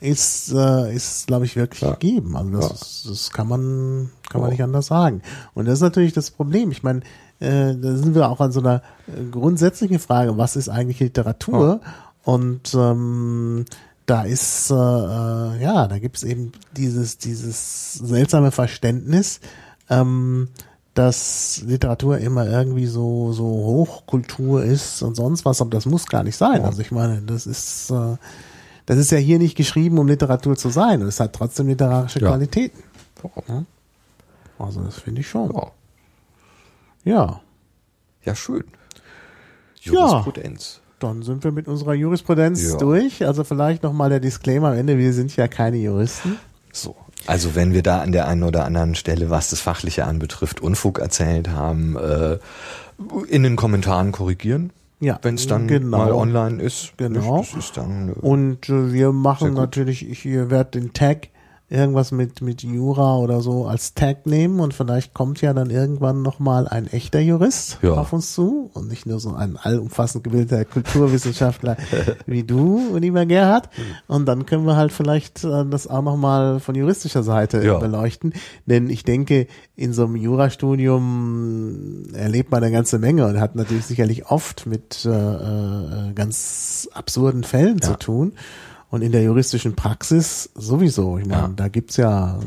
ist, 0.00 0.52
äh, 0.52 0.94
ist 0.94 1.26
glaube 1.26 1.46
ich, 1.46 1.56
wirklich 1.56 1.80
Ja. 1.80 1.92
gegeben. 1.92 2.36
Also 2.36 2.50
das, 2.50 2.68
Ja. 2.68 2.74
ist, 2.74 3.06
das 3.10 3.30
kann 3.30 3.48
man, 3.48 4.10
kann 4.28 4.40
man 4.40 4.50
Ja. 4.50 4.52
nicht 4.54 4.62
anders 4.62 4.86
sagen. 4.86 5.22
Und 5.54 5.64
das 5.66 5.74
ist 5.74 5.80
natürlich 5.82 6.12
das 6.12 6.30
Problem. 6.30 6.70
Ich 6.70 6.82
meine, 6.84 7.00
äh, 7.40 7.74
da 7.74 7.96
sind 7.96 8.14
wir 8.14 8.28
auch 8.28 8.40
an 8.40 8.52
so 8.52 8.60
einer 8.60 8.82
äh, 9.08 9.24
grundsätzlichen 9.30 9.98
Frage, 9.98 10.36
was 10.38 10.54
ist 10.56 10.68
eigentlich 10.68 11.00
Literatur? 11.00 11.80
Und 12.22 12.74
ähm, 12.74 13.64
da 14.08 14.22
ist, 14.22 14.70
äh, 14.70 14.74
äh, 14.74 15.62
ja, 15.62 15.86
da 15.86 15.98
gibt 15.98 16.16
es 16.16 16.24
eben 16.24 16.52
dieses, 16.76 17.18
dieses 17.18 17.92
seltsame 17.94 18.52
Verständnis, 18.52 19.40
ähm, 19.90 20.48
dass 20.94 21.62
Literatur 21.66 22.18
immer 22.18 22.46
irgendwie 22.46 22.86
so, 22.86 23.32
so 23.32 23.44
Hochkultur 23.44 24.64
ist 24.64 25.02
und 25.02 25.14
sonst 25.14 25.44
was, 25.44 25.60
aber 25.60 25.70
das 25.70 25.84
muss 25.84 26.06
gar 26.06 26.22
nicht 26.24 26.36
sein. 26.36 26.62
Also 26.64 26.80
ich 26.80 26.90
meine, 26.90 27.20
das 27.20 27.46
ist, 27.46 27.90
äh, 27.90 28.16
das 28.86 28.96
ist 28.96 29.10
ja 29.12 29.18
hier 29.18 29.38
nicht 29.38 29.56
geschrieben, 29.56 29.98
um 29.98 30.08
Literatur 30.08 30.56
zu 30.56 30.70
sein. 30.70 31.02
Und 31.02 31.08
es 31.08 31.20
hat 31.20 31.34
trotzdem 31.34 31.68
literarische 31.68 32.20
Ja. 32.20 32.28
Qualitäten. 32.28 32.82
Ja. 33.46 33.64
Also 34.58 34.80
das 34.80 34.96
finde 34.96 35.20
ich 35.20 35.28
schon. 35.28 35.52
Ja. 35.52 35.70
Ja. 37.04 37.40
ja, 38.24 38.34
schön. 38.34 38.64
Ja. 39.82 40.24
Dann 40.98 41.22
sind 41.22 41.44
wir 41.44 41.52
mit 41.52 41.68
unserer 41.68 41.94
Jurisprudenz 41.94 42.62
Ja. 42.72 42.76
durch. 42.78 43.24
Also 43.26 43.44
vielleicht 43.44 43.82
nochmal 43.82 44.10
der 44.10 44.20
Disclaimer 44.20 44.68
am 44.68 44.78
Ende, 44.78 44.98
wir 44.98 45.12
sind 45.12 45.34
ja 45.36 45.48
keine 45.48 45.76
Juristen. 45.76 46.38
So. 46.72 46.96
Also 47.26 47.54
wenn 47.54 47.72
wir 47.72 47.82
da 47.82 48.00
an 48.00 48.12
der 48.12 48.28
einen 48.28 48.42
oder 48.42 48.64
anderen 48.64 48.94
Stelle, 48.94 49.30
was 49.30 49.50
das 49.50 49.60
Fachliche 49.60 50.04
anbetrifft, 50.06 50.60
Unfug 50.60 50.98
erzählt 50.98 51.50
haben, 51.50 51.96
äh, 51.96 52.38
in 53.28 53.42
den 53.42 53.56
Kommentaren 53.56 54.12
korrigieren. 54.12 54.70
Ja, 55.00 55.18
Wenn 55.22 55.36
es 55.36 55.46
dann 55.46 55.68
genau. 55.68 55.98
mal 55.98 56.12
online 56.12 56.60
ist. 56.60 56.92
Genau. 56.96 57.38
Das 57.38 57.54
ist 57.54 57.76
dann, 57.76 58.08
äh, 58.08 58.12
Und 58.12 58.68
äh, 58.68 58.92
wir 58.92 59.12
machen 59.12 59.54
natürlich, 59.54 60.08
ich 60.08 60.24
werde 60.24 60.80
den 60.80 60.92
Tag 60.92 61.28
irgendwas 61.70 62.12
mit, 62.12 62.40
mit 62.40 62.62
Jura 62.62 63.16
oder 63.18 63.42
so 63.42 63.66
als 63.66 63.92
Tag 63.92 64.24
nehmen 64.26 64.58
und 64.60 64.72
vielleicht 64.72 65.12
kommt 65.12 65.42
ja 65.42 65.52
dann 65.52 65.68
irgendwann 65.68 66.22
nochmal 66.22 66.66
ein 66.66 66.86
echter 66.86 67.20
Jurist 67.20 67.78
Ja. 67.82 67.92
auf 67.92 68.12
uns 68.14 68.32
zu 68.32 68.70
und 68.72 68.88
nicht 68.88 69.04
nur 69.04 69.20
so 69.20 69.34
ein 69.34 69.58
allumfassend 69.58 70.24
gebildeter 70.24 70.64
Kulturwissenschaftler 70.64 71.76
wie 72.26 72.42
du, 72.42 72.96
lieber 72.96 73.26
Gerhard. 73.26 73.68
Und 74.06 74.26
dann 74.26 74.46
können 74.46 74.64
wir 74.64 74.76
halt 74.76 74.92
vielleicht 74.92 75.44
äh, 75.44 75.66
das 75.66 75.86
auch 75.88 76.00
nochmal 76.02 76.58
von 76.60 76.74
juristischer 76.74 77.22
Seite 77.22 77.62
Ja. 77.62 77.78
beleuchten. 77.78 78.32
Denn 78.64 78.88
ich 78.88 79.02
denke, 79.04 79.46
in 79.76 79.92
so 79.92 80.04
einem 80.06 80.16
Jurastudium 80.16 82.04
erlebt 82.14 82.50
man 82.50 82.62
eine 82.62 82.72
ganze 82.72 82.98
Menge 82.98 83.26
und 83.26 83.40
hat 83.40 83.56
natürlich 83.56 83.86
sicherlich 83.86 84.30
oft 84.30 84.66
mit 84.66 85.04
äh, 85.04 85.10
äh, 85.10 86.12
ganz 86.14 86.88
absurden 86.92 87.44
Fällen 87.44 87.80
zu 87.82 87.94
tun. 87.98 88.32
Und 88.90 89.02
in 89.02 89.12
der 89.12 89.22
juristischen 89.22 89.76
Praxis 89.76 90.48
sowieso. 90.54 91.18
Ich 91.18 91.26
meine, 91.26 91.42
Ja. 91.42 91.50
da 91.54 91.68
gibt's 91.68 91.96
ja 91.98 92.38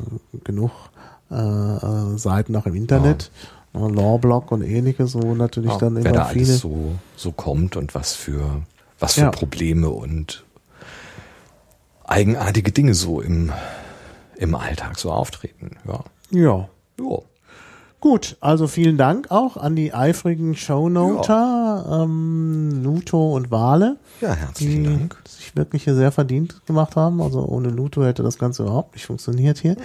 genug 0.43 0.71
äh, 1.29 1.35
äh, 1.35 2.17
Seiten 2.17 2.55
auch 2.55 2.65
im 2.65 2.75
Internet, 2.75 3.31
äh, 3.73 3.77
Lawblog 3.77 4.51
und 4.51 4.63
ähnliches, 4.63 5.15
wo 5.15 5.33
natürlich 5.35 5.71
ja, 5.71 5.77
dann 5.77 5.95
wer 5.95 6.01
immer 6.05 6.11
da 6.13 6.25
viele. 6.25 6.45
alles 6.45 6.59
so, 6.59 6.95
so 7.15 7.31
kommt 7.31 7.75
und 7.77 7.93
was 7.95 8.13
für, 8.15 8.63
was 8.99 9.13
für 9.13 9.21
Ja. 9.21 9.29
Probleme 9.31 9.89
und 9.89 10.43
eigenartige 12.05 12.71
Dinge 12.71 12.93
so 12.95 13.21
im, 13.21 13.51
im 14.35 14.55
Alltag 14.55 14.97
so 14.97 15.11
auftreten. 15.11 15.77
Ja. 15.87 16.03
Ja. 16.31 16.69
ja. 16.99 17.17
Gut, 18.01 18.35
also 18.41 18.67
vielen 18.67 18.97
Dank 18.97 19.29
auch 19.29 19.57
an 19.57 19.75
die 19.75 19.93
eifrigen 19.93 20.55
Shownoter, 20.55 21.85
ja. 21.87 22.03
ähm, 22.03 22.83
Luto 22.83 23.35
und 23.35 23.51
Wale. 23.51 23.97
Ja, 24.21 24.33
herzlichen 24.33 24.83
die 24.83 24.89
Dank. 24.89 25.17
sich 25.29 25.55
wirklich 25.55 25.83
hier 25.83 25.93
sehr 25.95 26.11
verdient 26.11 26.65
gemacht 26.65 26.95
haben. 26.95 27.21
Also 27.21 27.45
ohne 27.45 27.69
Luto 27.69 28.03
hätte 28.03 28.23
das 28.23 28.39
Ganze 28.39 28.63
überhaupt 28.63 28.95
nicht 28.95 29.05
funktioniert 29.05 29.59
hier. 29.59 29.77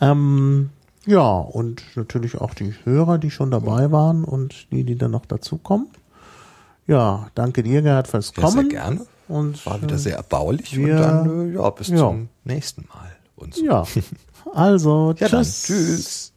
Ähm, 0.00 0.70
ja, 1.06 1.20
und 1.38 1.82
natürlich 1.96 2.40
auch 2.40 2.54
die 2.54 2.74
Hörer, 2.84 3.18
die 3.18 3.30
schon 3.30 3.50
dabei 3.50 3.92
waren 3.92 4.24
und 4.24 4.70
die, 4.72 4.84
die 4.84 4.96
dann 4.96 5.10
noch 5.10 5.26
dazukommen. 5.26 5.88
Ja, 6.86 7.28
danke 7.34 7.62
dir, 7.62 7.82
Gerhard, 7.82 8.08
fürs 8.08 8.32
Ja, 8.36 8.42
Kommen. 8.42 8.54
sehr 8.54 8.64
gerne. 8.80 9.06
Und, 9.28 9.64
War 9.66 9.80
wieder 9.82 9.94
äh, 9.96 9.98
sehr 9.98 10.16
erbaulich 10.16 10.76
wir- 10.76 10.94
und 10.96 11.00
dann, 11.02 11.50
äh, 11.50 11.54
ja, 11.54 11.70
bis 11.70 11.88
ja. 11.88 11.98
zum 11.98 12.28
nächsten 12.44 12.86
Mal. 12.88 13.10
Und 13.36 13.54
so. 13.54 13.64
Ja, 13.64 13.84
also 14.54 15.14
Ja, 15.18 15.28
dann. 15.28 15.42
tschüss. 15.42 15.62
Tschüss. 15.64 16.32